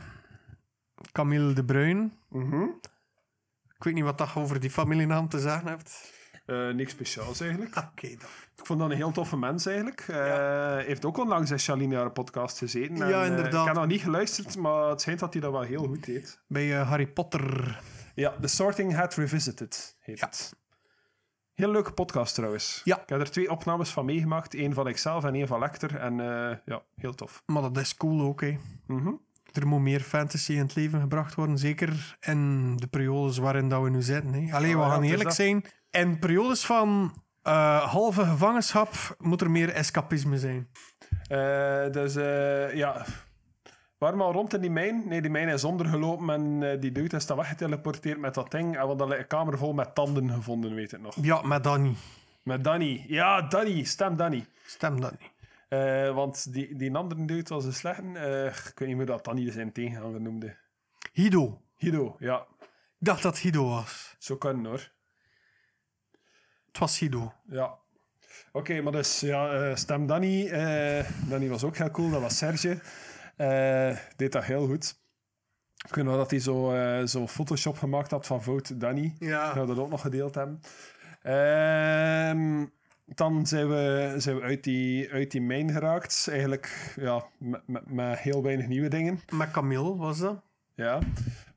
Camille 1.12 1.53
de 1.53 1.64
Bruin. 1.64 2.12
Mhm. 2.28 2.62
Ik 3.76 3.84
weet 3.84 3.95
niet 3.95 4.05
wat 4.05 4.18
dat 4.18 4.30
je 4.34 4.41
over 4.41 4.61
die 4.61 4.70
familienaam 4.70 5.28
te 5.28 5.41
zeggen 5.41 5.68
hebt. 5.68 6.12
Eh, 6.47 6.68
niks 6.68 6.93
speciaals 6.93 7.41
eigenlijk. 7.41 7.76
Oké 7.93 8.09
dan. 8.09 8.28
Ik 8.59 8.66
vond 8.66 8.78
dat 8.80 8.90
een 8.90 8.96
heel 8.96 9.11
toffe 9.11 9.36
mens 9.36 9.66
eigenlijk. 9.66 10.00
Eh, 10.09 10.76
Heeft 10.76 11.04
ook 11.04 11.18
onlangs 11.18 11.50
in 11.50 11.59
Charlene 11.59 11.96
haar 11.96 12.11
podcast 12.11 12.59
gezeten. 12.59 13.02
En, 13.02 13.09
Ja, 13.09 13.20
eh, 13.22 13.26
inderdaad. 13.28 13.61
ik 13.61 13.66
heb 13.66 13.74
nog 13.76 13.86
niet 13.86 14.00
geluisterd, 14.02 14.56
maar 14.56 14.88
het 14.88 15.00
schijnt 15.00 15.20
dat 15.20 15.32
hij 15.32 15.42
dat 15.42 15.52
wel 15.52 15.61
heel 15.61 15.84
goed 15.86 16.04
deed. 16.04 16.40
Bij 16.48 16.78
eh, 16.80 16.88
Harry 16.88 17.06
Potter. 17.06 17.80
Ja, 18.14 18.34
The 18.40 18.48
Sorting 18.48 18.94
Hat 18.94 19.14
Revisited 19.14 19.96
heet 20.00 20.18
Ja. 20.18 20.26
het. 20.26 20.56
Heel 21.54 21.70
leuke 21.70 21.92
podcast 21.92 22.34
trouwens. 22.34 22.80
Ja. 22.84 23.00
Ik 23.02 23.09
heb 23.09 23.20
er 23.20 23.30
twee 23.30 23.50
opnames 23.50 23.90
van 23.90 24.04
meegemaakt. 24.04 24.54
één 24.54 24.72
van 24.74 24.88
ikzelf 24.88 25.24
en 25.24 25.34
één 25.34 25.46
van 25.46 25.59
Lecter. 25.61 25.96
En 25.96 26.16
ja, 26.64 26.82
heel 26.96 27.14
tof. 27.14 27.42
Maar 27.46 27.62
dat 27.62 27.76
is 27.76 27.96
cool 27.96 28.20
ook, 28.20 28.40
hè. 28.40 28.59
Mhm. 28.86 29.12
Er 29.52 29.66
moet 29.66 29.80
meer 29.80 30.00
fantasy 30.00 30.52
in 30.52 30.59
het 30.59 30.74
leven 30.74 31.00
gebracht 31.00 31.34
worden. 31.34 31.59
Zeker 31.59 32.16
in 32.20 32.76
de 32.76 32.86
periodes 32.86 33.38
waarin 33.38 33.68
dat 33.68 33.82
we 33.82 33.90
nu 33.90 34.02
zitten. 34.02 34.32
Hè. 34.32 34.52
Allee, 34.54 34.72
we 34.72 34.78
Ja, 34.80 34.86
ja, 34.86 34.92
gaan 34.92 35.02
eerlijk 35.02 35.30
zijn. 35.32 35.64
In 35.90 36.18
periodes 36.18 36.66
van 36.66 37.12
eh, 37.49 37.92
halve 37.92 38.24
gevangenschap 38.24 39.16
moet 39.18 39.40
er 39.40 39.51
meer 39.51 39.72
escapisme 39.72 40.38
zijn. 40.38 40.68
Eh, 41.28 41.90
dus 41.90 42.16
eh, 42.16 42.74
ja, 42.74 43.05
waren 43.99 44.20
al 44.20 44.32
rond 44.32 44.55
in 44.55 44.61
die 44.61 44.70
mijn. 44.70 45.03
Nee, 45.09 45.20
die 45.20 45.30
mijn 45.30 45.49
is 45.49 45.64
ondergelopen 45.64 46.30
en 46.30 46.80
die 46.80 46.92
dude 46.92 47.16
is 47.16 47.26
dan 47.26 47.36
weggeteleporteerd 47.36 48.18
met 48.18 48.34
dat 48.34 48.51
ding. 48.51 48.76
En 48.76 48.80
we 48.80 48.86
hadden 48.86 49.18
een 49.18 49.26
kamer 49.26 49.59
vol 49.59 49.72
met 49.72 49.94
tanden 49.94 50.30
gevonden, 50.30 50.74
weet 50.74 50.92
ik 50.92 51.01
nog. 51.01 51.14
Ja, 51.22 51.59
dat 51.59 51.78
niet. 51.78 51.99
Met 52.42 52.64
Danny. 52.64 53.05
Ja, 53.07 53.42
Danny. 53.42 53.84
Stem 53.84 54.16
Danny. 54.16 54.46
Stem. 54.66 54.99
Eh, 55.68 56.14
want 56.14 56.53
die, 56.53 56.76
die 56.76 56.94
andere 56.94 57.24
dude 57.24 57.55
was 57.55 57.64
een 57.64 57.72
slechte. 57.72 58.53
ik 58.68 58.78
weet 58.78 58.88
niet 58.88 58.96
meer 58.96 59.07
dat 59.07 59.24
Danny 59.24 59.51
zijn 59.51 59.72
tegenhanger 59.72 60.20
noemde. 60.20 60.57
Hido. 61.12 61.62
Hido, 61.76 62.16
ja. 62.18 62.46
Ik 62.99 63.07
dacht 63.07 63.22
dat 63.22 63.38
Hido 63.38 63.68
was. 63.68 64.16
Zo 64.18 64.36
kan 64.36 64.66
hoor. 64.66 64.90
Het 66.68 66.78
was 66.78 66.98
Hido. 66.98 67.32
Ja. 67.48 67.74
Oké, 68.52 68.80
maar 68.80 68.92
dus, 68.92 69.20
ja, 69.20 69.50
eh, 69.52 69.76
stem 69.76 70.06
Danny. 70.06 70.48
eh, 70.48 71.04
Danny 71.28 71.48
was 71.48 71.64
ook 71.64 71.76
heel 71.76 71.90
cool, 71.90 72.10
dat 72.10 72.20
was 72.20 72.36
Serge. 72.36 72.78
Eh, 73.36 73.96
deed 74.16 74.32
dat 74.32 74.44
heel 74.44 74.66
goed. 74.66 74.96
Ik 75.88 75.94
weet 75.94 76.04
nog 76.04 76.16
dat 76.16 76.30
hij 76.30 76.40
zo, 76.40 76.72
eh, 76.74 77.06
zo 77.06 77.26
Photoshop 77.26 77.78
gemaakt 77.78 78.10
had 78.10 78.26
van 78.26 78.42
Vote 78.42 78.76
Danny. 78.76 79.14
Ja. 79.18 79.52
Dat 79.52 79.68
we 79.68 79.74
dat 79.74 79.84
ook 79.84 79.90
nog 79.90 80.00
gedeeld 80.00 80.34
hebben. 80.34 80.60
Ehm, 81.22 82.66
dan 83.04 83.46
zijn 83.46 83.68
we, 83.68 84.14
zijn 84.16 84.36
we 84.36 84.42
uit, 84.42 84.64
die, 84.64 85.10
uit 85.12 85.30
die 85.30 85.40
mijn 85.42 85.70
geraakt. 85.70 86.26
Eigenlijk 86.30 86.94
ja, 87.00 87.24
met, 87.38 87.60
met, 87.66 87.90
met 87.90 88.18
heel 88.18 88.42
weinig 88.42 88.66
nieuwe 88.66 88.88
dingen. 88.88 89.20
Met 89.32 89.50
Camille 89.50 89.96
was 89.96 90.18
dat. 90.18 90.40
Ja. 90.74 90.98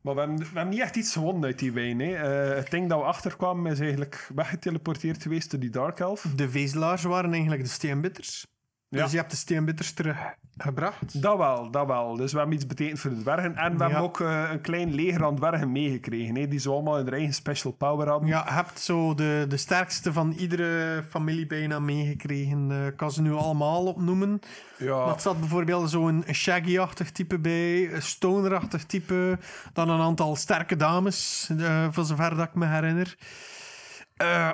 Maar 0.01 0.15
we 0.15 0.19
hebben, 0.21 0.69
niet 0.69 0.79
echt 0.79 0.95
iets 0.95 1.13
gewonnen 1.13 1.43
uit 1.43 1.59
die 1.59 1.71
wijn. 1.71 1.99
Hè. 1.99 2.13
Eh, 2.13 2.55
het 2.55 2.71
ding 2.71 2.89
dat 2.89 2.99
we 2.99 3.05
achterkwamen 3.05 3.71
is 3.71 3.79
eigenlijk 3.79 4.29
weggeteleporteerd 4.35 5.21
geweest 5.21 5.51
door 5.51 5.59
die 5.59 5.69
Dark 5.69 5.99
Elf. 5.99 6.21
De 6.35 6.49
vezelaars 6.49 7.03
waren 7.03 7.31
eigenlijk 7.31 7.63
de 7.63 7.69
steenbitters. 7.69 8.45
Ja. 8.91 9.01
Dus 9.03 9.11
je 9.11 9.17
hebt 9.17 9.31
de 9.31 9.37
steenbitters 9.37 9.93
teruggebracht. 9.93 11.21
Dat 11.21 11.37
wel, 11.37 11.71
dat 11.71 11.87
wel. 11.87 12.15
Dus 12.15 12.31
we 12.31 12.37
hebben 12.37 12.55
iets 12.55 12.65
betekend 12.67 12.99
voor 12.99 13.09
de 13.09 13.17
dwergen. 13.21 13.55
En 13.55 13.71
we 13.71 13.77
Ja. 13.77 13.83
hebben 13.83 14.01
ook 14.01 14.19
eh, 14.19 14.49
een 14.51 14.61
klein 14.61 14.93
leger 14.93 15.25
aan 15.25 15.35
dwergen 15.35 15.71
meegekregen. 15.71 16.35
Hè, 16.35 16.47
die 16.47 16.59
zo 16.59 16.73
allemaal 16.73 16.95
hun 16.95 17.09
eigen 17.13 17.33
special 17.33 17.71
power 17.73 18.07
hadden. 18.07 18.27
Ja, 18.27 18.43
je 18.47 18.51
hebt 18.53 18.79
zo 18.79 19.13
de, 19.15 19.45
de 19.49 19.57
sterkste 19.57 20.13
van 20.13 20.31
iedere 20.31 21.03
familie 21.09 21.47
bijna 21.47 21.79
meegekregen. 21.79 22.67
Eh, 22.71 22.85
Ik 22.85 22.97
kan 22.97 23.11
ze 23.11 23.21
nu 23.21 23.31
allemaal 23.33 23.85
opnoemen. 23.85 24.39
Ja. 24.77 25.09
Het 25.09 25.21
zat 25.21 25.39
bijvoorbeeld 25.39 25.89
zo'n 25.89 26.23
Shaggy-achtig 26.31 27.11
type 27.11 27.39
bij, 27.39 27.93
een 27.93 28.01
Stoner-achtig 28.01 28.83
type, 28.85 29.39
dan 29.73 29.89
een 29.89 30.01
aantal 30.01 30.35
sterke 30.35 30.75
dames, 30.75 31.49
eh, 31.59 31.87
voor 31.91 32.03
zover 32.05 32.35
dat 32.35 32.47
ik 32.47 32.53
me 32.55 32.65
herinner. 32.65 33.15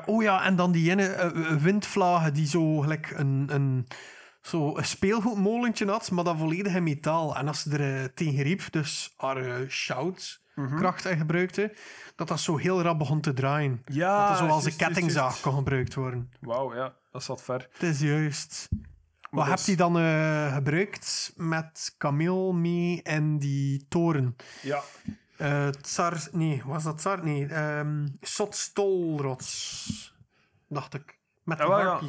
Oh 0.05 0.23
ja, 0.23 0.43
en 0.45 0.55
dan 0.55 0.71
die 0.71 0.89
ene 0.91 1.31
windvlagen 1.59 2.33
die 2.33 2.47
zo 2.47 2.77
gelijk 2.77 3.13
een, 3.15 3.47
een, 3.51 3.87
zo 4.47 4.77
een 4.77 4.85
speelgoedmolentje 4.85 5.87
had, 5.87 6.11
maar 6.11 6.23
dan 6.23 6.37
volledig 6.37 6.75
in 6.75 6.83
metaal. 6.83 7.35
En 7.35 7.47
als 7.47 7.61
ze 7.61 7.77
er 7.77 8.03
eh, 8.03 8.09
tegen 8.13 8.43
riep, 8.43 8.71
dus 8.71 9.13
haar 9.17 9.37
eh, 9.37 9.69
shout, 9.69 10.41
kracht 10.75 11.05
in 11.05 11.17
gebruikte, 11.17 11.75
dat 12.15 12.27
dat 12.27 12.39
zo 12.39 12.57
heel 12.57 12.81
rap 12.81 12.97
begon 12.97 13.21
te 13.21 13.33
draaien. 13.33 13.81
Ja, 13.85 14.19
dat 14.19 14.37
dat 14.37 14.47
zo 14.47 14.53
als 14.53 14.65
een 14.65 14.75
kettingzaag 14.75 15.39
kon 15.39 15.53
gebruikt 15.53 15.93
worden. 15.93 16.31
Wauw, 16.39 16.75
ja. 16.75 16.95
Dat 17.11 17.23
zat 17.23 17.43
ver. 17.43 17.67
Het 17.71 17.83
is 17.83 17.99
juist. 17.99 18.69
Wat 19.29 19.45
dus- 19.45 19.53
heb 19.55 19.65
je 19.65 19.75
dan 19.75 19.97
eh, 19.97 20.53
gebruikt 20.53 21.33
met 21.35 21.95
Camille 21.97 22.53
mee 22.53 23.01
en 23.03 23.39
die 23.39 23.85
toren? 23.87 24.35
Ja. 24.61 24.81
Eh 25.37 25.67
tsar... 25.67 26.27
Nee, 26.31 26.61
was 26.65 26.83
dat 26.83 26.97
Tsar? 26.97 27.23
Nee. 27.23 27.45
ehm 27.45 28.07
Sot 28.21 28.55
Stolrots. 28.55 30.15
Dacht 30.67 30.93
ik. 30.93 31.17
Met 31.43 31.57
de 31.57 31.63
Ja, 31.63 31.69
wel, 31.69 31.79
ja. 31.79 31.99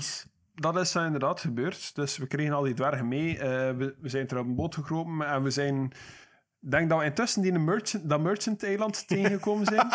Dat 0.61 0.77
is 0.77 0.95
inderdaad 0.95 1.41
gebeurd. 1.41 1.95
Dus 1.95 2.17
we 2.17 2.27
kregen 2.27 2.55
al 2.55 2.63
die 2.63 2.75
dwergen 2.75 3.09
mee. 3.09 3.39
Eh, 3.39 3.77
we, 3.77 3.95
zijn 4.03 4.29
er 4.29 4.39
op 4.39 4.47
een 4.47 4.55
boot 4.55 4.75
gekropen 4.75 5.27
en 5.27 5.43
we 5.43 5.51
zijn... 5.51 5.93
Ik 6.63 6.71
denk 6.71 6.89
dat 6.89 6.99
we 6.99 7.05
intussen 7.05 7.43
die 7.43 7.53
merchant, 7.53 8.09
dat 8.09 8.21
merchant-eiland 8.21 9.05
tegengekomen 9.09 9.67
zijn. 9.67 9.87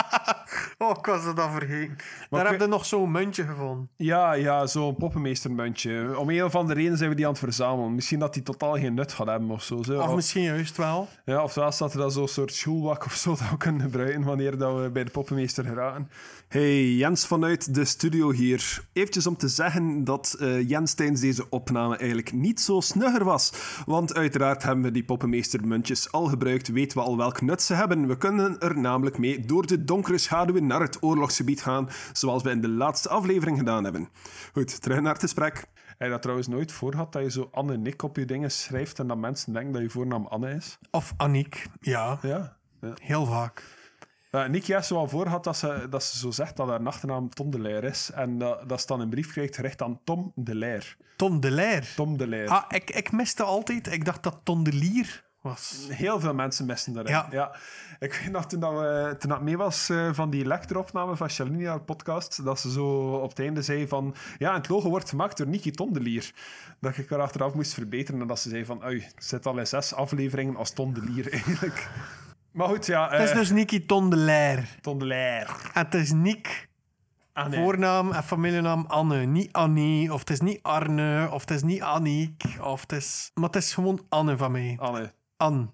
Oh, 0.77 0.89
ik 0.97 1.05
was 1.05 1.23
dat 1.25 1.39
al 1.39 1.51
vergeten. 1.51 1.95
Daar 2.29 2.45
ik 2.45 2.51
heb 2.51 2.59
je 2.59 2.67
nog 2.67 2.85
zo'n 2.85 3.11
muntje 3.11 3.43
gevonden. 3.43 3.89
Ja, 3.95 4.33
ja, 4.33 4.65
zo'n 4.65 4.95
poppenmeestermuntje. 4.95 6.19
Om 6.19 6.29
een 6.29 6.43
of 6.43 6.55
andere 6.55 6.79
reden 6.79 6.97
zijn 6.97 7.09
we 7.09 7.15
die 7.15 7.25
aan 7.25 7.31
het 7.31 7.39
verzamelen. 7.41 7.95
Misschien 7.95 8.19
dat 8.19 8.33
die 8.33 8.43
totaal 8.43 8.73
geen 8.73 8.93
nut 8.93 9.13
gaat 9.13 9.27
hebben 9.27 9.49
of 9.49 9.63
zo. 9.63 9.83
zo. 9.83 9.99
Of 9.99 10.07
Of, 10.07 10.15
misschien 10.15 10.43
juist 10.43 10.77
wel. 10.77 11.07
ja, 11.25 11.43
ofwel 11.43 11.71
staat 11.71 11.93
er 11.93 11.99
dan 11.99 12.11
zo'n 12.11 12.27
soort 12.27 12.53
schoolwak 12.53 13.05
of 13.05 13.13
zo 13.13 13.29
dat 13.39 13.49
we 13.49 13.57
kunnen 13.57 13.81
gebruiken 13.81 14.23
wanneer 14.23 14.57
dat 14.57 14.79
we 14.81 14.89
bij 14.89 15.03
de 15.03 15.11
poppenmeester 15.11 15.63
geraken. 15.65 16.09
Hey, 16.47 16.91
Jens 16.91 17.27
vanuit 17.27 17.73
de 17.73 17.85
studio 17.85 18.31
hier. 18.31 18.83
Eventjes 18.93 19.27
om 19.27 19.37
te 19.37 19.47
zeggen 19.47 20.03
dat 20.03 20.35
eh, 20.39 20.69
Jens 20.69 20.93
tijdens 20.93 21.21
deze 21.21 21.49
opname 21.49 21.97
eigenlijk 21.97 22.33
niet 22.33 22.61
zo 22.61 22.79
snugger 22.79 23.23
was. 23.23 23.53
Want 23.85 24.15
uiteraard 24.15 24.63
hebben 24.63 24.83
we 24.83 24.91
die 24.91 25.03
poppenmeestermuntjes 25.03 26.11
al 26.11 26.25
gebruikt, 26.25 26.51
weten 26.61 26.97
we 26.97 27.03
al 27.03 27.17
welk 27.17 27.41
nut 27.41 27.61
ze 27.61 27.73
hebben. 27.73 28.07
We 28.07 28.17
kunnen 28.17 28.59
er 28.59 28.77
namelijk 28.79 29.17
mee 29.17 29.39
door 29.45 29.65
de 29.67 29.83
donkere 29.83 30.17
schaduwen 30.17 30.67
naar 30.67 30.81
het 30.81 31.03
oorlogsgebied 31.03 31.61
gaan, 31.61 31.89
zoals 32.13 32.43
we 32.43 32.49
in 32.49 32.61
de 32.61 32.69
laatste 32.69 33.09
aflevering 33.09 33.57
gedaan 33.57 33.83
hebben. 33.83 34.09
Goed, 34.53 34.81
terug 34.81 35.01
naar 35.01 35.13
het 35.13 35.21
gesprek. 35.21 35.55
Heb 35.87 35.97
je 35.99 36.09
dat 36.09 36.21
trouwens 36.21 36.47
nooit 36.47 36.71
voor 36.71 36.91
gehad, 36.91 37.11
dat 37.11 37.21
je 37.23 37.31
zo 37.31 37.49
Anne 37.51 37.77
Nick 37.77 38.03
op 38.03 38.15
je 38.15 38.25
dingen 38.25 38.51
schrijft 38.51 38.99
en 38.99 39.07
dat 39.07 39.17
mensen 39.17 39.53
denken 39.53 39.73
dat 39.73 39.81
je 39.81 39.89
voornaam 39.89 40.25
Anne 40.27 40.51
is? 40.51 40.77
Of 40.91 41.13
Aniek. 41.17 41.65
Ja, 41.79 42.19
Ja. 42.21 42.57
heel 43.01 43.25
vaak. 43.25 43.63
Ja, 44.31 44.47
Nick 44.47 44.65
zo 44.83 44.95
al 44.95 45.07
voor 45.07 45.23
gehad 45.23 45.43
dat 45.43 45.57
ze, 45.57 45.87
dat 45.89 46.03
ze 46.03 46.17
zo 46.17 46.31
zegt 46.31 46.57
dat 46.57 46.67
haar 46.67 46.85
achternaam 46.85 47.29
Tom 47.29 47.51
de 47.51 47.59
Leer 47.59 47.83
is. 47.83 48.11
En 48.11 48.37
dat, 48.37 48.69
dat 48.69 48.81
ze 48.81 48.87
dan 48.87 48.99
een 48.99 49.09
brief 49.09 49.31
krijgt 49.31 49.55
gericht 49.55 49.81
aan 49.81 49.99
Tom 50.03 50.31
de 50.35 50.55
Leer. 50.55 50.97
Tom 51.15 51.39
de 51.39 51.51
Leer. 51.51 51.93
Tom 51.95 52.17
de 52.17 52.27
Leer. 52.27 52.47
Ah, 52.47 52.63
ik, 52.67 52.89
ik 52.89 53.11
miste 53.11 53.43
altijd... 53.43 53.91
Ik 53.91 54.05
dacht 54.05 54.23
dat 54.23 54.39
Tom 54.43 54.63
de 54.63 54.73
Lier 54.73 55.23
was. 55.43 55.87
Heel 55.89 56.19
veel 56.19 56.33
mensen 56.33 56.65
missen 56.65 56.93
daarin. 56.93 57.13
Ja. 57.13 57.27
Ja. 57.31 57.55
Ik 57.99 58.13
weet 58.13 58.31
nog, 58.31 58.45
toen, 58.45 58.59
dat 58.59 58.71
we, 58.71 59.15
toen 59.19 59.29
dat 59.29 59.41
mee 59.41 59.57
was 59.57 59.89
eh, 59.89 60.09
van 60.13 60.29
die 60.29 60.45
lecteropname 60.45 61.15
van 61.15 61.29
Shalini, 61.29 61.65
haar 61.65 61.81
podcast, 61.81 62.45
dat 62.45 62.59
ze 62.59 62.71
zo 62.71 63.13
op 63.13 63.29
het 63.29 63.39
einde 63.39 63.61
zei 63.61 63.87
van 63.87 64.15
ja, 64.37 64.53
het 64.53 64.69
logo 64.69 64.89
wordt 64.89 65.09
gemaakt 65.09 65.37
door 65.37 65.47
Nicky 65.47 65.71
Tom 65.71 65.93
de 65.93 65.99
Lier. 65.99 66.33
Dat 66.79 66.97
ik 66.97 67.09
haar 67.09 67.21
achteraf 67.21 67.53
moest 67.53 67.73
verbeteren 67.73 68.21
en 68.21 68.27
dat 68.27 68.39
ze 68.39 68.49
zei 68.49 68.65
van 68.65 68.83
ui, 68.83 69.07
zit 69.17 69.45
al 69.45 69.57
in 69.57 69.67
zes 69.67 69.93
afleveringen 69.93 70.55
als 70.55 70.71
Tom 70.71 70.93
de 70.93 71.01
Lier 71.01 71.31
eigenlijk. 71.33 71.89
Maar 72.51 72.67
goed, 72.67 72.85
ja. 72.85 73.09
Het 73.09 73.21
is 73.21 73.29
eh, 73.29 73.35
dus 73.35 73.49
de 74.99 75.05
Leer. 75.05 75.71
En 75.73 75.85
het 75.85 75.93
is 75.93 76.11
Nick 76.11 76.71
Ah. 77.33 77.53
Voornaam 77.53 78.11
en 78.11 78.23
familienaam 78.23 78.85
Anne. 78.87 79.25
Niet 79.25 79.51
Annie, 79.51 80.13
of 80.13 80.19
het 80.19 80.29
is 80.29 80.39
niet 80.39 80.59
Arne, 80.61 81.29
of 81.31 81.41
het 81.41 81.51
is 81.51 81.63
niet 81.63 81.81
Anniek, 81.81 82.43
of 82.61 82.81
het 82.81 82.91
is... 82.91 83.31
Maar 83.33 83.43
het 83.43 83.55
is 83.55 83.73
gewoon 83.73 84.05
Anne 84.09 84.37
van 84.37 84.51
mij. 84.51 84.75
Anne. 84.79 85.13
Anne. 85.43 85.67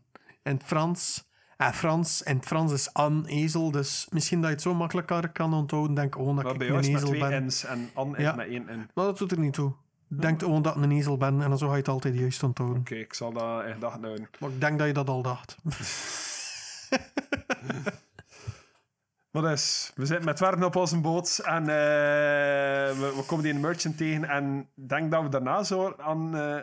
In 0.44 0.54
het 0.54 0.64
Frans. 0.64 1.28
En 1.58 1.74
Frans, 1.74 2.22
in 2.22 2.36
het 2.36 2.46
Frans 2.46 2.72
is 2.72 2.94
Anne 2.94 3.28
ezel, 3.28 3.72
dus 3.72 4.08
misschien 4.10 4.40
dat 4.40 4.48
je 4.50 4.56
het 4.56 4.64
zo 4.64 4.74
makkelijker 4.74 5.30
kan 5.30 5.54
onthouden. 5.54 5.96
Denk 5.96 6.16
gewoon 6.16 6.36
dat 6.36 6.44
Maar 6.44 6.54
ik 6.54 6.60
bij 6.60 6.70
een 6.70 6.80
ezel 6.80 7.08
twee 7.08 7.20
ben. 7.20 7.46
N's 7.46 7.66
en 7.66 7.90
Anne 7.94 8.18
is 8.18 8.24
Ja. 8.24 8.36
met 8.36 8.48
één 8.48 8.64
N. 8.64 8.90
Maar 8.94 9.06
dat 9.06 9.18
doet 9.18 9.32
er 9.32 9.40
niet 9.40 9.54
toe. 9.54 9.74
Denk 10.08 10.40
gewoon 10.40 10.62
dat 10.62 10.76
ik 10.76 10.84
een 10.84 10.92
ezel 10.92 11.18
ben 11.18 11.42
en 11.42 11.50
dan 11.50 11.58
zo 11.58 11.66
ga 11.68 11.72
je 11.72 11.80
het 11.80 11.88
altijd 11.88 12.16
juist 12.16 12.44
onthouden. 12.44 12.80
Oké, 12.80 12.96
ik 12.96 13.14
zal 13.14 13.34
dat 13.34 13.64
echt 13.64 13.82
dag 13.82 13.92
houden. 13.92 14.30
Maar 14.40 14.50
ik 14.50 14.62
denk 14.62 14.78
dat 14.78 14.88
je 14.88 14.94
dat 14.94 15.10
al 15.10 15.22
dacht. 15.22 15.58
Maar 19.32 19.42
dus, 19.42 19.92
we 19.96 20.06
zitten 20.06 20.26
met 20.26 20.40
Werden 20.40 20.64
op 20.64 20.76
onze 20.76 21.00
boot 21.00 21.42
en 21.44 21.62
eh, 21.62 21.68
we, 21.68 23.14
we 23.16 23.24
komen 23.28 23.44
die 23.44 23.54
merchant 23.54 23.98
tegen 23.98 24.30
en 24.30 24.70
denk 24.74 25.12
dat 25.12 25.24
we 25.24 25.30
daarna 25.30 25.64
zo 25.64 25.94
aan... 25.98 26.36
eh 26.38 26.60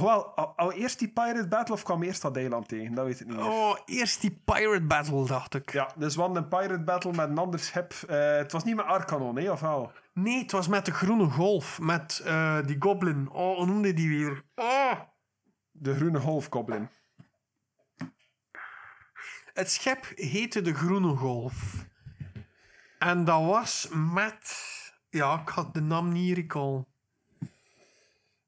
wel, 0.00 0.24
al, 0.36 0.72
eerst 0.72 0.98
die 0.98 1.12
Pirate 1.12 1.48
Battle 1.48 1.74
of 1.74 1.82
kwam 1.82 2.02
eerst 2.02 2.22
dat 2.22 2.36
eiland 2.36 2.68
tegen? 2.68 2.94
Dat 2.94 3.04
weet 3.04 3.20
ik 3.20 3.26
niet 3.26 3.36
meer. 3.36 3.46
Oh, 3.46 3.76
eerst 3.84 4.20
die 4.20 4.42
Pirate 4.44 4.86
Battle, 4.86 5.26
dacht 5.26 5.54
ik. 5.54 5.72
Ja, 5.72 5.90
dus 5.96 6.14
hadden 6.14 6.42
een 6.42 6.48
Pirate 6.48 6.82
Battle 6.82 7.12
met 7.12 7.28
een 7.28 7.38
ander 7.38 7.60
schip. 7.60 7.92
Eh, 7.92 8.36
het 8.36 8.52
was 8.52 8.64
niet 8.64 8.76
met 8.76 8.84
Arcanon, 8.84 9.36
hè, 9.36 9.50
of 9.50 9.60
wel? 9.60 9.92
Nee, 10.14 10.38
het 10.38 10.52
was 10.52 10.68
met 10.68 10.84
de 10.86 10.92
groene 10.92 11.30
golf. 11.30 11.80
Met 11.80 12.22
eh, 12.24 12.58
die 12.66 12.76
goblin. 12.78 13.30
Oh, 13.30 13.56
hoe 13.56 13.66
noemde 13.66 13.92
die 13.92 14.08
weer? 14.08 14.44
Oh. 14.54 14.92
De 15.70 15.94
Groene 15.94 16.18
Golf 16.18 16.46
Goblin. 16.50 16.88
Het 19.52 19.70
schip 19.70 20.12
heette 20.14 20.62
de 20.62 20.74
Groene 20.74 21.16
Golf. 21.16 21.86
En 22.98 23.24
dat 23.24 23.44
was 23.44 23.88
met... 23.92 24.56
Ja, 25.10 25.40
ik 25.40 25.48
had 25.48 25.74
de 25.74 25.80
naam 25.80 26.12
niet 26.12 26.36
recallen. 26.36 26.86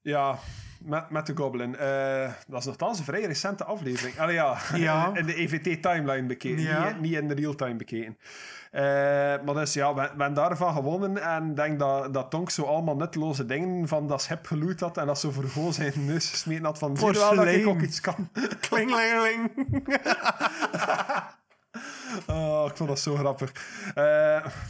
Ja, 0.01 0.39
met, 0.85 1.09
met 1.09 1.25
de 1.25 1.33
Goblin. 1.35 1.75
Eh, 1.77 2.29
dat 2.47 2.59
is 2.59 2.65
nogthans 2.65 2.97
een 2.99 3.05
vrij 3.05 3.21
recente 3.25 3.63
aflevering. 3.63 4.19
Allee, 4.19 4.35
ja, 4.35 4.57
Ja. 4.73 5.11
in 5.19 5.25
de 5.25 5.35
EVT-timeline 5.35 6.27
bekeken, 6.27 6.61
Ja. 6.61 6.85
niet, 6.87 6.99
niet 6.99 7.13
in 7.13 7.27
de 7.27 7.33
real-time 7.33 7.75
bekeken. 7.75 8.17
Eh, 8.71 8.81
maar 9.45 9.53
dus 9.53 9.73
ja, 9.73 9.93
we, 9.93 10.01
we 10.01 10.07
hebben 10.07 10.33
daarvan 10.33 10.73
gewonnen 10.73 11.17
en 11.23 11.49
ik 11.49 11.55
denk 11.55 11.79
dat, 11.79 12.13
dat 12.13 12.29
Tonk 12.31 12.49
zo 12.49 12.63
allemaal 12.63 12.95
nutteloze 12.95 13.45
dingen 13.45 13.87
van 13.87 14.07
dat 14.07 14.21
schip 14.21 14.45
geloot 14.45 14.79
had 14.79 14.97
en 14.97 15.05
dat 15.05 15.19
zo 15.19 15.31
voor 15.31 15.73
zijn 15.73 15.93
neus 16.05 16.29
gesmeten 16.29 16.65
had 16.65 16.77
van 16.77 16.95
wel 16.95 17.05
dat 17.13 17.15
ik 17.15 17.21
Porselein. 17.35 17.67
ook 17.67 17.81
iets 17.81 18.01
kan. 18.01 18.29
Klinglingeling. 18.59 19.51
Oh, 22.27 22.65
ik 22.69 22.77
vond 22.77 22.89
dat 22.89 22.99
zo 22.99 23.15
grappig. 23.15 23.51
Eh, 23.87 24.03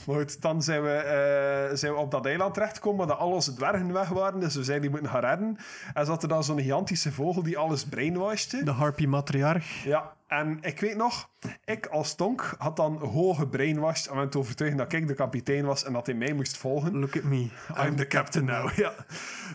maar 0.06 0.16
goed, 0.16 0.42
dan 0.42 0.62
zijn 0.62 0.84
we, 0.84 0.94
eh, 0.94 1.76
zijn 1.76 1.94
we 1.94 2.00
op 2.00 2.12
dat 2.12 2.26
eiland 2.26 2.54
terechtgekomen 2.54 2.98
waar 2.98 3.08
dat 3.08 3.18
al 3.18 3.32
onze 3.32 3.54
dwergen 3.54 3.94
weg 3.94 4.10
waren. 4.10 4.40
Dus 4.40 4.56
we 4.56 4.64
zijn 4.64 4.82
die 4.82 4.90
moeten 4.90 5.10
gaan 5.10 5.22
redden. 5.22 5.58
En 5.94 6.06
zat 6.06 6.24
er 6.24 6.30
dan 6.30 6.44
zo'n 6.44 6.60
gigantische 6.60 7.12
vogel 7.12 7.44
die 7.44 7.58
alles 7.58 7.86
brainwashte. 7.86 8.64
De 8.64 8.72
Harpy 8.72 9.06
Matriarch. 9.06 9.84
Ja, 9.84 10.14
en 10.28 10.58
ik 10.62 10.80
weet 10.80 10.96
nog, 10.98 11.30
ik 11.66 11.86
als 11.86 12.16
Tonk 12.16 12.56
had 12.58 12.76
dan 12.76 12.98
hoge 12.98 13.48
brainwashed 13.48 14.10
om 14.10 14.18
hem 14.18 14.30
te 14.30 14.38
overtuigen 14.38 14.78
dat 14.78 14.94
ik 14.94 15.08
de 15.08 15.14
kapitein 15.14 15.66
was 15.66 15.84
en 15.84 15.94
dat 15.94 16.06
hij 16.06 16.16
mij 16.16 16.34
moest 16.34 16.58
volgen. 16.58 17.00
Look 17.00 17.16
at 17.16 17.24
me. 17.24 17.50
I'm 17.86 17.96
the 17.96 18.08
captain 18.08 18.46
now. 18.46 18.72
Ja. 18.72 18.94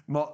Maar 0.05 0.27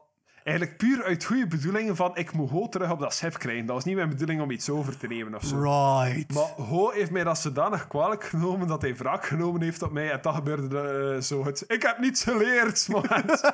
eigenlijk 0.47 0.77
puur 0.77 1.05
uit 1.05 1.25
goede 1.25 1.47
bedoelingen 1.47 1.97
van 1.97 2.17
ik 2.17 2.33
moet 2.33 2.51
Ho 2.51 2.69
terug 2.69 2.91
op 2.91 3.01
dat 3.01 3.15
schip 3.15 3.39
krijgen. 3.39 3.67
Dat 3.67 3.75
was 3.75 3.85
niet 3.85 3.97
mijn 3.97 4.09
bedoeling 4.09 4.41
om 4.41 4.51
iets 4.51 4.69
over 4.69 4.97
te 4.99 5.07
nemen 5.07 5.35
of 5.35 5.45
zo. 5.45 5.61
Right. 5.63 6.35
Maar 6.35 6.67
Ho 6.67 6.91
heeft 6.91 7.11
mij 7.11 7.25
dat 7.25 7.39
zodanig 7.39 7.87
kwalijk 7.87 8.25
genomen 8.25 8.67
dat 8.67 8.83
hij 8.83 8.97
wraak 8.97 9.27
genomen 9.27 9.63
heeft 9.63 9.83
op 9.83 9.93
mij. 9.93 10.11
En 10.11 10.19
dat 10.23 10.35
gebeurde 10.35 10.81
eh, 11.15 11.21
zo 11.23 11.45
het 11.45 11.65
ik 11.67 11.83
heb 11.83 11.99
niets 11.99 12.23
geleerd 12.23 12.89
moment. 12.89 13.41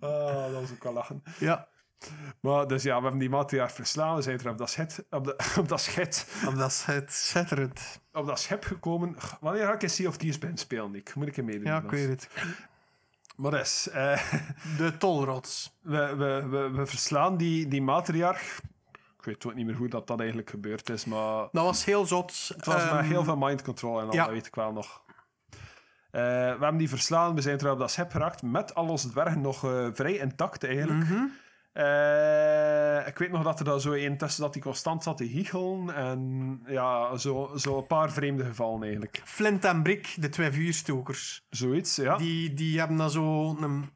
Ah, 0.00 0.42
dat 0.42 0.52
was 0.60 0.70
ook 0.72 0.82
wel 0.82 0.92
lachen. 0.92 1.22
Ja. 1.38 1.68
Maar 2.40 2.66
dus 2.66 2.82
ja, 2.82 2.96
we 2.96 3.02
hebben 3.02 3.20
die 3.20 3.28
matriarch 3.30 3.72
verslaan. 3.72 4.16
We 4.16 4.22
zijn 4.22 4.38
er 4.38 4.50
op 4.50 4.58
dat 4.58 4.70
schip, 4.70 4.90
op, 5.10 5.24
de, 5.24 5.36
op 5.60 5.68
dat 5.68 5.80
schip, 5.80 6.12
Dat 6.54 6.70
is 6.70 6.84
het 6.84 7.12
zetterend. 7.12 8.00
op 8.12 8.26
dat 8.26 8.40
schip 8.40 8.64
gekomen. 8.64 9.16
Wanneer 9.40 9.64
ga 9.64 9.72
ik 9.72 9.82
eens 9.82 9.94
Sea 9.94 10.08
of 10.08 10.16
Thieves 10.16 10.38
ben 10.38 10.56
spelen, 10.56 10.90
Nick? 10.90 11.14
Moet 11.14 11.26
ik 11.26 11.36
hem 11.36 11.44
meedoen? 11.44 11.64
Ja, 11.64 11.82
ik 11.82 11.90
weet 11.90 12.08
het. 12.08 12.28
Maar 13.36 13.50
dus, 13.50 13.88
eh, 13.90 14.32
De 14.78 14.96
tolrots. 14.98 15.76
we, 15.82 16.14
we, 16.16 16.46
we, 16.50 16.70
we 16.70 16.86
verslaan 16.86 17.36
die, 17.36 17.68
die 17.68 17.82
matriarch. 17.82 18.60
Ik 19.18 19.24
weet 19.24 19.46
ook 19.46 19.54
niet 19.54 19.66
meer 19.66 19.74
hoe 19.74 19.88
dat, 19.88 20.06
dat 20.06 20.18
eigenlijk 20.18 20.50
gebeurd 20.50 20.90
is, 20.90 21.04
maar 21.04 21.48
Dat 21.52 21.64
was 21.64 21.84
heel 21.84 22.06
zot. 22.06 22.50
het 22.56 22.66
was 22.66 22.82
met 22.84 22.92
Ehm, 22.92 23.04
heel 23.04 23.24
veel 23.24 23.36
mind 23.36 23.62
control 23.62 24.00
en 24.00 24.06
al, 24.06 24.12
ja. 24.14 24.24
dat 24.24 24.32
weet 24.32 24.46
ik 24.46 24.54
wel 24.54 24.72
nog. 24.72 25.02
Eh, 26.10 26.22
we 26.22 26.28
hebben 26.60 26.76
die 26.76 26.88
verslaan, 26.88 27.34
we 27.34 27.40
zijn 27.40 27.58
er 27.58 27.70
op 27.70 27.78
dat 27.78 27.90
schip 27.90 28.10
geraakt, 28.10 28.42
met 28.42 28.74
al 28.74 28.88
onze 28.88 29.08
dwergen 29.10 29.40
nog 29.40 29.64
eh, 29.64 29.86
vrij 29.92 30.12
intact 30.12 30.64
eigenlijk. 30.64 31.08
mhm. 31.08 31.24
Eh, 31.76 33.06
ik 33.06 33.18
weet 33.18 33.30
nog 33.30 33.42
dat 33.42 33.58
er 33.58 33.64
daar 33.64 33.80
zo 33.80 33.92
een 33.92 34.16
tussen 34.16 34.42
dat 34.42 34.52
die 34.52 34.62
constant 34.62 35.02
zat 35.02 35.16
te 35.16 35.24
hiechelen. 35.24 35.94
En 35.94 36.62
ja, 36.66 37.16
zo, 37.16 37.50
zo 37.56 37.76
een 37.78 37.86
paar 37.86 38.12
vreemde 38.12 38.44
gevallen 38.44 38.82
eigenlijk. 38.82 39.22
Flint 39.24 39.64
en 39.64 39.82
Brick, 39.82 40.16
de 40.20 40.28
twee 40.28 40.50
vuurstokers. 40.50 41.46
Zoiets, 41.50 41.96
ja. 41.96 42.16
Die, 42.16 42.54
die 42.54 42.78
hebben 42.78 42.96
dan 42.96 43.10
zo 43.10 43.56
een... 43.60 43.90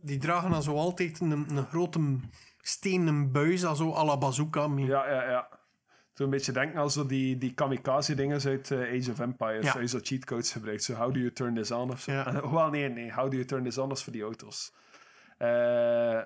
Die 0.00 0.18
dragen 0.18 0.50
dan 0.50 0.62
zo 0.62 0.74
altijd 0.74 1.20
een, 1.20 1.30
een 1.30 1.66
grote 1.66 2.18
stenen 2.60 3.32
buis, 3.32 3.60
dat 3.60 3.76
zo 3.76 3.94
à 3.94 4.04
la 4.04 4.18
bazooka 4.18 4.68
mee. 4.68 4.86
Ja, 4.86 5.10
ja, 5.10 5.30
ja. 5.30 5.48
Zo 6.14 6.24
een 6.24 6.30
beetje 6.30 6.52
denken 6.52 6.90
zo 6.90 7.06
die, 7.06 7.38
die 7.38 7.54
kamikaze-dingen 7.54 8.44
uit 8.44 8.70
eh, 8.70 8.78
Age 8.78 9.10
of 9.10 9.20
Empires. 9.20 9.72
Ja. 9.72 9.80
Je 9.80 9.86
zo 9.86 9.98
cheatcodes 10.02 10.52
gebruikt. 10.52 10.84
Zo, 10.84 10.94
how 10.94 11.12
do 11.14 11.18
you 11.18 11.32
turn 11.32 11.54
this 11.54 11.70
on? 11.70 11.90
Of 11.90 12.00
zo. 12.00 12.12
Ja. 12.12 12.40
Nee, 12.70 12.88
nee. 12.88 13.12
How 13.12 13.30
do 13.30 13.36
you 13.36 13.44
turn 13.44 13.64
this 13.64 13.78
on 13.78 13.90
is 13.90 14.02
voor 14.02 14.12
die 14.12 14.22
auto's. 14.22 14.72
Eh 15.38 16.20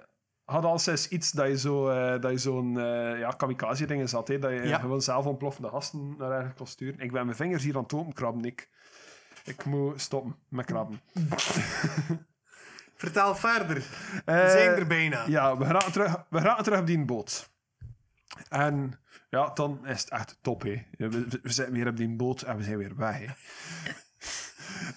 had 0.49 0.65
al 0.65 0.73
eens 0.87 1.09
iets 1.09 1.31
dat 1.31 1.47
je 1.49 1.59
zo, 1.59 1.89
eh, 1.89 2.21
dat 2.21 2.31
je 2.31 2.39
zo'n 2.39 2.79
eh, 2.79 3.19
ja, 3.19 3.31
kamikaze-dingen 3.31 4.09
zat. 4.09 4.29
Hè, 4.29 4.39
dat 4.39 4.51
je 4.51 4.63
Ja. 4.63 4.79
gewoon 4.79 5.03
zelf 5.03 5.27
ontploffende 5.27 5.69
gasten 5.69 6.15
naar 6.19 6.31
ergens 6.31 6.55
kon 6.57 6.67
sturen. 6.67 7.01
Ik 7.01 7.13
ben 7.13 7.25
mijn 7.25 7.37
vingers 7.37 7.63
hier 7.65 7.77
aan 7.77 7.83
het 7.83 7.93
openkrabben, 7.95 8.43
Nick. 8.43 8.69
Ik 9.45 9.65
moet 9.65 10.01
stoppen 10.01 10.37
met 10.49 10.65
krabben. 10.67 11.01
Vertel 12.97 13.35
verder. 13.37 13.77
We 14.25 14.33
Eh, 14.33 14.51
zijn 14.51 14.71
er 14.71 14.87
bijna. 14.87 15.25
Ja, 15.27 15.57
we 15.59 15.65
gaan 15.65 15.93
terug, 15.93 16.25
we 16.31 16.41
gaan 16.41 16.63
terug 16.63 16.79
op 16.81 16.87
die 16.87 17.05
boot. 17.05 17.51
En 18.49 19.01
ja, 19.31 19.51
dan 19.55 19.87
is 19.87 20.01
het 20.01 20.11
echt 20.11 20.39
top, 20.41 20.63
hè. 20.63 20.83
We, 20.91 21.09
we- 21.09 21.41
we 21.43 21.53
zitten 21.53 21.75
weer 21.75 21.89
op 21.89 21.97
die 21.97 22.09
boot 22.17 22.43
en 22.43 22.57
we 22.57 22.63
zijn 22.63 22.79
weer 22.79 22.97
weg, 22.97 23.19
hè. 23.19 23.27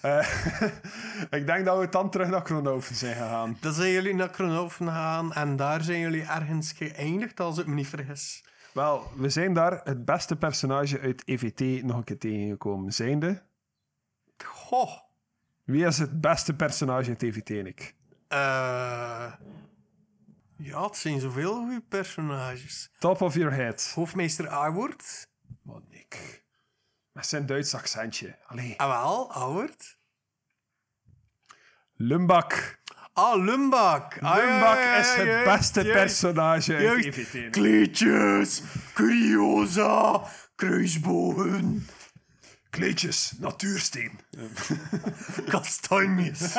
Eh, 0.00 0.28
ik 1.38 1.46
denk 1.46 1.64
dat 1.64 1.78
we 1.78 1.88
dan 1.88 2.10
terug 2.10 2.28
naar 2.28 2.42
Kronoven 2.42 2.94
zijn 2.94 3.14
gegaan. 3.16 3.56
Dan 3.60 3.72
zijn 3.72 3.90
jullie 3.90 4.14
naar 4.14 4.30
Kronoven 4.30 4.86
gegaan 4.86 5.32
en 5.32 5.56
daar 5.56 5.82
zijn 5.82 6.00
jullie 6.00 6.22
ergens 6.22 6.72
geëindigd, 6.72 7.40
als 7.40 7.58
ik 7.58 7.66
me 7.66 7.74
niet 7.74 7.88
vergis. 7.88 8.44
Wel, 8.72 9.10
we 9.16 9.28
zijn 9.28 9.52
daar 9.54 9.80
het 9.84 10.04
beste 10.04 10.36
personage 10.36 11.00
uit 11.00 11.22
EVT 11.24 11.82
nog 11.82 11.96
een 11.96 12.04
keer 12.04 12.18
tegengekomen. 12.18 12.92
Zijnde, 12.92 13.42
Goh. 14.44 14.92
wie 15.64 15.86
is 15.86 15.98
het 15.98 16.20
beste 16.20 16.54
personage 16.54 17.08
uit 17.08 17.22
EVT, 17.22 17.48
Nick? 17.48 17.94
Eh, 18.28 19.32
ja, 20.56 20.84
het 20.84 20.96
zijn 20.96 21.20
zoveel 21.20 21.54
goede 21.54 21.82
personages. 21.88 22.90
Top 22.98 23.20
of 23.20 23.34
your 23.34 23.52
head. 23.52 23.92
Hoofdmeester 23.94 24.48
Awoord. 24.48 25.28
Oh, 25.66 25.76
Nick. 25.90 26.41
Met 27.12 27.26
zijn 27.26 27.46
Duits 27.46 27.74
accentje. 27.74 28.36
Allee. 28.46 28.74
Ah, 28.76 28.88
wel, 28.88 29.32
Awoord. 29.32 29.98
Lumbak. 31.94 32.80
Ah, 33.12 33.44
Lumbak. 33.44 34.18
Ah, 34.20 34.36
Lumbak 34.36 34.76
ja, 34.76 34.94
ja, 34.94 34.96
is 34.96 35.14
het 35.14 35.44
beste 35.44 35.82
personage 35.84 36.74
uit. 36.74 37.04
EVT. 37.04 37.50
Kleedjes, 37.50 38.62
curiosa, 38.94 40.22
kruisbogen, 40.54 41.86
Kleedjes, 42.72 43.32
natuursteen. 43.38 44.20
kastanjes. 45.50 46.56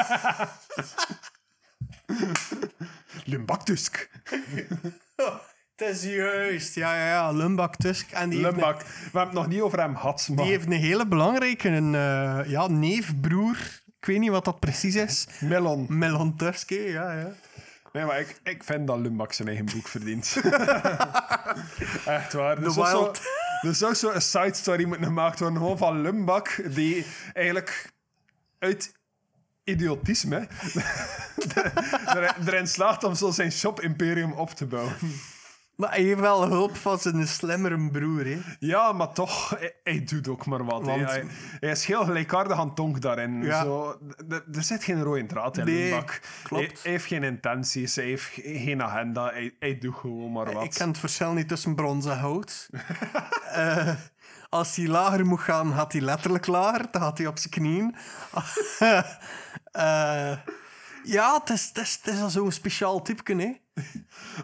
Lumbaktusk. 3.25 4.09
Het 5.75 5.87
is 5.95 6.03
juist, 6.03 6.75
ja, 6.75 6.95
ja, 6.95 7.07
ja. 7.07 7.31
Lumbak 7.31 7.75
Tusk. 7.75 8.11
En 8.11 8.29
die, 8.29 8.39
heeft 8.43 8.51
Lumbak. 8.55 8.79
We 8.81 8.85
hebben 9.03 9.21
het 9.21 9.33
nog 9.33 9.47
niet 9.47 9.61
over 9.61 9.79
hem 9.79 9.95
gehad, 9.95 10.27
maar 10.29 10.37
een, 10.37 10.43
die 10.43 10.53
heeft 10.53 10.65
een 10.65 10.71
hele 10.71 11.07
belangrijke 11.07 11.69
een, 11.69 11.95
eh, 11.95 12.39
ja, 12.45 12.67
neef, 12.67 13.19
broer. 13.21 13.57
Ik 13.99 14.05
weet 14.05 14.19
niet 14.19 14.29
wat 14.29 14.45
dat 14.45 14.59
precies 14.59 14.95
is. 14.95 15.27
Melon. 15.39 15.85
Melon 15.89 16.35
Tusk, 16.37 16.69
hè, 16.69 16.75
ja, 16.75 17.13
ja. 17.13 17.31
Nee, 17.93 18.05
maar 18.05 18.19
ik, 18.19 18.39
ik 18.43 18.63
vind 18.63 18.87
dat 18.87 18.97
Lumbak 18.99 19.33
zijn 19.33 19.47
eigen 19.47 19.65
boek 19.65 19.87
verdient. 19.87 20.35
Echt 22.05 22.33
waar. 22.33 22.55
The 22.55 22.61
Er 22.65 22.71
zou 22.71 22.87
zo- 22.87 23.01
Wild. 23.01 23.21
Er 23.61 23.75
zou 23.75 23.93
zo 23.93 24.11
een 24.11 24.21
side 24.21 24.53
story 24.53 24.85
moeten 24.85 25.05
gemaakt 25.05 25.39
worden 25.39 25.57
gewoon 25.57 25.77
van 25.77 26.01
Lumbak, 26.01 26.61
die 26.75 27.05
eigenlijk 27.33 27.91
uit 28.59 28.91
idiotisme 29.63 30.47
er- 32.05 32.35
erin 32.47 32.67
slaagt 32.67 33.03
om 33.03 33.15
zo 33.15 33.31
zijn 33.31 33.51
shop-imperium 33.51 34.31
op 34.31 34.49
te 34.49 34.65
bouwen. 34.65 34.95
Maar 35.75 35.89
hij 35.89 36.01
heeft 36.03 36.19
wel 36.19 36.47
hulp 36.47 36.75
van 36.75 36.99
zijn 36.99 37.27
slimmere 37.27 37.89
broer, 37.91 38.25
hè. 38.25 38.39
Ja, 38.59 38.91
maar 38.91 39.13
toch, 39.13 39.49
hij, 39.49 39.75
hij 39.83 40.03
doet 40.03 40.27
ook 40.27 40.45
maar 40.45 40.65
wat. 40.65 40.85
Want- 40.85 41.01
Hij, 41.05 41.25
hij 41.59 41.69
is 41.71 41.85
heel 41.85 42.03
gelijkaardig 42.05 42.57
aan 42.57 42.75
Tonk 42.75 43.01
daarin. 43.01 43.43
Ja. 43.43 43.63
Zo, 43.63 43.97
er 44.29 44.63
zit 44.63 44.83
geen 44.83 45.03
rode 45.03 45.25
draad 45.25 45.57
in 45.57 45.65
Nee, 45.65 45.89
Lumbak. 45.89 46.21
klopt. 46.43 46.63
Hij, 46.65 46.77
hij 46.81 46.91
heeft 46.91 47.05
geen 47.05 47.23
intenties, 47.23 47.95
hij 47.95 48.05
heeft 48.05 48.23
ge- 48.23 48.41
geen 48.63 48.81
agenda. 48.83 49.29
Hij, 49.29 49.55
hij 49.59 49.77
doet 49.77 49.95
gewoon 49.95 50.31
maar 50.31 50.53
wat. 50.53 50.63
Ik 50.63 50.69
ken 50.73 50.87
het 50.87 50.97
verschil 50.97 51.33
niet 51.33 51.47
tussen 51.47 51.75
brons 51.75 52.05
en 52.05 52.17
hout. 52.17 52.69
Eh, 53.53 53.89
als 54.49 54.75
hij 54.75 54.87
lager 54.87 55.25
moet 55.25 55.39
gaan, 55.39 55.73
gaat 55.73 55.91
hij 55.91 56.01
letterlijk 56.01 56.47
lager. 56.47 56.85
Dan 56.91 57.01
gaat 57.01 57.17
hij 57.17 57.27
op 57.27 57.37
zijn 57.37 57.49
knieën. 57.53 57.95
Eh, 59.71 60.37
ja, 61.03 61.33
het 61.39 61.49
is, 61.49 61.67
het 61.67 61.77
is, 61.77 61.99
het 62.03 62.13
is 62.13 62.21
al 62.21 62.29
zo'n 62.29 62.51
speciaal 62.51 63.01
type, 63.01 63.33
hè. 63.35 63.51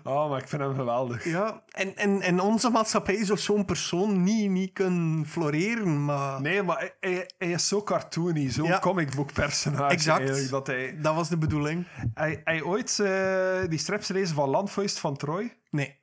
Oh, 0.03 0.30
maar 0.30 0.41
ik 0.41 0.47
vind 0.47 0.61
hem 0.61 0.76
geweldig. 0.76 1.23
Ja, 1.23 1.64
en, 1.72 1.95
en 1.95 2.22
in 2.22 2.39
onze 2.39 2.69
maatschappij 2.69 3.26
zou 3.26 3.39
zo'n 3.39 3.65
persoon 3.65 4.23
niet, 4.23 4.49
niet 4.49 4.73
kunnen 4.73 5.26
floreren, 5.26 6.06
maar... 6.06 6.41
Nee, 6.41 6.64
maar 6.64 6.91
hij, 6.99 7.30
hij, 7.38 7.49
is 7.51 7.68
zo 7.68 7.84
cartoony, 7.84 8.49
zo'n 8.51 8.65
Ja. 8.65 8.80
comic 8.80 9.15
book 9.15 9.34
personage. 9.34 9.93
Exact. 9.93 10.49
Dat 10.49 10.68
hij, 10.68 10.97
Dat 11.01 11.15
was 11.15 11.30
de 11.30 11.38
bedoeling. 11.38 11.88
hij, 12.14 12.41
hij 12.43 12.61
ooit 12.61 12.99
eh, 12.99 13.69
die 13.69 13.80
strips 13.80 14.06
gelezen 14.06 14.35
van 14.35 14.49
Landfeust 14.49 14.99
van 14.99 15.18
Troy. 15.18 15.57
Nee. 15.69 15.97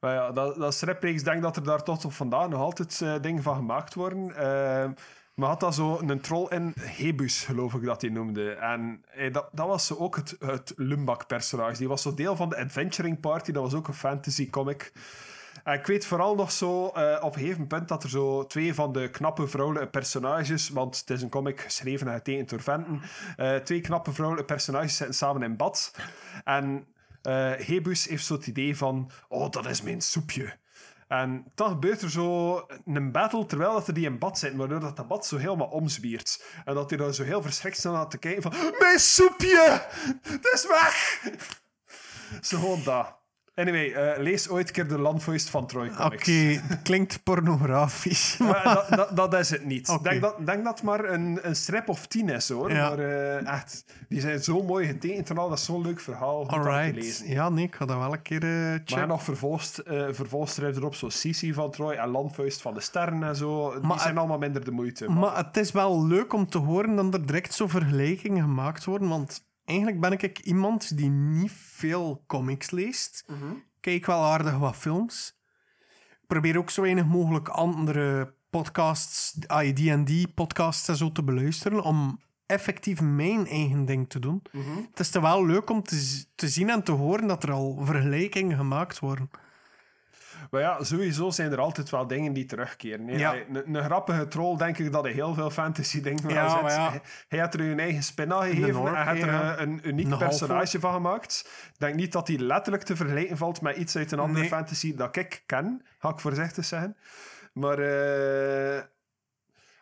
Maar 0.00 0.14
ja, 0.14 0.32
dat, 0.32 0.56
dat 0.56 0.74
stripreeks, 0.74 1.22
denk 1.22 1.42
dat 1.42 1.56
er 1.56 1.64
daar 1.64 1.82
tot 1.82 2.04
op 2.04 2.12
vandaag 2.12 2.48
nog 2.48 2.60
altijd 2.60 3.00
eh, 3.02 3.14
dingen 3.20 3.42
van 3.42 3.56
gemaakt 3.56 3.94
worden. 3.94 4.36
Eh, 4.36 4.90
maar 5.36 5.48
had 5.48 5.60
dat 5.60 5.74
zo 5.74 5.98
een 5.98 6.20
troll 6.20 6.46
in 6.48 6.74
Hebus, 6.80 7.44
geloof 7.44 7.74
ik 7.74 7.84
dat 7.84 8.00
hij 8.00 8.10
noemde. 8.10 8.50
En 8.50 9.04
eh, 9.14 9.32
dat, 9.32 9.48
dat 9.52 9.66
was 9.66 9.96
ook 9.96 10.16
het, 10.16 10.36
het 10.38 10.72
Lumbak-personage. 10.76 11.76
Die 11.76 11.88
was 11.88 12.02
zo 12.02 12.14
deel 12.14 12.36
van 12.36 12.48
de 12.48 12.56
Adventuring 12.56 13.20
Party. 13.20 13.52
Dat 13.52 13.62
was 13.62 13.74
ook 13.74 13.88
een 13.88 13.94
fantasy 13.94 14.50
comic. 14.50 14.92
En 15.64 15.74
ik 15.74 15.86
weet 15.86 16.06
vooral 16.06 16.34
nog 16.34 16.52
zo 16.52 16.88
eh, 16.88 17.18
op 17.22 17.34
een 17.34 17.40
gegeven 17.40 17.66
punt 17.66 17.88
dat 17.88 18.02
er 18.02 18.08
zo 18.08 18.46
twee 18.46 18.74
van 18.74 18.92
de 18.92 19.10
knappe 19.10 19.48
vrouwelijke 19.48 19.88
personages, 19.88 20.68
want 20.68 20.98
het 20.98 21.10
is 21.10 21.22
een 21.22 21.28
comic 21.28 21.60
geschreven 21.60 22.08
en 22.08 22.14
getekend 22.14 22.48
door 22.48 22.84
eh, 23.36 23.56
twee 23.56 23.80
knappe 23.80 24.12
vrouwelijke 24.12 24.52
personages 24.52 24.96
zitten 24.96 25.14
samen 25.14 25.42
in 25.42 25.56
bad. 25.56 25.94
En 26.44 26.86
Hebus 27.58 28.08
heeft 28.08 28.24
zo 28.24 28.34
het 28.34 28.46
idee 28.46 28.76
van, 28.76 29.10
oh, 29.28 29.50
dat 29.50 29.66
is 29.66 29.82
mijn 29.82 30.00
soepje. 30.00 30.56
En 31.08 31.52
dan 31.54 31.68
gebeurt 31.68 32.02
er 32.02 32.10
zo 32.10 32.56
een 32.84 33.12
battle 33.12 33.46
terwijl 33.46 33.72
dat 33.72 33.88
er 33.88 33.94
die 33.94 34.06
in 34.06 34.18
bad 34.18 34.38
zitten, 34.38 34.58
waardoor 34.58 34.80
dat, 34.80 34.96
dat 34.96 35.08
bad 35.08 35.26
zo 35.26 35.36
helemaal 35.36 35.66
omzwiert. 35.66 36.44
En 36.64 36.74
dat 36.74 36.90
hij 36.90 36.98
dan 36.98 37.14
zo 37.14 37.22
heel 37.22 37.42
verschrikt 37.42 37.76
staat 37.76 38.10
te 38.10 38.18
kijken 38.18 38.42
van... 38.42 38.52
Mijn 38.78 38.98
soepje! 38.98 39.86
Het 40.22 40.50
is 40.52 40.66
weg! 40.66 41.24
Zo 42.40 42.58
gewoon 42.58 42.82
dat. 42.84 43.14
Anyway, 43.58 43.92
eh, 43.92 44.22
lees 44.22 44.48
ooit 44.48 44.66
een 44.68 44.72
keer 44.74 44.88
de 44.88 44.98
Landvoist 44.98 45.50
van 45.50 45.66
Troy 45.66 45.86
Oké, 45.86 45.96
Comics. 45.96 46.26
het 46.68 46.82
klinkt 46.82 47.22
pornografisch. 47.22 48.36
Maar 48.40 48.86
dat, 48.90 49.16
dat, 49.16 49.16
dat 49.16 49.34
is 49.34 49.50
het 49.50 49.64
niet. 49.64 49.88
Oké. 49.88 50.02
Denk, 50.02 50.20
dat, 50.20 50.46
denk 50.46 50.64
dat 50.64 50.82
maar 50.82 51.04
een, 51.04 51.38
een 51.42 51.56
strip 51.56 51.88
of 51.88 52.06
tien 52.06 52.28
is, 52.28 52.48
hoor. 52.48 52.72
Ja. 52.72 52.88
Maar 52.88 52.98
eh, 52.98 53.52
echt, 53.52 53.84
die 54.08 54.20
zijn 54.20 54.42
zo 54.42 54.62
mooi 54.62 54.86
getekend 54.86 55.30
en 55.30 55.38
al. 55.38 55.48
Dat 55.48 55.58
is 55.58 55.64
zo'n 55.64 55.82
leuk 55.82 56.00
verhaal 56.00 56.38
om 56.38 56.48
te 56.48 56.90
lezen. 56.94 57.28
Ja, 57.28 57.48
nee, 57.48 57.64
ik 57.64 57.74
ga 57.74 57.84
dat 57.84 57.98
wel 57.98 58.12
een 58.12 58.22
keer 58.22 58.42
eh 58.42 58.50
Maar 58.50 58.80
checken. 58.84 59.08
nog 59.08 59.22
vervolgst, 59.22 59.82
vervolgstrips 60.10 60.76
erop, 60.76 60.94
zoals 60.94 61.20
Sisi 61.20 61.52
van 61.52 61.70
Troy 61.70 61.92
en 61.94 62.08
Landvuist 62.08 62.62
van 62.62 62.74
de 62.74 62.80
Sterren 62.80 63.22
en 63.22 63.36
zo. 63.36 63.70
Die 63.72 63.80
Maar 63.86 64.00
zijn 64.00 64.18
allemaal 64.18 64.38
minder 64.38 64.64
de 64.64 64.70
moeite. 64.70 65.06
Maar, 65.08 65.16
Maar 65.16 65.36
het 65.36 65.56
is 65.56 65.72
wel 65.72 66.06
leuk 66.06 66.32
om 66.32 66.46
te 66.48 66.58
horen 66.58 66.96
dat 66.96 67.14
er 67.14 67.26
direct 67.26 67.54
zo 67.54 67.66
vergelijkingen 67.66 68.42
gemaakt 68.42 68.84
worden. 68.84 69.08
Want 69.08 69.44
eigenlijk 69.66 70.00
ben 70.00 70.12
ik 70.12 70.38
iemand 70.38 70.96
die 70.96 71.10
niet 71.10 71.52
veel 71.52 72.24
comics 72.26 72.70
leest. 72.70 73.24
Kijk 73.80 74.06
wel 74.06 74.24
aardig 74.24 74.58
wat 74.58 74.76
films. 74.76 75.38
Ik 76.10 76.26
probeer 76.26 76.58
ook 76.58 76.70
zo 76.70 76.82
weinig 76.82 77.06
mogelijk 77.06 77.48
andere 77.48 78.34
podcasts, 78.50 79.32
D&D-podcasts 79.32 80.88
en 80.88 80.96
zo 80.96 81.12
te 81.12 81.22
beluisteren. 81.22 81.82
Om 81.82 82.20
effectief 82.46 83.00
mijn 83.00 83.46
eigen 83.46 83.84
ding 83.84 84.08
te 84.08 84.18
doen. 84.18 84.42
Het 84.90 85.00
is 85.00 85.10
wel 85.10 85.46
leuk 85.46 85.70
om 85.70 85.82
te, 85.82 86.24
te 86.34 86.48
zien 86.48 86.70
en 86.70 86.82
te 86.82 86.92
horen 86.92 87.26
dat 87.26 87.42
er 87.42 87.52
al 87.52 87.78
vergelijkingen 87.84 88.56
gemaakt 88.56 88.98
worden. 88.98 89.30
Maar 90.50 90.60
ja, 90.60 90.84
sowieso 90.84 91.30
zijn 91.30 91.52
er 91.52 91.58
altijd 91.60 91.90
wel 91.90 92.06
dingen 92.06 92.32
die 92.32 92.44
terugkeren. 92.44 93.06
hè. 93.08 93.16
Ja. 93.16 93.34
Een, 93.52 93.74
een 93.76 93.84
grappige 93.84 94.28
troll, 94.28 94.56
denk 94.56 94.78
ik 94.78 94.92
dat 94.92 95.02
hij 95.04 95.12
heel 95.12 95.34
veel 95.34 95.50
fantasy 95.50 96.00
dingen 96.00 96.28
Ja, 96.28 96.48
zet. 96.48 96.62
maar 96.62 96.72
ja. 96.72 96.90
Hij, 96.90 97.00
hij 97.28 97.38
had 97.38 97.54
er 97.54 97.60
een 97.60 97.80
eigen 97.80 98.02
spin 98.02 98.32
aan 98.32 98.42
gegeven 98.42 98.84
hij 98.94 99.04
had 99.04 99.16
er 99.16 99.28
een, 99.28 99.68
een 99.68 99.80
uniek 99.88 100.10
Een 100.10 100.18
personage 100.18 100.80
van 100.80 100.92
gemaakt. 100.92 101.48
Ik 101.72 101.78
denk 101.78 101.94
niet 101.94 102.12
dat 102.12 102.28
hij 102.28 102.38
letterlijk 102.38 102.84
te 102.84 102.96
vergelijken 102.96 103.36
valt 103.36 103.60
met 103.60 103.76
iets 103.76 103.96
uit 103.96 104.12
een 104.12 104.18
andere 104.18 104.40
Nee. 104.40 104.48
fantasy 104.48 104.94
dat 104.96 105.16
ik 105.16 105.42
ken, 105.46 105.82
ga 105.98 106.08
ik 106.08 106.20
voorzichtig 106.20 106.64
zeggen. 106.64 106.96
Maar... 107.52 107.78
eh 107.78 108.82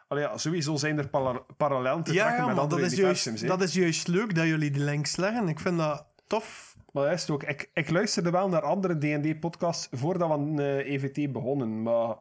allee, 0.08 0.22
ja, 0.22 0.36
sowieso 0.38 0.76
zijn 0.76 0.98
er 0.98 1.08
para- 1.08 1.42
parallellen 1.56 2.02
te 2.02 2.12
trekken 2.12 2.34
ja 2.36 2.46
met 2.46 2.54
maar 2.54 2.64
andere 2.64 2.82
dat 2.82 2.90
is, 2.92 2.98
juist, 2.98 3.46
dat 3.46 3.62
is 3.62 3.74
juist 3.74 4.08
leuk 4.08 4.34
dat 4.34 4.44
jullie 4.46 4.70
die 4.70 4.82
links 4.84 5.16
leggen. 5.16 5.48
Ik 5.48 5.60
vind 5.60 5.78
dat 5.78 6.06
tof. 6.26 6.73
Maar 6.94 7.04
dat 7.04 7.12
is 7.12 7.20
het 7.20 7.30
ook. 7.30 7.42
Ik, 7.42 7.70
ik 7.72 7.90
luisterde 7.90 8.30
wel 8.30 8.48
naar 8.48 8.62
andere 8.62 8.98
D&D-podcasts 8.98 9.88
voordat 9.90 10.28
we 10.28 10.34
aan 10.34 10.60
eh, 10.60 10.92
EVT 10.92 11.32
begonnen. 11.32 11.82
Maar 11.82 12.16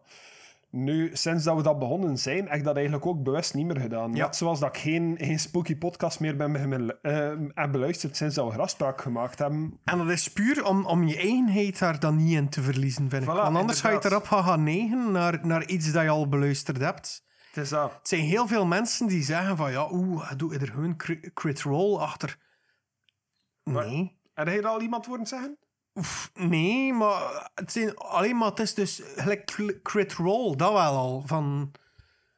nu, 0.69 1.09
sinds 1.13 1.43
dat 1.43 1.55
we 1.55 1.61
dat 1.61 1.79
begonnen 1.79 2.17
zijn, 2.17 2.47
heb 2.47 2.57
ik 2.57 2.63
dat 2.63 2.75
eigenlijk 2.75 3.05
ook 3.05 3.23
bewust 3.23 3.53
niet 3.53 3.65
meer 3.65 3.79
gedaan. 3.79 4.15
Ja. 4.15 4.25
Net 4.25 4.35
zoals 4.35 4.59
dat 4.59 4.75
ik 4.75 4.81
geen, 4.81 5.15
geen 5.19 5.39
spooky 5.39 5.77
podcast 5.77 6.19
meer 6.19 6.35
ben 6.37 7.01
eh, 7.01 7.31
heb 7.53 7.71
beluisterd 7.71 8.17
sinds 8.17 8.35
dat 8.35 8.45
we 8.45 8.51
grafspraak 8.51 9.01
gemaakt 9.01 9.39
hebben. 9.39 9.79
En 9.83 9.97
dat 9.97 10.09
is 10.09 10.27
puur 10.31 10.65
om, 10.65 10.85
om 10.85 11.07
je 11.07 11.17
eigenheid 11.17 11.79
daar 11.79 11.99
dan 11.99 12.15
niet 12.15 12.35
in 12.35 12.49
te 12.49 12.61
verliezen, 12.61 13.09
vind 13.09 13.23
ik. 13.23 13.29
Want 13.29 13.57
anders 13.57 13.81
ga 13.81 13.89
je 13.89 13.99
erop 14.03 14.25
gaan 14.25 14.63
negen 14.63 15.11
naar, 15.11 15.39
naar 15.41 15.65
iets 15.67 15.91
dat 15.91 16.03
je 16.03 16.09
al 16.09 16.27
beluisterd 16.29 16.77
hebt. 16.77 17.25
Het 17.51 17.63
is 17.63 17.69
dat. 17.69 17.91
Het 17.91 18.07
zijn 18.07 18.21
heel 18.21 18.47
veel 18.47 18.65
mensen 18.65 19.07
die 19.07 19.23
zeggen 19.23 19.57
van 19.57 19.71
ja, 19.71 19.87
oeh, 19.91 20.31
doe 20.37 20.53
je 20.53 20.59
er 20.59 20.67
gewoon 20.67 20.97
cri- 20.97 21.31
crit 21.33 21.61
roll 21.61 21.97
achter. 21.97 22.37
Nee. 23.63 24.21
Heb 24.33 24.47
je 24.47 24.57
er 24.57 24.67
al 24.67 24.81
iemand 24.81 25.05
horen 25.05 25.25
zeggen? 25.27 25.57
Oef, 25.95 26.31
nee, 26.33 26.93
maar 26.93 27.49
het, 27.55 27.71
zijn, 27.71 27.95
alleen 27.97 28.37
maar 28.37 28.49
het 28.49 28.59
is 28.59 28.73
dus 28.73 29.01
gelijk 29.15 29.79
crit 29.83 30.13
roll, 30.13 30.55
dat 30.55 30.71
wel 30.71 30.95
al. 30.95 31.23
Van, 31.25 31.71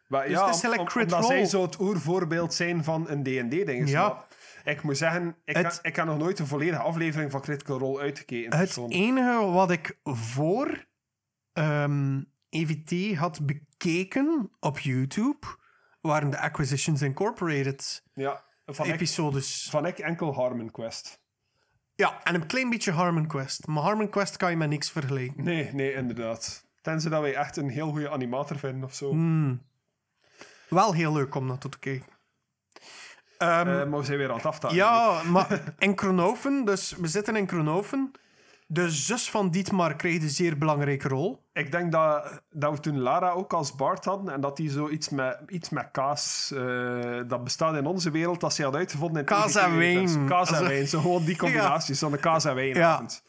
Maar, 0.07 0.23
Dus 0.23 0.31
ja, 0.31 0.45
het 0.47 0.63
is 0.63 0.77
om- 0.77 0.85
crit 0.85 1.03
omdat 1.13 1.25
zij 1.25 1.35
roll. 1.37 1.47
zo 1.47 1.61
het 1.61 1.79
oervoorbeeld 1.79 2.53
zijn 2.53 2.83
van 2.83 3.09
een 3.09 3.23
D&D-ding. 3.23 3.89
Ja. 3.89 4.25
Ik 4.63 4.81
moet 4.83 4.97
zeggen, 4.97 5.35
ik, 5.45 5.55
Het- 5.55 5.79
ik 5.81 5.95
heb 5.95 6.05
nog 6.05 6.17
nooit 6.17 6.39
een 6.39 6.47
volledige 6.47 6.81
aflevering 6.81 7.31
van 7.31 7.41
Critical 7.41 7.77
Role 7.79 7.99
uitgekeken. 8.01 8.57
het 8.57 8.77
enige 8.87 9.45
wat 9.51 9.71
ik 9.71 9.97
voor 10.03 10.85
ehm, 11.53 12.21
EVT 12.49 13.15
had 13.17 13.45
bekeken 13.45 14.51
op 14.59 14.79
YouTube 14.79 15.45
waren 16.01 16.29
de 16.29 16.39
Acquisitions 16.39 17.01
Incorporated 17.01 18.03
Ja, 18.13 18.43
van 18.65 18.85
ik, 18.85 18.93
episodes. 18.93 19.67
van 19.69 19.85
ik 19.85 19.99
enkel 19.99 20.33
Harmon 20.33 20.71
Quest. 20.71 21.23
Ja, 21.95 22.23
en 22.23 22.35
een 22.35 22.45
klein 22.45 22.69
beetje 22.69 22.91
Harmon 22.91 23.27
Quest. 23.27 23.67
Maar 23.67 23.83
Harmon 23.83 24.09
Quest 24.09 24.37
kan 24.37 24.49
je 24.49 24.57
met 24.57 24.69
niks 24.69 24.91
vergelijken. 24.91 25.43
Nee, 25.43 25.73
nee, 25.73 25.93
inderdaad. 25.93 26.65
Tenzij 26.81 27.11
dat 27.11 27.21
wij 27.21 27.35
echt 27.35 27.57
een 27.57 27.69
heel 27.69 27.89
goede 27.89 28.09
animator 28.09 28.57
vinden 28.57 28.83
of 28.83 28.93
zo. 28.93 29.09
Hmm. 29.09 29.61
Wel 30.69 30.93
heel 30.93 31.13
leuk 31.13 31.35
om 31.35 31.45
naartoe 31.45 31.71
te 31.71 31.79
kijken. 31.79 32.13
Eh, 33.37 33.63
maar 33.63 33.97
we 33.97 34.03
zijn 34.03 34.17
weer 34.17 34.29
aan 34.29 34.35
het 34.35 34.45
aftalen. 34.45 34.75
ja, 34.75 35.23
maar 35.23 35.63
in 35.77 35.95
Kronoven, 35.95 36.65
dus 36.65 36.95
we 36.97 37.07
zitten 37.07 37.35
in 37.35 37.45
Kronoven. 37.45 38.11
De 38.67 38.89
zus 38.89 39.29
van 39.29 39.49
Dietmar 39.49 39.95
kreeg 39.95 40.21
een 40.21 40.29
zeer 40.29 40.57
belangrijke 40.57 41.07
rol. 41.07 41.43
Ik 41.53 41.71
denk 41.71 41.91
dat, 41.91 42.41
dat 42.51 42.71
we 42.71 42.79
toen 42.79 42.99
Lara 42.99 43.29
ook 43.29 43.53
als 43.53 43.75
Bart 43.75 44.05
hadden 44.05 44.33
en 44.33 44.41
dat 44.41 44.57
die 44.57 44.69
zo 44.69 44.89
iets 44.89 45.09
met, 45.09 45.39
iets 45.47 45.69
met 45.69 45.89
kaas, 45.91 46.51
eh, 46.55 47.19
dat 47.27 47.43
bestaat 47.43 47.75
in 47.75 47.85
onze 47.85 48.11
wereld, 48.11 48.41
dat 48.41 48.53
ze 48.53 48.63
had 48.63 48.75
uitgevonden 48.75 49.19
in 49.19 49.25
Kaas 49.25 49.55
en 49.55 49.77
wijn. 49.77 50.27
Kaas 50.27 50.51
en 50.51 50.67
wijn, 50.67 50.87
zo 50.87 51.01
gewoon 51.01 51.23
die 51.23 51.37
combinatie, 51.45 51.95
zo'n 51.95 52.19
kaas 52.19 52.45
en 52.45 52.55
wijnavond. 52.55 53.23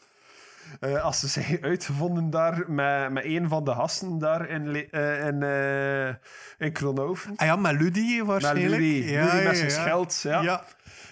Eh, 0.79 1.03
als 1.03 1.19
ze 1.19 1.27
zijn 1.27 1.57
uitgevonden 1.61 2.29
daar 2.29 2.63
met, 2.71 3.11
met 3.11 3.23
een 3.23 3.47
van 3.47 3.63
de 3.63 3.71
gasten 3.71 4.17
daar 4.17 4.49
in, 4.49 4.89
eh, 4.91 5.27
in, 5.27 5.43
eh 5.43 6.07
in 6.57 6.71
Kronoven. 6.71 7.33
Ah 7.35 7.47
ja, 7.47 7.55
met 7.55 7.81
Ludie 7.81 8.17
Met 8.17 8.27
waarschijnlijk. 8.27 8.69
Ludie, 8.69 9.11
ja, 9.11 9.23
Ludie 9.23 9.41
ja, 9.41 9.47
met 9.47 9.57
zijn 9.57 10.07
ja. 10.21 10.41
Ja. 10.41 10.63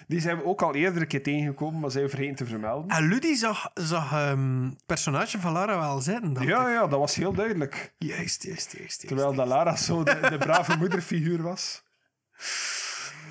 Ja. 0.08 0.14
Die 0.14 0.20
zijn 0.20 0.36
we 0.36 0.44
ook 0.44 0.62
al 0.62 0.74
eerder 0.74 1.00
een 1.02 1.08
keer 1.08 1.22
tegengekomen, 1.22 1.80
maar 1.80 1.90
zijn 1.90 2.04
we 2.04 2.10
vergeten 2.10 2.36
te 2.36 2.46
vermelden. 2.46 2.90
En 2.96 3.08
Ludie 3.08 3.36
zag, 3.36 3.70
zag 3.74 4.12
ehm, 4.12 4.64
het 4.64 4.86
personage 4.86 5.40
van 5.40 5.52
Lara 5.52 5.78
wel 5.78 6.00
zitten. 6.00 6.32
Ja, 6.32 6.66
ik. 6.68 6.74
ja, 6.74 6.86
dat 6.86 6.98
was 6.98 7.14
heel 7.14 7.32
duidelijk. 7.32 7.94
Juist, 7.98 8.42
juist, 8.42 8.76
juist. 8.78 9.06
Terwijl 9.06 9.34
dat 9.34 9.46
Lara 9.46 9.76
zo 9.76 10.02
de, 10.02 10.18
de 10.30 10.38
brave 10.46 10.76
moederfiguur 10.76 11.42
was. 11.42 11.82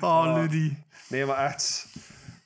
Oh, 0.00 0.32
Ludie. 0.34 0.84
Nee, 1.08 1.24
maar 1.26 1.44
echt. 1.44 1.86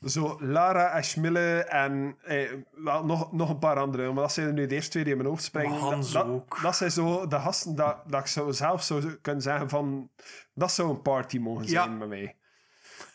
Zo 0.05 0.37
Lara 0.41 0.91
en 0.91 1.05
Schmille 1.05 1.65
en 1.65 2.17
eh, 2.25 2.49
wel, 2.71 3.05
nog, 3.05 3.33
nog 3.33 3.49
een 3.51 3.59
paar 3.59 3.77
andere. 3.79 4.13
Maar 4.13 4.23
dat 4.23 4.33
zijn 4.33 4.47
er 4.47 4.53
nu 4.53 4.67
de 4.67 4.75
eerste 4.75 4.91
twee 4.91 5.03
die 5.03 5.13
in 5.13 5.19
mijn 5.19 5.31
hoofd 5.31 5.45
springen. 5.45 5.79
Hans 5.79 6.13
dat, 6.13 6.27
ook. 6.27 6.59
dat 6.63 6.77
zijn 6.77 6.91
zo 6.91 7.27
de 7.27 7.39
gasten 7.39 7.75
dat, 7.75 7.97
dat 8.07 8.21
ik 8.21 8.27
zo 8.27 8.51
zelf 8.51 8.83
zou 8.83 9.15
kunnen 9.15 9.43
zeggen 9.43 9.69
van... 9.69 10.11
Dat 10.55 10.73
zou 10.73 10.91
een 10.91 11.03
party 11.03 11.39
mogen 11.39 11.67
Ja. 11.67 11.83
zijn 11.83 11.99
met 11.99 12.09
mij. 12.09 12.37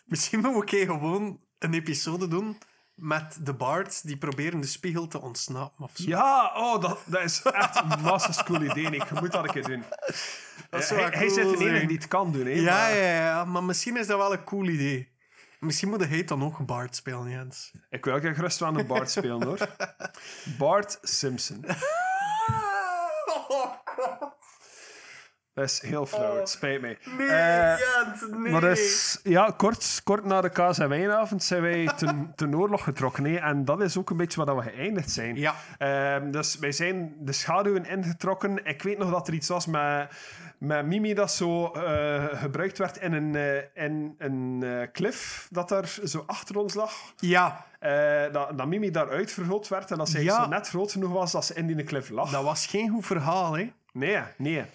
Misschien 0.06 0.44
een 0.46 0.66
keer 0.66 0.86
gewoon 0.86 1.40
een 1.60 1.74
episode 1.74 2.28
doen 2.28 2.58
met 2.96 3.38
de 3.42 3.54
bards 3.54 4.02
die 4.02 4.18
proberen 4.18 4.62
de 4.62 4.68
spiegel 4.68 5.08
te 5.08 5.22
ontsnappen 5.22 5.84
of 5.84 5.92
zo. 5.94 6.04
Ja, 6.08 6.52
oh, 6.56 6.82
dat, 6.82 7.00
dat 7.06 7.22
is 7.24 7.42
echt 7.42 7.76
een 7.82 8.02
massas 8.02 8.44
cool 8.44 8.62
idee. 8.62 8.92
Je 8.92 9.06
moet 9.20 9.32
dat 9.32 9.44
een 9.44 9.52
keer 9.52 9.64
doen. 9.68 9.84
Dat 10.70 10.82
Eh, 10.82 10.88
zou 10.88 11.00
hij, 11.02 11.10
wel 11.10 11.20
hij 11.20 11.28
cool 11.28 11.50
zit 11.50 11.58
de 11.58 11.66
enige 11.70 11.86
die 11.86 11.98
het 11.98 12.08
kan 12.08 12.32
doen. 12.32 12.46
Hè, 12.46 12.52
Ja, 12.52 12.64
maar 12.74 12.96
ja, 12.96 13.14
ja, 13.16 13.46
maar 13.46 13.64
misschien 13.64 13.98
is 13.98 14.08
dat 14.08 14.18
wel 14.18 14.34
een 14.34 14.44
cool 14.44 14.66
idee. 14.68 15.14
Misschien 15.60 15.90
moet 15.90 16.08
hij 16.08 16.24
dan 16.24 16.44
ook 16.44 16.60
een 16.60 16.66
bard 16.66 16.96
spelen, 16.96 17.30
Jens. 17.30 17.72
Ik 17.90 18.06
wil 18.06 18.20
graag 18.20 18.36
gerust 18.36 18.60
wel 18.60 18.78
een 18.78 18.88
Bart 18.88 19.12
spelen, 19.12 19.44
hoor. 19.44 19.58
Bart 20.58 20.98
Simpson. 21.02 21.66
Oh, 23.48 23.74
God. 23.86 24.34
Dat 25.56 25.66
is 25.66 25.82
heel 25.82 26.06
flauw, 26.06 26.38
het 26.38 26.50
spijt 26.50 26.82
mij. 26.82 26.98
Nee, 27.18 27.28
Eh, 27.28 27.78
Jens, 27.80 28.22
nee. 28.32 28.52
Maar 28.52 28.62
dus, 28.62 29.20
ja, 29.24 29.54
kort, 29.58 30.02
kort 30.04 30.26
na 30.26 30.42
de 30.42 30.50
kaas- 30.50 30.80
en 30.80 30.90
wijnavond 30.90 31.44
zijn 31.44 31.62
wij 31.62 31.90
ten, 31.98 32.32
ten 32.36 32.56
oorlog 32.56 32.84
getrokken. 32.84 33.26
Hè? 33.26 33.36
En 33.36 33.66
dat 33.66 33.82
is 33.82 33.98
ook 33.98 34.10
een 34.10 34.18
beetje 34.18 34.46
waar 34.46 34.56
we 34.56 34.62
geëindigd 34.62 35.12
zijn. 35.12 35.36
Ja. 35.36 35.56
Ehm, 35.78 36.32
dus 36.32 36.58
wij 36.60 36.72
zijn 36.72 37.14
de 37.20 37.32
schaduwen 37.32 37.86
ingetrokken. 37.86 38.66
Ik 38.66 38.82
weet 38.82 38.98
nog 38.98 39.12
dat 39.12 39.28
er 39.28 39.34
iets 39.34 39.48
was 39.48 39.66
met, 39.66 40.10
met 40.58 40.86
Mimi 40.86 41.14
dat 41.14 41.32
zo 41.32 41.72
eh, 41.72 42.24
gebruikt 42.34 42.78
werd 42.78 42.98
in 42.98 43.14
een, 43.14 43.36
eh, 43.36 43.84
in 43.86 44.16
een 44.18 44.64
eh, 44.64 44.88
cliff 44.92 45.48
dat 45.52 45.70
daar 45.70 45.88
zo 46.06 46.24
achter 46.28 46.58
ons 46.58 46.74
lag. 46.74 46.94
Ja, 47.18 47.66
Eh, 47.80 48.24
dat, 48.32 48.58
dat 48.58 48.68
Mimi 48.68 48.92
daaruit 48.92 49.32
vergroot 49.32 49.68
werd 49.68 49.92
en 49.92 49.98
dat 49.98 50.10
zij 50.10 50.24
Ja. 50.24 50.44
zo 50.44 50.50
net 50.50 50.68
groot 50.70 50.92
genoeg 50.92 51.12
was 51.12 51.32
dat 51.32 51.46
ze 51.46 51.54
in 51.54 51.68
die 51.68 51.84
cliff 51.84 52.10
lag. 52.10 52.30
dat 52.32 52.44
was 52.44 52.66
geen 52.66 52.90
goed 52.90 53.06
verhaal, 53.06 53.54
hè. 53.58 53.72
Nee, 53.94 54.20
nee. 54.38 54.66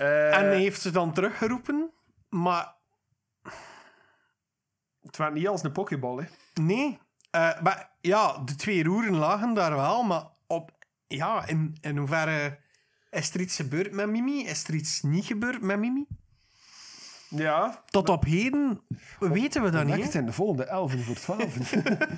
Eh, 0.00 0.36
En 0.36 0.44
hij 0.44 0.58
heeft 0.60 0.80
ze 0.80 0.90
dan 0.90 1.12
teruggeroepen, 1.12 1.90
maar 2.28 2.74
Het 5.02 5.16
werd 5.16 5.32
niet 5.34 5.48
als 5.48 5.62
een 5.62 5.72
pokeball, 5.72 6.16
hè. 6.16 6.24
nee. 6.62 6.98
Eh, 7.30 7.60
maar 7.60 7.90
ja, 8.00 8.38
de 8.44 8.54
twee 8.54 8.84
roeren 8.84 9.14
lagen 9.14 9.54
daar 9.54 9.76
wel, 9.76 10.02
maar 10.02 10.22
op 10.46 10.70
ja, 11.06 11.46
in, 11.46 11.76
in 11.80 11.96
hoeverre 11.96 12.58
is 13.10 13.34
er 13.34 13.40
iets 13.40 13.56
gebeurd 13.56 13.92
met 13.92 14.08
Mimi? 14.08 14.44
Is 14.44 14.68
er 14.68 14.74
iets 14.74 15.02
niet 15.02 15.24
gebeurd 15.24 15.62
met 15.62 15.78
Mimi? 15.78 16.06
Ja, 17.28 17.82
Tot 17.90 18.08
op 18.08 18.24
heden 18.24 18.80
weten 19.18 19.62
we 19.62 19.70
dat 19.70 19.84
niet. 19.84 20.12
Hè? 20.12 20.18
in 20.18 20.26
de 20.26 20.32
volgende 20.32 20.64
11 20.64 20.92
voor 21.04 21.14
12. 21.14 21.74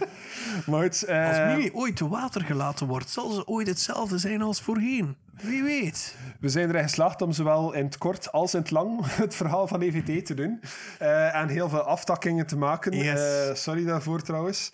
maar 0.67 0.83
het, 0.83 1.03
eh, 1.03 1.29
Als 1.29 1.57
Mimi 1.57 1.71
ooit 1.73 1.97
te 1.97 2.09
water 2.09 2.45
gelaten 2.45 2.87
wordt, 2.87 3.11
zal 3.11 3.31
ze 3.31 3.47
ooit 3.47 3.67
hetzelfde 3.67 4.19
zijn 4.19 4.43
als 4.43 4.61
voorheen. 4.63 5.17
Wie 5.43 5.63
weet. 5.63 6.17
we 6.41 6.49
zijn 6.49 6.69
erin 6.69 6.83
geslaagd 6.83 7.23
om 7.23 7.33
zowel 7.33 7.73
in 7.73 7.85
het 7.85 7.99
kort 7.99 8.33
als 8.33 8.55
in 8.55 8.61
het 8.61 8.71
lang 8.71 9.07
het 9.25 9.35
verhaal 9.35 9.67
van 9.67 9.81
EVT 9.81 10.27
te 10.27 10.35
doen. 10.35 10.61
Eh, 10.99 11.35
en 11.35 11.49
heel 11.49 11.69
veel 11.69 11.81
aftakkingen 11.81 12.47
te 12.47 12.57
maken. 12.57 12.93
Yes. 12.93 13.49
Eh, 13.49 13.55
sorry 13.55 13.85
daarvoor 13.85 14.23
trouwens. 14.23 14.73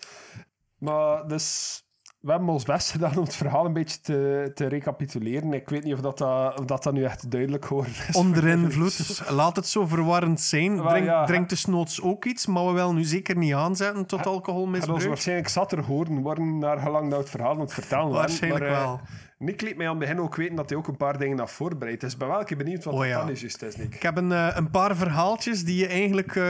Maar 0.77 1.27
dus, 1.27 1.81
we 2.19 2.31
hebben 2.31 2.49
ons 2.49 2.63
best 2.63 2.91
gedaan 2.91 3.17
om 3.17 3.23
het 3.23 3.35
verhaal 3.35 3.65
een 3.65 3.73
beetje 3.73 4.01
te, 4.01 4.51
te 4.55 4.67
recapituleren. 4.67 5.53
Ik 5.53 5.69
weet 5.69 5.83
niet 5.83 5.93
of 5.93 5.99
dat, 5.99 6.17
dat, 6.17 6.59
of 6.59 6.65
dat, 6.65 6.83
dat 6.83 6.93
nu 6.93 7.03
echt 7.03 7.31
duidelijk 7.31 7.65
geworden 7.65 7.93
is. 8.07 8.15
Onder 8.15 8.47
invloed. 8.57 9.21
Laat 9.29 9.55
het 9.55 9.67
zo 9.67 9.85
verwarrend 9.85 10.41
zijn. 10.41 10.75
Wel, 10.75 10.87
Drink, 10.89 11.05
ja. 11.05 11.25
drink 11.25 11.49
desnoods 11.49 12.01
ook 12.01 12.25
iets, 12.25 12.45
maar 12.45 12.65
we 12.65 12.71
willen 12.71 12.95
nu 12.95 13.03
zeker 13.03 13.37
niet 13.37 13.53
aanzetten 13.53 14.05
tot 14.05 14.19
En 14.19 14.25
ons 14.25 14.35
alcoholmisbruik. 14.35 15.03
waarschijnlijk 15.03 15.47
zatter 15.49 15.83
horen 15.83 16.21
worden 16.21 16.57
naar 16.57 16.77
gelang 16.79 17.09
dat 17.09 17.19
het 17.19 17.29
verhaal 17.29 17.51
aan 17.53 17.59
het 17.59 17.73
vertellen. 17.73 18.09
Waarschijnlijk 18.11 18.63
maar, 18.63 18.73
eh, 18.73 18.83
wel. 18.83 18.99
Nick 19.37 19.61
liet 19.61 19.77
mij 19.77 19.85
aan 19.85 19.91
het 19.99 19.99
begin 20.07 20.19
ook 20.19 20.35
weten 20.35 20.55
dat 20.55 20.69
hij 20.69 20.77
ook 20.77 20.87
een 20.87 20.97
paar 20.97 21.17
dingen 21.17 21.39
had 21.39 21.51
voorbereid. 21.51 22.01
Dus 22.01 22.17
ben 22.17 22.27
wel 22.27 22.43
benieuwd 22.57 22.83
wat 22.83 22.93
Oh, 22.93 22.99
dat 22.99 23.09
ja. 23.09 23.19
dan 23.19 23.29
is, 23.29 23.39
juist 23.41 23.61
is, 23.61 23.75
Nick. 23.75 23.95
Ik 23.95 24.01
heb 24.01 24.17
een, 24.17 24.31
eh, 24.31 24.47
een 24.55 24.69
paar 24.69 24.95
verhaaltjes 24.95 25.63
die 25.63 25.75
je 25.77 25.87
eigenlijk 25.87 26.35
eh, 26.35 26.43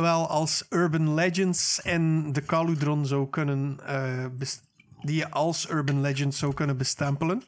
wel 0.00 0.28
als 0.28 0.66
urban 0.70 1.14
legends 1.14 1.82
en 1.82 2.32
de 2.32 2.42
Caludron 2.44 3.06
zou 3.06 3.28
kunnen 3.30 3.78
bes- 4.38 4.60
die 5.06 5.16
je 5.16 5.30
als 5.30 5.70
urban 5.70 6.00
legends 6.00 6.38
zou 6.38 6.54
kunnen 6.54 6.76
bestempelen. 6.76 7.42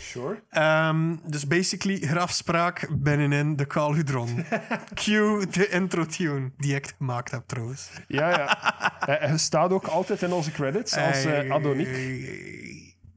Sure. 0.00 0.42
Ehm, 0.50 1.16
dus 1.24 1.46
basically, 1.46 1.98
grafspraak 2.00 2.88
binnenin 2.90 3.56
de 3.56 3.66
Caludron. 3.66 4.44
Cue 4.94 5.46
de 5.46 5.68
intro 5.68 6.06
tune, 6.06 6.50
die 6.56 6.74
ik 6.74 6.94
gemaakt 6.98 7.30
heb 7.30 7.42
trouwens. 7.46 7.90
Ja, 8.08 8.28
ja. 8.30 8.46
Eh, 9.08 9.28
Hij 9.28 9.38
staat 9.38 9.70
ook 9.70 9.86
altijd 9.86 10.22
in 10.22 10.32
onze 10.32 10.50
credits 10.50 10.96
als 10.96 11.24
eh 11.24 11.50
Adonic. 11.50 11.88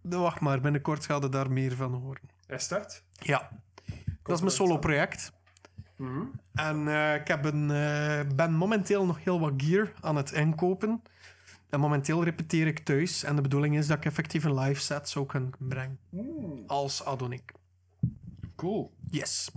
Wacht 0.02 0.40
maar, 0.40 0.62
binnenkort 0.62 1.06
gaat 1.06 1.24
je 1.24 1.30
daar 1.30 1.52
meer 1.52 1.76
van 1.76 1.94
horen. 1.94 2.22
Is 2.48 2.68
dat? 2.68 3.04
Ja, 3.20 3.50
dat 4.24 4.36
is 4.36 4.42
mijn 4.42 4.52
solo-project. 4.54 5.32
Mhm. 5.98 6.22
En 6.54 6.88
eh, 6.88 7.16
ik 7.16 7.28
heb 7.28 7.46
een, 7.46 7.72
eh, 7.72 8.20
ben 8.36 8.54
momenteel 8.54 9.06
nog 9.06 9.24
heel 9.24 9.40
wat 9.40 9.54
gear 9.58 9.92
aan 10.02 10.16
het 10.16 10.32
inkopen. 10.32 11.02
En 11.72 11.80
momenteel 11.80 12.24
repeteer 12.24 12.68
ik 12.68 12.80
thuis. 12.80 13.24
En 13.24 13.36
de 13.36 13.42
bedoeling 13.42 13.78
is 13.78 13.88
dat 13.88 13.98
ik 13.98 14.06
effectief 14.06 14.44
een 14.44 14.60
live 14.60 14.82
set 14.82 15.10
zou 15.10 15.26
kunnen 15.26 15.52
brengen. 15.60 16.00
Als 16.68 17.06
Adonic. 17.06 17.52
Cool. 18.56 18.92
Yes. 19.10 19.50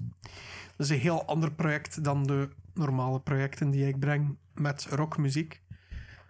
Dat 0.76 0.86
is 0.86 0.88
een 0.88 0.98
heel 0.98 1.24
ander 1.24 1.52
project 1.52 2.04
dan 2.04 2.22
de 2.22 2.48
normale 2.74 3.20
projecten 3.20 3.70
die 3.70 3.86
ik 3.86 3.98
breng 3.98 4.36
met 4.54 4.86
rockmuziek. 4.90 5.62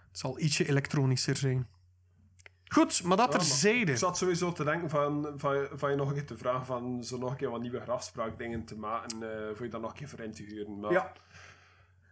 Het 0.07 0.19
zal 0.19 0.39
ietsje 0.39 0.67
elektronischer 0.67 1.37
zijn. 1.37 1.67
Goed, 2.67 3.03
maar 3.03 3.17
dat 3.17 3.31
Ja, 3.31 3.37
maar 3.37 3.47
terzijde. 3.47 3.91
Ik 3.91 3.97
zat 3.97 4.17
sowieso 4.17 4.51
te 4.51 4.63
denken 4.63 4.89
van, 4.89 5.33
van, 5.35 5.67
van 5.73 5.89
je 5.89 5.95
nog 5.95 6.07
een 6.07 6.13
keer 6.13 6.25
te 6.25 6.37
vragen 6.37 6.65
van 6.65 7.03
zo 7.03 7.17
nog 7.17 7.31
een 7.31 7.37
keer 7.37 7.49
wat 7.49 7.61
nieuwe 7.61 7.79
grafspraakdingen 7.79 8.65
te 8.65 8.77
maken 8.77 9.23
eh, 9.23 9.55
voor 9.55 9.65
je 9.65 9.71
daar 9.71 9.81
nog 9.81 9.89
een 9.91 9.97
keer 9.97 10.09
voor 10.09 10.19
in 10.19 10.31
te 10.31 10.43
huren. 10.43 10.79
Maar 10.79 10.91
Ja. 10.91 11.11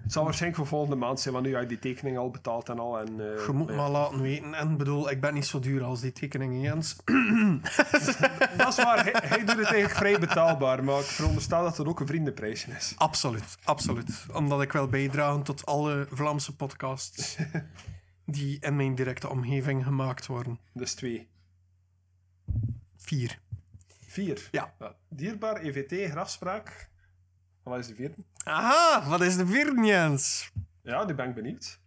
Het 0.03 0.11
zal 0.11 0.23
waarschijnlijk 0.23 0.61
voor 0.61 0.69
volgende 0.69 0.95
maand 0.95 1.19
zijn, 1.19 1.33
want 1.33 1.45
nu 1.45 1.53
heb 1.53 1.61
je 1.61 1.67
die 1.67 1.79
tekening 1.79 2.17
al 2.17 2.29
betaald 2.29 2.69
en 2.69 2.79
al. 2.79 2.99
En, 2.99 3.07
eh, 3.07 3.45
Je 3.45 3.51
moet 3.53 3.69
ja. 3.69 3.75
maar 3.75 3.89
laten 3.89 4.21
weten. 4.21 4.53
En 4.53 4.69
ik 4.69 4.77
bedoel, 4.77 5.09
ik 5.09 5.21
ben 5.21 5.33
niet 5.33 5.45
zo 5.45 5.59
duur 5.59 5.83
als 5.83 6.01
die 6.01 6.11
tekeningen, 6.11 6.59
Jens. 6.61 6.95
Dat 8.57 8.67
is 8.67 8.75
waar, 8.75 9.03
hij, 9.03 9.13
hij 9.23 9.37
doet 9.37 9.57
het 9.57 9.65
eigenlijk 9.65 9.95
vrij 9.95 10.19
betaalbaar, 10.19 10.83
maar 10.83 10.99
ik 10.99 11.05
veronderstel 11.05 11.63
dat 11.63 11.77
het 11.77 11.87
ook 11.87 11.99
een 11.99 12.07
vriendenprijsje 12.07 12.71
is. 12.71 12.93
Absoluut, 12.97 13.57
absoluut. 13.63 14.25
Omdat 14.33 14.61
ik 14.61 14.71
wil 14.71 14.87
bijdragen 14.87 15.43
tot 15.43 15.65
alle 15.65 16.07
Vlaamse 16.11 16.55
podcasts 16.55 17.37
die 18.25 18.57
in 18.59 18.75
mijn 18.75 18.95
directe 18.95 19.29
omgeving 19.29 19.83
gemaakt 19.83 20.25
worden. 20.25 20.59
Dus 20.73 20.93
twee. 20.93 21.29
Vier. 22.97 23.39
Vier. 24.07 24.47
Ja. 24.51 24.73
Dierbaar, 25.09 25.61
EVT, 25.61 26.11
grafspraak. 26.11 26.91
Wat 27.63 27.79
is 27.79 27.87
de 27.87 27.95
vierde? 27.95 28.15
Aha, 28.43 29.09
wat 29.09 29.21
is 29.21 29.37
de 29.37 29.47
vierde, 29.47 29.85
Jens? 29.85 30.51
Ja, 30.81 31.05
die 31.05 31.15
ben 31.15 31.29
ik 31.29 31.35
benieuwd. 31.35 31.79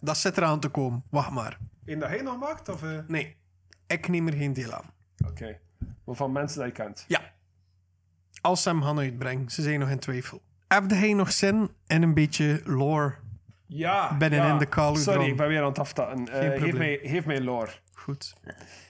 Dat 0.00 0.16
zit 0.16 0.36
eraan 0.36 0.60
te 0.60 0.68
komen. 0.68 1.04
Wacht 1.10 1.30
maar. 1.30 1.58
Eén 1.84 1.98
dat 1.98 2.08
hij 2.08 2.22
nog 2.22 2.38
maakt? 2.38 2.68
Of, 2.68 2.82
eh? 2.82 2.98
Nee, 3.06 3.36
ik 3.86 4.08
neem 4.08 4.26
er 4.26 4.32
geen 4.32 4.52
deel 4.52 4.72
aan. 4.72 4.92
Oké. 5.26 5.58
Maar 6.04 6.14
van 6.14 6.32
mensen 6.32 6.58
die 6.58 6.66
je 6.66 6.72
kent. 6.72 7.04
Ja. 7.08 7.20
Als 8.40 8.62
ze 8.62 8.68
hem 8.68 8.82
gaan 8.82 8.98
uitbrengen, 8.98 9.50
ze 9.50 9.62
zijn 9.62 9.80
nog 9.80 9.88
in 9.88 9.98
twijfel. 9.98 10.42
Heb 10.68 10.90
hij 10.90 11.12
nog 11.12 11.32
zin 11.32 11.70
in 11.86 12.02
een 12.02 12.14
beetje 12.14 12.60
lore? 12.64 13.14
Ja. 13.66 14.16
Binnenin 14.16 14.46
ja. 14.46 14.58
de 14.58 14.68
Caludron. 14.68 15.14
Sorry, 15.14 15.30
ik 15.30 15.36
ben 15.36 15.48
weer 15.48 15.60
aan 15.60 15.68
het 15.68 15.78
aftatten. 15.78 16.28
Eh, 16.28 16.40
geef, 16.40 16.52
probleem. 16.52 16.76
mij, 16.76 17.00
geef 17.02 17.26
mij 17.26 17.40
lore. 17.40 17.70
Goed. 17.92 18.34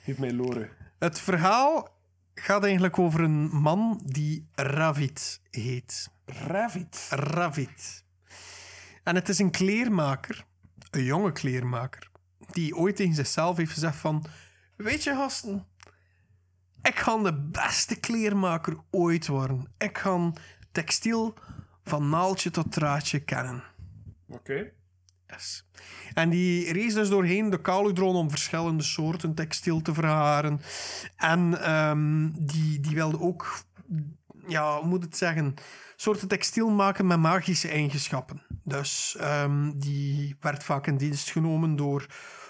Geef 0.03 0.17
mij 0.17 0.33
lore. 0.33 0.69
Het 0.99 1.19
verhaal 1.19 1.94
gaat 2.35 2.63
eigenlijk 2.63 2.99
over 2.99 3.19
een 3.19 3.47
man 3.47 4.01
die 4.03 4.47
Ravid 4.53 5.41
heet. 5.49 6.09
Ravit. 6.25 7.07
Ravid. 7.09 8.03
En 9.03 9.15
het 9.15 9.29
is 9.29 9.39
een 9.39 9.51
kleermaker, 9.51 10.45
een 10.91 11.03
jonge 11.03 11.31
kleermaker, 11.31 12.09
die 12.51 12.75
ooit 12.75 12.95
tegen 12.95 13.15
zichzelf 13.15 13.57
heeft 13.57 13.71
gezegd 13.71 13.97
van... 13.97 14.25
Weet 14.75 15.03
je, 15.03 15.13
gasten, 15.13 15.67
ik 16.81 16.95
ga 16.95 17.17
de 17.17 17.33
beste 17.33 17.99
kleermaker 17.99 18.77
ooit 18.91 19.27
worden. 19.27 19.73
Ik 19.77 19.97
ga 19.97 20.31
textiel 20.71 21.33
van 21.83 22.09
naaldje 22.09 22.51
tot 22.51 22.71
draadje 22.71 23.19
kennen. 23.19 23.63
Oké. 24.27 24.71
Yes. 25.27 25.65
En 26.13 26.29
die 26.29 26.73
rees 26.73 26.93
dus 26.93 27.09
doorheen 27.09 27.49
de 27.49 27.61
Caludron 27.61 28.15
om 28.15 28.29
verschillende 28.29 28.83
soorten 28.83 29.33
textiel 29.33 29.81
te 29.81 29.93
verharen. 29.93 30.61
En 31.15 31.61
ehm, 31.61 32.29
die, 32.37 32.79
die 32.79 32.95
wilde 32.95 33.19
ook, 33.19 33.57
ja, 34.47 34.77
hoe 34.77 34.87
moet 34.87 35.03
het 35.03 35.17
zeggen, 35.17 35.53
soorten 35.95 36.27
textiel 36.27 36.69
maken 36.69 37.07
met 37.07 37.19
magische 37.19 37.69
eigenschappen. 37.69 38.41
Dus 38.63 39.15
ehm, 39.19 39.71
die 39.75 40.35
werd 40.39 40.63
vaak 40.63 40.87
in 40.87 40.97
dienst 40.97 41.31
genomen 41.31 41.75
door 41.75 42.05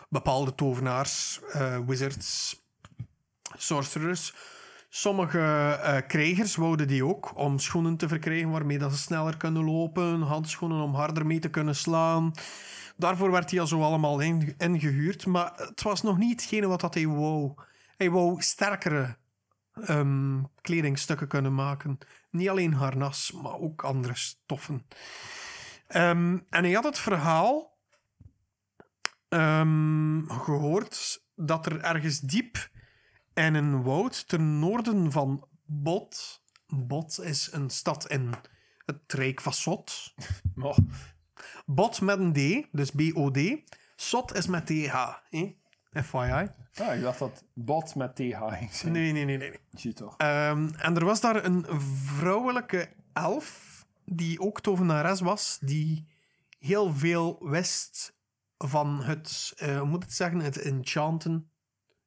bepaalde 0.10 0.56
tovenaars, 0.56 1.40
eh, 1.52 1.78
wizards, 1.86 2.62
sorcerers. 3.58 4.34
Sommige 4.98 5.40
eh 5.84 5.98
krijgers 6.08 6.56
wouden 6.56 6.88
die 6.88 7.06
ook 7.06 7.38
om 7.38 7.60
schoenen 7.60 7.98
te 7.98 8.08
verkrijgen 8.08 8.50
waarmee 8.50 8.78
dat 8.78 8.92
ze 8.92 8.98
sneller 8.98 9.38
kunnen 9.38 9.64
lopen, 9.64 10.22
handschoenen 10.22 10.82
om 10.82 10.94
harder 10.94 11.26
mee 11.26 11.40
te 11.40 11.50
kunnen 11.50 11.76
slaan. 11.76 12.32
Daarvoor 12.98 13.32
werd 13.32 13.52
hij 13.52 13.60
al 13.60 13.68
zo 13.68 13.82
allemaal 13.82 14.20
in- 14.20 14.56
ingehuurd, 14.58 15.26
maar 15.26 15.54
het 15.56 15.82
was 15.82 16.02
nog 16.02 16.18
niet 16.18 16.42
hetgene 16.42 16.68
wat 16.68 16.80
dat 16.82 16.94
hij 16.94 17.08
wou. 17.08 17.54
Hij 17.98 18.10
wou 18.10 18.42
sterkere 18.42 19.18
ehm, 19.74 20.44
kledingstukken 20.62 21.28
kunnen 21.28 21.56
maken. 21.56 21.98
Niet 22.30 22.50
alleen 22.50 22.74
harnas, 22.74 23.32
maar 23.32 23.60
ook 23.60 23.84
andere 23.84 24.16
stoffen. 24.16 24.86
Ehm, 25.88 26.38
en 26.50 26.64
hij 26.64 26.72
had 26.74 26.84
het 26.84 27.00
verhaal 27.00 27.78
ehm, 29.30 30.28
gehoord 30.28 31.24
dat 31.36 31.66
er 31.66 31.82
ergens 31.82 32.20
diep 32.20 32.74
in 33.36 33.54
een 33.54 33.84
woud 33.84 34.28
ten 34.28 34.60
noorden 34.60 35.12
van 35.12 35.48
Bot. 35.66 36.44
Bot 36.68 37.20
is 37.22 37.50
een 37.52 37.70
stad 37.70 38.10
in 38.10 38.34
het 38.86 39.14
Rijk 39.14 39.42
van 39.42 39.54
Sot. 39.54 40.14
Maar, 40.56 40.76
Bot 41.66 42.02
met 42.02 42.20
een 42.20 42.34
D, 42.34 42.68
dus 42.72 42.92
B-O-D. 42.92 43.40
Sot 43.96 44.36
is 44.36 44.48
met 44.48 44.66
TH. 44.66 45.14
hè? 45.30 45.56
FYI. 46.04 46.50
ah, 46.76 46.96
ik 46.96 47.02
dacht 47.02 47.20
dat 47.20 47.44
bot 47.54 47.96
met 47.96 48.16
TH 48.16 48.38
ging 48.48 48.74
zijn. 48.74 48.92
Nee, 48.92 49.12
nee, 49.12 49.26
nee, 49.26 49.38
nee. 49.38 49.60
Zie 49.72 49.90
je 49.90 49.96
toch. 49.96 50.18
Ehm, 50.18 50.70
en 50.78 50.96
er 50.96 51.06
was 51.06 51.22
daar 51.22 51.46
een 51.46 51.66
vrouwelijke 52.06 52.90
elf, 53.14 53.86
die 54.06 54.40
ook 54.40 54.62
tovenares 54.62 55.20
was, 55.22 55.58
die 55.62 56.08
heel 56.60 56.94
veel 56.94 57.38
wist 57.50 58.16
van 58.58 59.04
het, 59.04 59.54
eh, 59.58 59.78
hoe 59.78 59.88
moet 59.88 59.96
ik 59.96 60.08
het 60.10 60.14
zeggen, 60.14 60.40
het 60.40 60.58
enchanten, 60.58 61.52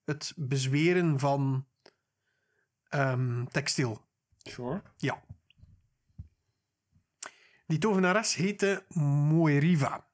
het 0.09 0.33
bezweren 0.37 1.19
van 1.19 1.67
ehm, 2.89 3.45
textiel. 3.45 4.07
Sure. 4.37 4.83
Ja. 4.97 5.23
Die 7.67 7.79
tovenares 7.79 8.35
heette 8.35 8.85
Moeriva. 8.89 10.07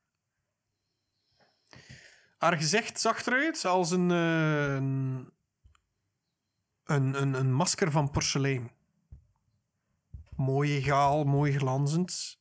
Haar 2.39 2.57
gezicht 2.57 3.01
zag 3.01 3.27
eruit 3.27 3.65
als 3.65 3.91
een, 3.91 4.11
eh, 4.11 4.75
een, 4.75 5.33
een, 6.85 7.23
een, 7.23 7.35
een 7.35 7.53
masker 7.53 7.91
van 7.91 8.11
porselein. 8.11 8.71
Mooi 10.37 10.77
egaal, 10.77 11.25
mooi 11.25 11.59
glanzend. 11.59 12.41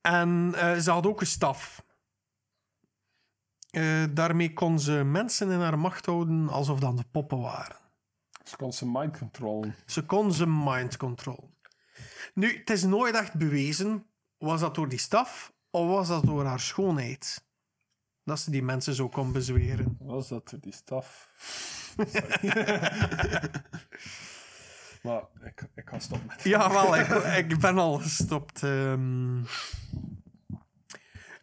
En 0.00 0.52
eh, 0.54 0.76
ze 0.76 0.90
had 0.90 1.06
ook 1.06 1.20
een 1.20 1.26
staf. 1.26 1.84
Eh, 3.70 4.04
daarmee 4.10 4.52
kon 4.52 4.78
ze 4.80 4.92
mensen 4.92 5.50
in 5.50 5.60
haar 5.60 5.78
macht 5.78 6.06
houden 6.06 6.48
alsof 6.48 6.80
dat 6.80 6.96
de 6.96 7.04
poppen 7.10 7.38
waren. 7.40 7.76
Ze 8.44 8.56
kon 8.56 8.72
zijn 8.72 8.92
mind 8.92 9.18
controllen. 9.18 9.74
Ze 9.86 10.06
kon 10.06 10.32
ze 10.32 10.46
mind 10.46 10.96
control. 10.96 11.54
Nu, 12.34 12.58
het 12.58 12.70
is 12.70 12.82
nooit 12.82 13.14
echt 13.14 13.34
bewezen. 13.34 14.06
Was 14.38 14.60
dat 14.60 14.74
door 14.74 14.88
die 14.88 14.98
staf 14.98 15.52
of 15.70 15.86
was 15.88 16.08
dat 16.08 16.24
door 16.24 16.44
haar 16.44 16.60
schoonheid? 16.60 17.48
Dat 18.24 18.40
ze 18.40 18.50
die 18.50 18.62
mensen 18.62 18.94
zo 18.94 19.08
kon 19.08 19.32
bezweren. 19.32 19.96
Was 20.00 20.28
dat 20.28 20.56
die 20.60 20.72
staf? 20.74 21.30
maar 25.02 25.22
ik, 25.44 25.68
ik 25.74 25.88
ga 25.88 25.98
stoppen 25.98 26.26
met 26.26 26.42
Ja, 26.42 26.70
wel, 26.70 26.96
ik, 26.96 27.08
ik 27.48 27.58
ben 27.60 27.78
al 27.78 27.98
gestopt. 27.98 28.62
ehm. 28.62 29.42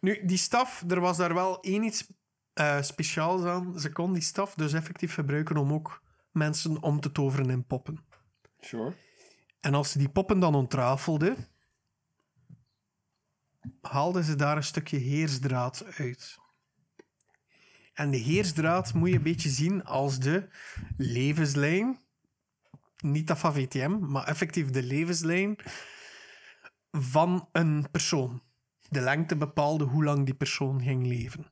Nu, 0.00 0.24
die 0.24 0.36
staf, 0.36 0.84
er 0.88 1.00
was 1.00 1.16
daar 1.16 1.34
wel 1.34 1.60
één 1.60 1.82
iets 1.82 2.06
eh, 2.58 2.82
speciaals 2.82 3.44
aan. 3.44 3.80
Ze 3.80 3.92
kon 3.92 4.12
die 4.12 4.22
staf 4.22 4.54
dus 4.54 4.72
effectief 4.72 5.14
gebruiken 5.14 5.56
om 5.56 5.72
ook 5.72 6.02
mensen 6.32 6.82
om 6.82 7.00
te 7.00 7.12
toveren 7.12 7.50
in 7.50 7.66
poppen. 7.66 8.04
Sure. 8.60 8.94
En 9.60 9.74
als 9.74 9.90
ze 9.90 9.98
die 9.98 10.08
poppen 10.08 10.38
dan 10.38 10.54
ontrafelde, 10.54 11.36
haalden 13.80 14.24
ze 14.24 14.34
daar 14.36 14.56
een 14.56 14.64
stukje 14.64 14.96
heersdraad 14.96 15.84
uit. 15.96 16.36
En 17.92 18.10
de 18.10 18.16
heersdraad 18.16 18.94
moet 18.94 19.08
je 19.08 19.16
een 19.16 19.22
beetje 19.22 19.48
zien 19.48 19.84
als 19.84 20.18
de 20.18 20.48
levenslijn. 20.96 21.98
Niet 22.96 23.26
dat 23.26 23.38
van 23.38 23.54
VTM, 23.54 23.98
maar 23.98 24.26
effectief 24.26 24.70
de 24.70 24.82
levenslijn 24.82 25.58
van 26.90 27.48
een 27.52 27.90
persoon. 27.90 28.42
De 28.88 29.00
lengte 29.00 29.36
bepaalde 29.36 29.84
hoe 29.84 30.04
lang 30.04 30.24
die 30.24 30.34
persoon 30.34 30.82
ging 30.82 31.06
leven. 31.06 31.46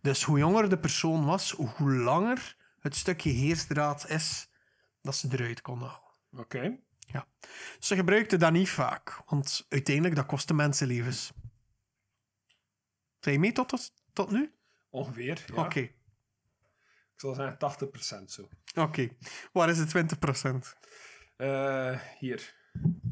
Dus 0.00 0.22
hoe 0.22 0.38
jonger 0.38 0.68
de 0.68 0.78
persoon 0.78 1.24
was, 1.24 1.50
hoe 1.50 1.92
langer 1.92 2.56
het 2.80 2.96
stukje 2.96 3.30
heersdraad 3.30 4.08
is 4.08 4.50
dat 5.02 5.16
ze 5.16 5.28
eruit 5.30 5.60
kon 5.60 5.78
halen. 5.80 6.00
Oké. 6.36 6.78
Ja. 6.98 7.26
Ze 7.78 7.94
gebruikte 7.94 8.36
dat 8.36 8.52
niet 8.52 8.70
vaak, 8.70 9.22
want 9.26 9.66
uiteindelijk 9.68 10.14
dat 10.16 10.26
kostte 10.26 10.54
mensenlevens. 10.54 11.32
Zijn 13.20 13.34
je 13.34 13.40
mee 13.40 13.52
tot, 13.52 13.68
tot, 13.68 13.92
tot 14.12 14.30
nu? 14.30 14.52
Ongeveer. 14.90 15.44
Ja. 15.54 15.62
Oké. 15.62 15.80
Ik 15.80 17.24
zal 17.24 17.34
zeggen 17.34 17.56
80% 18.20 18.24
zo. 18.24 18.48
Oké. 18.74 19.08
Waar 19.52 19.68
is 19.68 19.78
de 19.78 19.86
20%? 19.88 20.76
Eh, 21.36 21.98
hier, 22.18 22.54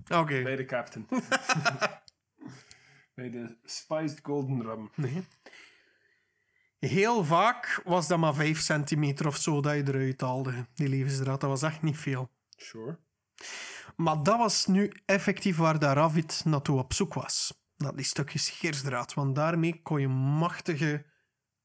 Oké. 0.08 0.42
bij 0.42 0.56
de 0.56 0.64
captain. 0.64 1.06
bij 3.16 3.30
de 3.30 3.56
Spiced 3.64 4.20
Golden 4.22 4.62
Rum. 4.62 4.90
Nee. 4.94 5.26
Heel 6.78 7.24
vaak 7.24 7.80
was 7.84 8.08
dat 8.08 8.18
maar 8.18 8.34
5 8.34 8.60
centimeter 8.60 9.26
of 9.26 9.36
zo 9.36 9.60
dat 9.60 9.74
je 9.74 9.82
eruit 9.88 10.20
haalde, 10.20 10.66
die 10.74 10.88
levensdraad. 10.88 11.40
Dat 11.40 11.50
was 11.50 11.62
echt 11.62 11.82
niet 11.82 11.96
veel. 11.96 12.30
Sure. 12.56 12.98
Maar 13.96 14.22
dat 14.22 14.38
was 14.38 14.66
nu 14.66 14.92
effectief 15.04 15.56
waar 15.56 15.78
de 15.78 15.92
Ravid 15.92 16.42
naartoe 16.44 16.78
op 16.78 16.92
zoek 16.92 17.14
was. 17.14 17.64
Dat 17.76 17.96
die 17.96 18.04
stukjes 18.04 18.44
scheersdraad. 18.44 19.14
Want 19.14 19.34
daarmee 19.34 19.82
kon 19.82 20.00
je 20.00 20.08
machtige 20.08 21.06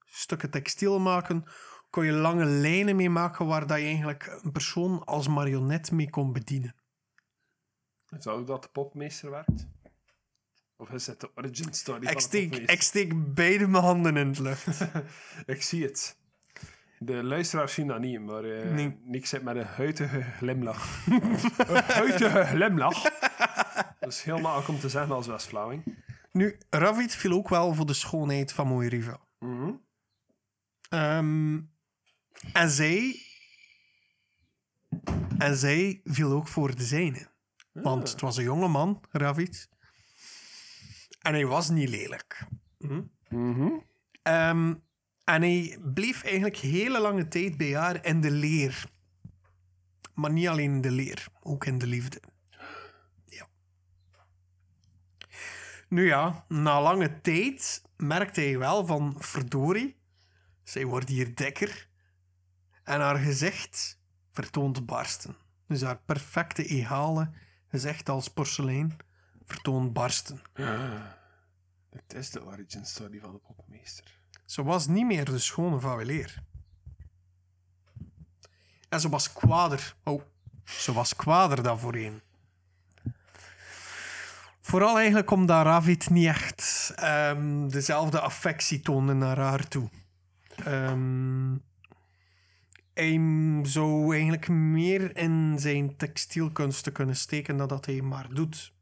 stukken 0.05 0.49
textiel 0.49 0.99
maken. 0.99 1.43
Kon 1.89 2.05
je 2.05 2.11
lange 2.11 2.45
lijnen 2.45 2.95
mee 2.95 3.09
maken 3.09 3.45
waar 3.45 3.67
dat 3.67 3.77
je 3.77 3.85
eigenlijk 3.85 4.39
een 4.41 4.51
persoon 4.51 5.03
als 5.03 5.27
marionet 5.27 5.91
mee 5.91 6.09
kon 6.09 6.33
bedienen. 6.33 6.75
Hoe 8.23 8.43
dat 8.43 8.63
de 8.63 8.69
popmeester 8.69 9.29
werkt? 9.29 9.67
Of 10.81 10.91
is 10.91 11.07
het 11.07 11.19
de 11.19 11.31
origin 11.35 11.73
story 11.73 12.07
Ik 12.07 12.19
steek, 12.19 12.55
ik 12.55 12.81
steek 12.81 13.33
beide 13.33 13.67
mijn 13.67 13.83
handen 13.83 14.17
in 14.17 14.27
het 14.27 14.39
lucht. 14.39 14.87
Ik 15.45 15.61
zie 15.61 15.83
het. 15.83 16.17
De 16.99 17.23
luisteraars 17.23 17.73
zien 17.73 17.87
dat 17.87 17.99
niet, 17.99 18.21
maar 18.21 18.43
eh 18.43 18.71
Nee. 18.71 18.99
Nick 19.03 19.25
zit 19.25 19.43
met 19.43 19.55
een 19.55 19.65
huidige 19.65 20.21
glimlach. 20.21 21.05
een 21.05 21.83
huidige 21.83 22.43
glimlach. 22.43 23.03
Dat 23.99 24.11
is 24.11 24.21
heel 24.21 24.39
makkelijk 24.39 24.69
om 24.69 24.79
te 24.79 24.89
zeggen 24.89 25.15
als 25.15 25.27
West-Vlaming. 25.27 26.03
Nu, 26.31 26.57
Ravid 26.69 27.15
viel 27.15 27.31
ook 27.31 27.49
wel 27.49 27.73
voor 27.73 27.85
de 27.85 27.93
schoonheid 27.93 28.53
van 28.53 28.67
Moiriva. 28.67 29.19
Mhm. 29.39 29.71
Ehm, 30.89 31.59
en 32.53 32.69
zij... 32.69 33.25
En 35.37 35.55
zij 35.55 36.01
viel 36.03 36.31
ook 36.31 36.47
voor 36.47 36.75
de 36.75 36.83
zijne. 36.83 37.27
Want 37.71 38.11
het 38.11 38.21
was 38.21 38.37
een 38.37 38.43
jonge 38.43 38.67
man, 38.67 39.03
Ravid. 39.11 39.69
En 41.21 41.33
hij 41.33 41.45
was 41.45 41.69
niet 41.69 41.89
lelijk. 41.89 42.47
Mhm. 42.77 43.71
Ehm, 44.21 44.73
en 45.23 45.41
hij 45.41 45.77
bleef 45.93 46.23
eigenlijk 46.23 46.57
hele 46.57 46.99
lange 46.99 47.27
tijd 47.27 47.57
bij 47.57 47.75
haar 47.75 48.05
in 48.05 48.21
de 48.21 48.31
leer. 48.31 48.85
Maar 50.13 50.31
niet 50.31 50.47
alleen 50.47 50.71
in 50.71 50.81
de 50.81 50.91
leer, 50.91 51.27
ook 51.39 51.65
in 51.65 51.77
de 51.77 51.87
liefde. 51.87 52.21
Ja. 53.25 53.47
Nu 55.89 56.05
ja, 56.05 56.45
na 56.47 56.81
lange 56.81 57.21
tijd 57.21 57.83
merkte 57.97 58.41
hij 58.41 58.57
wel 58.57 58.85
van 58.85 59.15
verdorie, 59.17 59.95
zij 60.63 60.85
wordt 60.85 61.09
hier 61.09 61.35
dikker. 61.35 61.89
En 62.83 62.99
haar 62.99 63.17
gezicht 63.17 63.99
vertoont 64.31 64.85
barsten. 64.85 65.35
Dus 65.67 65.81
haar 65.81 66.01
perfecte 66.05 66.65
egale 66.65 67.31
gezicht 67.67 68.09
als 68.09 68.27
porselein 68.27 68.97
vertoont 69.51 69.93
barsten. 69.93 70.41
Het 71.89 72.13
is 72.13 72.29
de 72.29 72.45
origin 72.45 72.85
story 72.85 73.19
van 73.19 73.31
de 73.31 73.37
popmeester. 73.37 74.19
Ze 74.45 74.63
was 74.63 74.87
niet 74.87 75.05
meer 75.05 75.25
de 75.25 75.39
schone 75.39 75.79
van 75.79 75.97
weleer. 75.97 76.43
En 78.89 78.99
ze 78.99 79.09
was 79.09 79.33
kwader. 79.33 79.95
Oh, 80.03 80.21
ze 80.65 80.93
was 80.93 81.15
kwader 81.15 81.63
dan 81.63 81.79
voorheen. 81.79 82.21
Vooral 84.61 84.97
eigenlijk 84.97 85.31
omdat 85.31 85.65
Ravid 85.65 86.09
niet 86.09 86.27
echt 86.27 86.91
ehm, 86.95 87.67
dezelfde 87.67 88.19
affectie 88.19 88.79
toonde 88.79 89.13
naar 89.13 89.37
haar 89.37 89.67
toe. 89.67 89.89
Ehm, 90.55 91.55
hij 92.93 93.19
zou 93.63 94.11
eigenlijk 94.13 94.47
meer 94.47 95.17
in 95.17 95.55
zijn 95.59 95.97
textielkunsten 95.97 96.91
kunnen 96.91 97.15
steken 97.15 97.57
dan 97.57 97.67
dat 97.67 97.85
hij 97.85 98.01
maar 98.01 98.33
doet. 98.33 98.73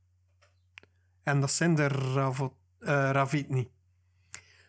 En 1.30 1.39
dat 1.39 1.51
zijn 1.51 1.76
de 1.76 1.88
Ravo- 1.88 2.57
eh, 2.80 2.88
Ravid 3.11 3.49
niet. 3.49 3.69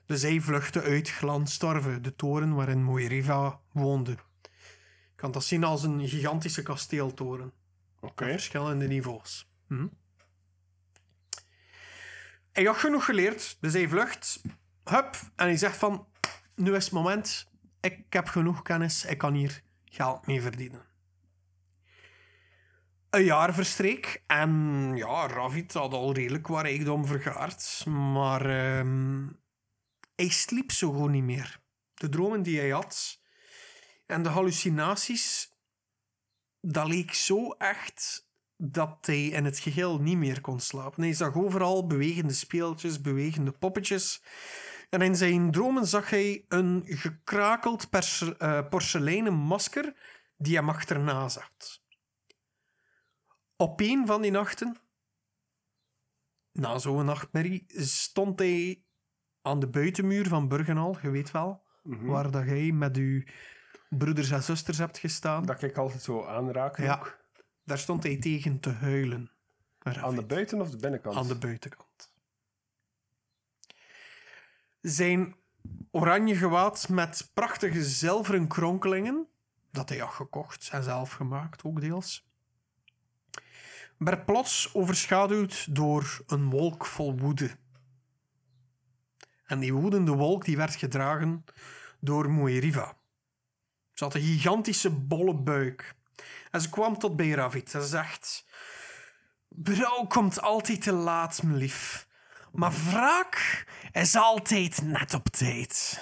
Dus 0.07 0.23
hij 0.23 0.41
vluchtte 0.41 0.83
uit 0.83 1.11
Glanstorven, 1.11 2.03
de 2.03 2.17
toren 2.17 2.55
waarin 2.55 2.85
Moiriva 2.85 3.61
woonde. 3.73 4.11
Je 4.11 5.17
kan 5.17 5.33
dat 5.33 5.45
zien 5.45 5.65
als 5.65 5.83
een 5.83 6.09
gigantische 6.09 6.63
kasteeltoren. 6.63 7.53
Oké. 8.01 8.25
Verschillende 8.25 8.87
niveaus. 8.87 9.51
Hm? 9.67 9.87
Hij 12.53 12.65
had 12.65 12.77
genoeg 12.77 13.05
geleerd, 13.05 13.57
dus 13.61 13.73
hij 13.73 13.89
vlucht. 13.89 14.43
Hup, 14.85 15.17
en 15.37 15.47
hij 15.47 15.57
zegt 15.57 15.77
van... 15.77 16.07
Nu 16.55 16.75
is 16.75 16.85
het 16.85 16.93
moment. 16.93 17.49
Ik 17.81 18.13
heb 18.13 18.29
genoeg 18.29 18.63
kennis. 18.63 19.05
Ik 19.05 19.19
kan 19.19 19.35
hier 19.35 19.63
geld 19.85 20.27
mee 20.27 20.43
verdienen. 20.43 20.90
Een 23.11 23.25
jaar 23.25 23.55
verstreek 23.55 24.23
en 24.27 24.93
ja, 24.97 25.27
Ravid 25.27 25.73
had 25.73 25.93
al 25.93 26.13
redelijk 26.13 26.47
wat 26.47 26.63
rijkdom 26.63 27.07
vergaard. 27.07 27.85
Maar 27.87 28.47
ehm, 28.47 29.29
hij 30.15 30.29
sliep 30.29 30.73
zo 30.73 30.91
gewoon 30.91 31.11
niet 31.11 31.23
meer. 31.23 31.61
De 31.95 32.09
dromen 32.09 32.43
die 32.43 32.59
hij 32.59 32.71
had 32.71 33.21
en 34.07 34.23
de 34.23 34.29
hallucinaties, 34.29 35.53
dat 36.61 36.87
leek 36.87 37.15
zo 37.15 37.51
echt 37.53 38.29
dat 38.57 38.99
hij 39.01 39.27
in 39.27 39.45
het 39.45 39.59
geheel 39.59 40.01
niet 40.01 40.17
meer 40.17 40.41
kon 40.41 40.61
slapen. 40.61 41.03
Hij 41.03 41.13
zag 41.13 41.35
overal 41.35 41.87
bewegende 41.87 42.33
speeltjes, 42.33 43.01
bewegende 43.01 43.53
poppetjes. 43.53 44.23
En 44.91 45.03
in 45.03 45.17
zijn 45.17 45.51
dromen 45.51 45.87
zag 45.87 46.11
hij 46.11 46.45
een 46.49 46.83
gekrakeld 46.87 47.89
eh, 47.91 48.69
porseleinen 48.69 49.35
masker 49.35 49.95
die 50.37 50.57
hem 50.57 50.69
achterna 50.69 51.29
zat. 51.29 51.83
Op 53.61 53.81
een 53.81 54.07
van 54.07 54.23
die 54.23 54.31
nachten, 54.31 54.77
na 56.53 56.79
zo'n 56.79 57.05
nachtmerrie, 57.05 57.65
stond 57.77 58.39
hij 58.39 58.83
aan 59.43 59.61
de 59.61 59.67
buitenmuur 59.69 60.29
van 60.29 60.49
Burgenal, 60.49 60.99
je 61.03 61.11
weet 61.11 61.31
wel, 61.31 61.63
waar 61.83 62.31
dat 62.31 62.45
jij 62.45 62.73
met 62.73 62.97
uw 62.97 63.23
broeders 63.89 64.31
en 64.31 64.43
zusters 64.43 64.79
hebt 64.79 64.99
gestaan. 64.99 65.47
Dat 65.47 65.63
ik 65.63 65.77
altijd 65.77 66.03
zo 66.03 66.25
aanraken 66.25 66.85
Ja. 66.85 66.95
ook. 66.99 67.19
Daar 67.65 67.79
stond 67.79 68.03
hij 68.03 68.17
tegen 68.19 68.61
te 68.61 68.71
huilen. 68.71 69.31
Aan 69.79 70.15
de 70.15 70.27
buiten- 70.27 70.61
of 70.61 70.71
de 70.71 70.77
binnenkant? 70.77 71.17
Aan 71.17 71.29
de 71.29 71.39
buitenkant. 71.39 72.13
Zijn 74.81 75.35
oranje 75.91 76.35
gewaad 76.37 76.89
met 76.89 77.31
prachtige 77.35 77.85
zilveren 77.85 78.47
kronkelingen, 78.49 79.27
dat 79.71 79.89
hij 79.89 79.99
had 79.99 80.11
gekocht 80.11 80.69
en 80.73 80.83
zelf 80.83 81.13
gemaakt, 81.13 81.65
ook 81.65 81.81
deels, 81.81 82.30
werd 84.01 84.25
plots 84.25 84.75
overschaduwd 84.75 85.75
door 85.75 86.23
een 86.27 86.51
wolk 86.51 86.87
vol 86.87 87.19
woede. 87.19 87.51
En 89.45 89.59
die 89.59 89.75
woedende 89.75 90.13
wolk 90.13 90.45
die 90.45 90.57
werd 90.57 90.75
gedragen 90.75 91.45
door 91.99 92.31
Moeriva. 92.31 92.97
Ze 93.93 94.05
had 94.05 94.15
een 94.15 94.21
gigantische 94.21 94.91
bolle 94.91 95.35
buik. 95.35 95.95
En 96.51 96.61
ze 96.61 96.71
kwam 96.71 96.99
tot 96.99 97.17
bij 97.17 97.31
Ravid 97.31 97.75
en 97.75 97.83
zegt... 97.83 98.45
Brouw 99.49 100.07
komt 100.07 100.41
altijd 100.41 100.83
te 100.83 100.93
laat, 100.93 101.43
mijn 101.43 101.57
lief. 101.57 102.09
Maar 102.53 102.73
wraak 102.73 103.67
is 103.93 104.17
altijd 104.17 104.83
net 104.83 105.15
op 105.15 105.29
tijd. 105.29 106.01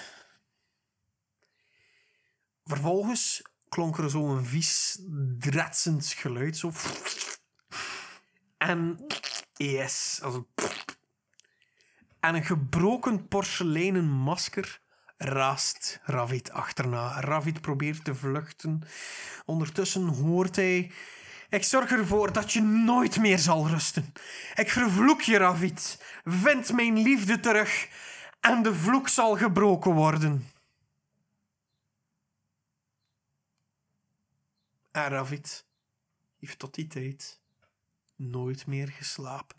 Vervolgens 2.64 3.42
klonk 3.68 3.98
er 3.98 4.10
zo 4.10 4.36
een 4.36 4.44
vies, 4.44 4.98
dretsend 5.38 6.06
geluid. 6.06 6.56
Zo. 6.56 6.72
En 8.58 9.06
yes, 9.54 10.20
een 10.22 10.46
en 12.20 12.34
een 12.34 12.44
gebroken 12.44 13.28
porseleinen 13.28 14.04
masker 14.04 14.80
raast 15.16 16.00
Ravid 16.02 16.50
achterna. 16.50 17.20
Ravid 17.20 17.60
probeert 17.60 18.04
te 18.04 18.14
vluchten. 18.14 18.82
Ondertussen 19.44 20.06
hoort 20.06 20.56
hij... 20.56 20.92
Ik 21.48 21.64
zorg 21.64 21.90
ervoor 21.90 22.32
dat 22.32 22.52
je 22.52 22.60
nooit 22.60 23.18
meer 23.18 23.38
zal 23.38 23.68
rusten. 23.68 24.12
Ik 24.54 24.70
vervloek 24.70 25.20
je, 25.20 25.36
Ravid. 25.36 26.04
Vind 26.24 26.72
mijn 26.72 26.98
liefde 26.98 27.40
terug 27.40 27.88
en 28.40 28.62
de 28.62 28.74
vloek 28.74 29.08
zal 29.08 29.36
gebroken 29.36 29.92
worden. 29.92 30.50
En 34.90 35.08
Ravid 35.08 35.66
heeft 36.38 36.58
tot 36.58 36.74
die 36.74 36.86
tijd 36.86 37.37
nooit 38.18 38.66
meer 38.66 38.88
geslapen. 38.88 39.56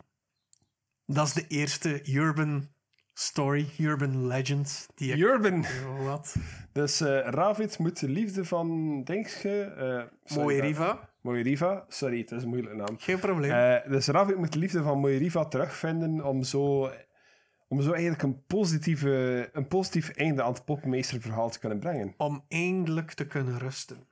Dat 1.06 1.26
is 1.26 1.32
de 1.32 1.46
eerste 1.46 2.12
urban 2.12 2.68
story, 3.12 3.68
urban 3.78 4.26
legend 4.26 4.86
die 4.94 5.12
ik... 5.12 5.18
Urban. 5.18 5.64
Wat? 6.04 6.34
Dus 6.72 7.00
eh 7.00 7.08
Ravid 7.28 7.78
moet 7.78 8.00
de 8.00 8.08
liefde 8.08 8.44
van, 8.44 9.02
denk 9.04 9.26
je... 9.26 9.62
eh, 9.62 10.12
sorry, 10.24 10.42
Mooie 10.44 10.56
dat- 10.56 10.66
Riva. 10.66 11.08
Moiriva. 11.22 11.84
Sorry, 11.88 12.18
het 12.18 12.30
is 12.30 12.42
een 12.42 12.48
moeilijke 12.48 12.76
naam. 12.76 12.98
Geen 12.98 13.18
probleem. 13.18 13.50
Eh, 13.50 13.90
dus 13.90 14.06
Ravid 14.06 14.36
moet 14.36 14.52
de 14.52 14.58
liefde 14.58 14.82
van 14.82 14.98
Moiriva 14.98 15.44
terugvinden 15.44 16.24
om 16.24 16.42
zo, 16.42 16.90
om 17.68 17.80
zo 17.82 17.92
eigenlijk 17.92 18.22
een, 18.22 18.44
positieve, 18.46 19.48
een 19.52 19.68
positief 19.68 20.08
einde 20.08 20.42
aan 20.42 20.52
het 20.52 20.64
poppenmeesterverhaal 20.64 21.50
te 21.50 21.58
kunnen 21.58 21.78
brengen. 21.78 22.14
Om 22.16 22.44
eindelijk 22.48 23.12
te 23.12 23.26
kunnen 23.26 23.58
rusten. 23.58 24.08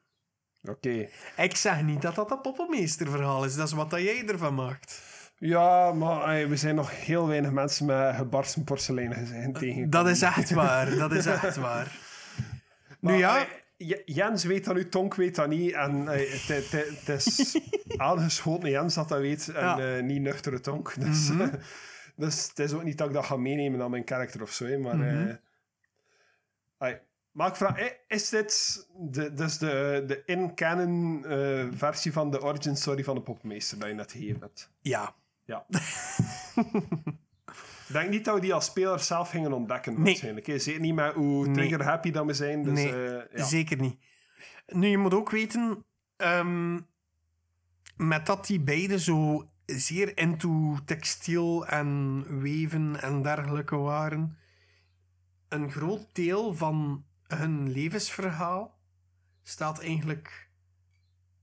Oké. 0.68 1.08
Ik 1.36 1.56
zeg 1.56 1.82
niet 1.82 2.02
dat 2.02 2.14
dat 2.14 2.30
een 2.30 2.40
poppenmeesterverhaal 2.40 3.44
is. 3.44 3.54
Dat 3.54 3.66
is 3.66 3.72
wat 3.72 3.90
dat 3.90 4.00
jij 4.00 4.26
ervan 4.26 4.54
maakt. 4.54 5.00
Ja, 5.38 5.92
maar 5.92 6.48
we 6.48 6.56
zijn 6.56 6.74
nog 6.74 7.04
heel 7.04 7.26
weinig 7.28 7.50
mensen 7.50 7.86
met 7.86 8.14
gebarsten 8.14 8.64
porselein 8.64 9.14
gezien 9.14 9.52
tegen. 9.52 9.90
Dat 9.90 10.08
is 10.08 10.22
echt 10.22 10.50
waar. 10.50 10.96
Dat 10.96 11.12
is 11.12 11.26
echt 11.26 11.56
waar. 11.56 11.96
Nu 13.00 13.12
ja, 13.14 13.46
Jens 14.04 14.44
weet 14.44 14.64
dat 14.64 14.74
nu, 14.74 14.88
Tonk 14.88 15.14
weet 15.14 15.34
dat 15.34 15.48
niet. 15.48 15.72
En 15.72 16.06
het, 16.06 17.08
is 17.08 17.58
aangeschoten 17.96 18.70
Jens 18.70 18.94
dat 18.94 19.08
dat 19.08 19.20
weet 19.20 19.48
en 19.48 19.60
Ja. 19.64 19.74
Mhm. 19.76 19.82
eh, 19.82 20.02
niet 20.02 20.20
nuchtere 20.22 20.60
Tonk. 20.60 20.94
Dus, 21.04 21.30
dus 22.16 22.48
het 22.48 22.58
is 22.58 22.72
ook 22.72 22.82
niet 22.84 22.98
dat 22.98 23.08
ik 23.08 23.14
dat 23.14 23.24
ga 23.24 23.36
meenemen 23.36 23.82
aan 23.82 23.90
mijn 23.90 24.04
karakter 24.04 24.42
of 24.42 24.52
zo. 24.52 24.78
maar, 24.78 24.96
Mhm. 24.96 25.28
eh. 25.28 25.34
Maar 27.38 27.48
ik 27.48 27.56
vraag, 27.56 27.76
eh, 27.78 27.86
is 28.08 28.28
dit 28.28 28.86
de, 28.96 29.32
dus 29.34 29.58
de, 29.58 30.04
de 30.06 30.22
in-canon 30.24 31.24
eh, 31.24 31.66
versie 31.72 32.12
van 32.12 32.30
de 32.30 32.42
origin 32.42 32.76
story 32.76 33.04
van 33.04 33.14
de 33.14 33.20
popmeester 33.22 33.78
dat 33.78 33.88
je 33.88 33.94
net 33.94 34.12
gegeven 34.12 34.40
hebt? 34.40 34.70
ja. 34.80 35.14
Ja. 35.44 35.66
Ik 37.88 37.94
denk 37.94 38.10
niet 38.10 38.24
dat 38.24 38.34
we 38.34 38.40
die 38.40 38.54
als 38.54 38.64
speler 38.64 39.00
zelf 39.00 39.30
gingen 39.30 39.52
ontdekken, 39.52 39.92
Nee. 39.94 40.02
waarschijnlijk. 40.04 40.46
hè. 40.46 40.58
Zeker 40.58 40.80
niet 40.80 40.94
met 40.94 41.14
hoe 41.14 41.50
trigger-happy 41.50 42.10
dat 42.10 42.26
we 42.26 42.32
zijn. 42.32 42.62
Dus, 42.62 42.72
nee, 42.72 43.18
eh, 43.18 43.38
ja. 43.38 43.44
zeker 43.44 43.80
niet. 43.80 43.96
Nu, 44.66 44.86
je 44.88 44.98
moet 44.98 45.14
ook 45.14 45.30
weten... 45.30 45.84
ehm, 46.16 46.80
met 47.96 48.26
dat 48.26 48.46
die 48.46 48.60
beiden 48.60 49.00
zo 49.00 49.48
zeer 49.66 50.18
into 50.18 50.76
textiel 50.84 51.66
en 51.66 52.24
weven 52.40 53.00
en 53.00 53.22
dergelijke 53.22 53.76
waren... 53.76 54.38
Een 55.48 55.70
groot 55.70 56.06
deel 56.12 56.54
van 56.54 57.04
hun 57.36 57.70
levensverhaal 57.70 58.78
staat 59.42 59.80
eigenlijk 59.80 60.50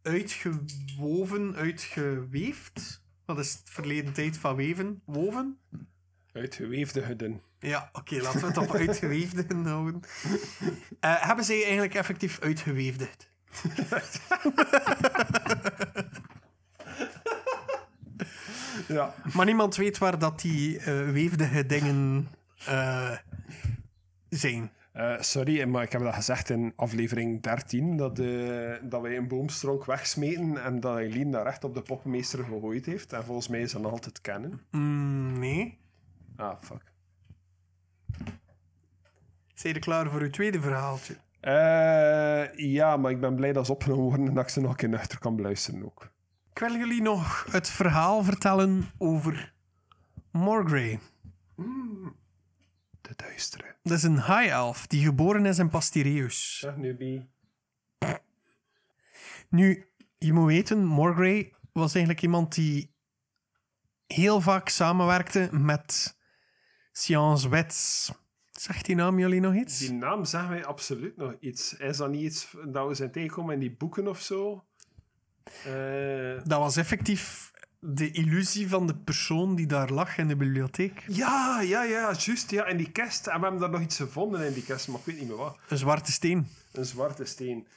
uitgewoven, 0.01 1.55
uitgeweefd. 1.55 3.03
Wat 3.25 3.39
is 3.39 3.53
het 3.53 3.69
verleden 3.69 4.13
tijd 4.13 4.37
van 4.37 4.55
weven? 4.55 5.01
Woven? 5.05 5.59
Uitgeweefde 6.33 7.01
hudden. 7.01 7.41
Ja, 7.59 7.89
oké, 7.93 8.15
laten 8.15 8.39
we 8.41 8.47
het 8.47 8.57
op 8.57 8.73
uitgeweefde 8.73 9.45
houden. 9.63 10.01
Eh, 10.99 11.21
hebben 11.21 11.45
zij 11.45 11.63
eigenlijk 11.63 11.93
effectief 11.93 12.39
uitgeweefde? 12.39 13.07
Ja. 18.87 19.15
Maar 19.33 19.45
niemand 19.45 19.75
weet 19.75 19.97
waar 19.97 20.19
dat 20.19 20.41
die 20.41 20.79
eh 20.79 21.09
weefde 21.09 21.65
dingen 21.65 22.27
eh, 22.65 23.17
zijn. 24.29 24.71
Eh, 24.95 25.21
sorry, 25.21 25.67
maar 25.67 25.83
ik 25.83 25.91
heb 25.91 26.01
dat 26.01 26.13
gezegd 26.13 26.49
in 26.49 26.73
aflevering 26.75 27.41
13, 27.41 27.97
dat, 27.97 28.19
eh, 28.19 28.73
dat 28.81 29.01
wij 29.01 29.17
een 29.17 29.27
boomstronk 29.27 29.85
wegsmeten 29.85 30.63
en 30.63 30.79
dat 30.79 30.97
Eileen 30.97 31.31
daar 31.31 31.43
recht 31.43 31.63
op 31.63 31.73
de 31.73 31.81
poppenmeester 31.81 32.43
gegooid 32.43 32.85
heeft. 32.85 33.13
En 33.13 33.23
volgens 33.23 33.47
mij 33.47 33.61
is 33.61 33.71
dat 33.71 33.81
nog 33.81 33.91
altijd 33.91 34.21
kennen. 34.21 34.61
Mm, 34.71 35.39
nee. 35.39 35.77
Ah, 36.35 36.57
fuck. 36.61 36.93
Zijn 39.53 39.73
je 39.73 39.79
klaar 39.79 40.09
voor 40.09 40.21
uw 40.21 40.29
tweede 40.29 40.61
verhaaltje? 40.61 41.15
Eh, 41.39 42.55
ja, 42.55 42.97
maar 42.97 43.11
ik 43.11 43.19
ben 43.19 43.35
blij 43.35 43.53
dat 43.53 43.65
ze 43.65 43.71
opgenomen 43.71 44.05
worden 44.05 44.27
en 44.27 44.33
dat 44.33 44.43
ik 44.43 44.49
ze 44.49 44.61
nog 44.61 44.69
een 44.71 44.77
keer 44.77 44.89
nuchter 44.89 45.19
kan 45.19 45.35
beluisteren 45.35 45.85
ook. 45.85 46.11
Ik 46.51 46.59
wil 46.59 46.75
jullie 46.75 47.01
nog 47.01 47.47
het 47.51 47.69
verhaal 47.69 48.23
vertellen 48.23 48.85
over 48.97 49.53
Morgrey. 50.31 50.99
De 53.07 53.13
duistere. 53.15 53.75
Dat 53.83 53.97
is 53.97 54.03
een 54.03 54.15
high 54.23 54.47
elf 54.47 54.87
die 54.87 55.03
geboren 55.03 55.45
is 55.45 55.59
in 55.59 55.69
Pastireus. 55.69 56.57
Zeg 56.59 56.75
nu, 56.75 56.95
Bie. 56.95 57.29
Nu, 59.49 59.87
je 60.17 60.33
moet 60.33 60.47
weten, 60.47 60.85
Morgrey 60.85 61.53
was 61.71 61.93
eigenlijk 61.93 62.23
iemand 62.23 62.55
die 62.55 62.93
heel 64.07 64.41
vaak 64.41 64.69
samenwerkte 64.69 65.49
met 65.51 66.17
Science 66.91 67.49
Wets. 67.49 68.11
Zegt 68.51 68.85
die 68.85 68.95
naam 68.95 69.19
jullie 69.19 69.39
nog 69.39 69.53
iets? 69.55 69.77
Die 69.79 69.93
naam 69.93 70.25
zeggen 70.25 70.49
wij 70.49 70.65
absoluut 70.65 71.17
nog 71.17 71.33
iets. 71.39 71.73
Is 71.73 71.97
dat 71.97 72.09
niet 72.09 72.21
iets 72.21 72.55
dat 72.67 72.87
we 72.87 72.93
zijn 72.93 73.11
tegengekomen 73.11 73.53
in 73.53 73.59
die 73.59 73.75
boeken 73.77 74.07
of 74.07 74.21
zo? 74.21 74.65
Eh, 75.65 76.41
Dat 76.43 76.59
was 76.59 76.77
effectief 76.77 77.51
de 77.87 78.11
illusie 78.11 78.69
van 78.69 78.87
de 78.87 78.95
persoon 78.95 79.55
die 79.55 79.65
daar 79.67 79.89
lag 79.91 80.17
in 80.17 80.27
de 80.27 80.35
bibliotheek. 80.35 81.03
ja, 81.07 81.61
ja, 81.61 81.83
ja, 81.83 82.13
juist. 82.17 82.49
Ja, 82.51 82.65
in 82.65 82.77
die 82.77 82.91
kist. 82.91 83.27
En 83.27 83.35
we 83.35 83.41
hebben 83.41 83.59
daar 83.59 83.69
nog 83.69 83.81
iets 83.81 83.97
gevonden 83.97 84.47
in 84.47 84.53
die 84.53 84.63
kist, 84.63 84.87
maar 84.87 84.99
ik 84.99 85.05
weet 85.05 85.19
niet 85.19 85.27
meer 85.27 85.37
wat. 85.37 85.59
Een 85.69 85.77
zwarte 85.77 86.11
steen. 86.11 86.47
Een 86.71 86.85
zwarte 86.85 87.25
steen. 87.25 87.67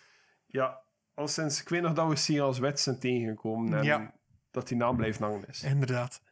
Ja, 0.46 0.80
al 1.14 1.28
sinds... 1.28 1.60
Ik 1.60 1.68
weet 1.68 1.82
nog 1.82 1.92
dat 1.92 2.08
we 2.08 2.16
zien 2.16 2.40
als 2.40 2.58
wet 2.58 2.80
zijn 2.80 2.98
tegengekomen. 2.98 3.78
En 3.78 3.84
Ja. 3.84 4.14
dat 4.50 4.68
die 4.68 4.76
naam 4.76 4.96
blijft 4.96 5.18
hangen 5.18 5.48
is. 5.48 5.62
Inderdaad. 5.62 6.22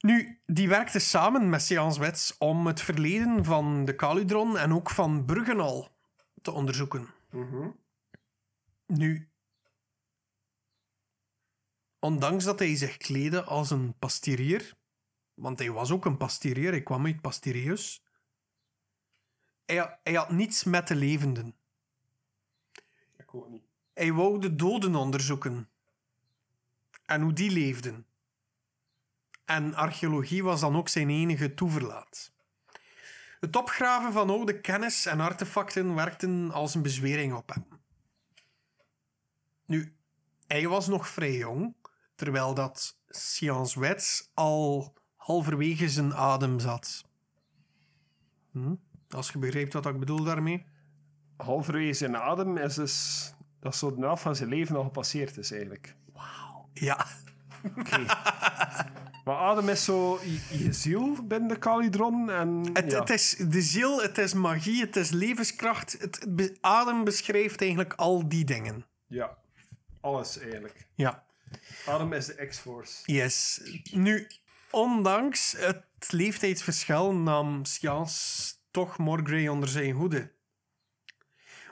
Nu, 0.00 0.40
die 0.46 0.68
werkte 0.68 0.98
samen 0.98 1.48
met 1.48 1.62
Seance 1.62 2.00
Wets 2.00 2.38
om 2.38 2.66
het 2.66 2.80
verleden 2.80 3.44
van 3.44 3.84
de 3.84 3.94
Caludron 3.94 4.58
en 4.58 4.72
ook 4.72 4.90
van 4.90 5.24
Bruggenal 5.24 5.96
te 6.42 6.50
onderzoeken. 6.50 7.06
Nu, 8.86 9.28
ondanks 12.02 12.44
dat 12.44 12.58
hij 12.58 12.76
zich 12.76 12.96
kleedde 12.96 13.44
als 13.44 13.70
een 13.70 13.94
pastirier, 13.98 14.74
want 15.34 15.58
hij 15.58 15.70
was 15.70 15.90
ook 15.90 16.04
een 16.04 16.16
pastirier, 16.16 16.70
hij 16.70 16.82
kwam 16.82 17.06
uit 17.06 17.20
Pastireus, 17.20 18.02
hij, 19.64 19.98
hij 20.02 20.14
had 20.14 20.30
niets 20.30 20.64
met 20.64 20.88
de 20.88 20.94
levenden. 20.94 21.54
Ik 23.16 23.34
ook 23.34 23.48
niet. 23.48 23.62
Hij 23.94 24.12
wou 24.12 24.40
de 24.40 24.54
doden 24.54 24.94
onderzoeken. 24.94 25.68
En 27.04 27.20
hoe 27.22 27.32
die 27.32 27.50
leefden. 27.50 28.06
En 29.44 29.74
archeologie 29.74 30.42
was 30.42 30.60
dan 30.60 30.76
ook 30.76 30.88
zijn 30.88 31.10
enige 31.10 31.54
toeverlaat. 31.54 32.32
Het 33.40 33.56
opgraven 33.56 34.12
van 34.12 34.30
oude 34.30 34.60
kennis 34.60 35.06
en 35.06 35.20
artefacten 35.20 35.94
werkten 35.94 36.50
als 36.50 36.74
een 36.74 36.82
bezwering 36.82 37.34
op 37.34 37.48
hem. 37.48 37.66
Nu, 39.66 39.96
hij 40.46 40.68
was 40.68 40.86
nog 40.86 41.08
vrij 41.08 41.36
jong, 41.36 41.74
terwijl 42.14 42.54
dat 42.54 42.98
Science 43.08 43.80
Wets 43.80 44.30
al 44.34 44.94
halverwege 45.16 45.88
zijn 45.88 46.14
adem 46.14 46.60
zat. 46.60 47.04
Hm? 48.52 48.74
Als 49.10 49.30
je 49.30 49.38
begrijpt 49.38 49.72
wat 49.72 49.86
ik 49.86 49.98
bedoel 49.98 50.24
daarmee. 50.24 50.66
Halverwege 51.36 51.92
zijn 51.92 52.16
adem 52.16 52.56
is 52.56 52.74
dus... 52.74 53.34
Dat 53.60 53.76
zo 53.76 53.94
de 53.94 54.00
helft 54.00 54.22
van 54.22 54.36
zijn 54.36 54.48
leven 54.48 54.76
al 54.76 54.82
gepasseerd 54.82 55.36
is, 55.36 55.50
eigenlijk. 55.52 55.96
Ja. 56.72 57.06
Oké. 57.78 58.04
Maar 59.24 59.36
adem 59.36 59.68
is 59.68 59.84
zo 59.84 60.18
je, 60.22 60.58
je 60.64 60.72
ziel 60.72 61.26
binnen 61.26 61.48
de 61.48 61.58
Calidron. 61.58 62.30
En, 62.30 62.70
Het, 62.72 62.90
ja. 62.90 62.98
het 63.00 63.10
is 63.10 63.36
de 63.48 63.62
ziel, 63.62 64.02
het 64.02 64.18
is 64.18 64.34
magie, 64.34 64.80
het 64.80 64.96
is 64.96 65.10
levenskracht. 65.10 65.92
Het, 65.92 66.20
het 66.20 66.36
be- 66.36 66.56
adem 66.60 67.04
beschrijft 67.04 67.60
eigenlijk 67.60 67.92
al 67.94 68.28
die 68.28 68.44
dingen. 68.44 68.84
ja, 69.06 69.36
alles 70.00 70.38
eigenlijk. 70.38 70.86
Ja. 70.94 71.24
Adem 71.86 72.12
is 72.12 72.26
de 72.26 72.46
X-Force. 72.46 73.12
Yes. 73.12 73.60
Nu, 73.90 74.26
ondanks 74.70 75.54
het 75.58 75.84
leeftijdsverschil 76.08 77.12
nam 77.14 77.64
Science 77.64 78.54
toch 78.70 78.98
Morgrey 78.98 79.48
onder 79.48 79.68
zijn 79.68 79.94
hoede. 79.94 80.32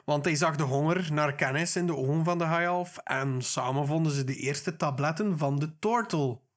Want 0.05 0.25
hij 0.25 0.35
zag 0.37 0.57
de 0.57 0.63
honger 0.63 1.13
naar 1.13 1.35
kennis 1.35 1.77
in 1.77 1.87
de 1.87 1.97
ogen 1.97 2.25
van 2.25 2.39
de 2.39 2.45
High 2.47 2.63
Elf 2.63 2.97
en 2.99 3.43
samen 3.43 3.87
vonden 3.87 4.13
ze 4.13 4.25
de 4.25 4.37
eerste 4.37 4.77
tabletten 4.77 5.39
van 5.39 5.59
de 5.59 5.79
Tortel. 5.79 6.49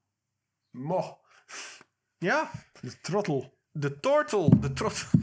Mo, 0.70 1.20
Ja, 2.18 2.52
de 2.82 3.00
trottel. 3.02 3.58
de 3.72 4.00
Tortel. 4.00 4.60
De 4.60 4.74
trottel. 4.74 5.08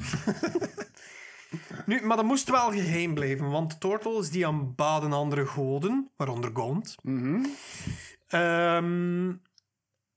nu, 1.86 2.00
maar 2.02 2.16
dat 2.16 2.26
moest 2.26 2.50
wel 2.50 2.70
geheim 2.70 3.14
blijven, 3.14 3.50
want 3.50 3.70
de 3.70 3.78
Tortels 3.78 4.30
die 4.30 4.46
aanbaden 4.46 5.12
andere 5.12 5.46
goden, 5.46 6.10
waaronder 6.16 6.50
Gaunt. 6.54 6.94
Ehm, 8.26 9.32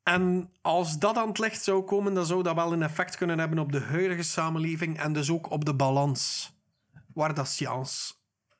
en 0.03 0.49
als 0.61 0.99
dat 0.99 1.17
aan 1.17 1.27
het 1.27 1.39
licht 1.39 1.63
zou 1.63 1.83
komen, 1.83 2.13
dan 2.13 2.25
zou 2.25 2.43
dat 2.43 2.55
wel 2.55 2.73
een 2.73 2.83
effect 2.83 3.17
kunnen 3.17 3.39
hebben 3.39 3.59
op 3.59 3.71
de 3.71 3.79
huidige 3.81 4.23
samenleving 4.23 4.99
en 4.99 5.13
dus 5.13 5.29
ook 5.29 5.49
op 5.51 5.65
de 5.65 5.75
balans. 5.75 6.53
Waar 7.13 7.33
dat 7.33 7.47
science 7.47 8.13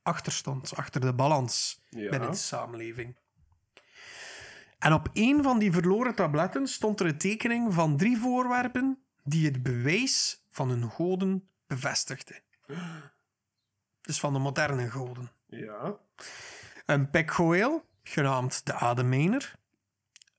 achter 0.04 0.32
stond, 0.32 0.76
achter 0.76 1.02
de 1.02 1.14
balans 1.14 1.82
Ja. 1.90 2.10
binnen 2.10 2.32
de 2.32 2.38
samenleving. 2.38 3.16
En 4.80 4.94
op 4.94 5.10
een 5.14 5.44
van 5.44 5.60
die 5.60 5.72
verloren 5.72 6.16
tabletten 6.16 6.68
stond 6.68 7.00
er 7.00 7.06
een 7.06 7.18
tekening 7.18 7.74
van 7.74 7.98
drie 7.98 8.18
voorwerpen 8.18 9.04
die 9.24 9.46
het 9.46 9.64
bewijs 9.64 10.44
van 10.50 10.70
hun 10.70 10.90
goden 10.90 11.48
bevestigden. 11.68 12.42
Dus 14.02 14.20
van 14.20 14.34
de 14.34 14.40
moderne 14.40 14.90
goden. 14.90 15.32
Ja. 15.46 15.98
Een 16.86 17.10
pekgoeel, 17.10 17.86
genaamd 18.04 18.66
de 18.66 18.74
Ademijner. 18.74 19.56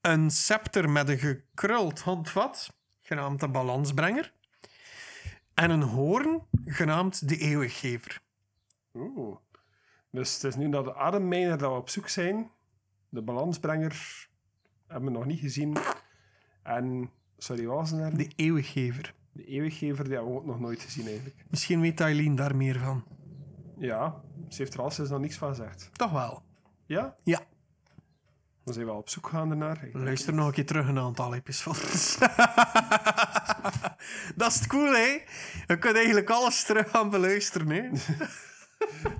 Een 0.00 0.30
scepter 0.30 0.90
met 0.90 1.08
een 1.08 1.18
gekruld 1.18 2.00
handvat, 2.00 2.76
genaamd 3.00 3.40
de 3.40 3.48
Balansbrenger. 3.48 4.32
En 5.54 5.70
een 5.70 5.82
hoorn, 5.82 6.46
genaamd 6.64 7.28
de 7.28 7.36
Eeuwiggever. 7.36 8.20
Oeh. 8.94 9.36
Dus 10.10 10.34
het 10.34 10.44
is 10.44 10.56
nu 10.56 10.68
naar 10.68 10.84
de 10.84 10.94
ademmijner 10.94 11.58
dat 11.58 11.70
we 11.70 11.76
op 11.76 11.88
zoek 11.88 12.08
zijn. 12.08 12.50
De 13.08 13.22
balansbrenger 13.22 14.28
hebben 14.86 15.12
we 15.12 15.18
nog 15.18 15.26
niet 15.26 15.40
gezien. 15.40 15.76
En, 16.62 17.10
sorry, 17.38 17.66
wat 17.66 17.76
was 17.76 17.90
het? 17.90 18.16
De 18.16 18.32
Eeuwiggever. 18.36 19.14
De 19.34 19.44
eeuwiggever, 19.44 20.04
die 20.04 20.14
hebben 20.14 20.32
we 20.32 20.38
ook 20.38 20.46
nog 20.46 20.60
nooit 20.60 20.80
gezien 20.80 21.06
eigenlijk. 21.06 21.44
Misschien 21.50 21.80
weet 21.80 22.00
Eileen 22.00 22.34
daar 22.34 22.56
meer 22.56 22.78
van. 22.78 23.04
Ja, 23.78 24.20
ze 24.48 24.62
heeft 24.62 24.74
er 24.74 24.80
al 24.80 24.90
sinds 24.90 25.10
nog 25.10 25.20
niks 25.20 25.36
van 25.36 25.48
gezegd. 25.48 25.90
Toch 25.92 26.10
wel. 26.10 26.42
Ja? 26.86 27.14
Ja. 27.24 27.40
Dan 28.64 28.74
zijn 28.74 28.86
we 28.86 28.92
wel 28.92 29.00
op 29.00 29.08
zoek 29.08 29.28
gaan 29.28 29.50
ernaar. 29.50 29.84
Ik 29.84 29.94
Luister 29.94 30.34
nog 30.34 30.46
een 30.46 30.52
keer 30.52 30.66
terug 30.66 30.88
een 30.88 30.98
aantal 30.98 31.34
episodes. 31.34 32.18
dat 34.36 34.50
is 34.50 34.58
het 34.58 34.66
cool, 34.66 34.92
hè? 34.92 35.22
Je 35.66 35.78
kunt 35.78 35.96
eigenlijk 35.96 36.30
alles 36.30 36.64
terug 36.64 36.90
gaan 36.90 37.10
beluisteren, 37.10 37.70
hè? 37.70 37.88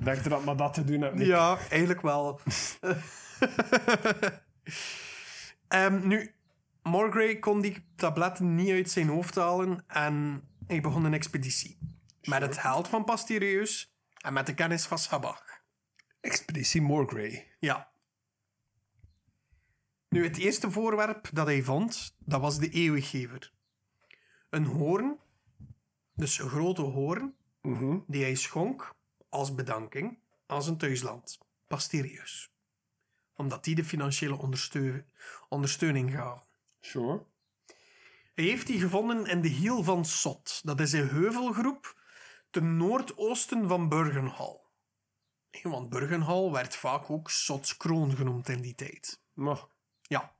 Denk 0.05 0.25
dat 0.25 0.45
maar 0.45 0.57
dat 0.57 0.75
te 0.75 0.85
doen 0.85 1.01
hebt. 1.01 1.19
Ja, 1.19 1.59
eigenlijk 1.71 2.03
wel. 2.03 2.41
Ehm, 5.69 6.07
nu, 6.07 6.34
Morgrey 6.89 7.39
kon 7.39 7.61
die 7.61 7.85
tabletten 7.97 8.55
niet 8.55 8.71
uit 8.71 8.91
zijn 8.91 9.09
hoofd 9.09 9.35
halen 9.35 9.85
en 9.87 10.43
hij 10.67 10.81
begon 10.81 11.05
een 11.05 11.15
expeditie. 11.15 11.79
Met 12.23 12.43
het 12.43 12.59
geld 12.59 12.89
van 12.89 13.05
Pastireus 13.05 13.95
en 14.17 14.33
met 14.33 14.47
de 14.47 14.55
kennis 14.55 14.87
van 14.87 14.99
Sabach. 14.99 15.63
Expeditie 16.21 16.83
Morgrey. 16.83 17.53
Ja. 17.61 17.91
Nu, 20.09 20.25
het 20.25 20.37
eerste 20.39 20.71
voorwerp 20.71 21.29
dat 21.33 21.47
hij 21.47 21.63
vond, 21.63 22.17
dat 22.19 22.41
was 22.41 22.59
de 22.59 22.69
eeuwiggever. 22.71 23.53
Een 24.51 24.65
hoorn, 24.65 25.19
dus 26.15 26.39
een 26.39 26.49
grote 26.49 26.83
hoorn, 26.83 27.35
Mhm. 27.63 27.99
die 28.07 28.23
hij 28.23 28.35
schonk 28.35 28.95
als 29.29 29.55
bedanking 29.55 30.19
aan 30.47 30.63
zijn 30.63 30.79
thuisland, 30.79 31.39
Pastireus. 31.67 32.53
Omdat 33.35 33.65
die 33.65 33.75
de 33.75 33.85
financiële 33.85 34.37
ondersteu- 34.39 35.05
ondersteuning 35.49 36.11
gaven. 36.13 36.47
Sure. 36.85 37.25
Hij 38.35 38.45
heeft 38.45 38.67
die 38.67 38.81
gevonden 38.81 39.27
in 39.27 39.41
de 39.41 39.49
hiel 39.49 39.83
van 39.83 40.05
Sot. 40.05 40.61
Dat 40.65 40.81
is 40.81 40.93
een 40.93 41.09
heuvelgroep 41.09 42.01
ten 42.51 42.77
noordoosten 42.77 43.69
van 43.69 43.89
Burgenhal. 43.89 44.63
Want 45.63 45.89
Burgenhal 45.89 46.53
werd 46.53 46.77
vaak 46.77 47.11
ook 47.11 47.31
Sots 47.31 47.77
kroon 47.77 48.17
genoemd 48.17 48.49
in 48.49 48.61
die 48.61 48.75
tijd. 48.75 49.21
Maar, 49.33 49.65
Ja. 50.03 50.33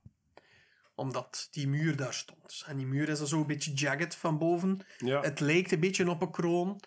Omdat 0.95 1.47
die 1.51 1.67
muur 1.67 1.95
daar 1.95 2.13
stond. 2.13 2.63
En 2.67 2.77
die 2.77 2.85
muur 2.85 3.09
is 3.09 3.17
dan 3.17 3.27
zo 3.27 3.39
een 3.39 3.47
beetje 3.47 3.73
jagged 3.73 4.15
van 4.15 4.37
boven. 4.37 4.85
ja. 4.97 5.21
Het 5.21 5.39
lijkt 5.39 5.71
een 5.71 5.79
beetje 5.79 6.09
op 6.09 6.21
een 6.21 6.31
kroon. 6.31 6.79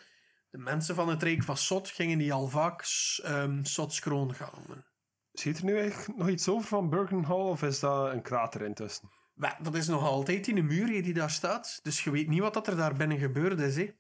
De 0.50 0.58
mensen 0.58 0.94
van 0.94 1.08
het 1.08 1.22
Rijk 1.22 1.42
van 1.42 1.56
Sot 1.56 1.88
gingen 1.88 2.18
die 2.18 2.32
al 2.32 2.48
vaak 2.48 2.84
um, 3.24 3.64
Sots 3.64 4.00
kroon 4.00 4.34
gaan 4.34 4.50
noemen. 4.56 4.86
Ziet 5.32 5.58
er 5.58 5.64
nu 5.64 5.78
eigenlijk 5.78 6.18
nog 6.18 6.28
iets 6.28 6.48
over 6.48 6.68
van 6.68 6.90
Burgenhall 6.90 7.48
of 7.48 7.62
is 7.62 7.80
dat 7.80 8.12
een 8.12 8.22
krater 8.22 8.62
intussen? 8.62 9.10
Wel, 9.38 9.50
dat 9.62 9.74
is 9.74 9.86
nog 9.88 10.02
altijd 10.02 10.46
in 10.48 10.54
de 10.54 10.62
muur 10.62 10.86
die 11.02 11.14
daar 11.14 11.30
staat. 11.30 11.80
Dus 11.82 12.04
je 12.04 12.10
weet 12.10 12.28
niet 12.28 12.40
wat 12.40 12.54
dat 12.54 12.66
er 12.66 12.76
daar 12.76 12.94
binnen 12.94 13.18
gebeurd 13.18 13.60
is. 13.60 13.76
Hè. 13.76 13.90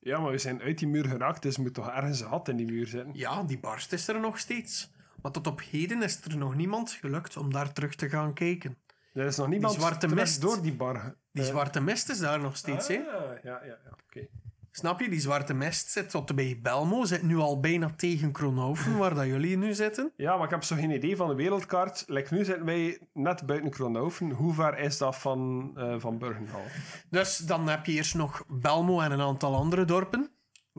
Ja, 0.00 0.18
maar 0.20 0.30
we 0.30 0.38
zijn 0.38 0.60
uit 0.62 0.78
die 0.78 0.88
muur 0.88 1.04
geraakt, 1.06 1.42
dus 1.42 1.56
er 1.56 1.62
moet 1.62 1.74
toch 1.74 1.88
ergens 1.90 2.20
een 2.20 2.28
gat 2.28 2.48
in 2.48 2.56
die 2.56 2.66
muur 2.66 2.86
zitten? 2.86 3.14
Ja, 3.14 3.42
die 3.42 3.58
barst 3.58 3.92
is 3.92 4.08
er 4.08 4.20
nog 4.20 4.38
steeds. 4.38 4.92
Maar 5.22 5.32
tot 5.32 5.46
op 5.46 5.60
heden 5.70 6.02
is 6.02 6.20
er 6.24 6.36
nog 6.36 6.54
niemand 6.54 6.90
gelukt 6.90 7.36
om 7.36 7.52
daar 7.52 7.72
terug 7.72 7.94
te 7.94 8.08
gaan 8.08 8.34
kijken. 8.34 8.78
Er 9.12 9.26
is 9.26 9.36
nog 9.36 9.48
niemand 9.48 9.74
zwarte 9.74 9.98
terug 9.98 10.14
mist. 10.14 10.40
door 10.40 10.62
die 10.62 10.74
bar. 10.74 11.16
Die 11.32 11.42
Eh, 11.42 11.48
zwarte 11.48 11.80
mist 11.80 12.08
is 12.08 12.18
daar 12.18 12.40
nog 12.40 12.56
steeds. 12.56 12.88
hè. 12.88 12.94
ah, 12.96 13.42
ja, 13.42 13.60
ja, 13.64 13.78
ja. 13.84 13.96
Oké. 14.06 14.28
Snap 14.76 15.00
je? 15.00 15.08
Die 15.08 15.20
zwarte 15.20 15.54
mist 15.54 15.90
zit 15.90 16.10
tot 16.10 16.34
bij 16.34 16.58
Belmo. 16.62 17.04
Zit 17.04 17.22
nu 17.22 17.36
al 17.36 17.60
bijna 17.60 17.90
tegen 17.96 18.32
Kronhoven, 18.32 18.96
waar 18.98 19.14
dat 19.14 19.26
jullie 19.26 19.56
nu 19.56 19.74
zitten. 19.74 20.12
Ja, 20.16 20.34
maar 20.36 20.44
ik 20.44 20.50
heb 20.50 20.62
zo 20.62 20.76
geen 20.76 20.90
idee 20.90 21.16
van 21.16 21.28
de 21.28 21.34
wereldkaart. 21.34 22.04
Like, 22.06 22.34
nu 22.34 22.44
zitten 22.44 22.64
wij 22.64 22.98
net 23.12 23.46
buiten 23.46 23.70
Kronhoven. 23.70 24.30
Hoe 24.30 24.54
ver 24.54 24.78
is 24.78 24.98
dat 24.98 25.16
van, 25.16 25.70
eh 25.76 25.94
van 25.98 26.18
Burgenhall? 26.18 26.66
Dus 27.10 27.36
dan 27.36 27.68
heb 27.68 27.86
je 27.86 27.92
eerst 27.92 28.14
nog 28.14 28.44
Belmo 28.48 29.00
en 29.00 29.12
een 29.12 29.20
aantal 29.20 29.54
andere 29.54 29.84
dorpen. 29.84 30.30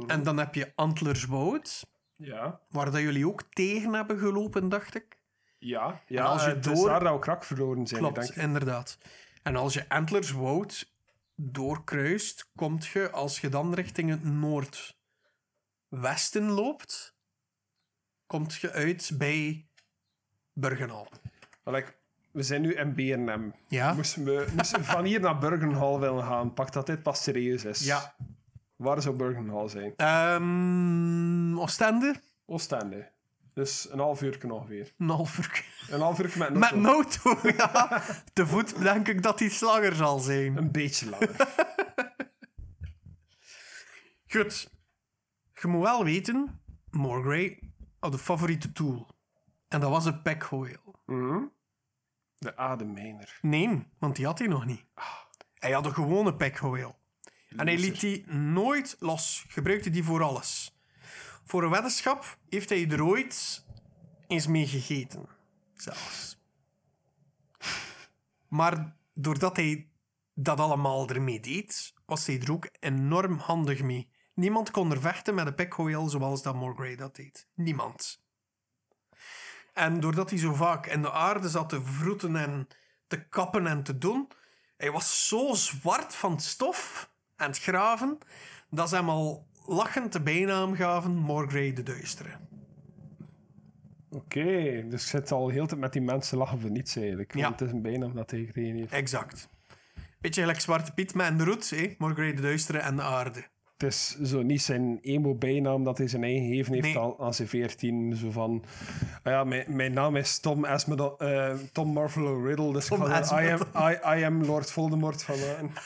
En 0.08 0.24
dan 0.24 0.38
heb 0.38 0.56
je 0.56 0.72
Antlerswoud, 0.76 1.86
Ja, 2.16 2.60
waar 2.70 2.92
dat 2.92 3.02
jullie 3.02 3.28
ook 3.28 3.44
tegen 3.50 3.94
hebben 3.94 4.20
gelopen, 4.20 4.70
dacht 4.70 4.96
ik. 4.96 5.18
ja. 5.58 6.02
ja 6.08 6.24
En 6.24 6.30
als 6.30 6.44
je 6.44 6.50
eh, 6.50 6.56
het 6.56 6.66
is 6.66 6.80
door- 6.80 6.88
daar 6.90 7.00
dat 7.04 7.14
we 7.14 7.20
krak 7.20 7.44
verloren 7.44 7.88
zijn, 7.88 8.02
Klopt, 8.02 8.16
denk 8.16 8.30
ik. 8.30 8.36
inderdaad. 8.36 8.98
En 9.44 9.56
als 9.56 9.74
je 9.74 9.90
Antlerswoud 9.90 10.94
doorkruist, 11.36 12.49
komt 12.56 12.86
je, 12.86 13.12
als 13.12 13.40
je 13.40 13.49
dan 13.49 13.74
richting 13.74 14.10
het 14.10 14.24
noordwesten 14.24 16.49
loopt, 16.49 17.16
komt 18.26 18.56
je 18.56 18.72
uit 18.72 19.12
bij 19.18 19.68
Burgenhal. 20.53 21.07
Like, 21.64 21.94
we 22.32 22.44
zijn 22.44 22.62
nu 22.62 22.74
in 22.74 22.95
BNM. 22.95 23.53
Ja? 23.68 23.94
Moesten 23.94 24.24
we, 24.24 24.48
moesten 24.56 24.80
we 24.80 24.86
van 24.86 25.03
hier 25.03 25.20
naar 25.20 25.40
Burgenhall 25.40 25.99
willen 25.99 26.24
gaan, 26.24 26.53
pak 26.53 26.74
dat 26.74 26.86
dit 26.86 27.03
pas 27.03 27.24
serieus 27.24 27.66
is. 27.66 27.86
Ja. 27.86 28.16
Waar 28.76 29.02
zou 29.02 29.16
Burgenhall 29.16 29.70
zijn? 29.70 29.94
Ehm 29.95 31.57
Oostende? 31.57 32.16
Oostende. 32.45 33.12
Dus 33.56 33.91
een 33.91 33.99
half 33.99 34.22
uur 34.22 34.52
ongeveer. 34.52 34.94
Een 34.98 35.10
half 35.10 35.38
uur. 35.38 35.65
Een 35.90 36.02
half 36.02 36.19
uur 36.19 36.38
met, 36.38 36.53
Met 36.53 36.86
auto, 36.86 37.40
ja. 37.57 38.03
Te 38.34 38.48
voet 38.48 38.82
denk 38.82 39.07
ik 39.07 39.23
dat 39.23 39.38
die 39.38 39.57
langer 39.60 39.95
zal 39.95 40.19
zijn. 40.19 40.57
Een 40.57 40.72
beetje 40.72 41.10
langer. 41.10 41.36
Goed. 44.34 44.69
Je 45.53 45.68
moet 45.68 45.84
wel 45.84 46.03
weten, 46.03 46.61
Morgrey 46.90 47.60
had 47.99 48.14
een 48.14 48.19
favoriete 48.19 48.72
tool. 48.72 49.07
En 49.68 49.80
dat 49.80 49.90
was 49.90 50.06
een 50.06 50.22
pekhoeel. 50.22 51.02
Mhm. 51.06 51.44
De 52.38 52.57
ademmijner. 52.57 53.38
Nee, 53.41 53.88
want 53.99 54.15
die 54.15 54.26
had 54.26 54.40
hij 54.40 54.48
nog 54.48 54.65
niet. 54.65 54.86
Hij 55.53 55.72
had 55.72 55.86
een 55.86 55.94
gewone 55.94 56.36
pekhoeel. 56.36 56.95
En 57.49 57.68
hij 57.68 57.77
liet 57.77 57.99
die 57.99 58.32
nooit 58.32 58.95
los. 58.99 59.45
Gebruikte 59.48 59.90
die 59.90 60.03
voor 60.03 60.23
alles. 60.23 60.74
Voor 61.46 61.64
een 61.64 61.70
weddenschap 61.70 62.38
heeft 62.50 62.70
hij 62.70 62.90
er 62.90 63.04
ooit 63.04 63.66
eens 64.28 64.48
mee 64.48 64.68
gegeten. 64.68 65.26
Zelfs. 65.74 66.38
Maar 68.48 68.96
doordat 69.14 69.56
hij 69.56 69.90
dat 70.34 70.60
allemaal 70.60 71.10
ermee 71.10 71.40
deed, 71.40 71.94
was 72.06 72.26
hij 72.26 72.42
er 72.42 72.52
ook 72.52 72.70
enorm 72.80 73.38
handig 73.38 73.82
mee. 73.82 74.10
Niemand 74.34 74.72
kon 74.72 74.92
er 74.92 75.02
vechten 75.02 75.36
met 75.36 75.48
een 75.48 75.56
pekhoeel 75.56 76.10
zoals 76.10 76.42
dat 76.42 76.56
Morgrey 76.56 76.96
dat 76.96 77.16
deed. 77.16 77.48
Niemand. 77.54 78.24
En 79.74 80.00
doordat 80.00 80.30
hij 80.30 80.40
zo 80.40 80.54
vaak 80.54 80.86
in 80.86 81.02
de 81.02 81.12
aarde 81.12 81.50
zat 81.50 81.70
te 81.70 81.84
vroeten 81.84 82.36
en 82.36 82.68
te 83.08 83.28
kappen 83.28 83.68
en 83.68 83.84
te 83.84 83.98
doen, 83.98 84.32
Hij 84.78 84.92
was 84.92 85.28
zo 85.28 85.54
zwart 85.54 86.16
van 86.16 86.40
stof 86.40 87.12
en 87.36 87.54
graven 87.54 88.18
dat 88.70 88.90
ze 88.90 88.96
hem 88.96 89.10
al 89.10 89.48
lachend 89.68 90.14
de 90.14 90.22
bijnaam 90.22 90.76
gaven 90.76 91.16
Morgrey 91.16 91.74
de 91.74 91.84
Duistere. 91.84 92.30
Oké, 94.10 94.84
dus 94.90 95.04
ik 95.04 95.10
zit 95.10 95.32
al 95.32 95.50
heel 95.50 95.68
tijd 95.68 95.80
met 95.80 95.94
die 95.94 96.02
mensen 96.02 96.38
lachen 96.38 96.60
voor 96.60 96.72
niets 96.72 96.96
eigenlijk. 96.96 97.36
Ja. 97.36 97.42
Want 97.42 97.60
het 97.60 97.70
is 97.70 97.76
een 97.76 97.82
bijnaam 97.82 98.14
dat 98.16 98.32
hij 98.32 98.40
gekregen 98.40 98.78
heeft. 98.78 98.92
Exact. 98.92 99.50
Beetje 100.20 100.42
gelijk 100.42 100.60
Zwarte 100.60 100.94
Piet 100.94 101.14
met 101.14 101.26
en 101.26 101.38
de 101.38 101.44
roet? 101.44 101.96
Morgrey 101.98 102.34
de 102.34 102.42
Duistere 102.42 102.78
en 102.78 102.96
de 102.96 103.02
aarde. 103.02 103.46
Het 103.78 103.84
is 103.94 104.20
zo 104.20 104.42
niet 104.42 104.62
zijn 104.62 105.00
emo-bijnaam 105.02 105.84
dat 105.84 105.98
hij 105.98 106.08
zijn 106.08 106.24
eigen 106.24 106.48
gegeven 106.48 106.74
heeft 106.74 106.86
Nee. 106.86 106.98
al 106.98 107.20
aan 107.20 107.34
zijn 107.34 107.48
14. 107.48 108.16
Zo 108.16 108.32
van, 108.32 108.64
ah 109.24 109.32
ja, 109.32 109.44
mijn, 109.44 109.76
mijn 109.76 109.94
naam 109.94 110.16
is 110.16 110.40
Tom 110.40 110.66
Asmodel, 110.66 111.20
eh, 111.20 111.54
Tom 111.72 111.94
Marvolo 111.94 112.42
Riddle, 112.42 112.74
dus 112.74 112.88
Tom 112.88 113.02
ik 113.02 113.08
ga 113.08 113.42
I 113.44 113.52
am. 113.52 113.62
I, 113.92 114.20
I 114.20 114.24
am 114.24 114.44
Lord 114.44 114.72
Voldemort 114.72 115.24
van 115.24 115.40
maken. 115.40 115.72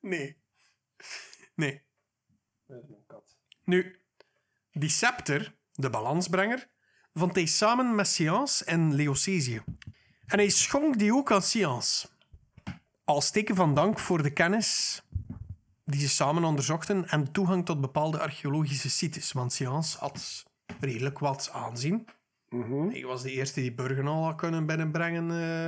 Nee. 0.00 0.36
Nee. 1.54 1.82
Nu, 3.64 3.96
die 4.72 4.88
scepter, 4.88 5.54
de 5.72 5.90
balansbrenger, 5.90 6.68
vond 7.14 7.34
hij 7.34 7.46
samen 7.46 7.94
met 7.94 8.06
Science 8.06 8.64
en 8.64 8.94
Leocesië. 8.94 9.62
En 10.26 10.38
hij 10.38 10.48
schonk 10.48 10.98
die 10.98 11.14
ook 11.14 11.32
aan 11.32 11.42
Science. 11.42 12.08
Als 13.04 13.30
teken 13.30 13.54
van 13.54 13.74
dank 13.74 13.98
voor 13.98 14.22
de 14.22 14.30
kennis 14.32 15.02
die 15.84 16.00
ze 16.00 16.08
samen 16.08 16.44
onderzochten 16.44 17.08
en 17.08 17.32
toegang 17.32 17.64
tot 17.64 17.80
bepaalde 17.80 18.18
archeologische 18.20 18.90
sites. 18.90 19.32
Want 19.32 19.52
Science 19.52 19.98
had 19.98 20.44
redelijk 20.80 21.18
wat 21.18 21.50
aanzien. 21.52 22.06
Hij 22.92 23.04
was 23.04 23.22
de 23.22 23.30
eerste 23.30 23.60
die 23.60 23.72
Burgenal 23.74 24.24
had 24.24 24.34
kunnen 24.36 24.66
binnenbrengen. 24.66 25.30
eh, 25.30 25.66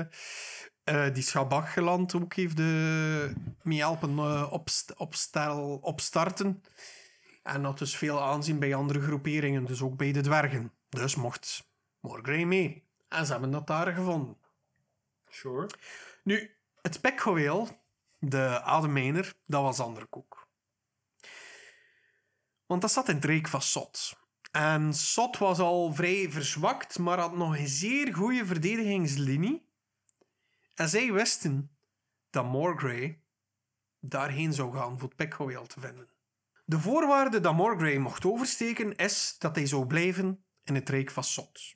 eh, 1.07 1.15
die 1.15 1.23
Schabachgeland 1.23 2.15
ook 2.15 2.35
heeft 2.35 2.57
de, 2.57 3.33
mee 3.63 3.79
helpen 3.79 4.19
eh, 4.19 4.49
opst- 4.53 4.95
opstel, 4.97 5.79
opstarten. 5.83 6.63
En 7.45 7.65
had 7.65 7.79
dus 7.79 7.97
veel 7.97 8.23
aanzien 8.23 8.59
bij 8.59 8.75
andere 8.75 9.01
groeperingen, 9.01 9.65
dus 9.65 9.83
ook 9.83 9.97
bij 9.97 10.13
de 10.13 10.21
dwergen. 10.21 10.73
Dus 10.89 11.15
mocht 11.15 11.69
Morgrey 12.01 12.45
mee. 12.45 12.89
En 13.09 13.27
ze 13.27 13.33
hebben 13.33 13.51
dat 13.51 13.67
daar 13.67 13.93
gevonden. 13.93 14.37
Sure. 15.29 15.71
Nu, 16.23 16.57
het 16.83 16.95
spekgeweel, 16.95 17.69
de 18.19 18.63
ademijner, 18.63 19.35
dat 19.47 19.63
was 19.63 19.81
andere 19.81 20.07
koek. 20.07 20.49
Want 22.67 22.81
dat 22.81 22.93
zat 22.93 23.09
in 23.09 23.15
het 23.15 23.25
reek 23.25 23.49
van 23.49 23.63
Sot. 23.63 24.17
En 24.51 24.95
Sot 24.95 25.39
was 25.39 25.59
al 25.59 25.95
vrij 25.95 26.31
verzwakt, 26.31 26.99
maar 26.99 27.19
had 27.19 27.37
nog 27.37 27.59
een 27.59 27.69
zeer 27.69 28.15
goede 28.15 28.47
verdedigingslinie. 28.47 29.69
En 30.75 30.89
zij 30.89 31.13
wisten 31.13 31.77
dat 32.31 32.45
Morgrey 32.45 33.21
daarheen 34.01 34.53
zou 34.53 34.73
gaan 34.73 34.99
voor 34.99 35.09
het 35.09 35.13
spekgeweel 35.13 35.67
te 35.67 35.81
vinden. 35.81 36.14
De 36.65 36.81
voorwaarde 36.81 37.41
dat 37.41 37.55
Morgrey 37.55 37.99
mocht 37.99 38.25
oversteken 38.25 38.97
is 38.97 39.35
dat 39.39 39.57
hij 39.57 39.67
zou 39.67 39.87
blijven 39.87 40.45
in 40.65 40.75
het 40.75 40.89
reek 40.89 41.11
van 41.11 41.25
Sot. 41.25 41.75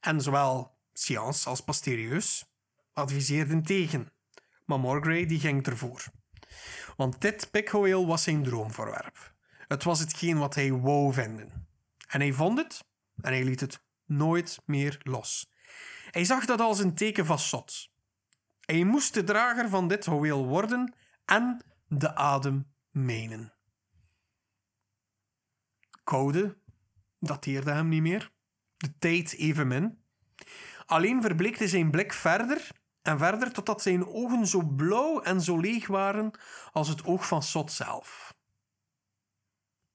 En 0.00 0.20
zowel 0.20 0.76
Science 0.92 1.48
als 1.48 1.60
Pasteurieus 1.60 2.44
adviseerden 2.92 3.62
tegen. 3.62 4.12
Maar 4.64 4.80
Morgrey 4.80 5.26
die 5.26 5.40
ging 5.40 5.66
ervoor. 5.66 6.04
Want 6.96 7.20
dit 7.20 7.50
pikhoeel 7.50 8.06
was 8.06 8.22
zijn 8.22 8.44
droomvoorwerp. 8.44 9.34
Het 9.68 9.84
was 9.84 9.98
hetgeen 9.98 10.38
wat 10.38 10.54
hij 10.54 10.72
wou 10.72 11.12
vinden. 11.12 11.66
En 12.08 12.20
hij 12.20 12.32
vond 12.32 12.58
het 12.58 12.84
en 13.20 13.32
hij 13.32 13.44
liet 13.44 13.60
het 13.60 13.84
nooit 14.04 14.62
meer 14.64 15.00
los. 15.02 15.50
Hij 16.10 16.24
zag 16.24 16.44
dat 16.44 16.60
als 16.60 16.78
een 16.78 16.94
teken 16.94 17.26
van 17.26 17.38
Sot. 17.38 17.90
Hij 18.60 18.84
moest 18.84 19.14
de 19.14 19.24
drager 19.24 19.68
van 19.68 19.88
dit 19.88 20.06
houweel 20.06 20.46
worden 20.46 20.94
en 21.24 21.64
de 21.88 22.14
adem 22.14 22.71
menen. 22.92 23.52
Koude 26.04 26.58
dateerde 27.18 27.72
hem 27.72 27.88
niet 27.88 28.02
meer. 28.02 28.30
De 28.76 28.98
tijd 28.98 29.34
evenmin. 29.34 30.04
Alleen 30.86 31.22
verbleekte 31.22 31.68
zijn 31.68 31.90
blik 31.90 32.12
verder 32.12 32.70
en 33.02 33.18
verder 33.18 33.52
totdat 33.52 33.82
zijn 33.82 34.06
ogen 34.06 34.46
zo 34.46 34.62
blauw 34.62 35.20
en 35.20 35.40
zo 35.40 35.58
leeg 35.58 35.86
waren 35.86 36.30
als 36.72 36.88
het 36.88 37.04
oog 37.04 37.26
van 37.26 37.42
Sot 37.42 37.72
zelf. 37.72 38.34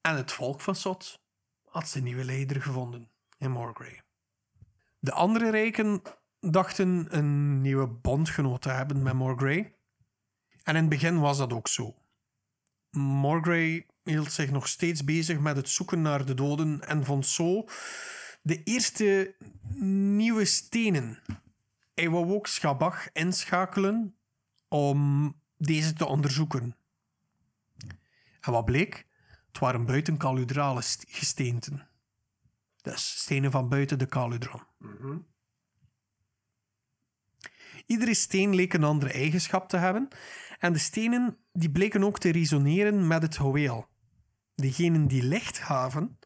En 0.02 0.16
het 0.16 0.32
volk 0.32 0.62
van 0.62 0.76
Sot 0.76 1.20
had 1.64 1.90
zijn 1.90 2.04
nieuwe 2.04 2.26
leider 2.26 2.62
gevonden 2.62 3.12
in 3.38 3.52
Morgrey. 3.52 4.02
De 5.00 5.12
andere 5.12 5.50
rijken 5.50 6.02
dachten 6.40 7.18
een 7.18 7.62
nieuwe 7.62 7.88
bondgenoot 7.88 8.62
te 8.62 8.70
hebben 8.70 9.04
met 9.04 9.14
Morgrey. 9.14 9.76
En 10.64 10.76
in 10.76 10.82
het 10.82 10.90
begin 10.90 11.20
was 11.20 11.38
dat 11.38 11.54
ook 11.54 11.68
zo. 11.68 11.96
Morgrey 12.92 13.86
hield 14.04 14.32
zich 14.32 14.52
nog 14.52 14.68
steeds 14.68 15.04
bezig 15.04 15.40
met 15.40 15.56
het 15.56 15.70
zoeken 15.70 16.02
naar 16.02 16.26
de 16.26 16.34
doden 16.34 16.88
en 16.88 17.06
vond 17.06 17.26
zo 17.28 17.66
de 18.42 18.64
eerste 18.64 19.36
nieuwe 20.16 20.46
stenen. 20.46 21.20
Hij 21.94 22.10
wou 22.10 22.34
ook 22.34 22.48
Schabach 22.48 23.12
inschakelen 23.12 24.16
om 24.68 25.34
deze 25.58 25.94
te 25.94 26.06
onderzoeken. 26.06 26.76
En 28.42 28.52
wat 28.52 28.66
bleek? 28.66 29.08
Het 29.48 29.60
waren 29.60 29.86
buiten 29.86 30.18
kaludrale 30.18 30.82
st- 30.82 31.06
gesteenten. 31.08 31.88
Dus 32.82 33.20
stenen 33.20 33.52
van 33.52 33.70
buiten 33.70 34.00
de 34.00 34.06
kaludron. 34.06 34.62
Iedere 37.88 38.14
steen 38.14 38.56
leek 38.56 38.74
een 38.74 38.84
andere 38.84 39.12
eigenschap 39.12 39.70
te 39.70 39.78
hebben 39.78 40.08
en 40.60 40.74
de 40.74 40.80
stenen 40.80 41.38
die 41.54 41.72
bleken 41.72 42.04
ook 42.04 42.20
te 42.20 42.32
resoneren 42.32 43.08
met 43.08 43.22
het 43.22 43.36
houweel. 43.36 43.88
Degenen 44.56 45.08
die 45.08 45.24
licht 45.24 45.58
gaven, 45.58 46.20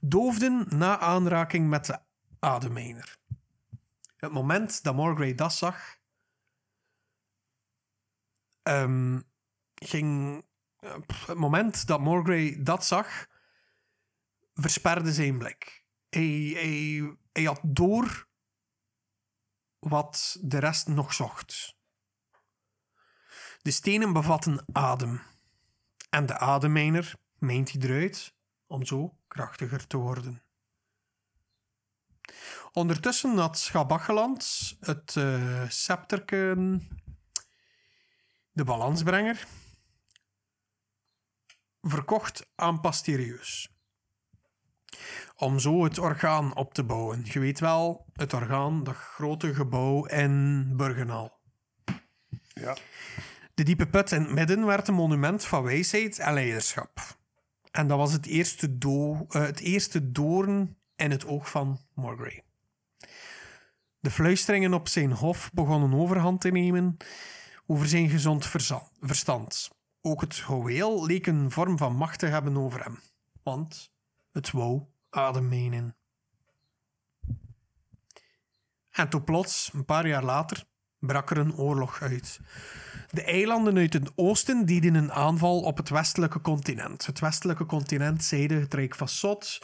doofden 0.00 0.66
na 0.68 0.98
aanraking 0.98 1.68
met 1.68 1.86
de 1.86 1.98
ademijner. 2.38 3.16
Het 4.16 4.32
moment 4.32 4.82
dat 4.82 4.94
Morgrey 4.94 5.34
dat 5.34 5.52
zag, 5.52 5.98
ehm, 8.62 9.20
ging. 9.74 10.42
Het 11.26 11.34
moment 11.34 11.86
dat 11.86 12.00
Morgrey 12.00 12.62
dat 12.62 12.84
zag, 12.84 13.26
versperde 14.54 15.12
zijn 15.12 15.38
blik. 15.38 15.84
Hij, 16.08 16.52
hij, 16.54 17.16
hij 17.32 17.44
had 17.44 17.60
door 17.62 18.28
wat 19.88 20.38
de 20.40 20.58
rest 20.58 20.88
nog 20.88 21.14
zocht. 21.14 21.76
De 23.62 23.70
stenen 23.70 24.12
bevatten 24.12 24.64
adem. 24.72 25.22
En 26.10 26.26
de 26.26 26.38
ademmijner 26.38 27.14
meent 27.38 27.70
hij 27.70 27.80
eruit 27.80 28.34
om 28.66 28.84
zo 28.84 29.18
krachtiger 29.28 29.86
te 29.86 29.96
worden. 29.96 30.42
Ondertussen 32.72 33.36
had 33.36 33.58
Schabacheland 33.58 34.74
het 34.80 35.16
eh 35.16 35.68
scepterken, 35.68 36.88
de 38.52 38.64
balansbrenger, 38.64 39.46
verkocht 41.80 42.46
aan 42.54 42.80
Pasteurieus. 42.80 43.68
Om 45.36 45.58
zo 45.58 45.84
het 45.84 45.98
orgaan 45.98 46.56
op 46.56 46.74
te 46.74 46.84
bouwen. 46.84 47.20
Je 47.24 47.38
weet 47.38 47.60
wel, 47.60 48.06
het 48.12 48.32
orgaan, 48.32 48.84
dat 48.84 48.94
grote 48.94 49.54
gebouw 49.54 50.06
in 50.06 50.68
Burgenal. 50.76 51.32
Ja. 52.54 52.76
De 53.54 53.62
diepe 53.62 53.86
put 53.86 54.12
in 54.12 54.22
het 54.22 54.30
midden 54.30 54.66
werd 54.66 54.88
een 54.88 54.94
monument 54.94 55.44
van 55.44 55.62
wijsheid 55.62 56.18
en 56.18 56.34
leiderschap. 56.34 57.16
En 57.70 57.86
dat 57.86 57.98
was 57.98 58.12
het 58.12 58.26
eerste, 58.26 58.78
do 58.78 59.26
eh, 59.28 59.42
het 59.42 59.60
eerste 59.60 60.12
doorn 60.12 60.76
in 60.96 61.10
het 61.10 61.26
oog 61.26 61.50
van 61.50 61.78
Morgrey. 61.94 62.42
De 64.00 64.10
fluisteringen 64.10 64.74
op 64.74 64.88
zijn 64.88 65.12
hof 65.12 65.50
begonnen 65.52 65.94
overhand 66.00 66.40
te 66.40 66.50
nemen 66.50 66.96
over 67.66 67.88
zijn 67.88 68.08
gezond 68.08 68.46
verstand. 69.00 69.70
Ook 70.00 70.20
het 70.20 70.40
houweel 70.40 71.06
leek 71.06 71.26
een 71.26 71.50
vorm 71.50 71.78
van 71.78 71.96
macht 71.96 72.18
te 72.18 72.26
hebben 72.26 72.56
over 72.56 72.84
hem, 72.84 73.00
want 73.42 73.92
het 74.32 74.50
wou 74.50 74.82
adem 75.14 75.48
menen. 75.48 75.96
En 78.90 79.08
toen 79.08 79.24
plots, 79.24 79.70
een 79.72 79.84
paar 79.84 80.06
jaar 80.06 80.24
later, 80.24 80.64
brak 80.98 81.30
er 81.30 81.38
een 81.38 81.56
oorlog 81.56 82.02
uit. 82.02 82.40
De 83.10 83.22
eilanden 83.22 83.76
uit 83.76 83.92
het 83.92 84.12
oosten 84.14 84.66
dieden 84.66 84.94
een 84.94 85.12
aanval 85.12 85.60
op 85.60 85.76
het 85.76 85.88
westelijke 85.88 86.40
continent. 86.40 87.06
Het 87.06 87.20
westelijke 87.20 87.66
continent 87.66 88.24
zeiden 88.24 88.60
het 88.60 88.74
Rijk 88.74 88.94
van 88.94 89.08
Sot, 89.08 89.60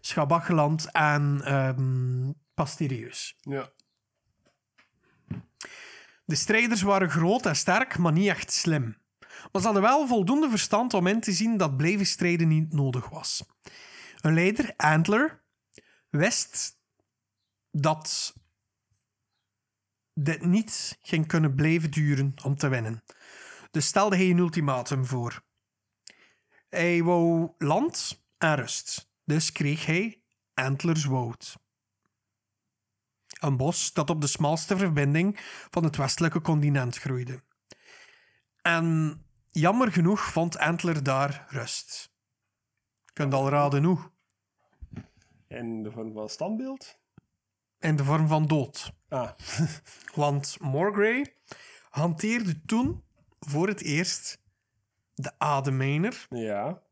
Schabacheland 0.00 0.90
en 0.92 1.40
ehm 1.44 2.30
Pasteurieus. 2.54 3.36
Ja. 3.40 3.68
De 6.24 6.34
strijders 6.34 6.82
waren 6.82 7.10
groot 7.10 7.46
en 7.46 7.56
sterk, 7.56 7.98
maar 7.98 8.12
niet 8.12 8.28
echt 8.28 8.52
slim. 8.52 8.96
Maar 9.52 9.60
ze 9.62 9.66
hadden 9.66 9.82
wel 9.82 10.06
voldoende 10.06 10.50
verstand 10.50 10.94
om 10.94 11.06
in 11.06 11.20
te 11.20 11.32
zien 11.32 11.56
dat 11.56 11.76
blijven 11.76 12.06
strijden 12.06 12.48
niet 12.48 12.72
nodig 12.72 13.08
was. 13.08 13.44
Een 14.24 14.34
leider, 14.34 14.74
Antler, 14.76 15.42
wist 16.10 16.78
dat 17.70 18.34
dit 20.14 20.44
niet 20.44 20.98
ging 21.02 21.26
kunnen 21.26 21.54
blijven 21.54 21.90
duren 21.90 22.34
om 22.42 22.56
te 22.56 22.68
winnen. 22.68 23.04
Dus 23.70 23.86
stelde 23.86 24.16
hij 24.16 24.30
een 24.30 24.38
ultimatum 24.38 25.06
voor. 25.06 25.42
Hij 26.68 27.02
wou 27.02 27.52
land 27.58 28.24
en 28.38 28.54
rust. 28.54 29.10
Dus 29.24 29.52
kreeg 29.52 29.86
hij 29.86 30.22
Antlers 30.54 31.04
Woud. 31.04 31.56
Een 33.40 33.56
bos 33.56 33.92
dat 33.92 34.10
op 34.10 34.20
de 34.20 34.26
smalste 34.26 34.76
verbinding 34.76 35.40
van 35.70 35.84
het 35.84 35.96
westelijke 35.96 36.40
continent 36.40 36.98
groeide. 36.98 37.42
En 38.62 39.18
jammer 39.50 39.92
genoeg 39.92 40.20
vond 40.20 40.58
Antler 40.58 41.02
daar 41.02 41.46
rust. 41.48 42.12
Je 43.04 43.12
kunt 43.12 43.34
al 43.34 43.48
raden 43.48 43.84
hoe. 43.84 44.12
In 45.48 45.82
de 45.82 45.90
vorm 45.90 46.12
van 46.12 46.28
standbeeld? 46.28 46.98
In 47.78 47.96
de 47.96 48.04
vorm 48.04 48.28
van 48.28 48.46
dood. 48.46 48.92
Ah, 49.08 49.30
Want 50.14 50.56
Morgrey 50.60 51.34
hanteerde 51.90 52.64
toen 52.64 53.04
voor 53.40 53.68
het 53.68 53.82
eerst 53.82 54.42
de 55.14 55.38
ademijner 55.38 56.26
ja. 56.28 56.82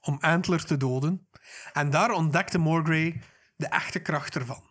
om 0.00 0.18
Antler 0.20 0.64
te 0.64 0.76
doden. 0.76 1.28
En 1.72 1.90
daar 1.90 2.10
ontdekte 2.10 2.58
Morgrey 2.58 3.22
de 3.56 3.66
echte 3.66 3.98
kracht 3.98 4.34
ervan. 4.34 4.62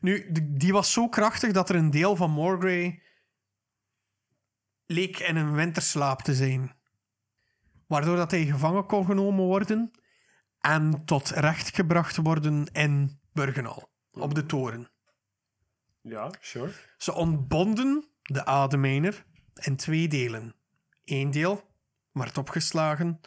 Nu, 0.00 0.32
die 0.42 0.72
was 0.72 0.92
zo 0.92 1.08
krachtig 1.08 1.52
dat 1.52 1.68
er 1.68 1.74
een 1.74 1.90
deel 1.90 2.16
van 2.16 2.30
Morgrey 2.30 3.02
leek 4.86 5.18
in 5.18 5.36
een 5.36 5.54
winterslaap 5.54 6.22
te 6.22 6.34
zijn. 6.34 6.72
Waardoor 7.86 8.16
dat 8.16 8.30
hij 8.30 8.44
gevangen 8.44 8.86
kon 8.86 9.06
genomen 9.06 9.44
worden 9.44 9.90
en 10.60 11.04
tot 11.04 11.28
recht 11.28 11.74
gebracht 11.74 12.16
worden 12.16 12.66
in 12.72 13.20
Burgenal, 13.32 13.90
op 14.10 14.34
de 14.34 14.46
toren. 14.46 14.90
Ja, 16.02 16.30
sure. 16.40 16.72
Ze 16.96 17.12
ontbonden 17.12 18.08
de 18.22 18.44
ademijner 18.44 19.24
in 19.54 19.76
twee 19.76 20.08
delen. 20.08 20.54
Eén 21.04 21.30
deel 21.30 21.68
werd 22.12 22.38
opgeslagen 22.38 23.20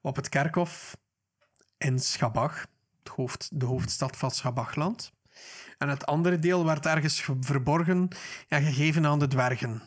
op 0.00 0.16
het 0.16 0.28
kerkhof 0.28 0.96
in 1.78 1.98
Schabach, 1.98 2.66
het 2.98 3.08
hoofd, 3.08 3.60
de 3.60 3.64
hoofdstad 3.66 4.16
van 4.16 4.30
Schabachland. 4.30 5.12
En 5.78 5.88
het 5.88 6.06
andere 6.06 6.38
deel 6.38 6.64
werd 6.64 6.86
ergens 6.86 7.20
ge- 7.20 7.36
verborgen 7.40 8.08
en 8.48 8.62
gegeven 8.62 9.06
aan 9.06 9.18
de 9.18 9.26
dwergen, 9.26 9.82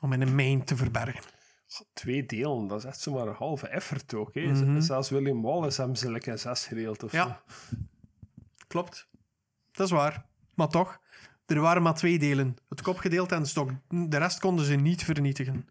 om 0.00 0.12
in 0.12 0.20
een 0.20 0.34
mijn 0.34 0.64
te 0.64 0.76
verbergen. 0.76 1.22
Twee 1.92 2.26
delen, 2.26 2.66
dat 2.66 2.78
is 2.78 2.84
echt 2.84 3.00
zomaar 3.00 3.26
een 3.26 3.34
halve 3.34 3.68
effort 3.68 4.14
ook. 4.14 4.34
Hè. 4.34 4.80
Zelfs 4.80 5.10
William 5.10 5.42
Wallace 5.42 5.80
hebben 5.80 5.98
ze 5.98 6.10
lekker 6.10 6.32
in 6.32 6.38
zes 6.38 6.66
gedeeld 6.66 7.02
of 7.02 7.12
Ja. 7.12 7.42
Klopt. 8.66 9.08
Dat 9.72 9.86
is 9.86 9.92
waar. 9.92 10.26
Maar 10.54 10.68
toch, 10.68 11.00
er 11.46 11.60
waren 11.60 11.82
maar 11.82 11.94
twee 11.94 12.18
delen. 12.18 12.56
Het 12.68 12.82
kopgedeelte 12.82 13.34
en 13.34 13.42
de 13.42 13.48
stok. 13.48 13.70
De 13.88 14.18
rest 14.18 14.38
konden 14.38 14.64
ze 14.64 14.74
niet 14.74 15.04
vernietigen. 15.04 15.68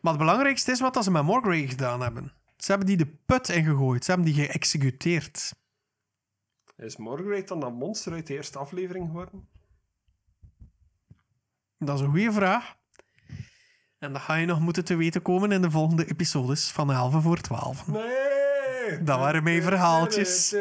Maar 0.00 0.12
het 0.12 0.22
belangrijkste 0.22 0.70
is 0.70 0.80
wat 0.80 1.04
ze 1.04 1.10
met 1.10 1.22
Morgrey 1.24 1.66
gedaan 1.66 2.00
hebben. 2.00 2.32
Ze 2.56 2.70
hebben 2.70 2.86
die 2.86 2.96
de 2.96 3.06
put 3.26 3.48
ingegooid. 3.48 4.04
Ze 4.04 4.10
hebben 4.10 4.32
die 4.32 4.44
geëxecuteerd. 4.44 5.54
Is 6.76 6.96
Morgrave 6.96 7.44
dan 7.44 7.60
dat 7.60 7.72
monster 7.72 8.12
uit 8.12 8.26
de 8.26 8.34
eerste 8.34 8.58
aflevering 8.58 9.06
geworden? 9.06 9.48
Dat 11.78 11.98
is 11.98 12.04
een 12.04 12.10
goede 12.10 12.32
vraag. 12.32 12.78
En 14.00 14.12
dat 14.12 14.22
ga 14.22 14.34
je 14.34 14.46
nog 14.46 14.60
moeten 14.60 14.84
te 14.84 14.96
weten 14.96 15.22
komen 15.22 15.52
in 15.52 15.62
de 15.62 15.70
volgende 15.70 16.08
episodes 16.08 16.70
van 16.70 16.92
11 16.92 17.22
voor 17.22 17.40
12. 17.40 17.86
Nee! 17.86 19.02
Dat 19.02 19.18
waren 19.18 19.42
mijn 19.42 19.62
verhaaltjes. 19.62 20.56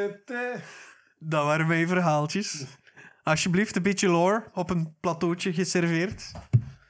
Dat 1.20 1.46
waren 1.46 1.68
mijn 1.68 1.88
verhaaltjes. 1.88 2.66
Alsjeblieft, 3.24 3.76
een 3.76 3.82
beetje 3.82 4.08
lore 4.08 4.44
op 4.54 4.70
een 4.70 4.96
plateautje 5.00 5.54
geserveerd. 5.54 6.32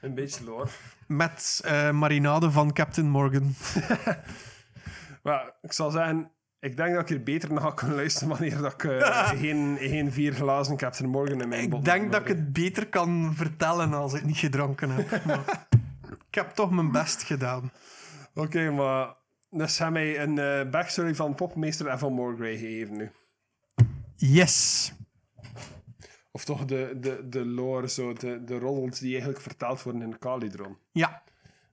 Een 0.00 0.14
beetje 0.14 0.44
lore. 0.44 0.68
Met 1.06 1.60
eh, 1.64 1.90
marinade 1.90 2.50
van 2.50 2.72
Captain 2.72 3.08
Morgan. 3.08 3.54
Maar 5.22 5.52
ik 5.62 5.72
zal 5.72 5.90
zeggen, 5.90 6.30
ik 6.60 6.76
denk 6.76 6.92
dat 6.92 7.02
ik 7.02 7.08
hier 7.08 7.22
beter 7.22 7.52
naar 7.52 7.74
kan 7.74 7.94
luisteren 7.94 8.28
wanneer 8.28 8.58
dat 8.58 8.72
ik 8.72 8.84
eh, 8.84 9.28
geen, 9.42 9.76
geen 9.80 10.12
vier 10.12 10.32
glazen 10.32 10.76
Captain 10.76 11.10
Morgan 11.10 11.40
in 11.40 11.48
mijn 11.48 11.72
Ik 11.72 11.84
denk 11.84 12.12
dat 12.12 12.20
ik 12.20 12.28
het 12.28 12.52
beter 12.52 12.88
kan 12.88 13.32
vertellen 13.34 13.94
als 13.94 14.12
ik 14.12 14.24
niet 14.24 14.36
gedronken 14.36 14.90
heb. 14.90 15.24
Maar 15.24 15.44
ik 16.30 16.34
heb 16.36 16.50
toch 16.50 16.70
mijn 16.70 16.90
best 16.90 17.22
gedaan. 17.22 17.72
Oké, 18.34 18.70
maar... 18.70 19.18
Dus 19.52 19.76
ga 19.76 19.90
mij 19.90 20.20
een 20.22 20.38
eh, 20.38 20.70
backstory 20.70 21.14
van 21.14 21.34
Popmeester 21.34 21.86
en 21.86 21.98
van 21.98 22.12
Morgrave 22.12 22.58
geven 22.58 22.96
nu. 22.96 23.10
Yes. 24.16 24.92
Of 26.30 26.44
toch 26.44 26.64
de, 26.64 26.96
de, 27.00 27.28
de 27.28 27.46
lore, 27.46 27.88
zo, 27.88 28.12
de, 28.12 28.44
de 28.44 28.58
roddels 28.58 28.98
die 28.98 29.10
eigenlijk 29.10 29.40
verteld 29.40 29.82
worden 29.82 30.02
in 30.02 30.18
Calydron. 30.18 30.76
Ja, 30.92 31.22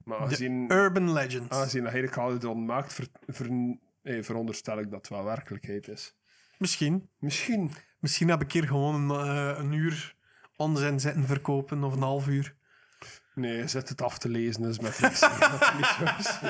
Maar 0.04 0.16
de 0.18 0.22
aangezien, 0.24 0.72
Urban 0.72 1.12
Legend. 1.12 1.50
aangezien 1.52 1.82
dat 1.82 1.92
hij 1.92 2.00
de 2.00 2.08
Calydron 2.08 2.64
maakt, 2.64 2.92
ver, 2.92 3.06
ver- 3.26 3.76
eh, 4.02 4.22
veronderstel 4.22 4.78
ik 4.78 4.90
dat 4.90 4.98
het 4.98 5.08
wel 5.08 5.24
werkelijkheid 5.24 5.88
is. 5.88 6.16
Misschien. 6.58 7.08
Misschien. 7.18 7.70
Misschien 8.00 8.28
heb 8.28 8.42
ik 8.42 8.52
hier 8.52 8.66
gewoon 8.66 9.10
een, 9.10 9.26
eh, 9.26 9.58
een 9.58 9.72
uur 9.72 10.14
onzin 10.56 11.00
zitten 11.00 11.24
verkopen 11.24 11.84
of 11.84 11.94
een 11.94 12.02
half 12.02 12.26
uur. 12.26 12.56
Nee, 13.38 13.68
zit 13.68 13.88
het 13.88 14.02
af 14.02 14.18
te 14.18 14.28
lezen, 14.28 14.62
dus 14.62 14.78
met 14.78 15.00
niks. 15.00 15.22
is. 16.18 16.40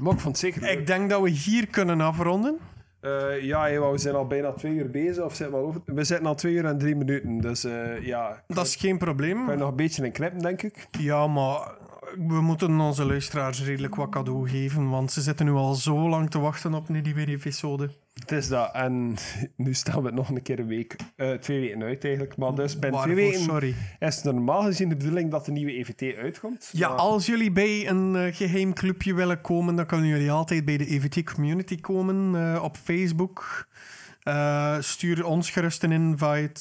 Maar 0.00 0.12
ik 0.12 0.20
vond 0.20 0.24
het 0.24 0.38
zeker 0.38 0.60
leuk. 0.60 0.78
Ik 0.78 0.86
denk 0.86 1.10
dat 1.10 1.22
we 1.22 1.30
hier 1.30 1.66
kunnen 1.66 2.00
afronden. 2.00 2.58
Eh, 3.00 3.42
ja, 3.42 3.60
hey, 3.60 3.80
we 3.80 3.98
zijn 3.98 4.14
al 4.14 4.26
bijna 4.26 4.52
twee 4.52 4.72
uur 4.72 4.90
bezig. 4.90 5.24
Of 5.24 5.38
we, 5.38 5.46
al 5.46 5.66
over... 5.66 5.80
we 5.84 6.04
zitten 6.04 6.26
al 6.26 6.34
twee 6.34 6.54
uur 6.54 6.64
en 6.64 6.78
drie 6.78 6.96
minuten. 6.96 7.40
Dus 7.40 7.64
eh, 7.64 8.02
ja, 8.06 8.42
ik 8.46 8.54
Dat 8.54 8.66
is 8.66 8.76
geen 8.76 8.98
probleem. 8.98 9.44
ga 9.46 9.52
je 9.52 9.58
nog 9.58 9.68
een 9.68 9.76
beetje 9.76 10.04
in 10.04 10.12
knippen, 10.12 10.38
denk 10.38 10.62
ik. 10.62 10.86
Ja, 10.90 11.26
maar 11.26 11.74
we 12.18 12.40
moeten 12.40 12.80
onze 12.80 13.04
luisteraars 13.04 13.62
redelijk 13.64 13.94
wat 13.94 14.10
cadeau 14.10 14.48
geven, 14.48 14.90
want 14.90 15.12
ze 15.12 15.20
zitten 15.20 15.46
nu 15.46 15.52
al 15.52 15.74
zo 15.74 16.08
lang 16.08 16.30
te 16.30 16.38
wachten 16.38 16.74
op 16.74 16.88
een 16.88 17.02
nieuwe 17.02 17.26
episode. 17.26 17.90
Het 18.14 18.32
is 18.32 18.48
dat. 18.48 18.74
En 18.74 19.16
nu 19.56 19.74
staan 19.74 20.00
we 20.00 20.06
het 20.06 20.14
nog 20.14 20.28
een 20.28 20.42
keer 20.42 20.58
een 20.58 20.66
week, 20.66 20.96
eh, 21.16 21.32
twee 21.32 21.60
weken 21.60 21.82
uit 21.82 22.04
eigenlijk. 22.04 22.36
Maar 22.36 22.54
dus 22.54 22.78
binnen 22.78 23.00
twee 23.00 23.14
weken 23.14 23.40
sorry. 23.40 23.74
is 23.98 24.22
normaal 24.22 24.62
gezien 24.62 24.88
de 24.88 24.96
bedoeling 24.96 25.30
dat 25.30 25.44
de 25.44 25.52
nieuwe 25.52 25.78
EVT 25.78 26.16
uitkomt. 26.16 26.70
Ja, 26.72 26.88
Maar- 26.88 26.98
als 26.98 27.26
jullie 27.26 27.52
bij 27.52 27.88
een 27.88 28.16
eh, 28.16 28.34
geheim 28.34 28.72
clubje 28.72 29.14
willen 29.14 29.40
komen, 29.40 29.76
dan 29.76 29.86
kunnen 29.86 30.06
jullie 30.06 30.30
altijd 30.30 30.64
bij 30.64 30.76
de 30.76 30.90
EVT 30.94 31.32
Community 31.32 31.80
komen 31.80 32.34
eh, 32.54 32.62
op 32.62 32.76
Facebook. 32.76 33.66
Stuur 34.78 35.24
ons 35.24 35.50
gerust 35.50 35.82
een 35.82 35.92
invite, 35.92 36.60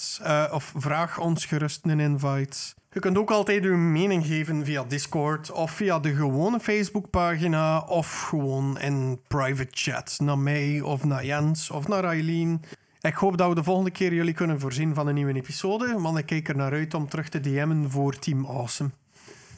of 0.52 0.74
vraag 0.78 1.20
ons 1.20 1.46
gerust 1.46 1.86
een 1.86 2.00
invite. 2.00 2.58
Je 2.96 3.02
kunt 3.02 3.18
ook 3.18 3.32
altijd 3.32 3.64
uw 3.64 3.78
mening 3.78 4.26
geven 4.26 4.66
via 4.66 4.84
Discord 4.84 5.52
of 5.52 5.72
via 5.72 6.00
de 6.00 6.16
gewone 6.16 6.60
Facebookpagina 6.60 7.80
of 7.80 8.22
gewoon 8.22 8.80
in 8.80 9.20
private 9.28 9.72
chat 9.72 10.18
naar 10.24 10.38
mij 10.38 10.82
of 10.82 11.04
naar 11.04 11.26
Jens 11.26 11.72
of 11.72 11.88
naar 11.88 12.04
Eileen. 12.04 12.62
Ik 13.02 13.14
hoop 13.14 13.38
dat 13.38 13.50
we 13.50 13.56
de 13.56 13.64
volgende 13.64 13.92
keer 13.92 14.14
jullie 14.14 14.34
kunnen 14.34 14.60
voorzien 14.60 14.94
van 14.94 15.08
een 15.08 15.14
nieuwe 15.14 15.34
episode, 15.34 16.02
want 16.02 16.18
ik 16.18 16.26
kijk 16.26 16.48
er 16.48 16.56
naar 16.56 16.72
uit 16.72 16.94
om 16.94 17.10
terug 17.10 17.30
te 17.30 17.40
DM'en 17.40 17.92
voor 17.92 18.20
Team 18.20 18.46
Awesome. 18.46 18.90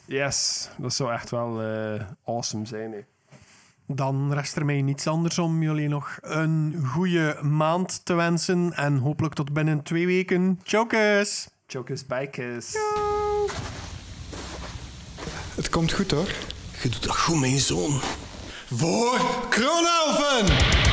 Yes, 0.04 0.70
dat 0.76 0.94
zou 0.94 1.12
echt 1.12 1.30
wel 1.30 1.62
eh, 1.62 2.00
awesome 2.24 2.66
zijn. 2.66 2.92
Hè. 2.92 3.00
Dan 3.86 4.32
rest 4.32 4.56
er 4.56 4.64
mij 4.64 4.82
niets 4.82 5.06
anders 5.06 5.38
om 5.38 5.62
jullie 5.62 5.88
nog 5.88 6.18
een 6.20 6.82
goede 6.86 7.38
maand 7.42 8.04
te 8.04 8.14
wensen. 8.14 8.72
En 8.72 8.96
hopelijk 8.96 9.34
tot 9.34 9.52
binnen 9.52 9.82
twee 9.82 10.06
weken. 10.06 10.60
Chokers! 10.62 11.48
Chokers, 11.66 12.06
bikers. 12.06 12.76
Het 15.58 15.68
komt 15.68 15.92
goed 15.92 16.10
hoor. 16.10 16.28
Je 16.82 16.88
doet 16.88 17.02
dat 17.02 17.16
goed, 17.16 17.40
mijn 17.40 17.58
zoon. 17.58 18.00
Voor 18.70 19.20
Kronalven! 19.48 20.87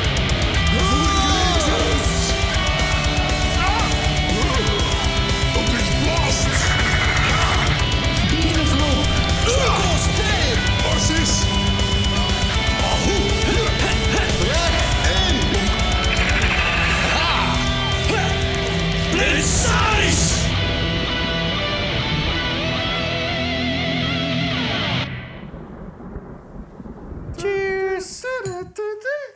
da, 28.26 28.52
da, 28.52 28.64
da, 28.64 28.90
da. 29.04 29.35